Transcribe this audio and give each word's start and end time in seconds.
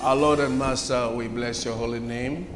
Our 0.00 0.14
Lord 0.14 0.38
and 0.38 0.56
Master, 0.56 1.10
we 1.10 1.26
bless 1.26 1.64
your 1.64 1.74
holy 1.74 1.98
name. 1.98 2.46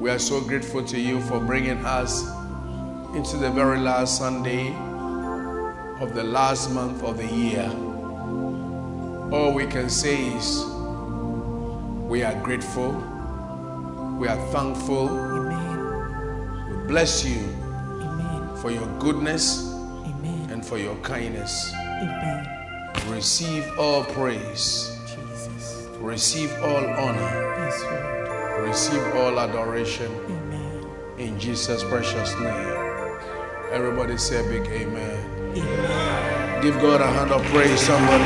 We 0.00 0.08
are 0.08 0.18
so 0.18 0.40
grateful 0.40 0.82
to 0.84 0.98
you 0.98 1.20
for 1.20 1.38
bringing 1.38 1.84
us 1.84 2.22
into 3.14 3.36
the 3.36 3.50
very 3.50 3.78
last 3.78 4.16
Sunday 4.16 4.68
of 6.00 6.14
the 6.14 6.24
last 6.24 6.70
month 6.70 7.02
of 7.02 7.18
the 7.18 7.26
year. 7.26 7.68
All 9.30 9.52
we 9.52 9.66
can 9.66 9.90
say 9.90 10.28
is 10.28 10.64
we 12.08 12.22
are 12.22 12.34
grateful, 12.42 12.92
we 14.18 14.26
are 14.26 14.40
thankful, 14.52 15.10
Amen. 15.10 16.70
we 16.70 16.88
bless 16.88 17.26
you 17.26 17.40
Amen. 18.00 18.56
for 18.56 18.70
your 18.70 18.86
goodness 18.98 19.70
Amen. 19.70 20.48
and 20.50 20.64
for 20.64 20.78
your 20.78 20.96
kindness. 20.96 21.70
Amen. 21.74 22.48
Receive 23.10 23.70
all 23.78 24.02
praise. 24.02 24.95
Receive 26.06 26.52
all 26.62 26.86
honor, 26.86 27.56
Yes, 27.58 27.82
Lord. 27.82 28.68
receive 28.68 29.02
all 29.16 29.40
adoration. 29.40 30.10
Amen. 30.26 30.86
In 31.18 31.38
Jesus' 31.38 31.82
precious 31.82 32.32
name. 32.38 32.76
Everybody 33.72 34.16
say 34.16 34.38
a 34.40 34.48
big 34.48 34.66
amen. 34.70 35.52
Amen. 35.56 36.62
Give 36.62 36.74
God 36.80 37.00
a 37.00 37.06
hand 37.06 37.32
of 37.32 37.42
praise, 37.46 37.80
somebody. 37.80 38.24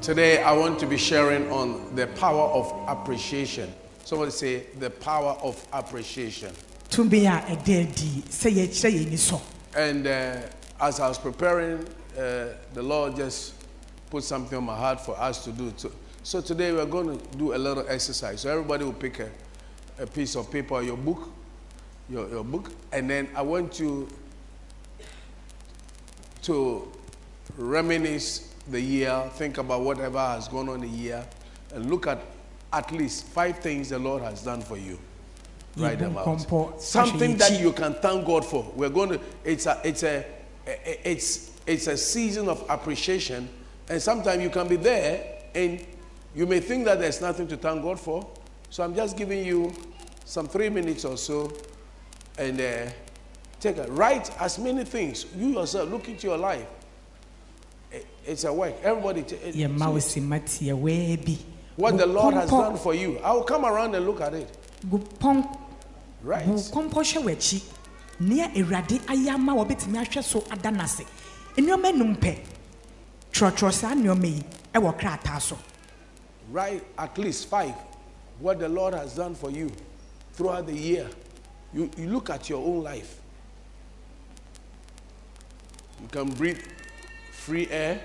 Today, 0.00 0.42
I 0.42 0.50
want 0.52 0.80
to 0.80 0.86
be 0.86 0.96
sharing 0.96 1.48
on 1.52 1.94
the 1.94 2.08
power 2.08 2.42
of 2.50 2.72
appreciation. 2.88 3.72
Somebody 4.04 4.30
say, 4.32 4.66
the 4.78 4.90
power 4.90 5.36
of 5.42 5.64
appreciation. 5.72 6.52
Tumi 6.90 7.24
a 7.24 7.40
ɛda 7.40 7.88
adi 7.88 8.22
sɛ 8.28 8.50
yɛkyerɛ 8.52 8.92
yɛn 8.92 9.10
ni 9.10 9.16
so. 9.16 9.40
And 9.74 10.06
uh, 10.06 10.40
as 10.80 11.00
I 11.00 11.08
was 11.08 11.18
preparing, 11.18 11.86
uh, 12.18 12.48
the 12.74 12.82
Lord 12.82 13.16
just 13.16 13.54
put 14.10 14.24
something 14.24 14.58
on 14.58 14.64
my 14.64 14.76
heart 14.76 15.00
for 15.00 15.18
us 15.18 15.44
to 15.44 15.52
do. 15.52 15.72
So, 15.76 15.90
so 16.22 16.40
today 16.40 16.72
we're 16.72 16.84
going 16.84 17.18
to 17.18 17.38
do 17.38 17.54
a 17.54 17.56
little 17.56 17.84
exercise. 17.88 18.42
So 18.42 18.50
everybody 18.50 18.84
will 18.84 18.92
pick 18.92 19.20
a, 19.20 19.30
a 19.98 20.06
piece 20.06 20.36
of 20.36 20.50
paper 20.50 20.82
your 20.82 20.98
book, 20.98 21.30
your, 22.10 22.28
your 22.28 22.44
book, 22.44 22.72
and 22.92 23.08
then 23.08 23.28
I 23.34 23.40
want 23.42 23.80
you 23.80 24.08
to 26.42 26.92
reminisce 27.56 28.52
the 28.68 28.80
year, 28.80 29.30
think 29.34 29.58
about 29.58 29.80
whatever 29.82 30.18
has 30.18 30.48
gone 30.48 30.68
on 30.68 30.80
the 30.80 30.88
year, 30.88 31.24
and 31.74 31.88
look 31.88 32.06
at 32.06 32.18
at 32.72 32.90
least 32.92 33.24
five 33.26 33.58
things 33.58 33.88
the 33.90 33.98
Lord 33.98 34.22
has 34.22 34.42
done 34.42 34.62
for 34.62 34.76
you. 34.76 34.98
Write 35.76 35.98
them 35.98 36.16
out. 36.18 36.24
Something 36.82 37.36
that 37.38 37.60
you 37.60 37.72
can 37.72 37.94
thank 37.94 38.26
God 38.26 38.44
for. 38.44 38.70
We're 38.76 38.88
going 38.90 39.10
to. 39.10 39.20
It's 39.44 39.66
a. 39.66 39.80
It's 39.84 40.02
a. 40.02 40.24
It's 40.66 41.50
it's 41.66 41.86
a 41.86 41.96
season 41.96 42.48
of 42.48 42.64
appreciation, 42.68 43.48
and 43.88 44.00
sometimes 44.02 44.42
you 44.42 44.50
can 44.50 44.68
be 44.68 44.76
there 44.76 45.24
and 45.54 45.84
you 46.34 46.46
may 46.46 46.60
think 46.60 46.84
that 46.86 46.98
there's 46.98 47.20
nothing 47.20 47.46
to 47.48 47.56
thank 47.56 47.82
God 47.82 47.98
for. 48.00 48.26
So 48.70 48.82
I'm 48.82 48.94
just 48.94 49.16
giving 49.16 49.44
you 49.44 49.72
some 50.24 50.46
three 50.48 50.68
minutes 50.70 51.04
or 51.04 51.16
so, 51.16 51.52
and 52.38 52.60
uh, 52.60 52.90
take 53.60 53.76
a 53.78 53.86
write 53.92 54.30
as 54.40 54.58
many 54.58 54.84
things. 54.84 55.26
You 55.36 55.48
yourself 55.48 55.90
look 55.90 56.08
into 56.08 56.26
your 56.26 56.38
life. 56.38 56.66
It- 57.90 58.06
It's 58.26 58.44
a 58.44 58.52
work. 58.52 58.74
Everybody. 58.82 59.22
t- 59.24 59.36
it- 59.36 59.54
Yɛn 59.56 59.78
What 61.76 61.96
the 61.96 62.06
Lord 62.06 62.34
has 62.34 62.50
done 62.50 62.76
for 62.76 62.94
you. 62.94 63.18
I 63.18 63.32
will 63.32 63.44
come 63.44 63.64
around 63.64 63.94
and 63.94 64.06
look 64.06 64.20
at 64.20 64.34
it. 64.34 64.56
Right. 66.22 66.46
Nea 68.20 68.48
Awurade 68.54 69.00
ayɛ 69.06 69.30
ama 69.34 69.52
wɔ 69.54 69.66
bɛtumi 69.68 69.98
ahwɛ 70.04 70.22
so 70.22 70.44
ada 70.50 70.70
n'ase. 70.70 71.04
Nneɛma 71.56 71.92
enum 71.92 72.16
pɛ. 72.16 72.38
Twerɛtwerɛ 73.32 73.72
saa 73.72 73.94
nneɛma 73.94 74.26
yi 74.26 74.44
ɛwɔ 74.74 74.98
krataa 74.98 75.40
so. 75.40 75.58
Write 76.50 76.84
at 76.98 77.18
least 77.18 77.48
five 77.48 77.74
what 78.38 78.58
the 78.60 78.68
Lord 78.68 78.94
has 78.94 79.14
done 79.14 79.34
for 79.34 79.50
you 79.50 79.70
throughout 80.34 80.66
the 80.66 80.76
year. 80.76 81.08
You, 81.72 81.90
you 81.96 82.08
look 82.08 82.30
at 82.30 82.48
your 82.48 82.64
own 82.64 82.82
life. 82.82 83.20
You 86.00 86.08
can 86.08 86.28
breathe 86.34 86.60
free 87.32 87.68
air. 87.70 88.02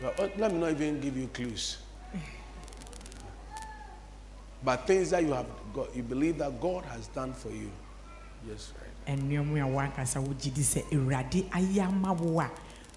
But, 0.00 0.20
uh, 0.20 0.28
let 0.36 0.52
me 0.52 0.58
not 0.58 0.70
even 0.70 1.00
give 1.00 1.16
you 1.16 1.28
clues. 1.28 1.78
But 4.64 4.86
things 4.86 5.10
that 5.10 5.22
you 5.22 5.32
have 5.32 5.46
got, 5.72 5.94
you 5.94 6.02
believe 6.02 6.38
that 6.38 6.60
God 6.60 6.84
has 6.86 7.06
done 7.08 7.32
for 7.32 7.50
you. 7.50 7.70
Yes, 8.48 8.72
right. 8.78 8.88
nneɛma 9.16 9.62
a 9.62 9.66
wankasa 9.66 10.20
wogye 10.20 10.52
di 10.52 10.62
sɛ 10.62 10.84
awurade 10.92 11.48
ayɛ 11.50 11.86
ama 11.86 12.12
wo 12.12 12.40
a 12.40 12.50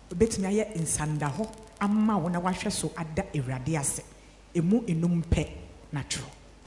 wobɛtumi 0.09 0.47
ayɛ 0.47 0.75
nsanda 0.77 1.31
hɔ 1.31 1.47
ama 1.79 2.17
wo 2.17 2.27
na 2.27 2.39
wahwɛ 2.39 2.71
so 2.71 2.91
ada 2.97 3.23
awurade 3.33 3.79
ase 3.79 4.03
ɛmu 4.53 4.85
enum 4.87 5.23
pɛ 5.23 5.47
na 5.91 6.01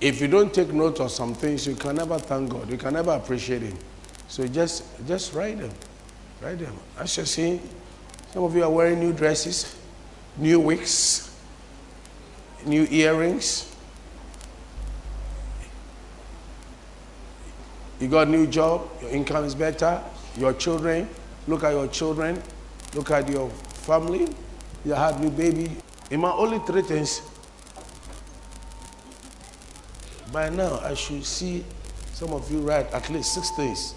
If 0.00 0.20
you 0.20 0.28
don't 0.28 0.52
take 0.52 0.72
note 0.72 1.00
of 1.00 1.10
some 1.10 1.34
things, 1.34 1.66
you 1.66 1.74
can 1.76 1.96
never 1.96 2.18
thank 2.18 2.50
God. 2.50 2.68
You 2.68 2.76
can 2.76 2.94
never 2.94 3.12
appreciate 3.12 3.62
Him. 3.62 3.76
So 4.28 4.46
just 4.46 4.84
just 5.06 5.32
write 5.32 5.58
them. 5.58 5.70
Write 6.42 6.58
them. 6.58 6.76
As 6.98 7.16
you 7.16 7.24
see, 7.24 7.60
some 8.32 8.44
of 8.44 8.54
you 8.54 8.64
are 8.64 8.70
wearing 8.70 9.00
new 9.00 9.12
dresses, 9.12 9.76
new 10.36 10.60
wigs, 10.60 11.34
new 12.66 12.86
earrings. 12.90 13.73
You 18.00 18.08
got 18.08 18.26
a 18.26 18.30
new 18.30 18.46
job, 18.46 18.88
your 19.00 19.10
income 19.10 19.44
is 19.44 19.54
better, 19.54 20.02
your 20.36 20.52
children, 20.52 21.08
look 21.46 21.62
at 21.64 21.72
your 21.72 21.86
children, 21.88 22.42
look 22.94 23.10
at 23.10 23.28
your 23.28 23.48
family, 23.50 24.28
you 24.84 24.92
had 24.92 25.20
new 25.20 25.30
baby. 25.30 25.76
In 26.10 26.20
my 26.20 26.32
only 26.32 26.58
three 26.66 26.82
things 26.82 27.22
by 30.32 30.50
now, 30.50 30.80
I 30.80 30.94
should 30.94 31.24
see 31.24 31.64
some 32.12 32.32
of 32.32 32.50
you 32.50 32.58
write 32.60 32.92
at 32.92 33.08
least 33.10 33.34
six 33.34 33.50
things. 33.52 33.94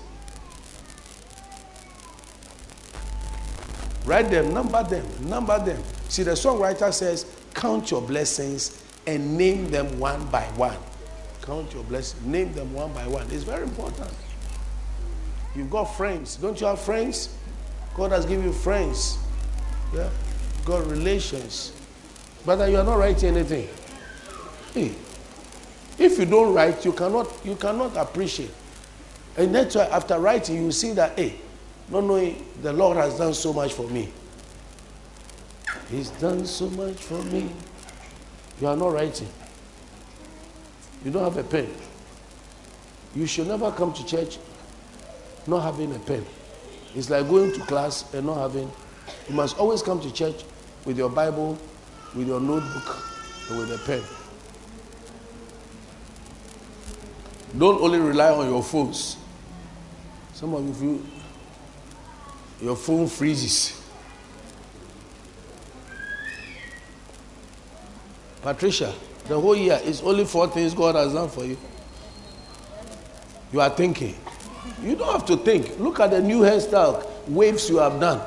Write 4.05 4.29
them, 4.29 4.53
number 4.53 4.83
them, 4.83 5.05
number 5.21 5.57
them. 5.65 5.83
See, 6.09 6.23
the 6.23 6.31
songwriter 6.31 6.93
says, 6.93 7.25
Count 7.53 7.91
your 7.91 8.01
blessings 8.01 8.81
and 9.05 9.37
name 9.37 9.69
them 9.69 9.99
one 9.99 10.25
by 10.27 10.43
one. 10.55 10.77
Count 11.47 11.73
your 11.73 11.83
blessings, 11.85 12.25
name 12.25 12.51
them 12.51 12.73
one 12.73 12.91
by 12.91 13.07
one. 13.07 13.25
It's 13.31 13.43
very 13.43 13.63
important. 13.63 14.11
You've 15.55 15.69
got 15.69 15.85
friends. 15.85 16.35
Don't 16.35 16.59
you 16.59 16.67
have 16.67 16.81
friends? 16.81 17.33
God 17.95 18.11
has 18.11 18.25
given 18.25 18.43
you 18.43 18.51
friends. 18.51 19.17
Yeah? 19.95 20.09
Got 20.65 20.85
relations. 20.87 21.71
But 22.45 22.69
you 22.69 22.75
are 22.75 22.83
not 22.83 22.97
writing 22.97 23.37
anything. 23.37 23.69
Hey, 24.73 24.93
if 25.97 26.19
you 26.19 26.25
don't 26.25 26.53
write, 26.53 26.83
you 26.83 26.91
cannot 26.91 27.27
you 27.45 27.55
cannot 27.55 27.95
appreciate. 27.95 28.51
And 29.37 29.55
that's 29.55 29.75
why 29.75 29.85
after 29.85 30.19
writing, 30.19 30.65
you 30.65 30.71
see 30.73 30.91
that 30.93 31.17
hey, 31.17 31.35
not 31.89 32.03
knowing 32.03 32.45
the 32.61 32.73
Lord 32.73 32.97
has 32.97 33.17
done 33.17 33.33
so 33.33 33.53
much 33.53 33.71
for 33.71 33.87
me. 33.87 34.09
He's 35.89 36.09
done 36.09 36.45
so 36.45 36.69
much 36.71 36.97
for 36.97 37.23
me. 37.23 37.49
You 38.59 38.67
are 38.67 38.75
not 38.75 38.91
writing. 38.91 39.29
You 41.07 41.13
don't 41.13 41.23
have 41.23 41.37
a 41.37 41.43
pen. 41.47 41.69
You 43.15 43.27
should 43.27 43.47
never 43.47 43.71
come 43.71 43.93
to 43.93 44.05
church 44.05 44.39
not 45.47 45.61
having 45.61 45.95
a 45.95 45.99
pen. 45.99 46.25
It's 46.95 47.09
like 47.09 47.29
going 47.29 47.53
to 47.53 47.61
class 47.61 48.13
and 48.13 48.25
not 48.25 48.39
having. 48.39 48.69
You 49.29 49.35
must 49.35 49.57
always 49.57 49.81
come 49.81 50.01
to 50.01 50.11
church 50.11 50.43
with 50.83 50.97
your 50.97 51.09
Bible, 51.09 51.57
with 52.13 52.27
your 52.27 52.41
notebook, 52.41 53.01
and 53.49 53.57
with 53.57 53.71
a 53.71 53.77
pen. 53.85 54.03
Don't 57.57 57.81
only 57.81 57.99
rely 57.99 58.31
on 58.31 58.49
your 58.49 58.61
phones. 58.61 59.15
Some 60.33 60.53
of 60.55 60.83
you, 60.83 61.05
your 62.61 62.75
phone 62.75 63.07
freezes. 63.07 63.81
Patricia, 68.41 68.93
the 69.27 69.39
whole 69.39 69.55
year 69.55 69.79
is 69.83 70.01
only 70.01 70.25
four 70.25 70.47
things 70.47 70.73
God 70.73 70.95
has 70.95 71.13
done 71.13 71.29
for 71.29 71.43
you. 71.45 71.57
You 73.51 73.61
are 73.61 73.69
thinking. 73.69 74.15
You 74.83 74.95
don't 74.95 75.11
have 75.11 75.25
to 75.27 75.37
think. 75.37 75.79
Look 75.79 75.99
at 75.99 76.11
the 76.11 76.21
new 76.21 76.41
hairstyle, 76.41 77.05
waves 77.27 77.69
you 77.69 77.77
have 77.77 77.99
done. 77.99 78.21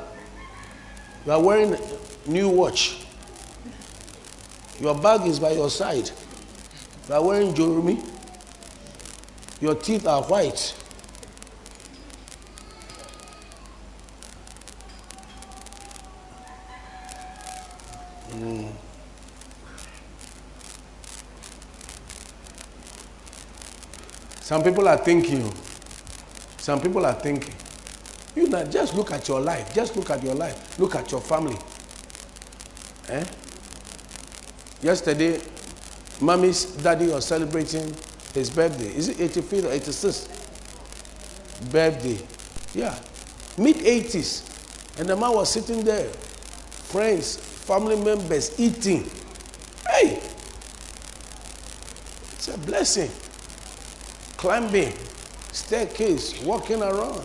You 1.25 1.31
are 1.31 1.41
wearing 1.41 1.75
new 2.25 2.49
watch. 2.49 3.05
Your 4.79 4.95
bag 4.95 5.27
is 5.27 5.39
by 5.39 5.51
your 5.51 5.69
side. 5.69 6.09
You 7.07 7.15
are 7.15 7.23
wearing 7.23 7.53
jewelry. 7.53 7.99
Your 9.59 9.75
teeth 9.75 10.07
are 10.07 10.23
white. 10.23 10.75
Mm. 18.31 18.71
Some 24.51 24.63
people 24.63 24.85
are 24.89 24.97
thinking. 24.97 25.49
Some 26.57 26.81
people 26.81 27.05
are 27.05 27.13
thinking. 27.13 27.53
You 28.35 28.49
know, 28.49 28.65
just 28.65 28.93
look 28.95 29.13
at 29.13 29.25
your 29.29 29.39
life. 29.39 29.73
Just 29.73 29.95
look 29.95 30.09
at 30.09 30.21
your 30.21 30.35
life. 30.35 30.77
Look 30.77 30.93
at 30.93 31.09
your 31.09 31.21
family. 31.21 31.55
Eh? 33.07 33.23
Yesterday, 34.81 35.39
mommy's 36.19 36.65
daddy 36.65 37.07
was 37.07 37.27
celebrating 37.27 37.95
his 38.33 38.49
birthday. 38.49 38.93
Is 38.93 39.07
it 39.07 39.19
85th 39.19 39.63
or 39.63 39.69
86th? 39.69 41.71
Birthday. 41.71 42.17
Yeah. 42.73 42.99
Mid 43.57 43.77
80s. 43.77 44.99
And 44.99 45.07
the 45.07 45.15
man 45.15 45.31
was 45.31 45.49
sitting 45.49 45.85
there. 45.85 46.09
Friends, 46.09 47.37
family 47.37 47.95
members 47.95 48.59
eating. 48.59 49.09
Hey! 49.87 50.21
It's 52.33 52.49
a 52.49 52.57
blessing. 52.57 53.09
Climbing, 54.41 54.91
staircase, 55.51 56.41
walking 56.41 56.81
around, 56.81 57.21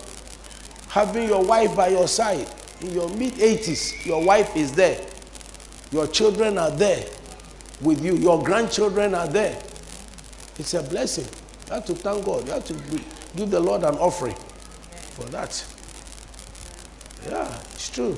having 0.88 1.26
your 1.26 1.42
wife 1.42 1.74
by 1.74 1.88
your 1.88 2.06
side. 2.06 2.46
In 2.82 2.92
your 2.92 3.08
mid 3.08 3.32
80s, 3.32 4.04
your 4.04 4.22
wife 4.22 4.54
is 4.54 4.72
there. 4.72 5.00
Your 5.90 6.06
children 6.08 6.58
are 6.58 6.70
there 6.70 7.06
with 7.80 8.04
you. 8.04 8.16
Your 8.16 8.42
grandchildren 8.42 9.14
are 9.14 9.26
there. 9.26 9.58
It's 10.58 10.74
a 10.74 10.82
blessing. 10.82 11.24
You 11.68 11.76
have 11.76 11.86
to 11.86 11.94
thank 11.94 12.22
God. 12.26 12.44
You 12.46 12.52
have 12.52 12.66
to 12.66 12.74
give 13.34 13.50
the 13.50 13.60
Lord 13.60 13.82
an 13.82 13.94
offering 13.94 14.36
for 15.14 15.24
that. 15.30 15.64
Yeah, 17.26 17.62
it's 17.72 17.88
true. 17.88 18.12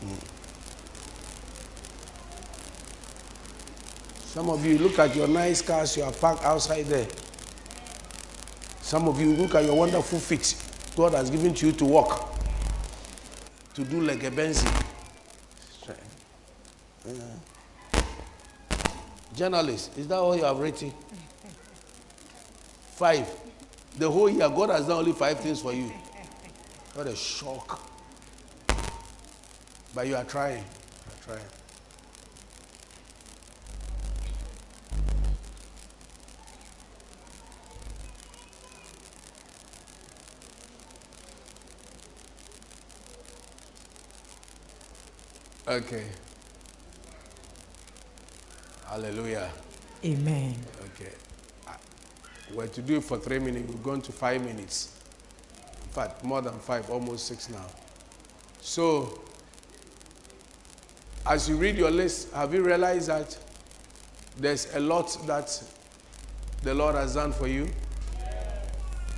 Hmm. 0.00 0.41
Some 4.32 4.48
of 4.48 4.64
you 4.64 4.78
look 4.78 4.98
at 4.98 5.14
your 5.14 5.28
nice 5.28 5.60
cars 5.60 5.94
you 5.94 6.04
are 6.04 6.10
parked 6.10 6.42
outside 6.42 6.86
there. 6.86 7.06
Some 8.80 9.06
of 9.06 9.20
you 9.20 9.34
look 9.34 9.54
at 9.54 9.62
your 9.66 9.74
wonderful 9.74 10.18
feet 10.18 10.56
God 10.96 11.12
has 11.12 11.28
given 11.28 11.52
to 11.52 11.66
you 11.66 11.72
to 11.72 11.84
walk, 11.84 12.34
to 13.74 13.84
do 13.84 14.00
like 14.00 14.24
a 14.24 14.30
Benzi. 14.30 14.66
Journalist, 19.36 19.98
is 19.98 20.08
that 20.08 20.16
all 20.16 20.34
you 20.34 20.44
have 20.44 20.58
written? 20.58 20.94
Five. 22.92 23.28
The 23.98 24.10
whole 24.10 24.30
year, 24.30 24.48
God 24.48 24.70
has 24.70 24.86
done 24.86 25.00
only 25.00 25.12
five 25.12 25.40
things 25.40 25.60
for 25.60 25.74
you. 25.74 25.92
What 26.94 27.06
a 27.06 27.14
shock. 27.14 27.86
But 29.94 30.06
you 30.06 30.16
are 30.16 30.24
trying. 30.24 30.56
You 30.56 31.34
are 31.34 31.36
trying. 31.36 31.48
Okay. 45.72 46.04
Hallelujah. 48.86 49.48
Amen. 50.04 50.54
Okay. 50.84 51.12
We're 52.52 52.66
to 52.66 52.82
do 52.82 52.98
it 52.98 53.04
for 53.04 53.16
three 53.16 53.38
minutes. 53.38 53.72
We've 53.72 53.82
gone 53.82 54.02
to 54.02 54.12
five 54.12 54.44
minutes. 54.44 55.00
In 55.84 55.88
fact, 55.88 56.22
more 56.24 56.42
than 56.42 56.58
five, 56.58 56.90
almost 56.90 57.26
six 57.26 57.48
now. 57.48 57.64
So, 58.60 59.22
as 61.24 61.48
you 61.48 61.56
read 61.56 61.78
your 61.78 61.90
list, 61.90 62.34
have 62.34 62.52
you 62.52 62.62
realized 62.62 63.08
that 63.08 63.38
there's 64.36 64.74
a 64.74 64.80
lot 64.80 65.26
that 65.26 65.58
the 66.62 66.74
Lord 66.74 66.96
has 66.96 67.14
done 67.14 67.32
for 67.32 67.48
you? 67.48 67.66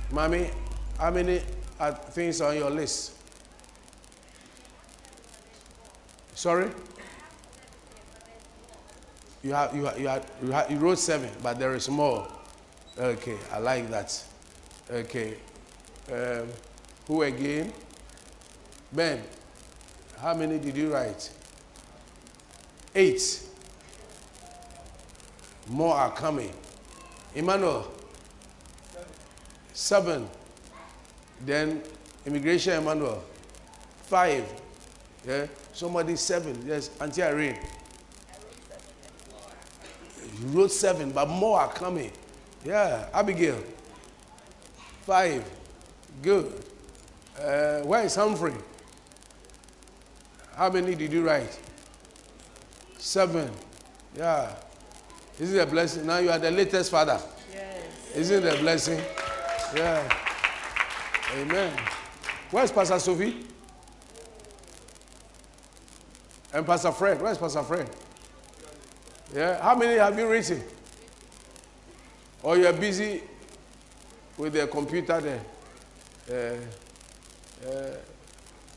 Mommy, 0.09 0.51
how 0.97 1.11
many 1.11 1.41
are 1.81 1.91
things 1.91 2.39
on 2.39 2.55
your 2.55 2.69
list? 2.69 3.11
Sorry? 6.45 6.69
You, 9.41 9.53
have, 9.53 9.75
you, 9.75 9.85
have, 9.85 9.99
you, 9.99 10.07
have, 10.07 10.31
you, 10.43 10.51
have, 10.51 10.69
you 10.69 10.77
wrote 10.77 10.99
seven, 10.99 11.31
but 11.41 11.57
there 11.57 11.73
is 11.73 11.89
more. 11.89 12.27
Okay, 12.99 13.35
I 13.51 13.57
like 13.57 13.89
that. 13.89 14.23
Okay. 14.87 15.37
Um, 16.13 16.47
who 17.07 17.23
again? 17.23 17.73
Ben, 18.93 19.23
how 20.19 20.35
many 20.35 20.59
did 20.59 20.77
you 20.77 20.93
write? 20.93 21.31
Eight. 22.93 23.41
More 25.67 25.95
are 25.95 26.11
coming. 26.11 26.53
Emmanuel, 27.33 27.91
seven. 29.73 30.29
Then 31.43 31.81
immigration, 32.23 32.73
Emmanuel, 32.83 33.23
five. 34.03 34.45
Yeah, 35.27 35.47
somebody 35.75 36.15
seven. 36.15 36.57
Yes, 36.65 36.89
Auntie 36.99 37.21
Irene. 37.21 37.59
You 40.39 40.47
wrote 40.47 40.71
seven, 40.71 41.11
but 41.11 41.27
more 41.27 41.59
are 41.59 41.71
coming. 41.71 42.11
Yeah, 42.63 43.07
Abigail. 43.13 43.61
Five. 45.01 45.45
Good. 46.21 46.51
Uh, 47.39 47.81
where 47.81 48.05
is 48.05 48.15
Humphrey? 48.15 48.53
How 50.55 50.71
many 50.71 50.95
did 50.95 51.11
you 51.11 51.25
write? 51.25 51.59
Seven. 52.97 53.51
Yeah. 54.17 54.55
Is 55.37 55.53
it 55.53 55.59
a 55.59 55.65
blessing? 55.65 56.05
Now 56.07 56.19
you 56.19 56.31
are 56.31 56.39
the 56.39 56.49
latest 56.49 56.89
father. 56.89 57.19
Yes. 57.53 57.83
Isn't 58.15 58.45
it 58.45 58.55
a 58.55 58.59
blessing? 58.59 59.01
Yeah. 59.75 60.17
Amen. 61.37 61.77
Where's 62.49 62.71
Pastor 62.71 62.97
Sophie? 62.99 63.45
And 66.55 66.65
Pastor 66.65 66.93
Fred. 66.93 67.21
Where's 67.21 67.37
Pastor 67.37 67.63
Fred? 67.63 67.89
Yeah. 69.35 69.61
How 69.61 69.75
many 69.75 69.97
have 69.97 70.17
you 70.17 70.25
written? 70.25 70.63
Or 72.41 72.57
you 72.57 72.65
are 72.65 72.71
busy 72.71 73.21
with 74.37 74.53
the 74.53 74.65
computer 74.65 75.19
there? 75.19 76.61
Uh, 77.65 77.67
uh, 77.67 77.97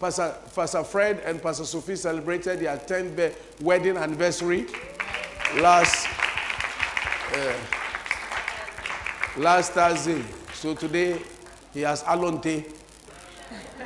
Pastor, 0.00 0.34
Pastor 0.52 0.82
Fred 0.82 1.20
and 1.25 1.40
Pastor 1.40 1.64
Sophie 1.64 1.94
celebrated 1.94 2.58
their 2.58 2.76
10th 2.78 3.14
be- 3.16 3.64
wedding 3.64 3.96
anniversary 3.96 4.66
last 5.60 6.08
uh, 7.32 7.52
last 9.36 9.70
Thursday. 9.72 10.25
So 10.52 10.75
today 10.75 11.23
he 11.73 11.82
has 11.82 12.02
alonte 12.02 12.64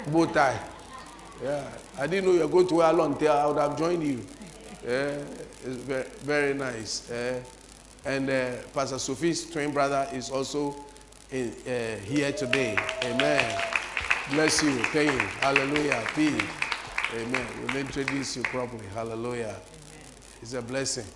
bow 0.06 0.25
tie. 0.25 0.71
Yeah, 1.42 1.64
I 1.99 2.06
didn't 2.06 2.26
know 2.26 2.34
you 2.34 2.40
were 2.40 2.49
going 2.49 2.68
to 2.68 2.75
wear 2.76 2.92
alonte. 2.92 3.26
I 3.26 3.46
would 3.46 3.58
have 3.58 3.76
joined 3.76 4.04
you. 4.04 4.25
Yeah, 4.87 5.18
it's 5.64 5.76
very, 5.82 6.06
very 6.22 6.54
nice. 6.54 7.11
Uh, 7.11 7.42
and 8.04 8.30
uh, 8.30 8.50
Pastor 8.72 8.99
Sophie's 8.99 9.50
twin 9.50 9.72
brother 9.72 10.08
is 10.12 10.30
also 10.30 10.76
in, 11.32 11.52
uh, 11.66 11.96
here 12.04 12.30
today. 12.30 12.76
Amen. 13.02 13.61
Bless 14.30 14.62
you. 14.62 14.76
Thank 14.84 15.11
you. 15.11 15.18
Hallelujah. 15.40 16.04
Peace. 16.14 16.42
Amen. 17.14 17.46
We'll 17.66 17.76
introduce 17.76 18.37
you 18.37 18.42
properly. 18.44 18.87
Hallelujah. 18.94 19.56
It's 20.42 20.54
a 20.54 20.62
blessing. 20.62 21.06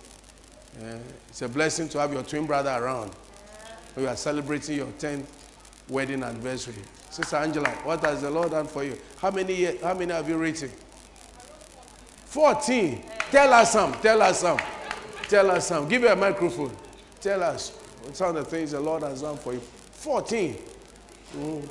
Yeah. 0.81 0.97
It's 1.29 1.41
a 1.41 1.47
blessing 1.47 1.87
to 1.89 1.99
have 1.99 2.11
your 2.11 2.23
twin 2.23 2.45
brother 2.45 2.71
around. 2.71 3.11
We 3.95 4.05
are 4.07 4.15
celebrating 4.17 4.75
your 4.75 4.87
10th 4.87 5.25
wedding 5.87 6.21
anniversary. 6.21 6.83
Sister 7.17 7.37
Angela, 7.37 7.69
what 7.83 7.99
has 8.01 8.21
the 8.21 8.29
Lord 8.29 8.51
done 8.51 8.67
for 8.67 8.83
you? 8.83 8.95
How 9.19 9.31
many, 9.31 9.75
how 9.77 9.95
many 9.95 10.13
have 10.13 10.29
you 10.29 10.37
written? 10.37 10.69
14. 12.27 13.01
Tell 13.31 13.51
us 13.53 13.71
some. 13.71 13.93
Tell 13.93 14.21
us 14.21 14.39
some. 14.41 14.59
Tell 15.27 15.49
us 15.49 15.65
some. 15.67 15.89
Give 15.89 16.03
her 16.03 16.09
a 16.09 16.15
microphone. 16.15 16.77
Tell 17.19 17.41
us 17.41 17.75
some 18.13 18.35
of 18.35 18.45
the 18.45 18.45
things 18.45 18.69
the 18.69 18.79
Lord 18.79 19.01
has 19.01 19.23
done 19.23 19.35
for 19.35 19.53
you. 19.53 19.59
14. 19.59 20.53
Mm-hmm. 20.53 21.67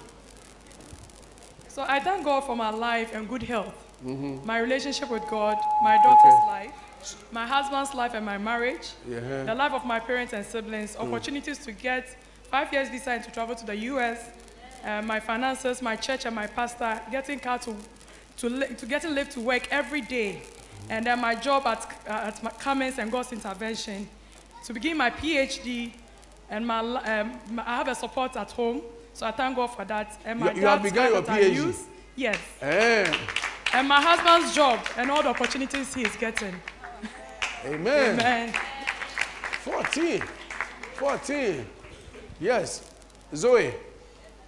So 1.69 1.85
I 1.87 2.01
thank 2.01 2.25
God 2.25 2.41
for 2.41 2.57
my 2.57 2.71
life 2.71 3.15
and 3.15 3.29
good 3.29 3.45
health, 3.45 3.73
mm-hmm. 4.05 4.45
my 4.45 4.59
relationship 4.59 5.09
with 5.09 5.23
God, 5.31 5.57
my 5.81 5.97
daughter's 6.03 6.35
Okay. 6.43 6.47
life, 6.49 7.25
my 7.31 7.47
husband's 7.47 7.95
life 7.95 8.15
and 8.15 8.27
my 8.27 8.37
marriage, 8.37 8.89
Yeah. 9.09 9.45
the 9.45 9.55
life 9.55 9.75
of 9.75 9.85
my 9.85 10.01
parents 10.01 10.33
and 10.33 10.45
siblings, 10.45 10.97
mm. 10.97 11.07
opportunities 11.07 11.59
to 11.59 11.71
get 11.71 12.17
five 12.51 12.73
years 12.73 12.89
visa 12.89 13.11
and 13.11 13.23
to 13.23 13.31
travel 13.31 13.55
to 13.55 13.65
the 13.65 13.77
U.S., 13.93 14.31
uh, 14.87 15.03
my 15.03 15.21
finances, 15.21 15.83
my 15.83 15.97
church 15.97 16.25
and 16.27 16.35
my 16.35 16.47
pastor, 16.47 17.01
getting 17.11 17.39
car 17.41 17.59
to, 17.59 17.75
to, 18.39 18.49
li- 18.49 18.75
to 18.79 18.87
getting 18.87 19.15
live 19.15 19.29
to 19.31 19.41
work 19.41 19.67
every 19.71 20.01
day, 20.01 20.41
and 20.89 21.05
then 21.05 21.21
my 21.21 21.35
job 21.35 21.67
at, 21.67 21.85
uh, 22.09 22.29
at 22.29 22.43
my 22.43 22.51
Cummins 22.51 22.99
and 22.99 23.11
God's 23.11 23.33
intervention, 23.33 24.09
to 24.65 24.73
begin 24.73 24.97
my 24.97 25.11
PhD, 25.11 25.93
and 26.51 26.67
my, 26.67 26.79
um, 26.81 27.39
my- 27.51 27.63
I 27.67 27.77
have 27.79 27.89
a 27.89 27.95
support 27.95 28.37
at 28.37 28.51
home, 28.53 28.81
so 29.13 29.27
I 29.27 29.33
thank 29.33 29.57
God 29.57 29.67
for 29.69 29.85
that. 29.85 30.19
And 30.25 30.39
my 30.41 30.53
You- 30.53 30.61
you 30.61 30.67
have 30.67 30.83
begun 30.83 31.13
your 31.13 31.23
PhD? 31.23 31.55
use, 31.55 31.83
yes, 32.15 32.39
Eh, 32.63 33.13
and 33.73 33.89
my 33.89 34.01
husband's 34.01 34.55
job 34.55 34.79
and 34.97 35.11
all 35.11 35.23
the 35.23 35.29
opportunities 35.31 35.93
he 35.95 36.03
is 36.03 36.15
getting. 36.17 36.55
amen. 37.65 38.21
Amen. 38.21 38.53
14. 39.65 40.23
14. 40.95 41.67
Yes. 42.41 42.83
Zoe, 43.35 43.75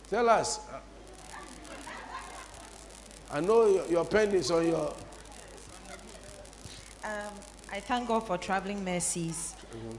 tell 0.08 0.28
us. 0.28 0.60
I 3.30 3.40
know 3.40 3.84
your, 3.90 4.04
pen 4.06 4.30
is 4.34 4.50
on 4.50 4.66
your. 4.66 4.94
Um, 7.04 7.34
I 7.70 7.80
thank 7.80 8.08
God 8.08 8.26
for 8.26 8.38
traveling 8.38 8.82
mercies, 8.82 9.54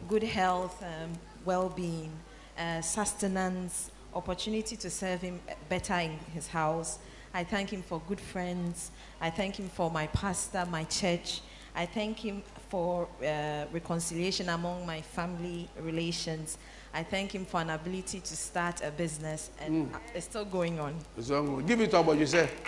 good 0.07 0.23
health, 0.23 0.81
um, 0.81 1.11
well 1.45 1.69
being, 1.69 2.11
uh, 2.57 2.81
sustenance, 2.81 3.91
opportunity 4.13 4.75
to 4.77 4.89
serve 4.89 5.21
Him 5.21 5.39
better 5.69 5.93
in 5.93 6.17
His 6.33 6.47
house. 6.47 6.97
I 7.31 7.43
thank 7.43 7.71
Him 7.71 7.83
for 7.83 8.01
good 8.07 8.19
friends. 8.19 8.89
I 9.21 9.29
thank 9.29 9.59
Him 9.59 9.69
for 9.69 9.91
my 9.91 10.07
pastor, 10.07 10.65
my 10.65 10.85
church. 10.85 11.41
I 11.75 11.85
thank 11.85 12.17
Him 12.17 12.41
for 12.69 13.07
uh, 13.23 13.65
reconciliation 13.71 14.49
among 14.49 14.87
my 14.87 15.01
family 15.01 15.69
relations. 15.79 16.57
I 16.93 17.03
thank 17.03 17.33
Him 17.33 17.45
for 17.45 17.61
an 17.61 17.69
ability 17.69 18.19
to 18.19 18.35
start 18.35 18.81
a 18.83 18.91
business, 18.91 19.51
and 19.59 19.93
uh, 19.93 19.99
it's 20.15 20.25
still 20.25 20.45
going 20.45 20.79
on. 20.79 20.95
So 21.21 21.57
give 21.57 21.81
it 21.81 21.93
up 21.93 22.05
what 22.05 22.17
you 22.17 22.25
say. 22.25 22.49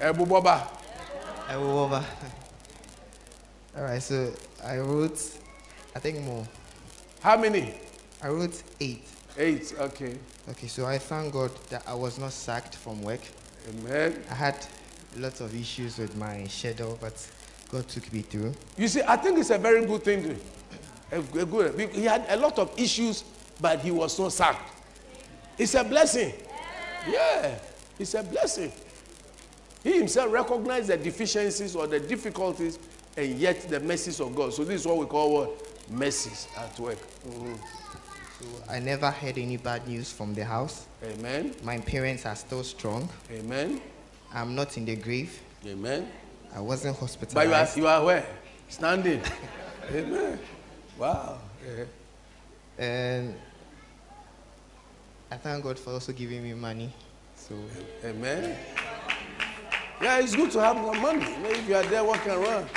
Ebu 0.00 0.26
Boba. 0.26 0.68
I 1.48 1.56
will 1.56 1.78
over. 1.78 2.04
All 3.76 3.82
right, 3.84 4.02
so 4.02 4.32
I 4.64 4.78
wrote, 4.78 5.20
I 5.94 5.98
think 5.98 6.20
more. 6.20 6.46
How 7.20 7.36
many? 7.36 7.74
I 8.22 8.28
wrote 8.28 8.62
eight. 8.80 9.06
Eight. 9.38 9.74
Okay. 9.78 10.18
Okay, 10.50 10.66
so 10.66 10.86
I 10.86 10.98
thank 10.98 11.32
God 11.32 11.50
that 11.70 11.82
I 11.86 11.94
was 11.94 12.18
not 12.18 12.32
sacked 12.32 12.76
from 12.76 13.02
work. 13.02 13.20
Amen. 13.68 14.22
I 14.30 14.34
had 14.34 14.66
lots 15.16 15.40
of 15.40 15.54
issues 15.54 15.98
with 15.98 16.16
my 16.16 16.44
schedule, 16.46 16.98
but 17.00 17.14
God 17.70 17.88
took 17.88 18.12
me 18.12 18.22
through. 18.22 18.52
You 18.76 18.88
see, 18.88 19.02
I 19.06 19.16
think 19.16 19.38
it's 19.38 19.50
a 19.50 19.58
very 19.58 19.84
good 19.86 20.02
thing. 20.02 20.22
To, 20.22 20.36
a, 21.12 21.20
a 21.20 21.46
good. 21.46 21.90
He 21.92 22.04
had 22.04 22.24
a 22.28 22.36
lot 22.36 22.58
of 22.58 22.72
issues, 22.78 23.24
but 23.60 23.80
he 23.80 23.90
was 23.90 24.18
not 24.18 24.32
sacked. 24.32 24.72
It's 25.58 25.74
a 25.74 25.84
blessing. 25.84 26.32
Yeah, 27.08 27.58
it's 27.98 28.14
a 28.14 28.22
blessing. 28.22 28.72
He 29.82 29.98
himself 29.98 30.32
recognized 30.32 30.88
the 30.88 30.96
deficiencies 30.96 31.76
or 31.76 31.86
the 31.86 32.00
difficulties, 32.00 32.78
and 33.16 33.38
yet 33.38 33.68
the 33.68 33.80
mercies 33.80 34.20
of 34.20 34.34
God. 34.34 34.52
So 34.52 34.64
this 34.64 34.80
is 34.80 34.86
what 34.86 34.98
we 34.98 35.06
call 35.06 35.32
what 35.32 35.90
mercies 35.90 36.48
at 36.56 36.78
work. 36.78 36.98
Mhm. 37.28 37.56
So 38.40 38.46
I 38.68 38.80
never 38.80 39.10
heard 39.10 39.38
any 39.38 39.56
bad 39.56 39.86
news 39.88 40.10
from 40.12 40.34
the 40.34 40.44
house. 40.44 40.86
Amen. 41.02 41.54
My 41.62 41.78
parents 41.78 42.26
are 42.26 42.36
still 42.36 42.64
strong. 42.64 43.08
Amen. 43.30 43.80
I'm 44.34 44.54
not 44.54 44.76
in 44.76 44.84
the 44.84 44.96
grave. 44.96 45.40
Amen. 45.64 46.10
I 46.56 46.60
wasn't 46.60 46.96
hospitalized. 46.96 47.34
But 47.34 47.76
you 47.76 47.86
are 47.86 47.96
you 47.98 48.00
are 48.00 48.04
where? 48.06 48.26
Standing. 48.68 49.20
Amen. 49.92 50.38
Wow. 50.98 51.38
Yeah. 51.62 51.84
And 52.78 53.34
I 55.30 55.36
thank 55.36 55.62
God 55.62 55.78
for 55.78 55.90
also 55.90 56.12
giving 56.12 56.42
me 56.42 56.54
money. 56.54 56.90
So 57.36 57.54
Amen. 58.02 58.56
Yeah, 60.00 60.18
it's 60.18 60.34
good 60.34 60.50
to 60.52 60.60
have 60.62 60.76
more 60.76 60.94
money. 60.94 61.26
You 61.30 61.38
know, 61.42 61.50
if 61.50 61.68
you 61.68 61.74
are 61.74 61.82
there 61.82 62.02
walking 62.04 62.32
around, 62.32 62.68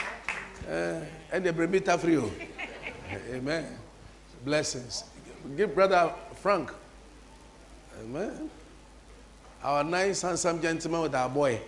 uh, 0.69 0.99
and 1.31 1.45
the 1.45 1.53
bremita 1.53 1.97
free. 1.97 2.17
oh. 2.17 2.31
Amen. 3.31 3.65
Blessings. 4.43 5.05
Give 5.55 5.73
brother 5.73 6.13
Frank. 6.35 6.73
Amen. 8.01 8.49
Our 9.63 9.83
nice, 9.85 10.21
handsome 10.21 10.61
gentleman 10.61 11.01
with 11.01 11.15
our 11.15 11.29
boy. 11.29 11.59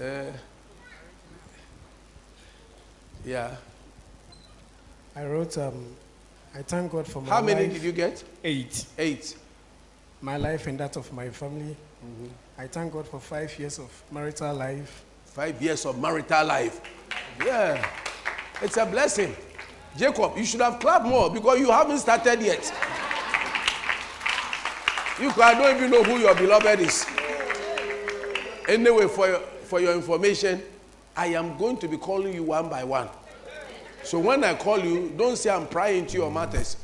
Uh, 0.00 0.24
yeah. 3.26 3.56
I 5.14 5.24
wrote, 5.24 5.58
um, 5.58 5.84
I 6.54 6.62
thank 6.62 6.92
God 6.92 7.06
for 7.06 7.20
my 7.20 7.28
How 7.28 7.42
many 7.42 7.64
life. 7.64 7.72
did 7.74 7.82
you 7.82 7.92
get? 7.92 8.22
Eight. 8.44 8.86
Eight. 8.96 9.36
My 10.22 10.36
life 10.36 10.66
and 10.66 10.78
that 10.78 10.96
of 10.96 11.12
my 11.12 11.28
family. 11.28 11.76
I 12.56 12.66
thank 12.66 12.92
God 12.92 13.06
for 13.06 13.20
five 13.20 13.58
years 13.58 13.78
of 13.78 13.90
marital 14.10 14.54
life. 14.54 15.04
Five 15.26 15.60
years 15.60 15.84
of 15.84 16.00
marital 16.00 16.46
life. 16.46 16.80
Yeah. 17.44 17.84
It's 18.62 18.76
a 18.76 18.86
blessing. 18.86 19.34
Jacob, 19.96 20.36
you 20.36 20.44
should 20.44 20.60
have 20.60 20.78
clapped 20.78 21.04
more 21.06 21.28
because 21.30 21.58
you 21.58 21.70
haven't 21.70 21.98
started 21.98 22.40
yet. 22.40 22.72
You, 25.20 25.30
I 25.42 25.54
don't 25.54 25.76
even 25.76 25.90
know 25.90 26.02
who 26.04 26.18
your 26.18 26.34
beloved 26.34 26.80
is. 26.80 27.06
Anyway, 28.68 29.08
for 29.08 29.28
your, 29.28 29.38
for 29.40 29.80
your 29.80 29.94
information, 29.94 30.62
I 31.16 31.26
am 31.28 31.56
going 31.56 31.78
to 31.78 31.88
be 31.88 31.96
calling 31.96 32.34
you 32.34 32.42
one 32.42 32.68
by 32.68 32.84
one. 32.84 33.08
So 34.02 34.18
when 34.18 34.44
I 34.44 34.54
call 34.54 34.78
you, 34.78 35.12
don't 35.16 35.36
say 35.36 35.50
I'm 35.50 35.66
prying 35.66 36.00
into 36.00 36.18
your 36.18 36.30
matters. 36.30 36.76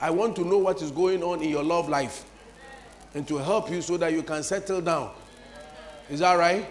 I 0.00 0.10
want 0.10 0.36
to 0.36 0.44
know 0.44 0.58
what 0.58 0.82
is 0.82 0.90
going 0.90 1.22
on 1.22 1.42
in 1.42 1.48
your 1.48 1.62
love 1.62 1.88
life 1.88 2.24
and 3.14 3.26
to 3.28 3.36
help 3.38 3.70
you 3.70 3.80
so 3.80 3.96
that 3.96 4.12
you 4.12 4.22
can 4.22 4.42
settle 4.42 4.80
down. 4.80 5.10
Is 6.10 6.20
that 6.20 6.34
right? 6.34 6.68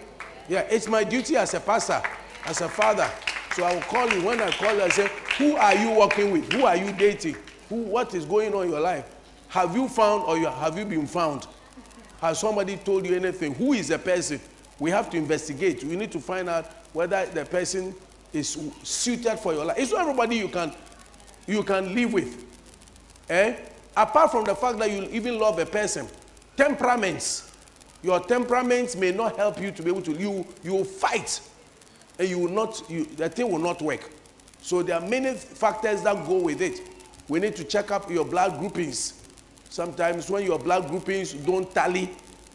Yeah, 0.48 0.60
it's 0.70 0.88
my 0.88 1.04
duty 1.04 1.36
as 1.36 1.54
a 1.54 1.60
pastor, 1.60 2.00
as 2.46 2.60
a 2.60 2.68
father. 2.68 3.10
So 3.54 3.64
I 3.64 3.74
will 3.74 3.82
call 3.82 4.08
you. 4.10 4.24
When 4.24 4.40
I 4.40 4.50
call 4.50 4.74
you, 4.74 4.82
I 4.82 4.88
say, 4.88 5.10
Who 5.38 5.56
are 5.56 5.74
you 5.74 5.90
working 5.98 6.30
with? 6.30 6.52
Who 6.52 6.64
are 6.64 6.76
you 6.76 6.92
dating? 6.92 7.36
Who, 7.68 7.76
what 7.82 8.14
is 8.14 8.24
going 8.24 8.54
on 8.54 8.66
in 8.66 8.70
your 8.70 8.80
life? 8.80 9.04
Have 9.48 9.74
you 9.74 9.88
found 9.88 10.24
or 10.24 10.38
you, 10.38 10.46
have 10.46 10.78
you 10.78 10.84
been 10.84 11.06
found? 11.06 11.46
Has 12.20 12.38
somebody 12.40 12.76
told 12.76 13.06
you 13.06 13.14
anything? 13.14 13.54
Who 13.54 13.72
is 13.72 13.88
the 13.88 13.98
person? 13.98 14.40
We 14.78 14.90
have 14.90 15.10
to 15.10 15.16
investigate. 15.16 15.84
We 15.84 15.96
need 15.96 16.12
to 16.12 16.20
find 16.20 16.48
out 16.48 16.70
whether 16.92 17.26
the 17.26 17.44
person 17.44 17.94
is 18.32 18.70
suited 18.82 19.38
for 19.38 19.52
your 19.52 19.64
life. 19.64 19.78
It's 19.78 19.92
not 19.92 20.02
everybody 20.02 20.36
you 20.36 20.48
can 20.48 20.72
you 21.46 21.62
can 21.62 21.94
live 21.94 22.12
with. 22.12 22.44
Eh? 23.30 23.56
Apart 23.96 24.30
from 24.30 24.44
the 24.44 24.54
fact 24.54 24.78
that 24.78 24.90
you 24.90 25.08
even 25.10 25.38
love 25.38 25.58
a 25.58 25.66
person, 25.66 26.06
temperaments. 26.56 27.52
Your 28.02 28.20
temperaments 28.20 28.94
may 28.94 29.10
not 29.10 29.36
help 29.36 29.60
you 29.60 29.72
to 29.72 29.82
be 29.82 29.90
able 29.90 30.02
to 30.02 30.12
you 30.12 30.46
you 30.62 30.84
fight 30.84 31.40
and 32.18 32.28
you 32.28 32.38
will 32.38 32.50
not 32.50 32.82
you, 32.88 33.04
the 33.04 33.28
thing 33.28 33.50
will 33.50 33.58
not 33.58 33.80
work. 33.82 34.10
So 34.60 34.82
there 34.82 35.00
are 35.00 35.06
many 35.08 35.34
factors 35.34 36.02
that 36.02 36.26
go 36.26 36.38
with 36.38 36.60
it. 36.60 36.80
We 37.28 37.40
need 37.40 37.56
to 37.56 37.64
check 37.64 37.90
up 37.90 38.10
your 38.10 38.24
blood 38.24 38.58
groupings. 38.58 39.22
Sometimes 39.70 40.30
when 40.30 40.44
your 40.44 40.58
blood 40.58 40.88
groupings 40.88 41.32
don't 41.32 41.72
tally, 41.74 42.10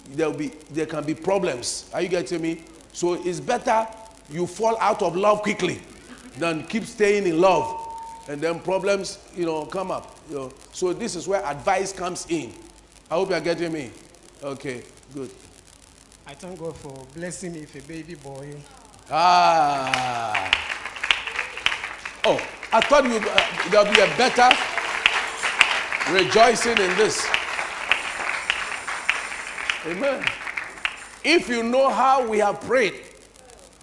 there 0.09 0.29
will 0.29 0.37
be 0.37 0.47
there 0.71 0.85
can 0.85 1.03
be 1.03 1.13
problems. 1.13 1.89
Are 1.93 2.01
you 2.01 2.09
getting 2.09 2.41
me? 2.41 2.63
So 2.91 3.13
it's 3.25 3.39
better 3.39 3.87
you 4.29 4.47
fall 4.47 4.77
out 4.79 5.01
of 5.01 5.15
love 5.15 5.41
quickly 5.41 5.81
than 6.37 6.65
keep 6.67 6.85
staying 6.85 7.27
in 7.27 7.39
love 7.39 7.79
and 8.29 8.41
then 8.41 8.59
problems 8.59 9.19
you 9.35 9.45
know 9.45 9.65
come 9.65 9.91
up 9.91 10.17
you 10.29 10.35
know. 10.35 10.51
so 10.71 10.93
this 10.93 11.15
is 11.15 11.27
where 11.27 11.45
advice 11.45 11.91
comes 11.93 12.25
in. 12.29 12.53
I 13.11 13.15
hope 13.15 13.29
you 13.29 13.35
are 13.35 13.41
getting 13.41 13.71
me. 13.71 13.91
Okay 14.41 14.83
good. 15.13 15.29
I 16.25 16.33
thank 16.33 16.59
God 16.59 16.75
for 16.77 17.05
blessing 17.13 17.53
me 17.53 17.61
with 17.61 17.75
a 17.75 17.87
baby 17.87 18.15
boy. 18.15 18.55
ah. 19.11 20.51
Oh 22.25 22.39
i 22.71 22.79
thought 22.81 23.03
you 23.05 23.17
uh, 23.17 23.69
there'll 23.69 23.93
be 23.93 23.99
a 24.01 24.17
better 24.17 24.49
rejoicing 26.11 26.77
in 26.77 26.97
this. 26.97 27.25
Amen. 29.85 30.25
If 31.23 31.47
you 31.49 31.63
know 31.63 31.89
how 31.89 32.27
we 32.27 32.39
have 32.39 32.59
prayed 32.61 32.95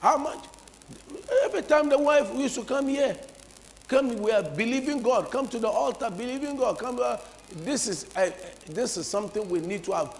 how 0.00 0.16
much? 0.16 0.44
Every 1.44 1.62
time 1.62 1.88
the 1.88 1.98
wife 1.98 2.30
used 2.34 2.54
to 2.56 2.64
come 2.64 2.88
here 2.88 3.16
come 3.90 4.16
we 4.22 4.30
are 4.30 4.42
believing 4.42 5.02
god. 5.02 5.30
Come 5.32 5.48
to 5.48 5.58
the 5.58 5.68
altar 5.68 6.10
believing 6.10 6.56
god. 6.56 6.78
Come 6.78 7.00
uh, 7.02 7.16
this 7.64 7.88
is 7.88 8.06
uh, 8.16 8.30
this 8.68 8.96
is 8.96 9.06
something 9.06 9.48
we 9.48 9.60
need 9.60 9.82
to 9.84 9.92
have 9.92 10.14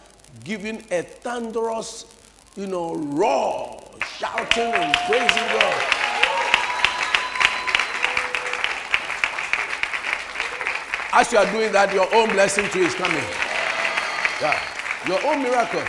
given 0.45 0.83
a 0.91 1.03
thunderous 1.03 2.05
you 2.57 2.67
know 2.67 2.95
roar 2.97 3.81
shouting 4.19 4.73
and 4.75 4.95
praising 5.07 5.49
god. 5.55 5.83
As 11.13 11.33
you 11.33 11.39
are 11.39 11.51
doing 11.53 11.73
that 11.73 11.93
your 11.95 12.13
own 12.15 12.29
blessing 12.31 12.69
too 12.71 12.81
is 12.81 12.95
coming. 12.95 13.25
Yeah. 14.43 14.59
Your 15.07 15.25
own 15.27 15.43
miracle. 15.43 15.83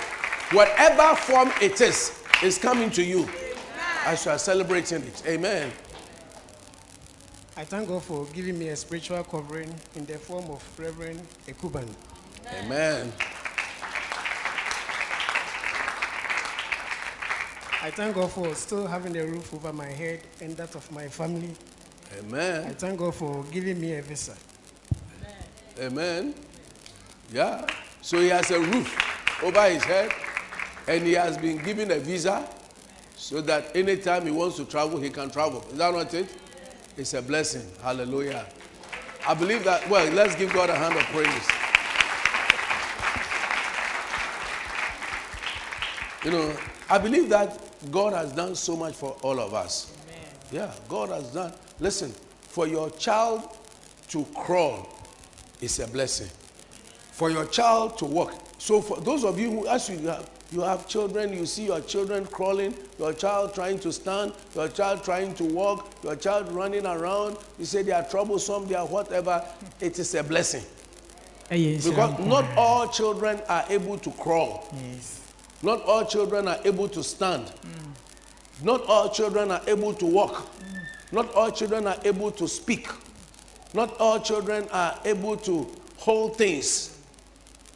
Whatever 0.52 1.16
form 1.16 1.52
it 1.62 1.82
is 1.82 2.22
is 2.44 2.58
coming 2.60 2.92
to 2.92 3.04
you 3.04 3.28
as 4.06 4.26
you 4.26 4.32
are 4.32 4.40
celebrating 4.40 5.02
it 5.04 5.24
amen 5.28 5.72
I 7.58 7.64
thank 7.66 7.88
God 7.88 8.04
for 8.04 8.26
giving 8.34 8.58
me 8.58 8.70
a 8.70 8.76
spiritual 8.76 9.24
covering 9.24 9.74
in 9.96 10.06
the 10.06 10.18
form 10.18 10.46
of 10.50 10.80
Reverend 10.80 11.22
Ekuban. 11.48 11.88
amen 12.64 13.12
I 17.84 17.90
thank 17.90 18.14
God 18.14 18.32
for 18.32 18.54
still 18.54 18.86
having 18.86 19.18
a 19.18 19.26
roof 19.26 19.56
over 19.56 19.74
my 19.74 19.88
head 19.88 20.22
and 20.40 20.56
that 20.56 20.76
of 20.76 20.92
my 20.92 21.08
family. 21.08 21.56
Amen. 22.20 22.66
I 22.68 22.74
thank 22.74 23.00
God 23.00 23.16
for 23.16 23.44
giving 23.46 23.82
me 23.82 23.96
a 23.96 24.04
visa. 24.04 24.36
Amen. 25.80 26.36
Yeah. 27.34 27.66
So 28.04 28.20
he 28.20 28.30
has 28.30 28.52
a 28.52 28.60
roof 28.60 29.42
over 29.42 29.68
his 29.68 29.84
head 29.84 30.12
and 30.88 31.08
he 31.08 31.14
has 31.14 31.40
been 31.40 31.58
given 31.58 31.90
a 31.90 31.98
visa. 31.98 32.48
So 33.22 33.40
that 33.42 33.76
anytime 33.76 34.26
he 34.26 34.32
wants 34.32 34.58
to 34.58 34.66
travel, 34.66 35.00
he 35.00 35.12
can 35.12 35.30
travel. 35.30 35.64
Is 35.72 35.78
that 35.78 35.94
not 35.94 36.12
it? 36.12 36.28
It's 36.98 37.14
a 37.14 37.22
blessing. 37.22 37.62
Hallelujah. 37.84 38.48
I 39.28 39.36
believe 39.36 39.64
that. 39.64 39.88
Well, 39.88 40.12
let's 40.14 40.34
give 40.36 40.52
God 40.52 40.72
a 40.72 40.76
hand 40.76 40.96
of 40.96 41.04
praise. 41.04 41.48
You 46.26 46.32
know, 46.32 46.58
I 46.90 46.98
believe 46.98 47.30
that 47.30 47.60
God 47.92 48.14
has 48.14 48.32
done 48.32 48.56
so 48.56 48.76
much 48.76 48.96
for 48.96 49.16
all 49.22 49.40
of 49.40 49.54
us. 49.54 49.96
Yeah, 50.52 50.74
God 50.90 51.10
has 51.10 51.32
done. 51.32 51.54
Listen, 51.80 52.12
for 52.42 52.66
your 52.68 52.90
child 52.90 53.56
to 54.10 54.26
crawl 54.36 54.90
is 55.62 55.80
a 55.80 55.88
blessing. 55.88 56.32
For 57.12 57.30
your 57.30 57.46
child 57.46 58.00
to 58.00 58.06
walk. 58.06 58.34
So 58.58 58.82
for 58.82 59.00
those 59.00 59.24
of 59.24 59.40
you 59.40 59.52
who, 59.52 59.68
as 59.68 59.88
you 59.90 60.00
have, 60.08 60.28
you 60.52 60.62
have 60.62 60.88
children, 60.88 61.32
you 61.32 61.46
see 61.46 61.66
your 61.68 61.80
children 61.80 62.26
crawling, 62.26 62.76
your 63.00 63.14
child 63.14 63.54
trying 63.54 63.80
to 63.80 63.92
stand, 63.92 64.34
your 64.54 64.68
child 64.68 65.04
trying 65.04 65.34
to 65.36 65.46
walk, 65.46 65.90
your 66.04 66.18
child 66.18 66.52
running 66.52 66.86
around. 66.86 67.38
You 67.58 67.66
say 67.66 67.84
they 67.84 67.94
are 67.94 68.04
troublesome, 68.04 68.68
they 68.68 68.76
are 68.76 68.86
whatever. 68.86 69.46
It 69.80 69.98
is 69.98 70.14
a 70.16 70.24
blessing. 70.24 70.64
nhyira 71.50 71.90
Because 71.90 72.20
not 72.28 72.46
all 72.58 72.88
children 72.88 73.40
are 73.48 73.66
able 73.70 73.98
to 74.00 74.12
crawl. 74.12 74.68
Yes. 74.74 75.22
Not 75.64 75.84
all 75.84 76.06
children 76.06 76.48
are 76.48 76.60
able 76.66 76.90
to 76.90 77.04
stand. 77.04 77.52
Not 78.62 78.86
all 78.88 79.10
children 79.10 79.52
are 79.52 79.62
able 79.68 79.94
to 79.94 80.06
walk. 80.06 80.48
Not 81.12 81.34
all 81.34 81.52
children 81.52 81.88
are 81.88 81.98
able 82.04 82.32
to 82.32 82.48
speak. 82.48 82.88
Not 83.74 84.00
all 84.00 84.20
children 84.20 84.68
are 84.72 85.00
able 85.06 85.38
to 85.38 85.68
hold 85.98 86.38
things. 86.38 86.98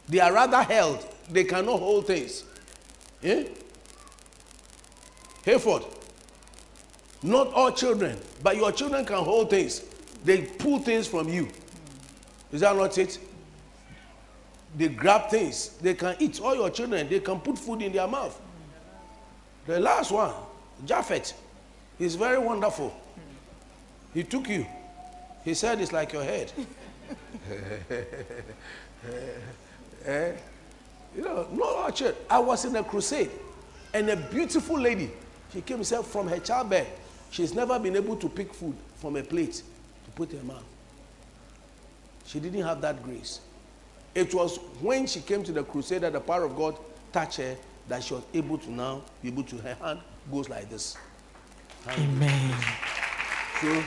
They 0.08 0.20
are 0.20 0.32
rather 0.32 0.62
held. 0.62 1.06
They 1.30 1.44
cannot 1.44 1.78
hold 1.78 2.06
things. 2.06 2.44
Eh? 3.26 3.44
Hayford. 5.44 5.84
Not 7.22 7.52
all 7.52 7.72
children, 7.72 8.18
but 8.42 8.56
your 8.56 8.70
children 8.70 9.04
can 9.04 9.16
hold 9.18 9.50
things. 9.50 9.82
They 10.24 10.42
pull 10.42 10.78
things 10.78 11.08
from 11.08 11.28
you. 11.28 11.48
Is 12.52 12.60
that 12.60 12.76
not 12.76 12.96
it? 12.98 13.18
They 14.76 14.88
grab 14.88 15.28
things. 15.28 15.70
They 15.80 15.94
can 15.94 16.14
eat. 16.20 16.40
All 16.40 16.54
your 16.54 16.70
children, 16.70 17.08
they 17.08 17.20
can 17.20 17.40
put 17.40 17.58
food 17.58 17.82
in 17.82 17.92
their 17.92 18.06
mouth. 18.06 18.40
The 19.66 19.80
last 19.80 20.12
one, 20.12 20.32
Japhet, 20.84 21.32
he's 21.98 22.14
very 22.14 22.38
wonderful. 22.38 22.94
He 24.14 24.22
took 24.22 24.48
you. 24.48 24.66
He 25.44 25.54
said 25.54 25.80
it's 25.80 25.92
like 25.92 26.12
your 26.12 26.24
head. 26.24 26.52
Eh? 30.04 30.32
You 31.16 31.22
know, 31.22 31.46
no 31.52 31.90
church. 31.90 32.14
I 32.28 32.38
was 32.38 32.64
in 32.64 32.76
a 32.76 32.84
crusade, 32.84 33.30
and 33.94 34.08
a 34.10 34.16
beautiful 34.16 34.78
lady, 34.78 35.10
she 35.52 35.62
came 35.62 35.78
herself 35.78 36.08
from 36.08 36.28
her 36.28 36.38
childbirth. 36.38 36.88
She's 37.30 37.54
never 37.54 37.78
been 37.78 37.96
able 37.96 38.16
to 38.16 38.28
pick 38.28 38.52
food 38.52 38.76
from 38.96 39.16
a 39.16 39.22
plate 39.22 39.62
to 40.04 40.10
put 40.14 40.32
in 40.32 40.38
her 40.38 40.44
mouth. 40.44 40.64
She 42.26 42.40
didn't 42.40 42.62
have 42.62 42.80
that 42.82 43.02
grace. 43.02 43.40
It 44.14 44.34
was 44.34 44.58
when 44.80 45.06
she 45.06 45.20
came 45.20 45.42
to 45.44 45.52
the 45.52 45.62
crusade 45.62 46.02
that 46.02 46.12
the 46.12 46.20
power 46.20 46.44
of 46.44 46.56
God 46.56 46.76
touched 47.12 47.36
her 47.36 47.56
that 47.88 48.02
she 48.02 48.14
was 48.14 48.24
able 48.34 48.58
to 48.58 48.70
now 48.70 49.02
be 49.22 49.28
able 49.28 49.44
to, 49.44 49.56
her 49.56 49.74
hand 49.74 50.00
goes 50.30 50.48
like 50.48 50.68
this. 50.68 50.96
amen 51.88 52.54
So 53.60 53.84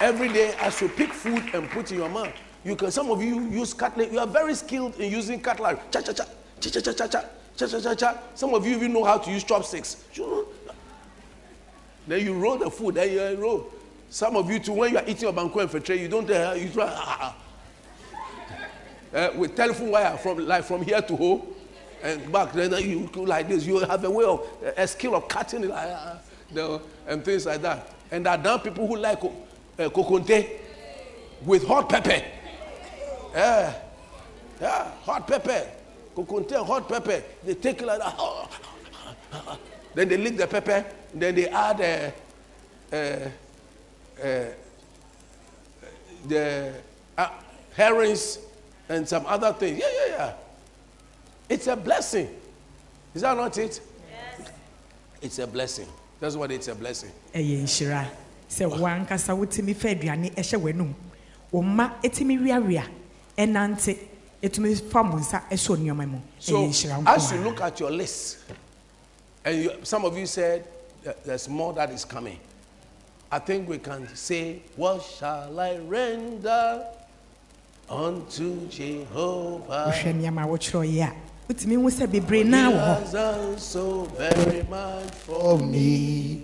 every 0.00 0.28
day 0.28 0.54
as 0.60 0.80
you 0.80 0.88
pick 0.88 1.12
food 1.12 1.42
and 1.54 1.68
put 1.70 1.90
in 1.90 1.98
your 1.98 2.08
mouth, 2.08 2.32
you 2.64 2.76
can 2.76 2.90
some 2.90 3.10
of 3.10 3.22
you 3.22 3.40
use 3.48 3.72
cutlery. 3.72 4.12
You 4.12 4.18
are 4.18 4.26
very 4.26 4.54
skilled 4.54 4.94
in 5.00 5.10
using 5.10 5.40
cutlery. 5.40 5.78
Cha 5.90 6.00
cha 6.02 6.12
cha 6.12 6.24
cha 6.70 6.80
cha 6.80 6.92
cha 6.92 7.06
cha 7.06 7.06
cha 7.06 7.22
cha 7.56 7.66
cha 7.66 7.80
cha 7.80 7.94
cha. 7.94 8.18
Some 8.34 8.54
of 8.54 8.66
you 8.66 8.76
even 8.76 8.92
know 8.92 9.04
how 9.04 9.18
to 9.18 9.30
use 9.30 9.44
chopsticks. 9.44 10.04
You 10.14 10.26
know? 10.26 10.46
Then 12.06 12.24
you 12.24 12.34
roll 12.34 12.58
the 12.58 12.70
food, 12.70 12.96
then 12.96 13.12
you 13.12 13.42
roll. 13.42 13.70
Some 14.10 14.36
of 14.36 14.50
you 14.50 14.58
too, 14.58 14.72
when 14.72 14.92
you 14.92 14.98
are 14.98 15.04
eating 15.06 15.22
your 15.22 15.32
banku 15.32 15.60
and 15.60 15.70
fetre, 15.70 15.98
you 15.98 16.08
don't 16.08 16.28
uh, 16.30 16.54
you 16.56 16.68
try 16.68 17.32
uh, 19.14 19.30
with 19.36 19.54
telephone 19.56 19.90
wire 19.90 20.16
from 20.18 20.46
like 20.46 20.64
from 20.64 20.82
here 20.82 21.00
to 21.00 21.16
home 21.16 21.42
and 22.02 22.30
back. 22.30 22.52
Then 22.52 22.72
you 22.82 23.08
go 23.12 23.22
like 23.22 23.48
this. 23.48 23.64
You 23.64 23.78
have 23.80 24.04
a 24.04 24.10
way 24.10 24.24
of 24.24 24.46
a 24.76 24.86
skill 24.86 25.14
of 25.14 25.28
cutting 25.28 25.64
it 25.64 25.70
ah, 25.72 26.18
the, 26.52 26.80
and 27.06 27.24
things 27.24 27.46
like 27.46 27.62
that. 27.62 27.94
And 28.10 28.26
there 28.26 28.48
are 28.48 28.58
people 28.58 28.86
who 28.86 28.96
like 28.96 29.22
uh, 29.24 29.30
kokonte 29.88 30.58
with 31.44 31.66
hot 31.66 31.88
pepper. 31.88 32.22
Yeah, 33.34 33.74
yeah, 34.60 34.90
hot 35.04 35.26
pepper. 35.26 35.66
Kokonte 36.14 36.52
and 36.56 36.66
hot 36.66 36.88
pepper. 36.88 37.22
They 37.44 37.54
take 37.54 37.80
it 37.82 37.86
like 37.86 37.98
that. 37.98 38.18
Then 39.94 40.08
they 40.08 40.16
lick 40.16 40.36
the 40.36 40.46
pepper. 40.46 40.84
Then 41.14 41.34
they 41.34 41.48
add 41.48 42.12
uh, 42.92 42.96
uh, 42.96 43.28
uh, 44.24 44.44
the 46.26 46.74
uh, 47.18 47.28
herrings 47.74 48.38
and 48.88 49.06
some 49.08 49.26
other 49.26 49.52
things. 49.52 49.78
Yeah, 49.80 49.86
yeah, 49.94 50.14
yeah. 50.16 50.32
It's 51.48 51.66
a 51.66 51.76
blessing. 51.76 52.28
Is 53.14 53.22
that 53.22 53.36
not 53.36 53.56
it? 53.58 53.80
Yes. 54.10 54.50
It's 55.20 55.38
a 55.38 55.46
blessing. 55.46 55.88
That's 56.20 56.36
what 56.36 56.50
it's 56.52 56.68
a 56.68 56.74
blessing. 56.74 57.10
ɛyɛ 57.34 57.62
nhyira 57.64 58.06
sɛ 58.48 58.66
wankasa 58.78 59.34
wotumi 59.36 59.74
fa 59.74 59.88
aduane 59.88 60.30
ɛhyɛ 60.34 60.56
w'anum 60.60 60.94
wo 61.50 61.62
mma 61.62 62.00
ɛtumi 62.02 62.38
wiawia 62.40 62.84
ɛnante 63.36 63.98
ɛtumi 64.42 64.74
fa 64.90 65.02
mo 65.02 65.16
nsa 65.18 65.42
ɛhyɛ 65.50 65.76
nneɛma 65.78 66.06
mu 66.08 66.18
ɛyɛ 66.18 66.22
So 66.40 66.54
nhyira 66.66 66.98
nko 67.02 67.08
as 67.16 67.32
you 67.32 67.38
look 67.38 67.60
at 67.60 67.78
your 67.80 67.90
list, 67.90 68.38
and 69.44 69.62
you, 69.62 69.70
some 69.82 70.04
of 70.04 70.16
you 70.18 70.26
said 70.26 70.64
there's 71.24 71.48
more 71.48 71.72
that 71.74 71.90
is 71.90 72.04
coming. 72.04 72.38
I 73.30 73.38
think 73.38 73.68
we 73.68 73.78
can 73.78 74.06
say, 74.14 74.62
What 74.76 75.02
shall 75.02 75.58
I 75.58 75.76
render 75.78 76.84
unto 77.88 78.66
Jehovah? 78.68 79.92
wohwɛ 79.92 80.12
nneɛma 80.20 80.42
a 80.44 80.46
wɔkyerɛ 80.48 80.92
yi 80.92 81.00
a 81.00 81.12
wotumi 81.48 81.74
hu 81.74 81.90
sɛ 81.90 82.06
bebree 82.08 82.38
He 82.42 82.44
naa 82.44 82.70
wɔ 82.70 82.74
hɔ 82.78 82.98
has 83.00 83.12
done 83.12 83.58
so 83.58 84.04
very 84.18 84.62
much 84.64 85.10
for 85.26 85.58
me. 85.58 86.42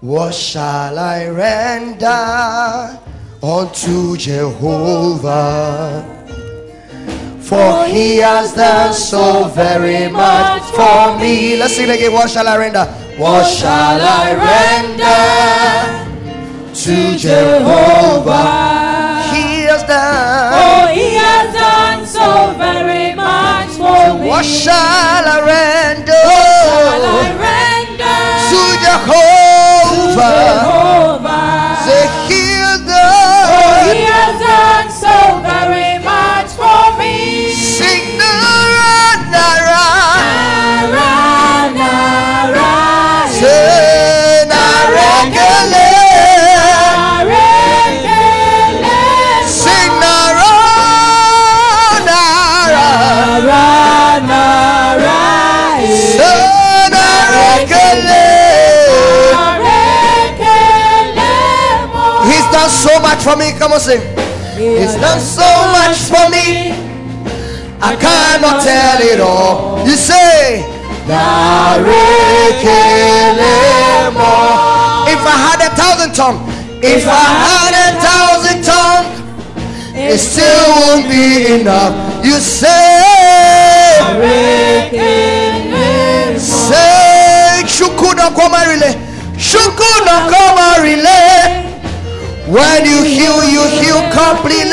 What 0.00 0.34
shall 0.34 0.98
I 0.98 1.26
render 1.28 3.00
unto 3.42 4.16
Jehovah? 4.18 6.15
For 7.46 7.86
he 7.86 8.16
has 8.16 8.54
done 8.54 8.92
so 8.92 9.46
very 9.54 10.10
much 10.10 10.62
for 10.74 11.16
me. 11.16 11.56
Let's 11.56 11.76
sing 11.76 11.88
again. 11.88 12.12
What 12.12 12.28
shall 12.28 12.48
I 12.48 12.58
render? 12.58 12.84
What 13.16 13.46
shall 13.46 14.00
I 14.02 14.34
render 14.34 15.14
to 16.74 17.16
Jehovah? 17.16 18.42
He 19.30 19.62
has 19.70 19.84
done. 19.84 20.58
Oh, 20.58 20.86
he 20.92 21.14
has 21.14 21.54
done 21.54 22.04
so 22.04 22.52
very 22.58 23.14
much 23.14 23.70
for 23.78 24.18
me. 24.18 24.26
What 24.26 24.44
shall 24.44 24.74
I 24.74 25.38
render 25.46 26.18
What 26.26 26.50
Shall 26.66 27.04
I 27.14 27.30
render 27.46 28.26
to 28.50 28.58
Jehovah? 28.82 29.86
Jehovah? 30.18 30.75
For 63.26 63.34
me. 63.34 63.50
Come 63.58 63.72
on, 63.72 63.80
sing. 63.80 64.00
He's 64.54 64.94
done 65.02 65.18
so 65.18 65.48
much 65.74 65.98
for 66.06 66.30
me. 66.30 66.70
I 67.82 67.98
cannot 67.98 68.62
tell 68.62 69.02
it 69.02 69.18
all. 69.20 69.82
You 69.84 69.96
say. 69.98 70.62
If 75.12 75.22
I 75.22 75.36
had 75.46 75.60
a 75.66 75.70
thousand 75.74 76.14
tongues, 76.14 76.40
if 76.82 77.04
I 77.06 77.26
had 77.46 77.74
a 77.86 77.88
thousand 78.06 78.58
tongues, 78.62 79.14
it 79.94 80.18
still 80.18 80.66
won't 80.78 81.06
be 81.10 81.60
enough. 81.60 81.94
You 82.24 82.38
say, 82.38 83.02
say, 86.38 87.62
Shukuna 87.66 88.30
Komarile, 88.38 88.90
Shukuna 89.34 90.30
Komarile. 90.30 91.55
When 92.46 92.84
you 92.86 93.02
heal, 93.02 93.42
you 93.50 93.66
heal 93.66 94.00
completely. 94.14 94.70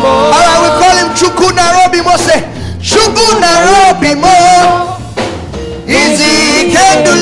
All 0.00 0.40
right, 0.40 0.60
we 0.64 0.70
call 0.80 0.96
him 0.96 1.12
Chuku 1.12 1.52
Narobi 1.52 2.00
Mose. 2.02 2.40
Chuku 2.80 3.26
Narobi 3.44 4.14
Mo. 4.16 4.96
Easy, 5.86 6.72
can 6.72 7.04
do 7.04 7.12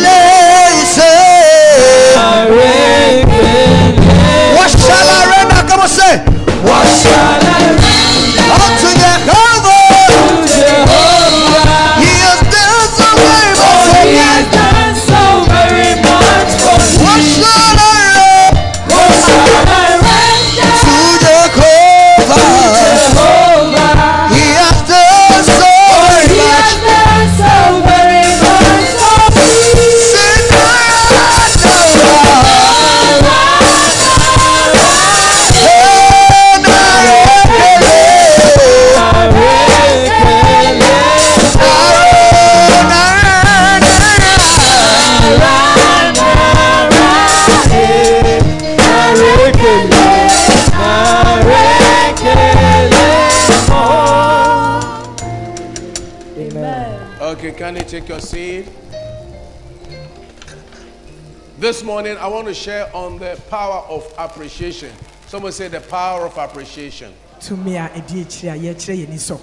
This 61.58 61.82
morning, 61.82 62.18
I 62.18 62.26
want 62.28 62.46
to 62.48 62.52
share 62.52 62.94
on 62.94 63.18
the 63.18 63.40
power 63.48 63.82
of 63.88 64.12
appreciation. 64.18 64.92
Someone 65.26 65.52
say 65.52 65.68
the 65.68 65.80
power 65.80 66.26
of 66.26 66.36
appreciation. 66.36 67.14
tumi 67.40 67.76
a 67.76 67.88
ɛdi 67.88 68.24
akyire 68.24 68.52
a 68.52 68.58
yɛkyerɛ 68.74 69.06
yɛn 69.06 69.08
ni 69.08 69.16
so 69.16 69.40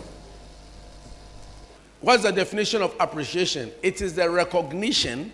What's 2.02 2.22
the 2.22 2.32
definition 2.32 2.84
of 2.84 2.96
appreciation? 3.00 3.72
It 3.82 4.02
is 4.02 4.14
the 4.14 4.30
recognition 4.30 5.34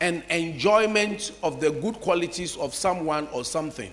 and 0.00 0.22
enjoyment 0.30 1.32
of 1.42 1.60
the 1.60 1.70
good 1.70 2.00
qualities 2.00 2.56
of 2.56 2.74
someone 2.74 3.28
or 3.30 3.44
something. 3.44 3.92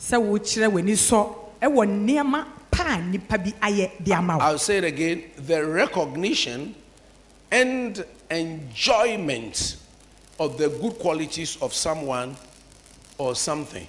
sɛ 0.00 0.22
wokyerɛ 0.22 0.70
w'ani 0.70 0.92
sɔ 0.92 1.34
ɛwɔ 1.62 2.06
nneɛma 2.06 2.46
pa 2.70 2.94
a 2.94 2.98
nnipa 2.98 3.42
bi 3.42 3.50
ayɛ 3.60 4.04
de 4.04 4.12
ama 4.12 4.38
wo 4.38 4.44
I'll 4.44 4.58
say 4.58 4.78
it 4.78 4.84
again 4.84 5.24
the 5.36 5.66
recognition 5.66 6.76
and 7.50 8.04
enjoyment 8.30 9.78
of 10.38 10.58
the 10.58 10.68
good 10.68 10.98
qualities 10.98 11.56
of 11.62 11.72
someone 11.72 12.36
or 13.18 13.34
something. 13.34 13.86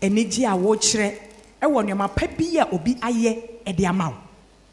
anigye 0.00 0.44
a 0.46 0.56
wokyerɛ 0.56 1.18
ɛwɔ 1.62 1.84
nneɛma 1.84 2.14
pa 2.14 2.26
bi 2.26 2.58
a 2.60 2.68
obi 2.70 2.94
ayɛ 2.96 3.76
de 3.76 3.86
ama 3.86 4.10
wo 4.10 4.16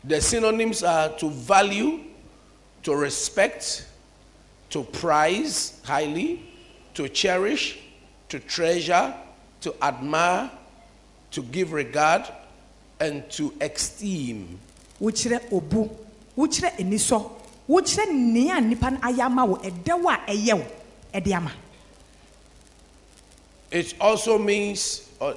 The 0.03 0.19
synonyms 0.19 0.81
are 0.83 1.09
to 1.17 1.29
value, 1.29 1.99
to 2.83 2.95
respect, 2.95 3.85
to 4.71 4.81
prize 4.83 5.79
highly, 5.83 6.41
to 6.95 7.07
cherish, 7.07 7.77
to 8.29 8.39
treasure, 8.39 9.13
to 9.61 9.75
admire, 9.83 10.49
to 11.29 11.43
give 11.43 11.71
regard, 11.71 12.23
and 12.99 13.29
to 13.31 13.53
esteem. 13.61 14.59
wokyerɛ 14.99 15.49
obu 15.51 15.89
wokyerɛ 16.37 16.79
ani 16.79 16.97
wokyerɛ 17.69 18.11
nea 18.11 18.57
a 18.57 18.61
ayɛ 18.61 19.19
ama 19.25 19.45
wo 19.45 19.55
ɛdɛw 19.57 20.05
a 20.13 20.31
ɛyɛ 20.31 20.53
wo 20.57 20.65
ɛde 21.13 21.33
ama 21.35 21.51
It 23.71 23.93
also 24.01 24.37
means 24.37 25.09
uh, 25.21 25.33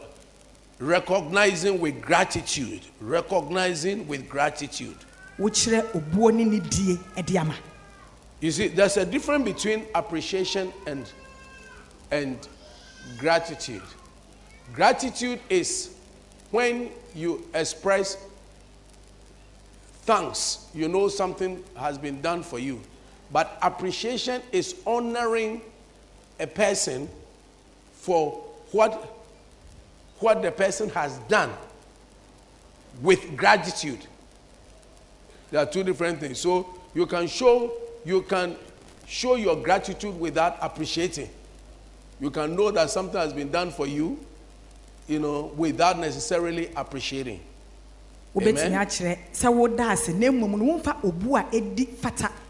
recognizing 0.80 1.78
with 1.80 2.00
gratitude, 2.02 2.80
recognizing 3.00 4.08
with 4.08 4.28
gratitude. 4.28 4.96
wokyerɛ 5.38 5.82
obuo 5.92 6.32
ne 6.34 6.44
ne 6.44 6.58
die 6.60 6.96
ɛde 7.16 7.40
ama 7.40 7.54
You 8.40 8.50
see, 8.50 8.68
there's 8.68 8.96
a 8.98 9.06
difference 9.06 9.44
between 9.44 9.86
appreciation 9.94 10.70
and, 10.86 11.10
and 12.10 12.46
gratitude. 13.16 13.80
Gratitude 14.74 15.40
is 15.48 15.94
when 16.50 16.90
you 17.14 17.46
express 17.54 18.18
thanks, 20.02 20.66
you 20.74 20.88
know 20.88 21.08
something 21.08 21.62
has 21.76 21.96
been 21.96 22.20
done 22.20 22.42
for 22.42 22.58
you. 22.58 22.80
But 23.34 23.58
appreciation 23.62 24.42
is 24.52 24.76
honoring 24.86 25.60
a 26.38 26.46
person 26.46 27.08
for 27.94 28.30
what, 28.70 29.12
what 30.20 30.40
the 30.40 30.52
person 30.52 30.88
has 30.90 31.18
done 31.26 31.50
with 33.02 33.36
gratitude. 33.36 33.98
There 35.50 35.60
are 35.60 35.66
two 35.66 35.82
different 35.82 36.20
things. 36.20 36.38
So 36.38 36.78
you 36.94 37.06
can 37.06 37.26
show 37.26 37.72
you 38.04 38.22
can 38.22 38.54
show 39.08 39.34
your 39.34 39.56
gratitude 39.56 40.16
without 40.20 40.56
appreciating. 40.62 41.28
You 42.20 42.30
can 42.30 42.54
know 42.54 42.70
that 42.70 42.88
something 42.90 43.18
has 43.18 43.32
been 43.32 43.50
done 43.50 43.72
for 43.72 43.88
you, 43.88 44.16
you 45.08 45.18
know, 45.18 45.52
without 45.56 45.98
necessarily 45.98 46.70
appreciating. 46.76 47.40
Amen. 48.60 48.72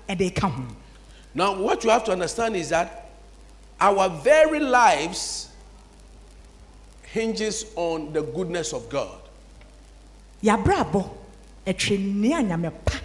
Akyerɛ 0.08 0.34
sɛ 0.34 0.34
woda 0.34 0.34
ase 0.34 0.34
na 0.34 0.34
mmom 0.34 0.34
no 0.34 0.34
womfa 0.34 0.34
obu 0.34 0.34
a 0.34 0.34
ɛdi 0.34 0.34
fata 0.34 0.34
ɛde 0.34 0.34
ka 0.34 0.48
ho 0.48 0.62
Now, 1.36 1.60
what 1.60 1.82
you 1.82 1.90
have 1.90 2.04
to 2.04 2.12
understand 2.12 2.54
is 2.56 2.68
that 2.68 3.10
our 3.80 4.08
very 4.08 4.60
lives 4.60 5.48
hinges 7.02 7.66
on 7.76 8.12
the 8.12 8.22
goodness 8.22 8.72
of 8.72 8.88
God. 8.88 9.18
yɛabrabɔ 10.42 11.08
ɛtwe 11.66 12.14
nea 12.14 12.42
nyame 12.42 12.72
pa 12.84 13.00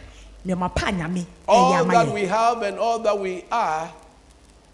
nneɛma 0.45 0.75
pa 0.75 0.87
a 0.87 0.91
nyame 0.91 1.25
All 1.47 1.85
that 1.85 2.13
we 2.13 2.25
have 2.25 2.61
and 2.61 2.77
all 2.77 2.99
that 2.99 3.17
we 3.17 3.45
are 3.51 3.91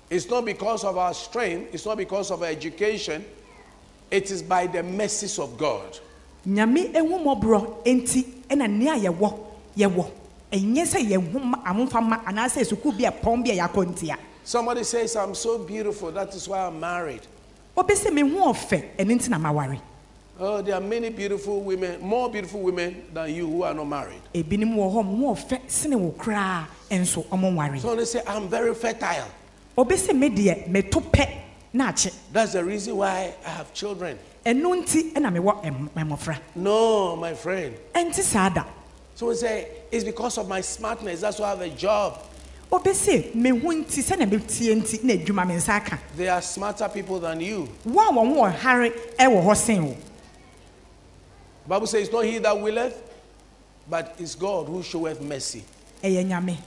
is 0.10 0.30
not 0.30 0.46
because 0.46 0.84
of 0.84 0.98
our 0.98 1.14
strength, 1.14 1.74
it's 1.74 1.86
not 1.86 1.98
because 1.98 2.30
of 2.32 2.44
our 2.44 2.50
education, 2.50 3.26
it 4.12 4.30
is 4.32 4.42
by 4.44 4.68
the 4.68 4.84
mercies 4.84 5.40
of 5.40 5.58
God. 5.58 6.00
Ɛnyɛ 10.56 10.84
sɛ 10.86 11.00
yɛn 11.10 11.32
ho 11.32 11.40
ma 11.40 12.02
ma 12.02 12.18
anaasɛ 12.26 12.66
sukuu 12.66 12.98
bi 12.98 13.06
a 13.06 13.12
pɔn 13.12 13.44
bi 13.44 13.52
a 13.52 13.68
yɛakɔ 13.68 13.86
ntia 13.94 14.18
Somebody 14.44 14.84
says, 14.84 15.16
I'm 15.16 15.34
so 15.34 15.58
beautiful, 15.58 16.12
that 16.12 16.34
is 16.36 16.48
why 16.48 16.60
I'm 16.68 16.80
married. 16.80 17.22
obi 17.76 17.94
sɛ 17.94 18.14
me 18.14 18.22
ho 18.22 18.54
ɔfɛ 18.54 18.84
ɛno 18.98 19.12
nti 19.20 19.30
na 19.30 19.38
maware 19.38 19.80
Oh, 20.38 20.62
there 20.62 20.76
are 20.76 20.82
many 20.82 21.10
beautiful 21.10 21.62
women, 21.62 22.02
more 22.02 22.30
beautiful 22.30 22.60
women 22.60 23.04
than 23.14 23.34
you 23.34 23.48
who 23.48 23.64
are 23.64 23.74
not 23.74 23.86
married. 23.88 24.22
ebinom 24.34 24.76
wɔ 24.76 24.94
hɔ 24.94 25.04
ho 25.04 25.34
ɔfɛ 25.36 25.60
sene 25.70 25.96
wo 26.00 26.12
koraa 26.18 26.66
ɛnso 26.90 27.26
ɔmo 27.28 27.54
nware 27.54 27.80
Somebody 27.80 28.06
say, 28.06 28.22
I'm 28.28 28.48
very 28.48 28.74
fertile. 28.76 29.28
obi 29.78 29.96
sɛ 29.96 30.16
me 30.18 30.30
deɛ 30.30 30.68
meto 30.70 31.02
pɛ 31.02 31.28
na 31.74 31.92
akye 31.92 32.14
That's 32.32 32.54
the 32.54 32.64
reason 32.64 32.96
why 32.98 33.34
I 33.46 33.50
have 33.50 33.74
children. 33.74 34.18
ɛno 34.46 34.84
nti 34.84 35.14
ɛna 35.14 35.34
mewɔ 35.36 35.64
ɛm- 35.64 35.90
mmɔfra 35.96 36.38
No, 36.56 37.16
my 37.16 37.34
friend. 37.34 37.76
ɛnti 37.96 38.22
saa 38.22 38.50
da 38.50 38.64
Someone 39.16 39.38
say, 39.38 39.70
it's 39.92 40.04
because 40.04 40.38
of 40.38 40.48
my 40.50 40.60
smartness, 40.62 41.22
that's 41.22 41.40
why 41.40 41.48
I 41.48 41.50
have 41.52 41.62
a 41.62 41.70
job. 41.70 42.20
obi 42.72 42.90
sɛ 42.92 43.34
me 43.36 43.50
ho 43.52 43.68
nti 43.70 44.02
sɛnea 44.04 44.28
metie 44.30 44.76
nti 44.76 45.04
na 45.04 45.14
adwuma 45.14 45.48
me 45.48 45.54
nsa 45.56 45.70
aka 45.78 46.00
They 46.18 46.28
are 46.28 46.42
smarter 46.42 46.90
people 46.90 47.20
than 47.20 47.40
you. 47.40 47.70
wo 47.86 48.02
a 48.02 48.12
wɔn 48.12 48.36
ho 48.36 48.44
ɔhare 48.50 48.92
ɛwɔ 49.18 49.44
hɔ 49.46 49.56
sen 49.56 49.86
wo 49.86 49.96
Bible 51.68 51.88
says, 51.88 52.04
it's 52.04 52.12
not 52.14 52.26
he 52.26 52.38
that 52.40 52.60
willeth, 52.60 53.02
but 53.90 54.16
it's 54.20 54.36
God 54.36 54.68
who 54.68 54.84
showeth 54.84 55.22
mercy. 55.22 55.64
ɛyɛ 56.04 56.26
nyame 56.28 56.58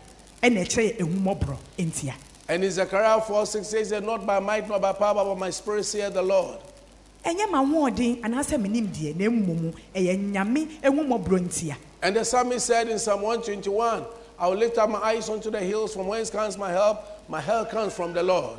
ɛna 0.43 0.65
ɛkyerɛ 0.65 0.97
yɛ 0.97 0.99
ehummɔborɔ 0.99 1.57
ntia 1.79 2.15
And 2.49 2.65
in 2.65 2.71
Zechariah 2.71 3.21
4 3.21 3.45
6 3.45 3.67
says, 3.67 3.91
that 3.91 4.03
Not 4.03 4.25
by 4.25 4.39
might, 4.41 4.67
not 4.67 4.81
by 4.81 4.93
power, 4.95 5.13
but 5.17 5.35
by 5.35 5.39
my 5.41 5.51
spirit, 5.51 5.85
saith 5.85 6.15
the 6.15 6.23
Lord. 6.23 6.59
ɛnyɛ 7.27 7.51
ma 7.51 7.63
hoɔden 7.63 8.21
anaasɛ 8.23 8.57
menim 8.57 8.87
deɛ 8.89 9.17
na 9.17 9.27
mmom 9.29 9.75
ɛyɛ 9.95 10.33
nyame 10.33 10.81
ehummɔborɔ 10.81 11.41
ntia 11.41 11.77
And 12.03 12.15
the 12.17 12.25
psalmist 12.25 12.67
said 12.67 12.89
in 12.89 12.99
Psalm 12.99 13.23
121, 13.23 14.05
I 14.39 14.47
will 14.49 14.57
lift 14.57 14.79
up 14.79 14.89
my 14.89 14.99
eyes 14.99 15.29
unto 15.29 15.51
the 15.51 15.59
hills, 15.59 15.95
from 15.95 16.07
whence 16.07 16.31
comes 16.31 16.57
my 16.57 16.71
help? 16.71 17.01
My 17.29 17.41
help 17.41 17.71
comes 17.71 17.93
from 17.95 18.13
the 18.13 18.23
Lord. 18.23 18.59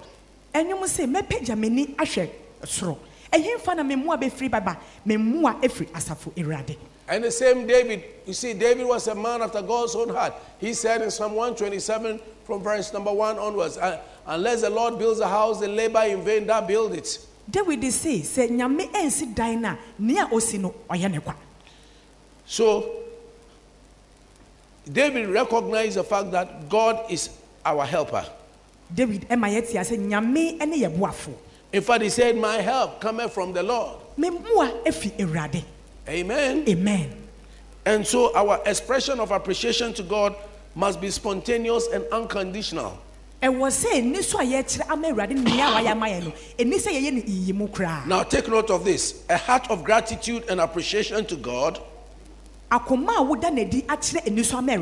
ɛnwom 0.53 0.81
sɛ 0.83 1.05
mɛpagya 1.09 1.55
m'ani 1.57 1.95
ahwɛ 1.95 2.29
soro 2.63 2.97
ɛhemfa 3.31 3.75
na 3.75 3.83
memmoa 3.83 4.19
bɛfiri 4.19 4.49
baba 4.51 4.77
memmoa 5.05 5.61
ɛfiri 5.61 5.87
asafo 5.91 6.31
awurade 6.35 6.75
And 7.07 7.23
the 7.23 7.31
same 7.31 7.65
David, 7.65 8.03
you 8.27 8.33
see, 8.33 8.53
David 8.53 8.85
was 8.85 9.07
a 9.07 9.15
man 9.15 9.41
after 9.41 9.61
God's 9.63 9.95
own 9.95 10.09
heart. 10.09 10.33
He 10.59 10.73
said 10.75 11.01
in 11.01 11.09
Psalm 11.09 11.33
127, 11.33 12.19
from 12.45 12.61
verse 12.61 12.91
number 12.93 13.11
1 13.11 13.39
onwards, 13.39 13.77
"Uh, 13.77 13.99
Unless 14.27 14.61
the 14.61 14.69
Lord 14.69 14.99
builds 14.99 15.19
a 15.19 15.27
house, 15.27 15.59
they 15.59 15.67
labor 15.67 16.03
in 16.03 16.23
vain 16.23 16.45
that 16.47 16.67
build 16.67 16.93
it. 16.93 17.17
dawid 17.49 17.83
se 17.91 18.19
sɛ 18.21 18.49
nyame 18.49 18.91
ɛnsi 18.91 19.33
dan 19.33 19.61
no 19.61 19.69
a 19.69 19.77
nea 19.97 20.27
osi 20.27 20.59
no 20.59 20.73
ɔyɛ 20.89 21.11
ne 21.11 21.19
kwa 21.19 21.35
So, 22.45 22.89
David 24.91 25.29
recognized 25.29 25.97
the 25.97 26.03
fact 26.03 26.31
that 26.31 26.67
God 26.69 27.11
is 27.11 27.29
our 27.65 27.85
helper. 27.85 28.25
david 28.93 29.27
ɛma 29.29 29.47
yɛte 29.49 29.75
ase 29.79 29.91
nyame 29.97 30.57
ne 30.65 30.81
yɛ 30.81 30.89
boafo 30.97 31.31
In 31.71 31.81
fact, 31.83 32.01
he 32.01 32.09
said, 32.09 32.35
My 32.35 32.55
help 32.55 32.99
cometh 32.99 33.31
from 33.33 33.53
the 33.53 33.61
Lord. 33.61 33.99
me 34.17 34.29
mmoa 34.29 34.83
efi 34.85 35.63
Amen. 36.07 36.65
amen 36.67 37.13
And 37.85 38.05
so 38.07 38.35
our 38.35 38.59
expression 38.65 39.19
of 39.19 39.31
appreciation 39.31 39.93
to 39.93 40.03
God 40.03 40.35
must 40.75 40.99
be 40.99 41.09
spontaneous 41.11 41.87
and 41.93 42.03
unconditional. 42.11 42.97
ɛwɔ 43.43 43.69
sɛ 43.69 44.01
ɛni 44.01 44.23
so 44.23 44.39
a 44.39 44.43
yɛkyerɛ 44.43 44.89
ama 44.89 45.07
awurade 45.09 45.31
nea 45.37 45.65
a 45.67 45.71
wayɛ 45.83 45.91
ama 45.91 46.05
yɛ 46.07 46.23
no 46.23 46.31
ɛni 46.57 46.75
sɛ 46.75 46.89
yɛyɛ 46.91 47.13
no 47.13 47.21
yiyi 47.21 47.53
mu 47.53 47.67
koraa 47.67 48.05
Now, 48.07 48.23
take 48.23 48.47
note 48.47 48.71
of 48.71 48.83
this 48.83 49.23
a 49.29 49.37
heart 49.37 49.69
of 49.69 49.83
gratitude 49.83 50.45
and 50.49 50.59
appreciation 50.59 51.25
to 51.25 51.35
God 51.35 51.79
akoma 52.71 53.17
a 53.17 53.23
woda 53.23 53.49
n'adi 53.49 53.83
akyerɛ 53.85 54.25
ɛni 54.27 54.45
so 54.45 54.57
ama 54.57 54.73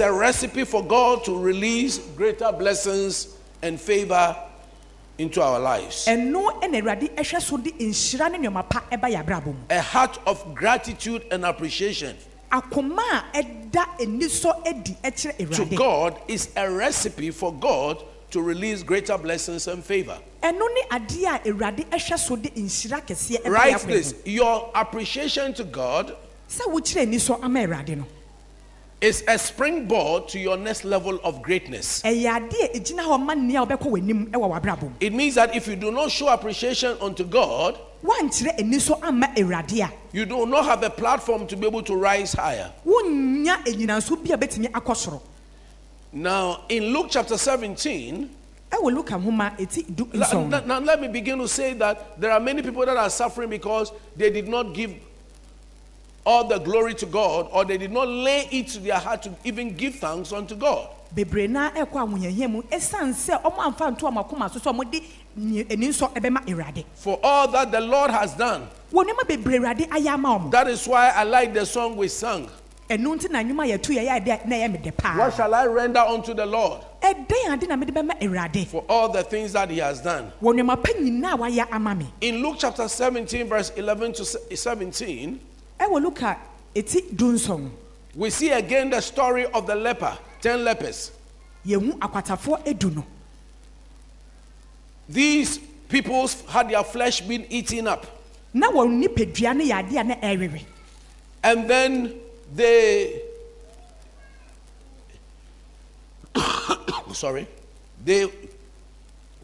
a 0.00 0.12
recipe 0.12 0.64
for 0.64 0.84
God 0.84 1.24
to 1.24 1.36
release 1.36 1.98
greater 2.16 2.52
blessings 2.52 3.36
and 3.62 3.80
favor 3.80 4.36
into 5.18 5.42
our 5.42 5.58
lives. 5.58 6.06
ɛno 6.06 6.60
ɛna 6.62 6.80
awurade 6.80 7.10
ɛhwɛ 7.16 7.40
so 7.42 7.56
de 7.56 7.70
nhyira 7.72 8.30
ne 8.30 8.38
nneɛma 8.38 8.68
pa 8.68 8.82
ɛba 8.92 9.10
yɛ 9.12 9.24
abrabɔ 9.24 9.54
A 9.70 9.80
heart 9.80 10.18
of 10.26 10.54
gratitude 10.54 11.24
and 11.30 11.44
appreciation 11.44 12.16
akoma 12.52 13.24
a 13.34 13.42
ɛda 13.42 13.84
ɛni 13.98 14.28
so 14.30 14.50
adi 14.64 14.96
ɛkyerɛ 15.02 15.54
to 15.56 15.76
God 15.76 16.20
is 16.28 16.48
a 16.56 16.70
recipe 16.70 17.30
for 17.30 17.52
God 17.52 18.02
to 18.30 18.40
release 18.40 18.82
greater 18.82 19.18
blessings 19.18 19.66
and 19.66 19.84
favor. 19.84 20.18
ɛno 20.42 20.66
ne 20.74 20.82
adeɛ 20.90 21.26
a 21.46 21.48
awurade 21.50 21.84
ɛhwɛ 21.90 22.18
so 22.18 22.36
de 22.36 22.48
nhyira 22.50 23.04
kɛseɛ 23.04 23.42
ɛba 23.42 23.44
yɛ 23.44 23.50
Write 23.50 23.74
akoma 23.74 23.86
this 23.88 24.14
your 24.24 24.70
appreciation 24.74 25.52
to 25.54 25.64
God 25.64 26.16
sɛ 26.58 26.72
wokyerɛ 26.72 27.02
ani 27.02 27.18
so 27.18 27.38
ama 27.42 27.60
awurade 27.60 27.96
no? 27.96 28.04
Is 29.00 29.24
a 29.26 29.36
springboard 29.36 30.28
to 30.28 30.38
your 30.38 30.56
next 30.56 30.84
level 30.84 31.18
of 31.24 31.42
greatness. 31.42 32.02
ɛyɛ 32.02 32.48
adeɛ 32.48 32.74
a 32.74 32.78
ɛgyina 32.78 33.00
hɔ 33.02 33.24
ma 33.24 33.34
nea 33.34 33.64
wobɛkɔ 33.66 33.90
w'anim 33.90 34.30
ɛwɔ 34.30 34.60
w'abrabɔ 34.62 34.82
mu 34.82 34.90
It 35.00 35.12
means 35.12 35.34
that 35.34 35.56
if 35.56 35.66
you 35.66 35.74
do 35.76 35.90
not 35.90 36.10
show 36.10 36.28
appreciation 36.28 36.96
unto 37.00 37.24
God, 37.24 37.78
woankyerɛ 38.04 38.60
ani 38.60 38.78
so 38.78 38.98
amma 39.02 39.26
awurade 39.36 39.80
a. 39.84 39.90
you 40.12 40.24
do 40.24 40.46
not 40.46 40.64
have 40.66 40.82
a 40.84 40.90
platform 40.90 41.46
to 41.48 41.56
be 41.56 41.66
able 41.66 41.82
to 41.82 41.96
rise 41.96 42.32
higher. 42.34 42.70
wonnya 42.86 43.56
anyinanso 43.64 44.16
bi 44.24 44.34
a 44.34 44.38
bɛtumi 44.38 44.70
akɔ 44.70 44.94
soro 44.96 45.20
Now, 46.14 46.64
in 46.68 46.92
Luke 46.92 47.06
chapter 47.10 47.38
17, 47.38 48.28
ɛwɔ 48.70 48.94
luka 48.94 49.14
nhoma 49.14 49.56
ɛti 49.58 49.96
du 49.96 50.08
la- 50.12 50.26
nson 50.26 50.66
now 50.66 50.78
let 50.78 51.00
me 51.00 51.08
begin 51.08 51.38
to 51.38 51.48
say 51.48 51.72
that 51.74 52.20
there 52.20 52.30
are 52.30 52.38
many 52.40 52.62
people 52.62 52.84
that 52.86 52.96
are 52.96 53.10
suffering 53.10 53.48
because 53.50 53.90
they 54.16 54.30
did 54.30 54.46
not 54.46 54.74
give 54.74 54.94
all 56.24 56.44
the 56.44 56.58
glory 56.58 56.94
to 56.94 57.06
God 57.06 57.48
or 57.52 57.64
they 57.64 57.78
did 57.78 57.90
not 57.92 58.08
lay 58.08 58.48
it 58.50 58.68
to 58.68 58.78
their 58.80 58.98
heart 58.98 59.22
to 59.24 59.30
even 59.44 59.74
give 59.76 59.96
thanks 59.96 60.32
unto 60.32 60.54
God. 60.54 60.88
bebree 61.14 61.48
na 61.48 61.70
ɛkɔ 61.72 61.92
ahohiahia 61.92 62.48
mu 62.50 62.62
ɛsiane 62.62 63.12
sɛ 63.12 63.42
ɔmo 63.42 63.58
amfa 63.58 63.90
nto 63.96 64.08
ɔmo 64.08 64.24
akoma 64.28 64.50
so 64.50 64.58
sɛ 64.58 64.72
ɔmo 64.74 64.90
de 64.90 65.02
ani 65.70 65.88
nsɔ 65.88 66.12
ɛbɛma 66.14 66.46
awurade 66.46 66.84
For 66.94 67.18
all 67.22 67.48
that 67.48 67.70
the 67.72 67.80
Lord 67.80 68.10
has 68.10 68.34
done. 68.34 68.68
wɔ 68.92 69.04
nneɛma 69.04 69.26
bebree 69.28 69.58
awurade 69.58 69.88
ayɛ 69.88 70.06
ama 70.14 70.28
ɔmo 70.38 70.50
That 70.52 70.68
is 70.68 70.86
why 70.86 71.08
I 71.10 71.24
like 71.24 71.52
the 71.52 71.66
song 71.66 71.96
we 71.96 72.08
sang. 72.08 72.48
ɛno 72.88 73.16
nti 73.18 73.30
na 73.30 73.42
nnwuma 73.42 73.66
yɛto 73.68 73.94
yɛ 73.94 74.06
yɛ 74.08 74.16
ade 74.16 74.46
na 74.46 74.56
ɛyɛ 74.56 74.72
me 74.72 74.78
dɛ 74.78 75.18
What 75.18 75.34
shall 75.34 75.52
I 75.54 75.66
render 75.66 76.00
unto 76.00 76.32
the 76.34 76.46
Lord 76.46 76.80
ɛdɛn 77.02 77.52
ade 77.52 77.68
na 77.68 77.76
mede 77.76 77.90
bɛma 77.92 78.18
awurade 78.20 78.66
for 78.68 78.82
all 78.88 79.08
the 79.10 79.22
things 79.24 79.52
that 79.52 79.68
He 79.70 79.78
has 79.78 80.00
done? 80.00 80.32
wɔ 80.42 80.54
nneɛma 80.60 80.82
pa 80.82 80.92
nyinaa 80.92 81.36
wayɛ 81.38 81.66
ama 81.72 81.94
me 81.94 82.06
In 82.22 82.40
Luke 82.42 82.56
chapter 82.58 82.86
17, 82.88 83.48
verse 83.48 83.70
11 83.76 84.12
to 84.14 84.24
se- 84.24 84.38
17, 85.82 85.88
ɛwɔ 85.90 86.02
luka 86.02 86.38
ɛti 86.74 87.16
du 87.16 87.32
nson 87.32 87.70
we 88.14 88.28
see 88.30 88.50
again 88.50 88.90
the 88.90 89.00
story 89.00 89.46
of 89.46 89.66
the 89.66 89.74
leper, 89.74 90.16
10 90.42 90.64
lepers. 90.64 91.12
yɛhu 91.66 91.98
akwatafoɔ 91.98 92.64
edu 92.66 92.94
no 92.94 93.04
These 95.08 95.58
people 95.88 96.26
had 96.48 96.70
their 96.70 96.84
flesh 96.84 97.20
been 97.22 97.44
eaten 97.50 97.86
up. 97.88 98.06
na 98.54 98.70
wɔn 98.70 99.02
nipadua 99.02 99.56
no 99.56 99.64
yɛ 99.64 99.82
adeɛ 99.88 100.00
a 100.00 100.04
na 100.04 100.14
ɛrewe 100.16 100.64
And 101.44 101.68
then 101.68 102.14
they, 102.54 103.20
sorry, 107.12 107.48
they, 108.04 108.30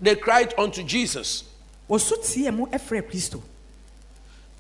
they 0.01 0.15
cried 0.15 0.55
unto 0.59 0.83
Jesus. 0.83 1.45
wɔso 1.89 2.17
tie 2.23 2.51
mu 2.51 2.67
ɛfrɛ 2.67 3.03
kristo 3.11 3.43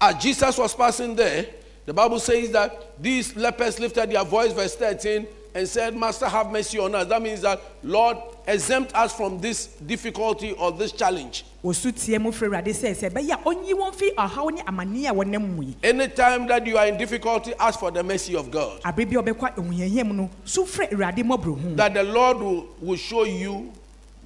As 0.00 0.22
Jesus 0.22 0.56
was 0.58 0.74
passing 0.74 1.14
there, 1.14 1.46
the 1.88 1.94
Bible 1.94 2.20
says 2.20 2.50
that 2.50 3.00
these 3.02 3.34
lepers 3.34 3.80
lifted 3.80 4.10
their 4.10 4.22
voice, 4.22 4.52
verse 4.52 4.74
13, 4.76 5.26
and 5.54 5.66
said, 5.66 5.96
Master, 5.96 6.28
have 6.28 6.52
mercy 6.52 6.78
on 6.78 6.94
us. 6.94 7.06
That 7.08 7.22
means 7.22 7.40
that, 7.40 7.62
Lord, 7.82 8.18
exempt 8.46 8.94
us 8.94 9.14
from 9.16 9.40
this 9.40 9.68
difficulty 9.86 10.52
or 10.52 10.70
this 10.70 10.92
challenge. 10.92 11.46
wɔso 11.64 11.90
tie 11.90 12.18
mu 12.18 12.30
frɛ 12.30 12.48
awurade 12.50 12.74
sɛ 12.76 12.92
sɛ 12.94 13.08
ɛbɛyɛ 13.10 13.32
a 13.32 13.36
ɔnyi 13.38 13.72
wɔn 13.72 13.94
fi 13.94 14.10
ɔhaw 14.18 14.52
ne 14.52 14.60
amanneɛ 14.62 15.10
a 15.10 15.14
wɔnam 15.14 15.56
mu 15.56 15.62
yi 15.62 15.76
Anytime 15.82 16.46
that 16.46 16.66
you 16.66 16.76
are 16.76 16.86
in 16.86 16.98
difficulty, 16.98 17.54
ask 17.58 17.80
for 17.80 17.90
the 17.90 18.02
mercy 18.02 18.36
of 18.36 18.50
God. 18.50 18.82
abere 18.82 19.06
bi 19.10 19.18
a 19.18 19.22
ɔbɛkɔ 19.22 19.56
ahohiahia 19.56 20.06
mu 20.06 20.12
no 20.12 20.30
so 20.44 20.64
frɛ 20.66 20.90
awurade 20.92 21.16
mmɔborɔhu 21.24 21.74
That 21.76 21.94
the 21.94 22.02
Lord 22.04 22.36
will, 22.36 22.66
will 22.82 22.96
show 22.96 23.24
you 23.24 23.72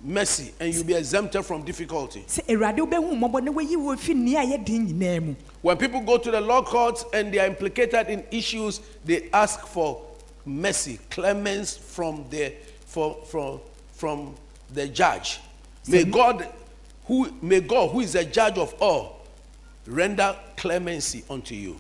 mercy 0.03 0.53
and 0.59 0.75
you'll 0.75 0.85
be 0.85 0.95
exempted 0.95 1.45
from 1.45 1.63
difficulty. 1.63 2.25
sɛ 2.27 2.45
awurade 2.47 2.79
wobɛhu 2.79 3.13
mmɔbɔ 3.19 3.45
na 3.45 3.53
wayi 3.53 3.77
wɔ 3.77 3.99
fi 3.99 4.15
nnea 4.15 4.43
a 4.43 4.47
ɛyɛ 4.47 4.65
den 4.65 4.87
nyinaa 4.89 5.23
mu 5.25 5.35
When 5.63 5.77
people 5.77 6.01
go 6.01 6.19
to 6.19 6.31
the 6.31 6.41
law 6.41 6.63
courts 6.63 7.05
and 7.15 7.33
they 7.33 7.39
are 7.39 7.47
implicated 7.47 8.09
in 8.09 8.25
issues, 8.33 8.81
they 9.05 9.29
ask 9.33 9.61
for 9.67 10.03
mercy, 10.45 10.99
clemens 11.09 11.77
from 11.77 12.25
the 12.31 12.53
for, 12.85 13.17
from 13.27 13.61
from 13.93 14.35
the 14.75 14.89
judge. 14.89 15.41
May 15.87 16.05
God, 16.05 16.49
who 17.07 17.31
may 17.41 17.61
God, 17.61 17.91
who 17.91 18.01
is 18.01 18.15
the 18.15 18.25
judge 18.25 18.59
of 18.59 18.75
all, 18.81 19.25
render 19.87 20.37
clemency 20.57 21.25
unto 21.31 21.55
you. 21.55 21.79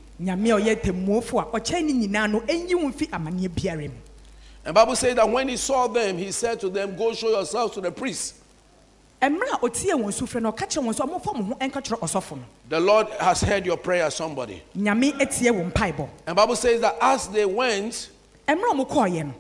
And 4.65 4.75
Bible 4.75 4.95
says 4.97 5.17
that 5.17 5.29
when 5.29 5.49
he 5.49 5.57
saw 5.57 5.89
them, 5.89 6.17
he 6.19 6.31
said 6.31 6.61
to 6.61 6.69
them, 6.69 6.97
Go 6.97 7.13
show 7.15 7.31
yourselves 7.31 7.75
to 7.75 7.81
the 7.81 7.91
priest. 7.91 8.37
ɛmmerɛ 9.21 9.55
a 9.55 9.59
ɔtie 9.59 9.91
wɔn 9.93 10.13
sufrɛ 10.13 10.43
no 10.43 10.53
ɔka 10.53 10.67
kyerɛ 10.69 10.85
wɔn 10.85 10.95
sɛ 10.95 11.09
ɔmomfa 11.09 11.37
mo 11.37 11.45
ho 11.45 11.55
ɛnka 11.61 11.83
kyerɛ 11.83 11.99
ɔsɔfo 12.01 12.37
no 12.37 12.45
The 12.69 12.81
Lord 12.81 13.09
has 13.21 13.41
heard 13.43 13.65
your 13.67 13.77
prayer, 13.77 14.11
somebody. 14.11 14.63
nyame 14.77 15.13
atie 15.21 15.51
wo 15.53 15.65
mpaebɔ 15.71 16.09
And 16.27 16.37
Bible 16.37 16.57
says 16.57 16.81
that 16.81 16.97
as 17.01 17.29
they 17.29 17.45
went, 17.45 18.09
ɛmmerɛ 18.49 18.73
a 18.73 18.75
ɔmokɔɔyɛ 18.85 19.25
no 19.27 19.35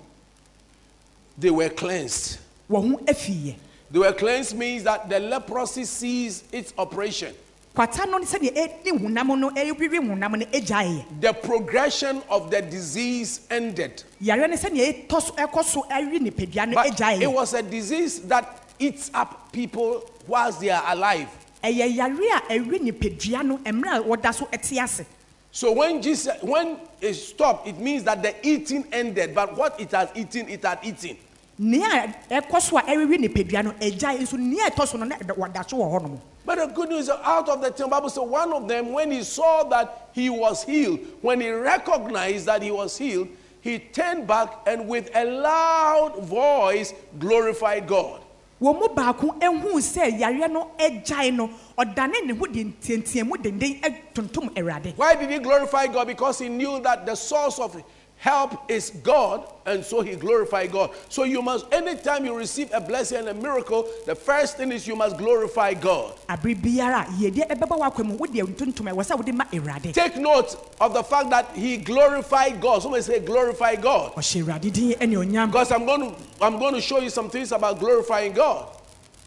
they 1.38 1.50
were 1.50 1.68
cleansed. 1.68 2.38
wɔn 2.70 2.90
ho 2.92 2.96
afiiɛ 3.06 3.54
They 3.90 3.98
were 3.98 4.12
cleansed 4.12 4.56
means 4.56 4.84
that 4.84 5.08
the 5.08 5.18
leprosy 5.20 5.84
ceased 5.84 6.44
its 6.52 6.72
operation. 6.78 7.34
Kwata 7.74 8.06
no 8.06 8.18
sɛdeɛ 8.20 8.52
ɛne 8.84 9.00
honam 9.00 9.38
no 9.38 9.50
ɛwiwi 9.50 9.98
honam 10.06 10.38
no 10.38 10.46
agyaeɛ 10.46 11.04
The 11.20 11.32
progression 11.32 12.22
of 12.28 12.50
the 12.50 12.60
disease 12.62 13.40
ended. 13.50 14.02
yare 14.20 14.46
no 14.46 14.54
sɛdeɛ 14.56 15.06
ɛtɔ 15.08 15.22
so 15.22 15.32
ɛkɔ 15.32 15.64
so 15.64 15.82
ɛwe 15.90 16.20
nipadua 16.20 16.68
no 16.68 16.74
But 16.74 16.86
it 16.86 16.92
agyaeɛ 16.94 17.32
was 17.32 17.54
a 17.54 17.62
disease 17.62 18.20
that 18.22 18.58
eats 18.78 19.10
up 19.14 19.50
people 19.52 20.04
whilst 20.26 20.60
they 20.60 20.70
are 20.70 20.82
alive. 20.86 21.28
ɛyɛ 21.64 21.94
yare 21.96 22.36
a 22.36 22.58
ɛwe 22.58 22.78
nipadua 22.90 23.42
no 23.44 23.58
ɛmmerɛ 23.58 24.00
a 24.00 24.02
wɔda 24.02 24.34
so 24.34 24.44
ɛte 24.46 24.82
ase 24.82 25.04
So 25.50 25.72
when 25.72 26.00
Jesus 26.02 26.34
when 26.42 26.78
it 27.00 27.12
stopped, 27.14 27.68
it 27.68 27.78
means 27.78 28.04
that 28.04 28.22
the 28.22 28.34
eating 28.46 28.86
ended. 28.90 29.34
But 29.34 29.54
what 29.54 29.78
it 29.78 29.90
has 29.90 30.08
eaten, 30.14 30.48
it 30.48 30.62
had 30.64 30.78
eaten. 30.82 31.16
nea 31.58 32.14
ɛkɔ 32.30 32.60
so 32.60 32.76
a 32.78 32.82
ɛwewe 32.82 33.16
nipadua 33.28 33.64
no 33.64 33.70
agyae 33.72 34.18
nso 34.20 34.38
nea 34.38 34.68
ɛtɔ 34.70 34.86
so 34.88 34.98
no 34.98 35.04
na 35.04 35.16
ɛda- 35.16 35.36
wɔda 35.36 35.68
so 35.70 35.76
wɔ 35.78 35.90
hɔ 35.92 36.02
nom 36.02 36.20
But 36.44 36.58
the 36.58 36.66
good 36.74 36.88
news 36.88 37.04
is 37.04 37.10
out 37.10 37.48
of 37.48 37.60
the 37.62 37.70
ten, 37.70 37.88
Bible 37.88 38.10
says 38.10 38.24
one 38.24 38.52
of 38.52 38.66
them, 38.66 38.92
when 38.92 39.10
he 39.10 39.22
saw 39.22 39.62
that 39.64 40.10
he 40.12 40.28
was 40.28 40.64
healed, 40.64 41.00
when 41.20 41.40
he 41.40 41.50
recognized 41.50 42.46
that 42.46 42.62
he 42.62 42.70
was 42.70 42.98
healed, 42.98 43.28
he 43.60 43.78
turned 43.78 44.26
back 44.26 44.60
and 44.66 44.88
with 44.88 45.08
a 45.14 45.24
loud 45.24 46.24
voice 46.24 46.92
glorified 47.18 47.86
God. 47.86 48.20
wɔn 48.62 48.78
mu 48.78 48.88
baako 48.94 49.38
ehun 49.40 49.80
sɛ 49.82 50.18
yare 50.20 50.48
no 50.48 50.70
agyae 50.78 51.34
no 51.34 51.50
ɔdane 51.76 52.24
ne 52.26 52.32
ho 52.34 52.46
de 52.46 52.64
ntiantiamu 52.64 53.32
denden 53.42 53.80
ɛtontom 53.80 54.54
awurade 54.54 54.96
Why 54.96 55.16
did 55.16 55.30
he 55.30 55.38
glorify 55.38 55.88
God? 55.88 56.06
Because 56.06 56.38
he 56.38 56.48
knew 56.48 56.80
that 56.80 57.04
the 57.04 57.16
source 57.16 57.58
of 57.58 57.74
help 58.22 58.70
is 58.70 58.90
God, 59.02 59.42
and 59.66 59.84
so 59.84 60.00
he 60.00 60.14
glorified 60.14 60.70
God. 60.70 60.90
So 61.08 61.24
you 61.24 61.42
must, 61.42 61.66
anytime 61.72 62.24
you 62.24 62.36
receive 62.38 62.70
a 62.72 62.80
blessing 62.80 63.18
and 63.18 63.28
a 63.28 63.34
miracle, 63.34 63.88
the 64.06 64.14
first 64.14 64.56
thing 64.56 64.70
is 64.70 64.86
you 64.86 64.94
must 64.94 65.18
glorify 65.18 65.74
God. 65.74 66.14
abere 66.28 66.54
biara 66.54 67.02
a 67.02 67.10
yɛdeɛ 67.18 67.48
ɛbɛba 67.50 67.76
w'akwan 67.80 68.04
mu 68.06 68.16
wodeɛ 68.18 68.46
ntontom 68.46 68.86
ɛwɔ 68.94 69.02
sɛ 69.02 69.34
ma 69.34 69.44
awurade 69.46 69.92
Take 69.92 70.16
note 70.18 70.54
of 70.80 70.94
the 70.94 71.02
fact 71.02 71.30
that 71.30 71.50
he 71.56 71.76
glorified 71.78 72.60
God. 72.60 72.82
Somebody 72.82 73.02
say 73.02 73.18
glorify 73.18 73.74
God. 73.74 74.14
ɔhyɛ 74.14 74.44
awurade 74.44 74.72
din 74.72 74.92
ɛne 74.92 75.16
onyam 75.18 75.46
Because 75.50 75.72
I'm 75.72 75.84
going 75.84 76.02
to 76.14 76.16
I'm 76.40 76.60
going 76.60 76.74
to 76.74 76.80
show 76.80 77.00
you 77.00 77.10
some 77.10 77.28
things 77.28 77.50
about 77.50 77.80
glorifying 77.80 78.32
God. 78.34 78.68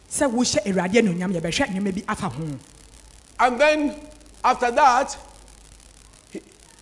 sɛ 0.08 0.32
wohyɛ 0.32 0.64
awurade 0.72 0.94
ɛne 0.94 1.12
onyam 1.14 1.34
yɛbɛhwɛ 1.38 1.68
nneɛma 1.68 1.94
bi 1.94 2.02
afa 2.08 2.30
ho 2.30 2.44
And 3.40 3.60
then 3.60 3.94
after 4.42 4.70
that, 4.70 5.18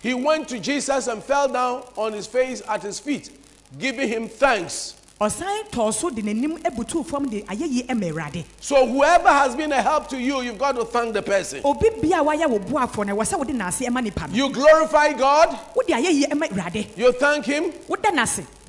he, 0.07 0.13
went 0.13 0.47
to 0.49 0.59
Jesus 0.59 1.07
and 1.07 1.23
fell 1.23 1.47
down 1.47 1.83
on 1.95 2.13
his 2.13 2.27
face 2.27 2.61
at 2.67 2.81
his 2.83 2.99
feet, 2.99 3.29
giving 3.79 4.07
him 4.07 4.27
thanks. 4.27 4.95
so 5.19 6.09
de 6.09 6.21
n'anim 6.21 6.57
ebutu 6.61 7.05
fam 7.05 7.27
de 7.29 7.41
ayɛyie 7.43 7.87
ɛma 7.87 8.11
awurade 8.11 8.43
So 8.59 8.85
whoever 8.85 9.29
has 9.29 9.55
been 9.55 9.71
a 9.71 9.81
help 9.81 10.09
to 10.09 10.17
you, 10.17 10.41
you've 10.41 10.57
got 10.57 10.75
to 10.75 10.85
thank 10.85 11.13
the 11.13 11.21
person. 11.21 11.61
obi 11.63 11.89
bia 12.01 12.21
a 12.21 12.23
wayɛ 12.23 12.49
wo 12.49 12.59
boafoɔ 12.59 13.07
no 13.07 13.15
ɛwɔ 13.15 13.23
sɛ 13.25 13.37
wode 13.37 13.49
n'ase 13.55 13.87
ɛma 13.87 14.03
nipa 14.03 14.27
no 14.27 14.33
You 14.33 14.49
glorify 14.49 15.13
God, 15.13 15.57
wode 15.75 15.87
ayɛyie 15.87 16.27
ɛma 16.29 16.97
you 16.97 17.11
thank 17.13 17.45
Him, 17.45 17.71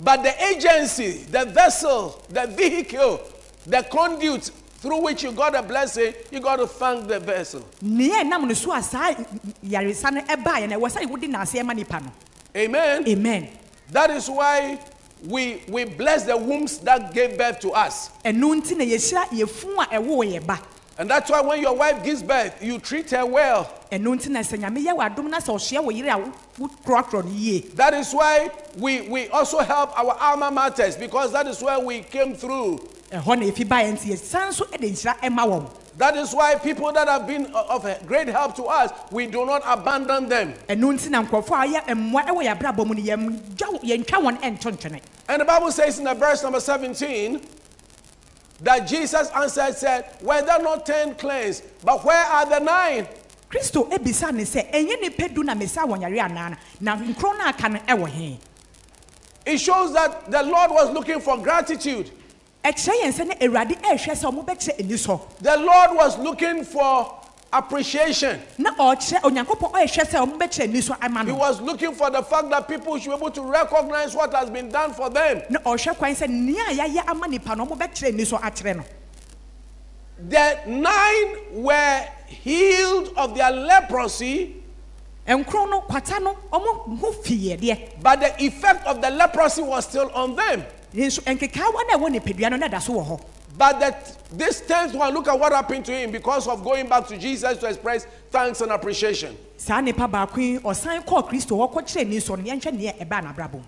but 0.02 0.22
the 0.22 0.44
agency, 0.44 1.24
the 1.30 1.44
vessel, 1.46 2.22
the 2.28 2.46
vehicle, 2.46 3.20
the 3.66 3.82
conduit 3.82 4.50
through 4.86 5.02
which 5.02 5.24
you 5.24 5.32
got 5.32 5.54
a 5.56 5.62
blessing, 5.62 6.14
you 6.30 6.38
got 6.40 6.56
to 6.56 6.66
thank 6.66 7.08
the 7.08 7.18
vessel. 7.18 7.66
nea 7.82 8.22
ɛnam 8.22 8.46
no 8.46 8.54
so 8.54 8.72
a 8.72 8.80
saa 8.82 9.12
yaresa 9.64 10.12
no 10.12 10.20
ɛbaeɛ 10.20 10.68
no 10.70 10.78
ɛwɔ 10.78 10.90
sɛ 10.92 11.06
wode 11.10 11.22
n'ase 11.28 11.54
ɛma 11.60 11.74
nipa 11.74 12.00
no 12.00 12.12
Amen. 12.54 13.06
amen 13.08 13.48
That 13.90 14.10
is 14.10 14.28
why 14.30 14.78
we 15.24 15.62
we 15.68 15.84
bless 15.84 16.24
the 16.24 16.36
wombs 16.36 16.78
that 16.78 17.12
gave 17.12 17.36
birth 17.36 17.58
to 17.60 17.70
us. 17.72 18.10
Ɛno 20.98 21.02
nti 21.02 21.02
na 21.02 21.02
yɛhyira 21.02 21.02
yɛfu 21.02 21.02
a 21.02 21.02
ɛwoo 21.02 21.02
yɛ 21.02 21.02
ba 21.02 21.02
And 21.02 21.10
that's 21.10 21.30
why 21.30 21.40
when 21.42 21.60
your 21.60 21.76
wife 21.76 22.02
gives 22.04 22.22
birth, 22.22 22.62
you 22.62 22.78
treat 22.78 23.10
her 23.10 23.26
well. 23.26 23.70
ɛno 23.92 24.16
nti 24.16 24.28
na 24.28 24.40
sɛ 24.40 24.58
nyame 24.58 24.84
yɛ 24.84 24.96
wɔ 24.96 25.14
adom 25.14 25.28
na 25.30 25.38
sɛ 25.38 25.54
ɔhyia 25.54 25.84
wɔ 25.84 25.96
yere 25.96 26.08
a 26.10 26.18
wo- 26.18 26.32
wokorɔkorɔ 26.58 27.24
no 27.24 27.30
yie 27.30 27.60
That 27.74 27.94
is 27.94 28.12
why 28.14 28.50
we, 28.78 29.02
we 29.02 29.28
also 29.28 29.58
help 29.58 29.98
our 29.98 30.16
alma 30.20 30.50
maters 30.50 30.98
because 30.98 31.32
that 31.32 31.46
is 31.46 31.62
where 31.62 31.78
we 31.80 32.00
came 32.02 32.34
through. 32.34 32.78
ɛhɔ 33.12 33.38
na 33.38 33.46
ɛfi 33.46 33.66
baeɛ 33.68 33.92
nti 33.92 34.12
yɛsan 34.12 34.52
so 34.52 34.64
de 34.66 34.78
nhyira 34.90 35.16
ɛma 35.20 35.46
wɔn 35.46 35.66
That 35.98 36.14
is 36.18 36.34
why 36.34 36.54
people 36.56 36.92
that 36.92 37.08
have 37.08 37.26
been 37.26 37.46
of 37.54 37.86
a 37.86 37.98
great 38.06 38.28
help 38.28 38.54
to 38.56 38.64
us, 38.64 38.90
we 39.10 39.26
do 39.26 39.46
not 39.46 39.62
abandon 39.64 40.28
them. 40.28 40.52
ɛno 40.68 40.92
nti 40.94 41.08
na 41.10 41.22
nkurɔfoɔ 41.24 41.64
a 41.64 41.80
yɛ 41.80 41.84
mmoa 41.94 42.26
ɛwɔ 42.26 42.42
yɛ 42.44 42.58
abrabɔ 42.58 42.86
mu 42.86 42.94
no 42.94 43.02
yɛmgya- 43.02 43.82
yɛntwa 43.82 44.22
wɔn 44.22 44.40
ɛnto 44.40 44.76
ntwene 44.76 45.00
And 45.28 45.40
the 45.40 45.44
Bible 45.44 45.72
says 45.72 45.98
in 45.98 46.04
the 46.04 46.14
verse 46.14 46.42
number 46.42 46.60
17 46.60 47.40
that 48.60 48.86
Jesus 48.86 49.30
answered, 49.30 49.74
said, 49.74 50.06
Were 50.22 50.42
there 50.42 50.62
not 50.62 50.86
ten 50.86 51.14
cleansed? 51.14 51.64
But 51.84 52.04
where 52.04 52.24
are 52.24 52.46
the 52.46 52.58
nine? 52.60 53.06
kristo 53.50 53.88
ebisa 53.90 54.32
ne 54.32 54.42
sɛ 54.42 54.70
ɛnyɛ 54.72 55.00
nipa 55.00 55.28
du 55.28 55.42
na 55.44 55.54
mesa 55.54 55.80
wɔn 55.80 56.00
yare 56.02 56.28
anaa 56.28 56.56
na 56.80 56.96
nkuro 56.96 57.38
no 57.38 57.44
aka 57.46 57.68
no 57.68 57.78
ɛwɔ 57.78 58.08
he 58.08 58.38
It 59.46 59.58
shows 59.58 59.92
that 59.92 60.28
the 60.28 60.42
Lord 60.42 60.72
was 60.72 60.90
looking 60.90 61.20
for 61.20 61.38
gratitude. 61.38 62.10
ɛkyerɛ 62.64 63.02
yɛn 63.02 63.12
sɛ 63.12 63.26
ne 63.28 63.34
awurade 63.36 63.80
ɛrehwɛ 63.80 64.12
sɛ 64.14 64.32
ɔmo 64.32 64.44
bɛkyerɛ 64.44 64.80
ani 64.80 64.94
sɔ 64.94 65.20
The 65.40 65.56
Lord 65.58 65.94
was 65.94 66.18
looking 66.18 66.64
for 66.64 67.14
appreciation. 67.52 68.40
na 68.58 68.70
ɔkyerɛ 68.74 69.22
onyankopɔn 69.22 69.72
ɔrehwɛ 69.72 70.04
sɛ 70.04 70.18
ɔmo 70.26 70.38
bɛkyerɛ 70.38 70.62
ani 70.64 70.80
sɔ 70.80 70.96
ama 71.02 71.24
He 71.24 71.32
was 71.32 71.60
looking 71.60 71.92
for 71.94 72.10
the 72.10 72.22
fact 72.22 72.50
that 72.50 72.68
people 72.68 72.98
should 72.98 73.10
be 73.10 73.16
able 73.16 73.30
to 73.30 73.42
recognize 73.42 74.14
what 74.14 74.32
has 74.34 74.50
been 74.50 74.68
done 74.70 74.92
for 74.92 75.08
them. 75.10 75.42
na 75.50 75.58
ɔhwɛ 75.60 75.96
kwan 75.96 76.14
sɛ 76.14 76.28
nea 76.28 76.62
a 76.70 76.74
yɛayɛ 76.88 77.08
ama 77.08 77.28
nipa 77.28 77.54
no 77.56 77.66
ɔmo 77.66 77.78
bɛkyerɛ 77.78 78.08
ani 78.12 78.24
sɔ 78.24 78.40
akyerɛ 78.40 78.76
no 78.76 78.84
The 80.28 80.58
nine 80.66 81.62
were 81.62 82.00
healed 82.26 83.12
of 83.18 83.34
their 83.34 83.50
leprosy, 83.50 84.62
nkuro 85.28 85.68
no 85.70 85.80
kwata 85.82 86.22
no 86.22 86.36
ɔmo 86.52 86.98
ho 86.98 87.12
fiyɛ 87.22 87.60
deɛ 87.60 87.78
but 88.02 88.20
the 88.20 88.44
effect 88.44 88.86
of 88.86 89.00
the 89.02 89.10
leprosy 89.10 89.62
was 89.62 89.84
still 89.86 90.10
on 90.14 90.34
them. 90.36 90.64
Nso 93.56 93.72
nkekaawa 93.72 93.80
na 93.80 93.86
ɛwɔ 93.86 93.88
nipadua 93.88 93.88
no 93.88 93.88
na 93.88 93.88
da 93.88 93.96
so 93.96 93.96
wɔ 93.96 93.96
hɔ 93.96 94.16
But 94.28 94.36
that 94.36 94.38
this 94.38 94.60
tenth 94.60 94.94
one, 94.94 95.14
look 95.14 95.28
at 95.28 95.38
what 95.38 95.52
happened 95.52 95.84
to 95.86 95.92
him 95.92 96.10
because 96.10 96.46
of 96.46 96.62
going 96.62 96.88
back 96.88 97.06
to 97.08 97.16
Jesus 97.16 97.58
to 97.58 97.66
express 97.68 98.06
thanks 98.30 98.60
and 98.60 98.72
appreciation. 98.72 99.36
saa 99.56 99.80
nipa 99.80 100.06
baako 100.08 100.36
yi 100.36 100.58
ɔsan 100.58 101.04
kɔɔ 101.04 101.28
kristo 101.28 101.56
hɔ 101.56 101.72
kɔkyerɛ 101.72 102.00
ani 102.00 102.16
sɔ 102.18 102.36
no 102.38 102.52
yɛnhwɛ 102.52 102.72
nea 102.72 102.92
ɛbaa 102.92 103.22
n'abrabɔ 103.22 103.52
mu 103.54 103.62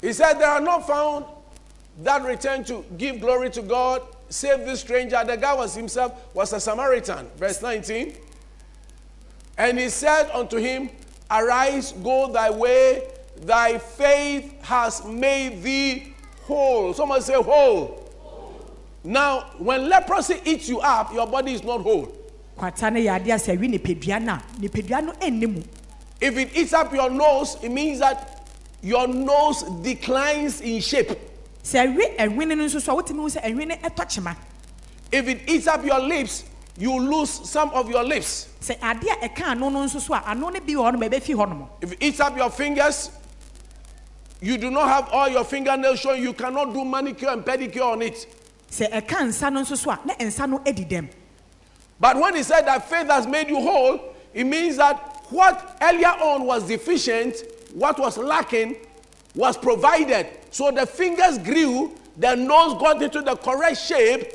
He 0.00 0.12
said, 0.12 0.34
There 0.34 0.48
are 0.48 0.60
not 0.60 0.86
found 0.86 1.24
that 2.02 2.22
return 2.24 2.62
to 2.64 2.84
give 2.98 3.20
glory 3.20 3.48
to 3.50 3.62
God, 3.62 4.02
save 4.28 4.66
this 4.66 4.80
stranger. 4.80 5.22
The 5.24 5.36
guy 5.36 5.54
was 5.54 5.74
himself 5.74 6.12
was 6.34 6.52
a 6.52 6.60
Samaritan. 6.60 7.26
Verse 7.38 7.62
19. 7.62 8.14
And 9.56 9.78
he 9.78 9.88
said 9.88 10.30
unto 10.34 10.58
him, 10.58 10.90
Arise, 11.30 11.92
go 11.92 12.30
thy 12.30 12.50
way, 12.50 13.08
thy 13.46 13.78
faith 13.78 14.62
has 14.62 15.04
made 15.06 15.62
thee 15.62 16.12
whole. 16.42 16.92
Someone 16.92 17.22
say 17.22 17.34
whole. 17.34 18.03
Now, 19.04 19.50
when 19.58 19.86
leprosy 19.90 20.40
eats 20.46 20.66
you 20.68 20.80
up, 20.80 21.12
your 21.12 21.26
body 21.26 21.52
is 21.52 21.62
not 21.62 21.82
whole. 21.82 22.10
kwata 22.58 22.90
no 22.92 23.00
yɛ 23.00 23.20
adeɛ 23.20 23.34
a 23.34 23.38
sɛ 23.38 23.58
ɛwi 23.58 23.78
nipadua 23.78 24.22
no 24.22 24.32
a 24.32 24.42
nipadua 24.60 25.04
no 25.04 25.12
ɛnni 25.12 25.52
mu 25.54 25.62
If 26.20 26.38
it 26.38 26.56
eats 26.56 26.72
up 26.72 26.92
your 26.94 27.10
nose, 27.10 27.58
it 27.62 27.68
means 27.70 27.98
that 27.98 28.48
your 28.80 29.06
nose 29.08 29.62
declines 29.82 30.60
in 30.62 30.80
shape. 30.80 31.08
sɛ 31.62 31.94
ɛwe 31.94 32.16
ɛhwene 32.16 32.56
no 32.56 32.64
nso 32.64 32.80
so 32.80 32.96
a 32.98 33.02
wotumi 33.02 33.16
hu 33.20 33.28
sɛ 33.28 33.42
ɛhwene 33.42 33.80
ɛtɔ 33.82 34.36
If 35.12 35.28
it 35.28 35.40
eats 35.48 35.66
up 35.66 35.84
your 35.84 35.98
lips, 36.00 36.44
you 36.78 36.98
lose 36.98 37.28
some 37.30 37.70
of 37.70 37.90
your 37.90 38.04
lips. 38.04 38.48
sɛ 38.62 38.78
adeɛ 38.78 39.22
a 39.24 39.28
ɛka 39.28 39.42
ano 39.48 39.68
no 39.68 39.84
nso 39.84 40.00
so 40.00 40.14
a 40.14 40.22
ano 40.24 40.48
no 40.48 40.60
bi 40.60 40.72
wɔ 40.72 40.90
hɔ 40.90 40.92
nom 40.92 41.00
ɛbɛfi 41.10 41.34
hɔ 41.34 41.48
nom 41.48 41.68
If 41.82 41.92
it 41.92 41.98
eats 42.00 42.20
up 42.20 42.36
your 42.36 42.50
fingers, 42.50 43.10
you 44.40 44.56
do 44.56 44.70
not 44.70 44.88
have 44.88 45.08
all 45.12 45.28
your 45.28 45.44
fingernails 45.44 45.98
showing, 46.00 46.22
you 46.22 46.32
cannot 46.32 46.72
do 46.72 46.84
manicure 46.84 47.30
and 47.30 47.44
pedicure 47.44 47.92
on 47.92 48.00
it. 48.02 48.26
So 48.74 49.90
na 50.04 50.14
dɛm 50.14 51.08
But 52.00 52.16
when 52.18 52.34
he 52.34 52.42
said 52.42 52.62
that 52.62 52.88
faith 52.88 53.06
has 53.06 53.26
made 53.26 53.48
you 53.48 53.60
whole, 53.60 54.14
it 54.32 54.44
means 54.44 54.76
that 54.76 55.24
what 55.30 55.78
earlier 55.80 56.08
on 56.08 56.44
was 56.44 56.66
deficient, 56.66 57.36
what 57.72 57.98
was 57.98 58.18
lacking, 58.18 58.76
was 59.34 59.56
provided. 59.56 60.26
So 60.50 60.70
the 60.70 60.86
fingers 60.86 61.38
grew, 61.38 61.96
the 62.16 62.34
nose 62.34 62.80
got 62.80 63.02
into 63.02 63.22
the 63.22 63.36
correct 63.36 63.78
shape, 63.78 64.26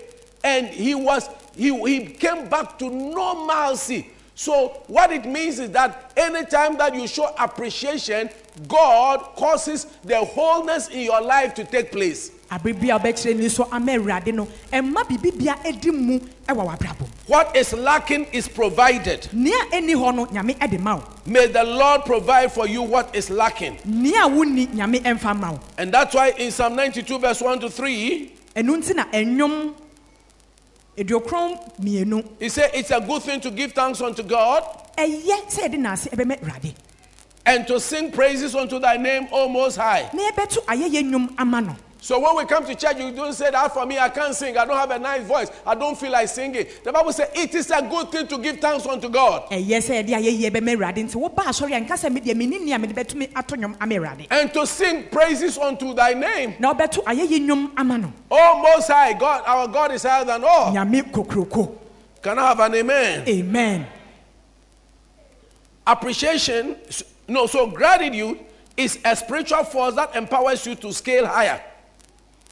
and 0.44 0.68
he 0.68 0.96
was 0.96 1.30
he, 1.56 1.78
he 1.86 2.06
came 2.06 2.48
back 2.48 2.80
to 2.80 2.90
normalcy. 2.90 4.10
So 4.36 4.84
what 4.88 5.12
it 5.12 5.26
means 5.26 5.60
is 5.60 5.72
that 5.72 6.14
anytime 6.16 6.78
that 6.78 6.96
you 6.96 7.08
show 7.08 7.34
appreciation, 7.38 8.30
God 8.70 9.20
causes 9.36 9.86
the 10.06 10.24
wholeness 10.24 10.88
in 10.88 11.02
your 11.02 11.22
life 11.22 11.54
to 11.56 11.66
take 11.66 11.92
place. 11.92 12.32
What 17.28 17.56
is 17.56 17.74
lacking 17.74 18.26
is 18.32 18.48
provided. 18.48 19.28
nea 19.34 19.58
ɛni 19.72 19.94
hɔ 19.96 20.16
no 20.16 20.26
nyame 20.26 20.58
ɛde 20.58 20.80
ma 20.80 20.96
wo 20.96 21.04
May 21.26 21.46
the 21.48 21.64
Lord 21.64 22.06
provide 22.06 22.52
for 22.52 22.68
you 22.68 22.82
what 22.82 23.14
is 23.16 23.30
lacking. 23.30 23.78
nea 23.86 24.28
wonni 24.28 24.68
nyame 24.68 25.02
ɛmfa 25.04 25.40
ma 25.40 25.52
wo 25.52 25.60
And 25.78 25.94
that's 25.94 26.16
why 26.16 26.30
in 26.32 26.52
Psalm 26.52 26.76
92, 26.76 27.20
verse 27.20 27.42
1 27.42 27.60
to 27.60 27.70
3, 27.70 28.32
ɛno 28.56 28.78
nti 28.78 28.96
na 28.96 29.06
ɛnwom 29.06 29.74
aduokron 30.98 31.58
mmienu 31.80 32.28
he 32.40 32.50
said, 32.50 32.72
It's 32.74 32.90
a 32.92 33.00
good 33.00 33.22
thing 33.22 33.40
to 33.42 33.52
give 33.52 33.74
thanks 33.74 34.02
unto 34.02 34.24
God 34.24 34.64
ɛyɛ 34.98 35.46
sɛ 35.50 35.70
yɛde 35.70 35.78
n'ase 35.80 36.08
ɛbɛma 36.10 36.40
awurade 36.42 36.74
and 37.46 37.66
to 37.68 37.80
sing 37.80 38.12
praises 38.12 38.54
unto 38.54 38.78
thy 38.80 38.96
name, 38.98 39.28
O 39.32 39.48
Most 39.50 39.78
High. 39.78 40.10
Na 42.00 42.00
yɛbɛto 42.00 42.00
ayɛyɛ 42.00 42.00
nnwom 42.00 42.00
ama 42.00 42.00
no 42.00 42.00
So 42.02 42.18
when 42.20 42.36
we 42.38 42.46
come 42.46 42.66
to 42.66 42.76
church, 42.76 42.98
you 42.98 43.12
don't 43.12 43.34
say 43.34 43.52
that 43.52 43.74
for 43.74 43.86
me, 43.86 44.00
I 44.00 44.08
can't 44.10 44.34
sing. 44.34 44.58
I 44.58 44.66
don't 44.66 44.78
have 44.78 44.90
a 44.92 45.00
nice 45.00 45.28
voice. 45.28 45.52
I 45.66 45.76
don't 45.76 45.98
feel 46.00 46.12
like 46.12 46.30
singing. 46.30 46.66
The 46.84 46.94
Bible 46.94 47.12
says 47.12 47.30
it 47.36 47.54
is 47.54 47.70
a 47.72 47.82
good 47.82 48.10
thing 48.10 48.26
to 48.28 48.38
give 48.38 48.58
thanks 48.60 48.86
unto 48.86 49.10
God 49.10 49.50
ɛyɛ 49.50 49.80
sɛ 49.80 50.04
yɛde 50.04 50.10
ayɛyie 50.10 50.50
bɛma 50.50 50.76
awurade 50.76 51.04
nti 51.04 51.16
woba 51.16 51.44
asɔre 51.44 51.86
nka 51.86 51.96
sɛ 51.96 52.10
medeɛ 52.10 52.36
menni 52.36 52.60
nea 52.62 52.78
mede 52.80 52.96
bɛtumi 52.96 53.30
ato 53.36 53.56
nnwom 53.56 54.28
and 54.32 54.54
to 54.54 54.66
sing 54.66 55.04
praises 55.10 55.58
unto 55.58 55.94
thy 55.94 56.14
name. 56.14 56.56
na 56.60 56.74
wobɛto 56.74 57.04
ayɛyie 57.04 57.40
nnwom 57.40 57.72
ama 57.78 57.98
no 57.98 58.14
O 58.32 58.62
Most 58.62 58.88
High, 58.88 59.14
God, 59.14 59.44
our 59.46 59.68
God 59.68 59.92
is 59.92 60.04
higher 60.04 60.24
than 60.24 60.44
all. 60.44 60.72
Can 62.22 62.38
I 62.38 62.48
have 62.48 62.60
an 62.60 62.76
amen? 62.76 63.28
amen 63.28 63.88
Appreciation, 65.88 66.76
no, 67.28 67.48
so 67.48 67.68
gratitude 67.68 68.40
is 68.78 69.00
a 69.04 69.16
spiritual 69.16 69.64
force 69.64 69.96
that 69.96 70.16
empowers 70.16 70.66
you 70.66 70.76
to 70.76 70.94
scale 70.94 71.26
higher. 71.26 71.62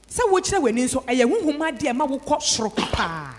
Sɛ 0.10 0.30
wokyerɛ 0.32 0.62
w'ani 0.62 0.84
nso 0.86 1.04
ɛyɛ 1.06 1.26
honhom 1.26 1.60
adeɛ 1.72 1.96
ma 1.96 2.06
wokɔ 2.08 2.42
soro 2.42 2.70
paa 2.76 3.34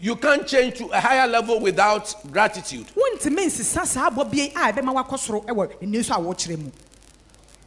You 0.00 0.14
can't 0.14 0.46
change 0.46 0.78
to 0.78 0.86
a 0.90 1.00
higher 1.00 1.26
level 1.26 1.58
without 1.60 2.14
gratitude. 2.30 2.86
wontumi 2.94 3.46
nsesa 3.46 3.84
saa 3.84 4.10
abɔ 4.10 4.30
bie 4.30 4.52
a 4.54 4.72
ɛbɛma 4.72 4.94
wakɔ 4.94 5.18
soro 5.18 5.44
ɛwɔ 5.46 5.82
ani 5.82 5.98
nso 5.98 6.14
a 6.14 6.18
wɔkyerɛ 6.20 6.58
mu 6.58 6.70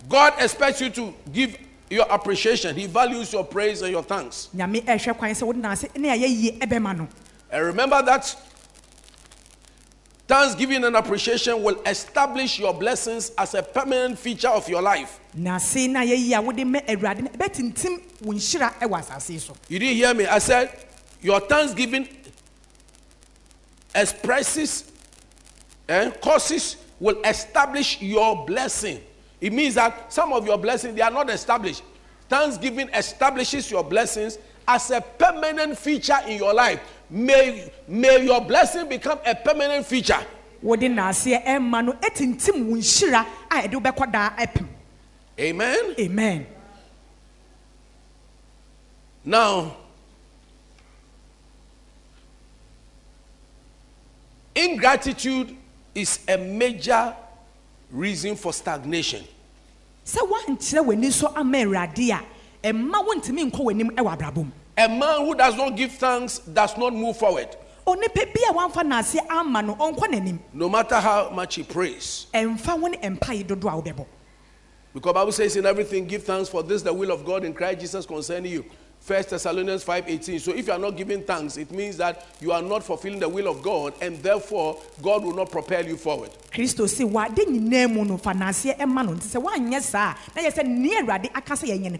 God 0.10 0.34
expects 0.40 0.82
you 0.82 0.90
to 0.90 1.14
give 1.32 1.56
your 1.90 2.08
appreciation. 2.10 2.76
He 2.76 2.88
values 2.88 3.32
your 3.34 3.44
praise 3.44 3.82
and 3.82 3.92
your 3.92 4.02
thanks. 4.04 4.48
nyame 4.56 4.82
ɛhwɛ 4.86 5.18
kwan 5.18 5.32
sɛ 5.32 5.44
wode 5.44 5.58
naase 5.58 5.88
ne 5.98 6.10
ayɛyie 6.10 6.60
ɛbɛma 6.60 6.98
no 6.98 7.08
And 7.52 7.66
remember 7.66 8.02
that 8.04 8.34
thanksgiving 10.32 10.86
and 10.86 10.96
appreciation 10.96 11.62
will 11.62 11.82
establish 11.86 12.58
your 12.58 12.74
blessings 12.74 13.34
as 13.38 13.54
a 13.54 13.62
permanent 13.62 14.18
feature 14.18 14.48
of 14.48 14.68
your 14.70 14.82
life. 14.82 15.20
naase 15.38 15.90
na 15.90 16.00
ayɛyie 16.00 16.38
a 16.38 16.42
wode 16.42 16.66
ma 16.66 16.80
awurade 16.88 17.22
no 17.24 17.30
ɛbɛtintim 17.32 18.02
wo 18.22 18.34
nhyira 18.34 18.72
ɛwɔ 18.80 19.00
asase 19.00 19.30
yi 19.34 19.40
so 19.40 19.54
You 19.68 19.78
didn't 19.78 19.96
hear 19.98 20.14
me. 20.14 20.26
I 20.28 20.40
said 20.40 20.72
your 21.22 21.42
thanksgiving 21.42 22.08
expresses 23.94 24.90
and 25.90 26.14
causes 26.22 26.78
will 26.98 27.22
establish 27.26 28.02
your 28.02 28.46
blessing. 28.46 29.02
It 29.42 29.52
means 29.52 29.76
that 29.76 30.14
some 30.14 30.32
of 30.32 30.46
your 30.48 30.58
blessings 30.58 30.96
they 30.96 31.02
are 31.02 31.12
not 31.12 31.30
established. 31.30 31.84
Thanksgiving 32.30 32.88
establishes 32.94 33.70
your 33.70 33.84
blessings 33.84 34.38
as 34.66 34.92
a 34.92 35.02
permanent 35.02 35.78
feature 35.78 36.20
in 36.26 36.38
your 36.38 36.54
life. 36.54 36.80
May, 37.12 37.70
may 37.90 38.24
your 38.24 38.40
blessing 38.42 38.88
become 38.88 39.20
a 39.26 39.36
permanent 39.36 39.86
feature. 39.86 40.26
wode 40.64 40.82
naaseɛ 40.88 41.44
ɛma 41.46 41.84
no 41.84 41.94
ɛtintim 41.94 42.66
wo 42.68 42.76
nhyira 42.78 43.26
a 43.50 43.56
ɛde 43.68 43.74
wobɛkɔ 43.82 44.12
daa 44.12 44.30
ɛpem 44.38 44.68
Amen. 45.40 45.96
amen 46.00 46.46
Now, 49.26 49.76
ingratitude 54.56 55.56
is 55.96 56.20
a 56.28 56.38
major 56.38 57.16
reason 57.92 58.36
for 58.36 58.54
stagnation. 58.54 59.24
sɛ 60.06 60.20
woankyerɛ 60.30 60.86
w'ani 60.86 61.12
so 61.12 61.34
ama 61.36 61.58
awurade 61.58 62.10
a 62.12 62.24
ɛmma 62.68 63.06
wontumi 63.06 63.52
nkɔ 63.52 63.60
w'anim 63.66 63.90
ɛwɔ 63.96 64.18
abrabɔ 64.18 64.36
mu 64.46 64.52
A 64.82 64.90
man 64.90 65.24
who 65.28 65.36
does 65.36 65.56
not 65.56 65.78
give 65.78 65.92
thanks 65.92 66.40
does 66.40 66.76
not 66.76 66.92
move 66.92 67.16
forward, 67.16 67.56
onipa 67.86 68.26
bi 68.34 68.42
a 68.50 68.52
wamfa 68.52 68.82
naase 68.84 69.20
ama 69.30 69.62
no 69.62 69.76
ɔnkɔ 69.76 70.08
n'anim 70.10 70.40
no 70.54 70.68
matter 70.70 70.96
how 70.96 71.30
much 71.30 71.54
he 71.54 71.62
prays. 71.62 72.26
ɛmfa 72.34 72.80
wo 72.80 72.88
ne 72.88 72.98
ɛmpae 72.98 73.46
dodoɔ 73.46 73.78
a 73.78 73.82
wobɛbɔ 73.84 74.06
Because 74.96 75.14
Bible 75.14 75.32
says 75.34 75.56
in 75.56 75.68
everything 75.68 76.08
give 76.08 76.24
thanks 76.24 76.50
for 76.50 76.64
this 76.64 76.82
the 76.82 76.92
will 76.92 77.12
of 77.12 77.24
God 77.24 77.46
in 77.46 77.54
Christ 77.54 77.80
Jesus 77.80 78.08
concerning 78.08 78.52
you. 78.52 78.66
First 79.00 79.30
Thessalonians 79.30 79.84
5:18. 79.84 80.40
So 80.40 80.52
if 80.52 80.66
you 80.66 80.74
are 80.74 80.80
not 80.80 80.98
giving 80.98 81.24
thanks, 81.24 81.58
it 81.58 81.72
means 81.72 81.98
that 81.98 82.26
you 82.40 82.52
are 82.52 82.62
not 82.64 82.84
fulfilling 82.84 83.20
the 83.20 83.30
will 83.30 83.48
of 83.50 83.62
God, 83.62 83.94
and 84.02 84.18
therefore 84.24 84.80
God 85.02 85.24
will 85.24 85.36
not 85.36 85.52
propel 85.52 85.86
you 85.86 85.96
forward. 85.96 86.32
kristo 86.52 86.90
se 86.90 87.04
wade 87.04 87.38
nyinaa 87.46 87.88
mu 87.94 88.04
no 88.04 88.18
fa 88.18 88.32
naaseɛ 88.32 88.78
ɛma 88.80 89.06
no 89.06 89.14
nti 89.14 89.28
sɛ 89.38 89.44
woanyɛ 89.44 89.80
saa 89.82 90.16
na 90.36 90.42
yɛ 90.42 90.52
sɛ 90.52 90.66
nea 90.66 91.02
awurade 91.04 91.30
aka 91.36 91.54
sɛ 91.54 91.68
yɛnyɛ 91.70 91.92
no 91.92 92.00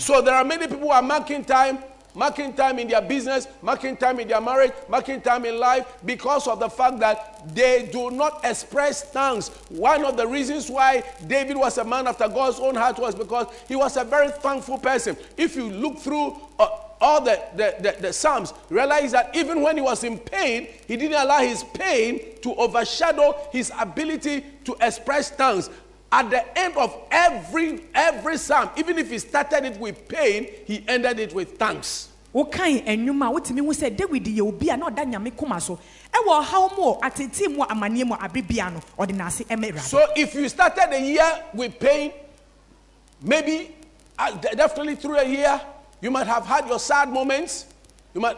So 0.00 0.22
there 0.22 0.34
are 0.34 0.44
many 0.44 0.66
people 0.66 0.78
who 0.86 0.90
are 0.90 1.02
marking 1.02 1.44
time, 1.44 1.78
marking 2.14 2.54
time 2.54 2.78
in 2.78 2.88
their 2.88 3.02
business, 3.02 3.46
marking 3.60 3.98
time 3.98 4.18
in 4.18 4.26
their 4.28 4.40
marriage, 4.40 4.72
marking 4.88 5.20
time 5.20 5.44
in 5.44 5.58
life 5.58 5.86
because 6.06 6.48
of 6.48 6.58
the 6.58 6.70
fact 6.70 6.98
that 7.00 7.54
they 7.54 7.88
do 7.92 8.10
not 8.10 8.40
express 8.44 9.04
thanks. 9.04 9.48
One 9.68 10.06
of 10.06 10.16
the 10.16 10.26
reasons 10.26 10.70
why 10.70 11.02
David 11.26 11.58
was 11.58 11.76
a 11.76 11.84
man 11.84 12.06
after 12.06 12.28
God's 12.28 12.60
own 12.60 12.76
heart 12.76 12.98
was 12.98 13.14
because 13.14 13.46
he 13.68 13.76
was 13.76 13.98
a 13.98 14.04
very 14.04 14.30
thankful 14.30 14.78
person. 14.78 15.18
If 15.36 15.54
you 15.54 15.68
look 15.68 15.98
through 15.98 16.40
uh, 16.58 16.68
all 17.02 17.20
the, 17.20 17.42
the, 17.56 17.74
the, 17.80 17.96
the 18.00 18.12
Psalms, 18.12 18.54
realize 18.70 19.10
that 19.12 19.34
even 19.34 19.60
when 19.60 19.76
he 19.76 19.82
was 19.82 20.04
in 20.04 20.18
pain, 20.18 20.68
he 20.86 20.96
didn't 20.96 21.20
allow 21.20 21.40
his 21.40 21.64
pain 21.74 22.20
to 22.42 22.54
overshadow 22.54 23.36
his 23.50 23.72
ability 23.78 24.44
to 24.64 24.76
express 24.80 25.30
thanks. 25.30 25.68
At 26.12 26.28
the 26.28 26.58
end 26.58 26.76
of 26.76 26.94
every 27.10 27.84
every 27.94 28.36
psalm, 28.36 28.68
even 28.76 28.98
if 28.98 29.10
he 29.10 29.18
started 29.18 29.64
it 29.64 29.80
with 29.80 30.06
pain, 30.08 30.46
he 30.66 30.84
ended 30.86 31.18
it 31.18 31.34
with 31.34 31.56
thanks. 31.58 32.08
wokae 32.34 32.82
anwuma 32.86 33.28
a 33.28 33.32
wotumi 33.40 33.60
hu 33.60 33.72
sɛ 33.72 33.94
david 33.96 34.24
yɛ 34.24 34.40
obi 34.40 34.68
a 34.70 34.76
na 34.76 34.88
ɔda 34.88 35.04
nyame 35.04 35.36
koma 35.36 35.60
so 35.60 35.78
ɛwɔ 36.12 36.42
ɔhaw 36.42 36.76
mu 36.76 36.82
o 36.84 36.98
atete 37.02 37.48
mu 37.54 37.62
amanneɛ 37.64 38.06
mu 38.06 38.14
abrebia 38.16 38.72
no 38.72 38.80
ɔde 38.98 39.12
awurade 39.14 39.78
So 39.80 40.00
if 40.16 40.34
you 40.34 40.48
started 40.48 40.90
the 40.92 41.00
year 41.00 41.44
with 41.52 41.78
pain, 41.78 42.12
maybe 43.20 43.74
uh, 44.18 44.30
de- 44.32 44.56
definitely 44.56 44.94
through 44.96 45.18
a 45.18 45.24
year, 45.28 45.60
you 46.00 46.10
might 46.10 46.26
have 46.26 46.46
had 46.46 46.66
your 46.68 46.78
sad 46.78 47.10
moments, 47.10 47.66
you 48.14 48.20
might, 48.20 48.36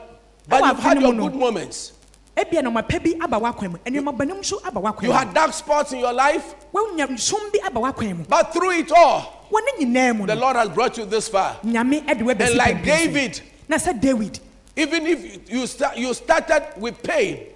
but 0.48 0.64
you've 0.64 0.78
had 0.78 1.00
your 1.00 1.14
good 1.14 1.34
moments. 1.34 1.92
Ebia 2.36 2.62
na 2.62 2.70
ɔmapa 2.70 3.02
bi 3.02 3.14
aba 3.20 3.38
w'akwan 3.38 3.72
mu. 3.72 3.78
Nneɛma 3.78 4.16
bɔnem 4.16 4.38
nso 4.40 4.64
aba 4.66 4.80
w'akwan 4.80 5.02
You 5.02 5.12
had 5.12 5.32
dark 5.34 5.52
spots 5.52 5.92
in 5.92 6.00
your 6.00 6.12
life, 6.12 6.54
woanya 6.72 7.18
som 7.18 7.50
bi 7.52 7.58
aba 7.64 7.80
w'akwan 7.80 8.28
but 8.28 8.52
through 8.52 8.72
it 8.72 8.92
all, 8.92 9.46
wɔne 9.50 9.80
nyinaa 9.80 10.16
mu 10.16 10.26
the 10.26 10.34
Lord 10.34 10.56
has 10.56 10.68
brought 10.68 10.98
you 10.98 11.04
this 11.04 11.28
far. 11.28 11.56
nyame 11.64 12.04
ɛde 12.06 12.22
wabɛsi 12.22 12.46
And 12.48 12.56
like. 12.56 12.84
David, 12.84 13.40
david. 14.00 14.40
Even 14.76 15.06
if 15.06 15.50
you 15.50 15.66
start, 15.68 15.96
you 15.96 16.12
started 16.14 16.64
with 16.76 17.00
pain, 17.02 17.46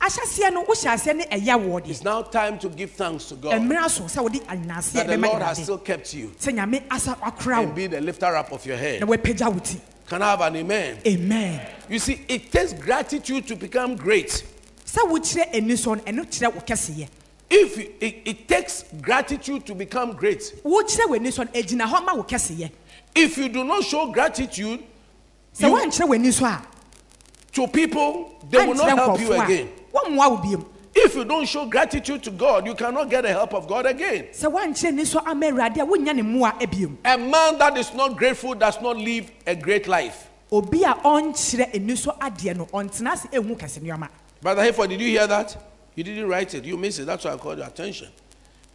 ahyɛseɛ 0.00 0.52
no 0.52 0.64
wohyɛ 0.64 0.94
aseɛ 0.94 1.16
ne 1.16 1.24
ɛyɛ 1.26 1.68
woɔ 1.68 1.86
it's 1.88 2.02
now 2.02 2.22
time 2.22 2.58
to 2.58 2.68
give 2.70 2.90
thanks 2.92 3.26
to 3.26 3.34
God. 3.34 3.52
Mmerɛ 3.60 3.90
so 3.90 4.04
sɛ 4.04 4.22
wode 4.22 4.40
anaseɛ 4.46 4.92
that 4.92 5.06
the 5.08 5.18
Lord 5.18 5.42
has 5.42 5.62
still 5.62 5.78
kept 5.78 6.14
you. 6.14 6.28
Sɛ 6.40 6.54
nyame 6.56 6.82
asa 6.90 7.16
wakora 7.22 7.62
and 7.64 7.74
be 7.74 7.86
the 7.86 8.00
lifter 8.00 8.34
up 8.34 8.50
of 8.52 8.64
your 8.64 8.76
head. 8.78 9.02
Wapagya 10.08 10.10
wo 10.10 10.14
ti 10.14 10.14
Can 10.14 10.22
I 10.22 10.30
have 10.30 10.40
an 10.40 10.56
amen? 10.56 10.98
amen 11.06 11.60
You 11.88 11.98
see, 11.98 12.20
it 12.28 12.50
takes 12.52 12.72
gratitude 12.72 13.46
to 13.48 13.56
become 13.56 13.96
great. 13.96 14.44
sɛ 14.84 15.06
wokyerɛ 15.08 15.54
ani 15.54 15.76
so 15.76 15.94
no 15.94 16.00
ɛno 16.02 16.24
kyerɛ 16.26 16.54
wo 16.54 16.60
kɛseyɛ 16.60 17.08
If 17.50 17.78
you- 17.78 17.92
it, 18.00 18.16
it 18.26 18.48
takes 18.48 18.84
gratitude 19.00 19.64
to 19.66 19.74
become 19.74 20.12
great. 20.14 20.40
wokyerɛ 20.64 21.06
w'ani 21.08 21.32
so 21.32 21.42
no 21.44 21.50
ɛgyina 21.50 21.86
hɔ 21.86 22.04
ma 22.04 22.14
wo 22.14 22.22
kɛseyɛ 22.22 22.70
If 23.14 23.36
you 23.38 23.48
do 23.48 23.64
not 23.64 23.84
show 23.84 24.10
gratitude 24.12 24.80
sɛ 25.56 25.62
You- 25.68 25.74
woankyerɛ 25.74 26.08
w'ani 26.08 26.32
so 26.32 26.46
a 26.46 26.62
to 27.52 27.66
people, 27.68 28.30
they 28.50 28.58
will 28.66 28.74
not 28.74 28.88
ankyerɛ 28.88 28.96
help 28.96 29.20
you 29.20 29.28
nkurɔfoɔ 29.28 29.44
again. 29.44 29.68
If 31.00 31.14
you 31.14 31.24
don't 31.24 31.46
show 31.46 31.64
gratitude 31.66 32.24
to 32.24 32.30
God, 32.30 32.66
you 32.66 32.74
cannot 32.74 33.08
get 33.08 33.22
the 33.22 33.28
help 33.28 33.54
of 33.54 33.68
God 33.68 33.86
again. 33.86 34.26
a 37.04 37.16
man 37.16 37.56
that 37.58 37.76
is 37.78 37.94
not 37.94 38.16
grateful 38.16 38.54
does 38.54 38.80
not 38.80 38.96
live 38.96 39.30
a 39.46 39.54
great 39.54 39.86
life. 39.86 40.28
Brother 44.42 44.62
Hayford, 44.62 44.88
did 44.88 45.00
you 45.00 45.08
hear 45.08 45.26
that? 45.26 45.56
You 45.94 46.02
didn't 46.04 46.28
write 46.28 46.54
it. 46.54 46.64
You 46.64 46.76
missed 46.76 46.98
it. 47.00 47.06
That's 47.06 47.24
why 47.24 47.32
I 47.32 47.36
called 47.36 47.58
your 47.58 47.66
attention. 47.68 48.08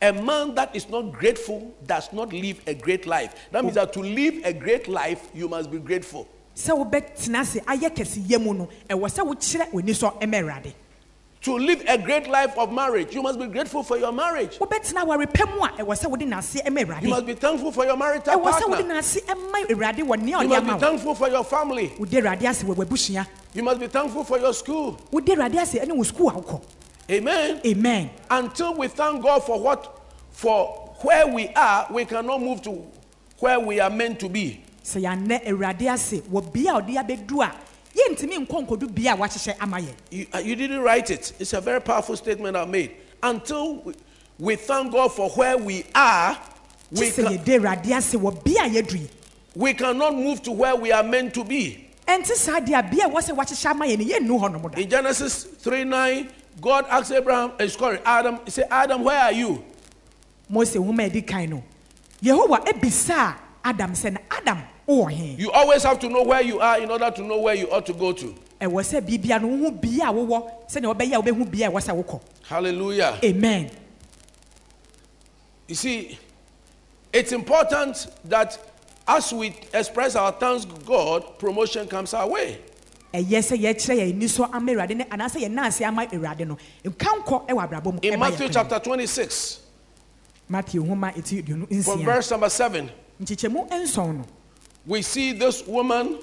A 0.01 0.11
man 0.13 0.55
that 0.55 0.75
is 0.75 0.89
not 0.89 1.11
grateful 1.13 1.73
does 1.85 2.11
not 2.13 2.31
live 2.33 2.61
a 2.67 2.73
great 2.73 3.05
life. 3.05 3.33
That 3.51 3.63
means 3.63 3.75
that 3.75 3.91
to 3.93 3.99
live 4.01 4.41
a 4.45 4.53
great 4.53 4.87
life, 4.87 5.29
you 5.33 5.47
must 5.49 5.69
be 5.71 5.79
grateful. 5.79 6.27
To 11.43 11.57
live 11.57 11.83
a 11.89 11.97
great 11.97 12.29
life 12.29 12.57
of 12.57 12.71
marriage, 12.71 13.13
you 13.13 13.21
must 13.21 13.37
be 13.37 13.47
grateful 13.47 13.83
for 13.83 13.97
your 13.97 14.13
marriage. 14.13 14.57
wobɛtena 14.59 15.03
awarepɛ 15.03 15.53
mu 15.53 15.61
a 15.65 15.67
ɛwɔ 15.83 15.93
sɛ 15.99 16.09
wode 16.09 16.21
n'ase 16.21 16.63
ma 16.71 16.99
You 17.01 17.09
must 17.09 17.25
be 17.25 17.33
thankful 17.33 17.69
for 17.73 17.83
your 17.83 17.97
marital 17.97 18.39
ɛwɔ 18.39 18.49
sɛ 18.53 18.69
wode 18.69 18.77
partner. 18.87 18.93
n'ase 18.95 19.19
ma 19.27 19.59
awurade 19.59 19.97
wɔ 20.07 20.21
nea 20.21 20.41
You 20.41 20.47
must 20.47 20.65
be 20.65 20.79
thankful 20.79 21.15
for 21.15 21.27
your 21.27 21.43
family. 21.43 21.91
wode 21.99 22.11
awurade 22.11 22.43
ase 22.43 22.63
wɔ 22.63 22.73
w'abusua 22.75 23.27
You 23.53 23.61
must 23.61 23.79
be 23.81 23.87
thankful 23.87 24.23
for 24.23 24.39
your 24.39 24.53
school. 24.53 24.97
wode 25.11 25.25
awurade 25.25 25.55
ase 25.61 25.73
ɛne 25.79 25.91
wo 25.93 26.03
sukuu 26.03 26.29
a 26.29 26.41
wokɔ 26.41 26.61
Amen. 27.11 27.59
amen 27.65 28.09
Until 28.31 28.75
we 28.75 28.87
thank 28.87 29.21
God 29.21 29.43
for 29.43 29.59
what, 29.59 29.99
for 30.31 30.91
where 31.01 31.27
we 31.27 31.49
are, 31.49 31.87
we 31.91 32.05
cannot 32.05 32.41
move 32.41 32.61
to 32.61 32.81
where 33.39 33.59
we 33.59 33.81
are 33.81 33.89
meant 33.89 34.17
to 34.21 34.29
be. 34.29 34.63
sɛ 34.81 35.01
yɛannɛ 37.95 38.47
awurade 38.47 38.47
ase 38.47 38.47
wɔ 38.47 38.47
bea 38.47 38.47
a 38.47 38.47
ɔde 38.47 38.47
abɛdu 38.47 38.47
a 38.47 38.47
yɛntumi 38.47 38.47
nkɔ 38.47 38.67
nkɔdu 38.67 38.95
bea 38.95 39.13
a 39.13 39.17
wahyehyɛ 39.17 39.55
ama 39.59 39.77
yɛn 39.77 39.93
You, 40.11 40.25
uh, 40.33 40.37
you 40.39 40.55
didn't 40.55 40.81
write 40.81 41.09
it. 41.09 41.33
It's 41.39 41.53
a 41.53 41.61
very 41.61 41.81
powerful 41.81 42.15
statement 42.17 42.57
I 42.57 42.65
made. 42.65 42.91
Until 43.21 43.75
we, 43.77 43.93
we 44.39 44.55
thank 44.55 44.91
God 44.91 45.09
for 45.13 45.29
where 45.31 45.57
we 45.57 45.85
are, 45.95 46.37
we, 46.91 47.09
sɛ 47.09 47.23
ca- 47.23 47.29
yɛde 47.31 47.59
awurade 47.59 47.91
ase 47.97 48.13
wɔ 48.15 48.43
bea 48.43 48.57
a 48.59 48.69
yɛadu 48.69 48.99
yi 48.99 49.09
we 49.55 49.73
cannot 49.73 50.15
move 50.15 50.41
to 50.41 50.51
where 50.51 50.75
we 50.75 50.91
are 50.91 51.03
meant 51.03 51.33
to 51.35 51.43
be. 51.43 51.89
ɛnte 52.07 52.33
saa 52.33 52.59
bea 52.59 52.73
a 52.75 52.83
wɔ 52.83 53.19
sɛ 53.21 53.35
wahyehyɛ 53.35 53.65
ama 53.67 53.85
yɛn 53.85 53.99
no 53.99 54.37
yɛnnu 54.37 54.41
hɔ 54.41 54.51
nom 54.51 54.71
da 54.71 54.79
In 54.79 54.89
Genesis 54.89 55.43
3 55.43 55.83
9, 55.83 56.29
God 56.61 56.85
asked 56.89 57.11
Abraham, 57.11 57.53
uh, 57.59 57.67
sorry, 57.67 57.99
Adam, 58.05 58.39
he 58.45 58.51
said, 58.51 58.67
Adam, 58.69 59.03
where 59.03 59.19
are 59.19 59.31
you? 59.31 59.63
mose 60.49 60.75
nwoma 60.75 61.05
a 61.05 61.09
ɛdi 61.09 61.25
kan 61.25 61.49
no 61.49 61.63
yehowa 62.21 62.59
adam 63.65 63.93
na 64.13 64.19
adam 64.29 64.63
You 64.87 65.51
always 65.51 65.83
have 65.83 65.99
to 65.99 66.09
know 66.09 66.23
where 66.23 66.41
you 66.41 66.59
are 66.59 66.79
in 66.79 66.89
order 66.91 67.09
to 67.11 67.21
know 67.21 67.39
where 67.39 67.55
you 67.55 67.71
ought 67.71 67.85
to 67.85 67.93
go 67.93 68.11
to. 68.13 68.35
ɛwɔ 68.59 68.81
sɛ 68.83 69.01
biribia 69.01 69.41
no 69.41 69.47
wohu 69.47 69.81
bea 69.81 70.01
a 70.01 70.11
wowɔ 70.11 70.51
sɛnea 70.69 70.93
wɔbɛyɛ 70.95 71.13
a 71.15 71.21
wobɛhu 71.21 71.51
bea 71.51 71.65
a 71.67 71.71
ɛwɔ 71.71 71.81
sɛ 71.81 72.03
wokɔ 72.03 72.21
Hallelujah. 72.43 73.19
amen. 73.23 73.69
You 75.67 75.75
see, 75.75 76.17
it's 77.11 77.31
important 77.31 78.07
that 78.25 78.57
as 79.07 79.33
we 79.33 79.55
express 79.73 80.15
our 80.15 80.31
thanks 80.33 80.65
to 80.65 80.75
God, 80.85 81.39
promotion 81.39 81.87
comes 81.87 82.13
our 82.13 82.27
way. 82.27 82.59
ɛyɛ 83.13 83.39
sɛ 83.39 83.57
yɛkyerɛ 83.61 83.97
yɛn 83.99 84.13
ani 84.15 84.27
so 84.27 84.43
ama 84.51 84.71
awurade 84.71 84.95
no 84.97 85.03
anaasɛ 85.05 85.41
yɛn 85.43 85.51
nan 85.51 85.65
ase 85.65 85.81
ama 85.81 86.05
awurade 86.07 86.47
no. 86.47 86.57
Nkankɔ 86.85 87.47
ɛwɔ 87.47 87.69
abrabɔ 87.69 87.93
mu 87.93 87.99
In 88.01 88.19
Matthew 88.19 88.49
chapter 88.49 88.79
26, 88.79 89.59
matthew 90.49 90.83
nwoma 90.83 91.13
ɛti 91.13 91.43
aduonu 91.43 91.83
from 91.85 92.03
verse 92.03 92.31
number 92.31 92.49
7, 92.49 92.89
nkyekyɛmu 93.21 93.69
nson 93.71 94.17
no 94.19 94.25
we 94.85 95.01
see 95.01 95.31
this 95.31 95.65
woman 95.65 96.19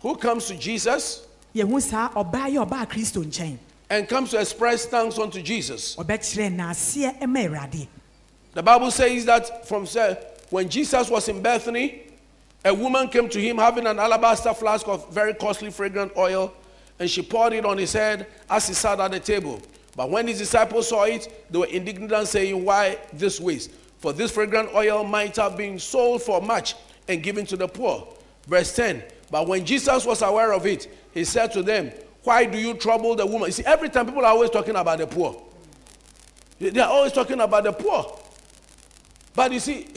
who 0.00 0.16
comes 0.16 0.46
to 0.46 0.56
Jesus 0.56 1.26
yɛhu 1.54 1.80
saa 1.80 2.08
ɔbaa 2.10 2.50
yɛ 2.52 2.68
ɔbaa 2.68 2.88
kristo 2.88 3.24
nkyɛn 3.24 3.58
and 3.90 4.08
comes 4.08 4.30
to 4.30 4.40
express 4.40 4.86
thanks 4.86 5.18
unto 5.18 5.40
Jesus. 5.42 5.96
ɔbɛkyerɛ 5.96 6.56
n'aseɛ 6.56 7.20
ɛma 7.20 7.48
awurade 7.48 7.88
The 8.54 8.62
Bible 8.62 8.90
says 8.90 9.24
that 9.24 9.66
from 9.66 9.86
when 10.50 10.68
Jesus 10.68 11.10
was 11.10 11.28
in 11.28 11.42
Bethany, 11.42 12.02
a 12.64 12.72
woman 12.72 13.08
came 13.08 13.28
to 13.28 13.40
him 13.40 13.58
having 13.58 13.86
an 13.86 13.98
alabaster 13.98 14.54
flask 14.54 14.86
of 14.86 15.12
very 15.12 15.34
costly 15.34 15.70
fragrant 15.70 16.12
oil, 16.16 16.52
and 16.98 17.10
she 17.10 17.20
poured 17.20 17.52
it 17.52 17.64
on 17.64 17.78
his 17.78 17.92
head 17.92 18.26
as 18.48 18.68
he 18.68 18.74
sat 18.74 19.00
at 19.00 19.10
the 19.10 19.18
table. 19.20 19.60
But 19.96 20.10
when 20.10 20.28
his 20.28 20.38
disciples 20.38 20.88
saw 20.88 21.04
it, 21.04 21.46
they 21.50 21.58
were 21.58 21.66
indignant, 21.66 22.28
saying, 22.28 22.64
Why 22.64 22.98
this 23.12 23.40
waste? 23.40 23.70
for 24.04 24.12
this 24.12 24.30
fragrant 24.30 24.68
oil 24.74 25.02
might 25.02 25.34
have 25.36 25.56
been 25.56 25.78
sold 25.78 26.22
for 26.22 26.38
much 26.42 26.74
and 27.08 27.22
giving 27.22 27.46
to 27.46 27.56
the 27.56 27.68
poor. 27.68 28.08
Verse 28.46 28.74
10 28.76 29.02
But 29.30 29.46
when 29.48 29.64
Jesus 29.64 30.04
was 30.04 30.22
aware 30.22 30.52
of 30.52 30.66
it, 30.66 30.86
he 31.12 31.24
said 31.24 31.52
to 31.52 31.62
them, 31.62 31.90
Why 32.22 32.44
do 32.44 32.58
you 32.58 32.74
trouble 32.74 33.14
the 33.14 33.26
woman? 33.26 33.46
You 33.48 33.52
see, 33.52 33.64
every 33.64 33.88
time 33.88 34.06
people 34.06 34.24
are 34.24 34.32
always 34.32 34.50
talking 34.50 34.76
about 34.76 34.98
the 34.98 35.06
poor, 35.06 35.40
they 36.58 36.80
are 36.80 36.90
always 36.90 37.12
talking 37.12 37.40
about 37.40 37.64
the 37.64 37.72
poor. 37.72 38.18
But 39.34 39.52
you 39.52 39.60
see, 39.60 39.88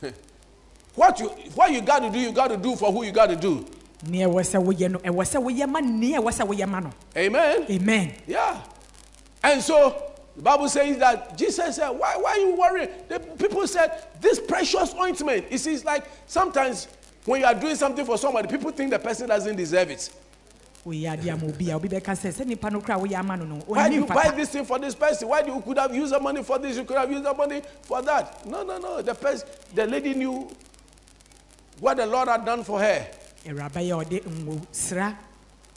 what 0.94 1.18
you 1.20 1.28
what 1.54 1.70
you 1.72 1.80
got 1.82 2.00
to 2.00 2.10
do, 2.10 2.18
you 2.18 2.32
got 2.32 2.48
to 2.48 2.56
do 2.56 2.74
for 2.76 2.90
who 2.92 3.04
you 3.04 3.12
got 3.12 3.26
to 3.28 3.36
do. 3.36 3.66
nea 4.08 4.26
ɛwɔ 4.28 4.42
sɛ 4.44 4.58
woyɛ 4.62 4.90
no 4.90 4.98
ɛwɔ 4.98 5.24
sɛ 5.24 5.40
woyɛ 5.42 5.66
ma 5.68 5.80
nea 5.80 6.20
ɛwɔ 6.20 6.30
sɛ 6.32 6.46
woyɛ 6.46 6.68
ma 6.68 6.80
no 6.80 6.90
Amen. 7.16 7.64
amen 7.70 8.12
Yeah. 8.26 8.60
And 9.42 9.62
so 9.62 10.13
the 10.36 10.42
Bible 10.42 10.68
says 10.68 10.98
that 10.98 11.38
Jesus 11.38 11.76
said, 11.76 11.90
Why, 11.90 12.16
why 12.16 12.30
are 12.32 12.38
you 12.38 12.56
worrying? 12.56 12.88
The 13.08 13.20
people 13.20 13.66
said, 13.66 14.08
This 14.20 14.40
precious 14.40 14.94
ointment. 14.94 15.46
See, 15.58 15.74
it's 15.74 15.84
like 15.84 16.04
sometimes 16.26 16.88
when 17.24 17.40
you 17.40 17.46
are 17.46 17.54
doing 17.54 17.76
something 17.76 18.04
for 18.04 18.18
somebody, 18.18 18.48
people 18.48 18.70
think 18.70 18.90
the 18.90 18.98
person 18.98 19.28
doesn't 19.28 19.56
deserve 19.56 19.90
it. 19.90 20.10
woyɛ 20.84 21.16
adeɛ 21.16 21.32
ama 21.32 21.46
obi 21.46 21.70
a 21.70 21.76
obi 21.76 21.88
bɛka 21.88 22.12
sɛ 22.12 22.30
sɛ 22.30 22.46
nipa 22.46 22.70
no 22.70 22.80
kora 22.80 22.98
woyɛ 22.98 23.14
ama 23.18 23.36
no 23.38 23.44
no 23.44 23.54
Why 23.66 23.88
do 23.88 23.94
you 23.94 24.04
buy 24.04 24.30
this 24.36 24.50
thing 24.50 24.66
for 24.66 24.78
this 24.78 24.94
person? 24.94 25.28
Why 25.28 25.40
do 25.42 25.52
you 25.52 25.60
could 25.62 25.78
have 25.78 25.94
used 25.94 26.12
the 26.12 26.20
money 26.20 26.42
for 26.42 26.58
this? 26.58 26.76
You 26.76 26.84
could 26.84 26.98
have 26.98 27.10
used 27.10 27.24
the 27.24 27.32
money 27.32 27.62
for 27.82 28.02
that. 28.02 28.44
No, 28.46 28.62
no, 28.62 28.76
no. 28.78 29.00
The 29.00 29.14
person, 29.14 29.48
the 29.74 29.86
lady 29.86 30.12
knew 30.12 30.46
what 31.80 31.96
the 31.96 32.06
Lord 32.06 32.28
had 32.28 32.44
done 32.44 32.62
for 32.64 32.80
her. 32.80 33.06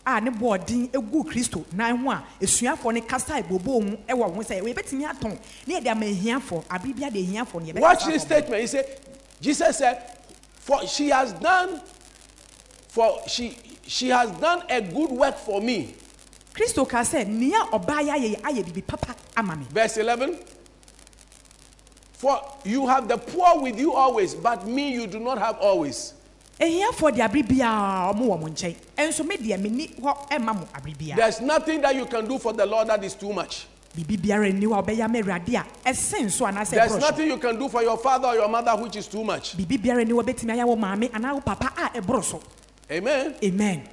A 0.07 0.21
ne 0.21 0.31
bɔɔden 0.31 0.89
egu 0.93 1.23
kristo 1.25 1.65
nan 1.73 1.97
ho 1.97 2.11
a 2.11 2.23
esuafoɔ 2.39 2.93
ne 2.93 3.01
kasa 3.01 3.39
ebobo 3.41 3.81
mu 3.83 3.97
ɛwɔ 4.07 4.33
ho 4.35 4.41
sɛ 4.41 4.61
yɛbɛtumi 4.61 5.05
atɔn 5.05 5.37
ne 5.67 5.75
yɛde 5.79 5.87
ama 5.91 6.05
ehiafoɔ 6.05 6.63
abibia 6.69 7.11
de 7.11 7.19
ehiafoɔ 7.25 7.61
ne 7.61 7.73
yɛbɛka 7.73 7.81
Watch 7.81 8.03
saa 8.03 8.11
this 8.11 8.23
abɔ. 8.23 8.25
statement. 8.25 8.61
He 8.61 8.67
said, 8.67 8.99
Jesus 9.41 9.77
said, 9.77 10.01
For 10.59 10.87
she 10.87 11.09
has 11.09 11.33
done, 11.33 11.81
for 12.87 13.19
she 13.27 13.57
she 13.85 14.07
has 14.09 14.31
done 14.39 14.63
a 14.69 14.81
good 14.81 15.11
work 15.11 15.37
for 15.37 15.59
me. 15.61 15.93
kristo 16.53 16.87
ka 16.87 17.01
sɛ 17.01 17.27
nea 17.27 17.59
ɔbaa 17.73 18.01
yɛ 18.07 18.11
ayɛ 18.15 18.35
yɛ 18.35 18.41
ayɛ 18.41 18.65
bibi 18.65 18.81
papa 18.81 19.13
ama 19.35 19.55
me 19.57 19.65
Verse 19.69 19.97
11. 19.97 20.37
For 22.13 22.41
you 22.63 22.87
have 22.87 23.07
the 23.07 23.17
poor 23.17 23.61
with 23.61 23.77
you 23.79 23.93
always, 23.93 24.33
but 24.33 24.65
me 24.65 24.91
you 24.91 25.05
do 25.05 25.19
not 25.19 25.37
have 25.37 25.57
always. 25.59 26.13
Ehiafoɔ 26.59 27.15
de 27.15 27.21
abiri 27.21 27.43
biara 27.43 28.11
ɔmo 28.13 28.27
wɔ 28.27 28.39
mo 28.39 28.47
nkyɛn 28.47 28.75
ɛnso 28.97 29.25
me 29.27 29.37
deɛ 29.37 29.61
me 29.61 29.69
ni 29.69 29.87
hɔ 29.87 30.29
ɛma 30.29 30.53
mo 30.55 30.67
abiri 30.73 30.95
biara 30.97 31.15
There's 31.17 31.41
nothing 31.41 31.81
that 31.81 31.95
you 31.95 32.05
can 32.05 32.27
do 32.27 32.37
for 32.39 32.53
the 32.53 32.65
Lord 32.65 32.87
that 32.87 33.03
is 33.03 33.13
too 33.15 33.31
much. 33.33 33.67
bibi 33.95 34.17
biara 34.17 34.51
ni 34.53 34.65
hɔ 34.65 34.77
a 34.79 34.83
ɔbɛyɛ 34.83 35.01
ama 35.03 35.19
a 35.19 35.89
ɛsen 35.89 36.31
so 36.31 36.45
anaasɛ 36.45 36.69
There's 36.71 36.91
ɛborɔ 36.91 36.99
so 36.99 36.99
nothing 36.99 37.27
you 37.27 37.37
can 37.37 37.59
do 37.59 37.69
for 37.69 37.81
your 37.83 37.97
father 37.97 38.29
or 38.29 38.35
your 38.35 38.47
mother 38.49 38.71
which 38.75 38.95
is 38.95 39.07
too 39.07 39.23
much. 39.23 39.55
bibi 39.57 39.77
biara 39.77 40.05
ni 40.05 40.11
hɔ 40.13 40.23
bɛtumi 40.23 40.55
ayɛ 40.57 40.65
wɔ 40.65 40.77
maame 40.79 41.09
anaa 41.11 41.43
papa 41.45 41.71
a 41.77 42.01
ɛborɔ 42.01 42.23
so 42.23 42.41
Amen. 42.89 43.35
amen 43.43 43.83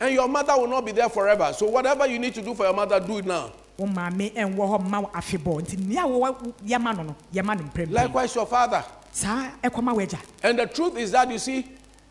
And 0.00 0.14
your 0.14 0.28
mother 0.28 0.54
will 0.56 0.68
not 0.68 0.86
be 0.86 0.92
there 0.92 1.08
forever. 1.08 1.52
So 1.52 1.66
whatever 1.66 2.06
you 2.06 2.18
need 2.20 2.32
to 2.34 2.40
do 2.42 2.54
for 2.54 2.64
your 2.64 2.72
mother, 2.72 3.00
do 3.00 3.18
it 3.18 3.26
now. 3.26 3.50
wo 3.76 3.86
maame 3.86 4.32
ɛnwɔ 4.32 4.56
hɔ 4.56 4.80
mma 4.88 5.02
wo 5.02 5.10
afebɔɔ 5.14 5.60
nti 5.62 5.78
nea 5.86 6.02
wɔwɔ 6.02 6.52
yɛma 6.66 6.96
no 6.96 7.02
no 7.02 7.16
yɛma 7.32 7.56
no 7.58 7.64
mprɛmprɛm 7.64 7.90
Likewise, 7.92 8.34
your 8.34 8.46
father. 8.46 8.84
saa 9.12 9.50
ɛkɔma 9.62 9.94
w'agya 9.94 10.18
And 10.42 10.58
the 10.58 10.66
truth 10.66 10.96
is 10.98 11.10
that 11.12 11.30
you 11.30 11.38
see, 11.38 11.64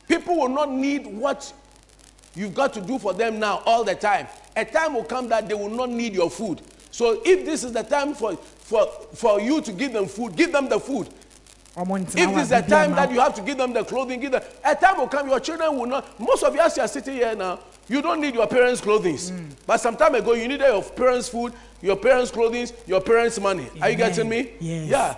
people 0.07 0.35
will 0.37 0.49
not 0.49 0.71
need 0.71 1.05
what 1.05 1.51
you've 2.35 2.53
got 2.55 2.73
to 2.73 2.81
do 2.81 2.99
for 2.99 3.13
them 3.13 3.39
now 3.39 3.61
all 3.65 3.83
the 3.83 3.95
time. 3.95 4.27
A 4.55 4.65
time 4.65 4.93
will 4.93 5.03
come 5.03 5.27
that 5.29 5.47
they 5.47 5.53
will 5.53 5.69
not 5.69 5.89
need 5.89 6.13
your 6.13 6.29
food. 6.29 6.61
So 6.91 7.21
if 7.25 7.45
this 7.45 7.63
is 7.63 7.73
the 7.73 7.83
time 7.83 8.13
for, 8.13 8.35
for, 8.35 8.87
for 9.13 9.39
you 9.39 9.61
to 9.61 9.71
give 9.71 9.93
them 9.93 10.07
food, 10.07 10.35
give 10.35 10.51
them 10.51 10.67
the 10.69 10.79
food. 10.79 11.09
If 12.31 12.35
this 12.35 12.45
is 12.45 12.51
a 12.51 12.61
the 12.61 12.67
time 12.69 12.91
that 12.95 13.11
you 13.11 13.19
have 13.19 13.35
to 13.35 13.41
give 13.43 13.57
them 13.57 13.71
the 13.71 13.83
clothing, 13.83 14.19
give 14.19 14.31
them. 14.31 14.41
A 14.65 14.73
time 14.75 14.97
will 14.97 15.07
come, 15.07 15.27
your 15.29 15.39
children 15.39 15.77
will 15.77 15.85
not. 15.85 16.19
Most 16.19 16.43
of 16.43 16.55
you, 16.55 16.61
as 16.61 16.75
you 16.75 16.81
are 16.81 16.87
sitting 16.87 17.13
here 17.13 17.35
now, 17.35 17.59
you 17.87 18.01
don't 18.01 18.19
need 18.19 18.33
your 18.33 18.47
parents' 18.47 18.81
clothing. 18.81 19.17
But 19.67 19.77
some 19.77 19.95
time 19.95 20.15
ago, 20.15 20.33
you 20.33 20.47
needed 20.47 20.65
your 20.65 20.81
parents' 20.81 21.29
food, 21.29 21.53
your 21.81 21.95
parents' 21.95 22.31
clothing, 22.31 22.67
your 22.87 22.99
parents' 23.01 23.39
money. 23.39 23.67
Are 23.79 23.91
you 23.91 23.95
getting 23.95 24.27
me? 24.27 24.53
Yes. 24.59 24.87
Yeah. 24.89 25.15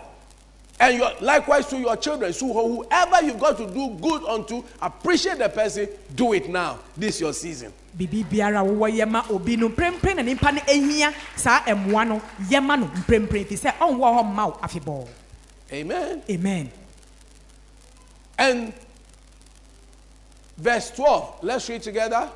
And 0.82 0.98
your, 0.98 1.12
likewise 1.20 1.68
to 1.68 1.78
your 1.78 1.98
children. 1.98 2.32
So 2.32 2.54
whoever 2.54 3.26
you've 3.26 3.40
got 3.40 3.58
to 3.58 3.68
do 3.68 3.90
good 4.02 4.24
unto, 4.24 4.64
appreciate 4.82 5.38
the 5.38 5.50
person, 5.50 5.90
do 6.16 6.34
it 6.34 6.48
now. 6.48 6.80
This 6.96 7.16
is 7.16 7.22
your 7.22 7.34
season. 7.34 7.74
biara 7.98 8.64
wowɔ 8.64 8.90
yɛma 8.98 9.30
obi 9.32 9.58
no 9.58 9.70
mprɛmprɛm 9.70 10.16
na 10.16 10.22
nipa 10.22 10.52
no 10.54 10.62
ahia 10.62 11.14
saa 11.36 11.60
ɛmmoa 11.64 12.08
no 12.08 12.22
yɛma 12.48 12.80
no 12.80 12.86
mprɛmprɛm 12.86 13.48
fi 13.48 13.56
sɛ 13.56 13.74
ɔnwɔ 13.78 14.00
hɔ 14.00 14.24
mma 14.24 14.46
wo 14.46 14.58
afebɔɔ 14.62 15.08
Amen. 15.74 16.24
amen 16.30 16.72
And 18.38 18.74
verse 20.58 20.92
12, 20.92 21.44
let's 21.44 21.68
read 21.68 21.84
together. 21.84 22.30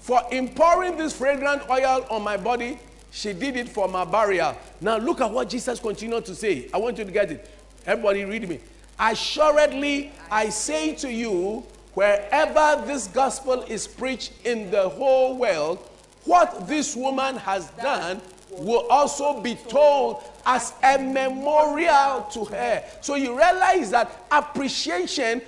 For 0.00 0.20
in 0.32 0.48
pouring 0.48 0.96
this 0.96 1.12
fragrant 1.16 1.68
oil 1.70 2.04
on 2.10 2.22
my 2.22 2.36
body, 2.36 2.78
she 3.16 3.32
did 3.32 3.56
it 3.56 3.66
for 3.66 3.88
my 3.88 4.04
barrier. 4.04 4.54
Now 4.78 4.98
look 4.98 5.22
at 5.22 5.30
what 5.30 5.48
Jesus 5.48 5.80
continued 5.80 6.26
to 6.26 6.34
say. 6.34 6.68
I 6.72 6.76
want 6.76 6.98
you 6.98 7.04
to 7.06 7.10
get 7.10 7.30
it. 7.32 7.48
Everybody 7.86 8.26
read 8.26 8.46
me. 8.46 8.60
Assuredly, 9.00 10.12
I 10.30 10.50
say 10.50 10.94
to 10.96 11.10
you, 11.10 11.64
wherever 11.94 12.84
this 12.86 13.08
gospel 13.08 13.62
is 13.62 13.88
preached 13.88 14.32
in 14.44 14.70
the 14.70 14.90
whole 14.90 15.38
world, 15.38 15.78
what 16.24 16.68
this 16.68 16.94
woman 16.94 17.36
has 17.36 17.70
done 17.80 18.20
will 18.50 18.86
also 18.90 19.40
be 19.40 19.54
told 19.54 20.22
as 20.44 20.74
a 20.82 20.98
memorial 20.98 22.28
to 22.32 22.44
her. 22.44 22.84
So 23.00 23.14
you 23.14 23.30
realize 23.36 23.92
that 23.92 24.10
appreciation 24.30 25.40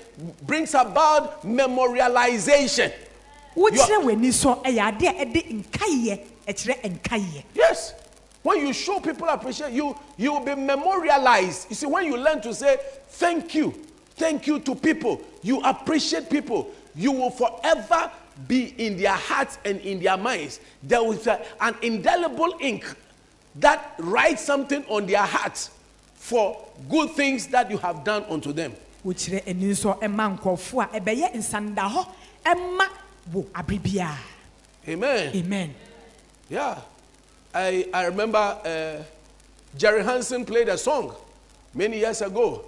brings 0.46 0.72
about 0.72 1.42
memorialization. 1.42 2.94
Wokyerɛ 3.58 4.02
w'ani 4.04 4.32
so 4.32 4.56
ɛyɛ 4.56 4.92
adeɛ 4.98 5.08
a 5.08 5.24
ɛde 5.26 5.64
nkayɛ 5.64 6.20
ɛkyerɛ 6.46 7.00
nkayɛ 7.00 7.42
Yes. 7.54 7.94
When 8.42 8.64
you 8.66 8.72
show 8.72 9.00
people 9.00 9.28
appreciation, 9.28 9.74
you 9.74 9.96
you 10.16 10.32
will 10.32 10.40
be 10.44 10.54
memorialized. 10.54 11.66
You 11.68 11.74
see, 11.76 11.86
when 11.86 12.06
you 12.06 12.16
learn 12.16 12.40
to 12.42 12.54
say 12.54 12.78
thank 13.10 13.54
you, 13.54 13.74
thank 14.16 14.46
you 14.46 14.60
to 14.60 14.74
people, 14.74 15.20
you 15.42 15.60
appreciate 15.62 16.30
people, 16.30 16.70
you 16.94 17.12
will 17.12 17.30
forever 17.30 18.10
be 18.46 18.74
in 18.78 18.96
their 18.96 19.12
hearts 19.14 19.58
and 19.64 19.80
in 19.80 20.00
their 20.00 20.16
minds. 20.16 20.60
There 20.82 21.02
is 21.12 21.26
a- 21.26 21.44
an 21.60 21.74
indelible 21.82 22.54
ink 22.60 22.84
that 23.56 23.94
writes 23.98 24.42
something 24.44 24.84
on 24.88 25.06
their 25.06 25.26
hearts 25.26 25.70
for 26.14 26.56
good 26.88 27.10
things 27.10 27.48
that 27.48 27.70
you 27.70 27.78
have 27.78 28.04
done 28.04 28.24
unto 28.30 28.52
them. 28.52 28.72
wokyerɛ 29.04 29.42
ani 29.48 29.74
so 29.74 29.94
ɛma 29.94 30.38
nkurɔfoɔ 30.38 30.94
a 30.94 31.00
ɛbɛyɛ 31.00 31.34
nsanda 31.34 31.90
hɔ 31.90 32.06
ɛma 32.46 32.86
wo 33.32 33.44
biara 33.82 34.18
Amen. 34.88 35.32
amen 35.36 35.74
Yeah. 36.48 36.80
I, 37.54 37.86
I 37.92 38.06
remember 38.06 38.38
uh, 38.38 39.02
Jerry 39.76 40.02
Hansen 40.02 40.44
played 40.44 40.68
a 40.68 40.78
song 40.78 41.14
many 41.74 41.98
years 41.98 42.22
ago 42.22 42.64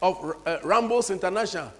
of 0.00 0.36
uh, 0.46 0.58
Ramblers 0.62 1.10
International. 1.10 1.72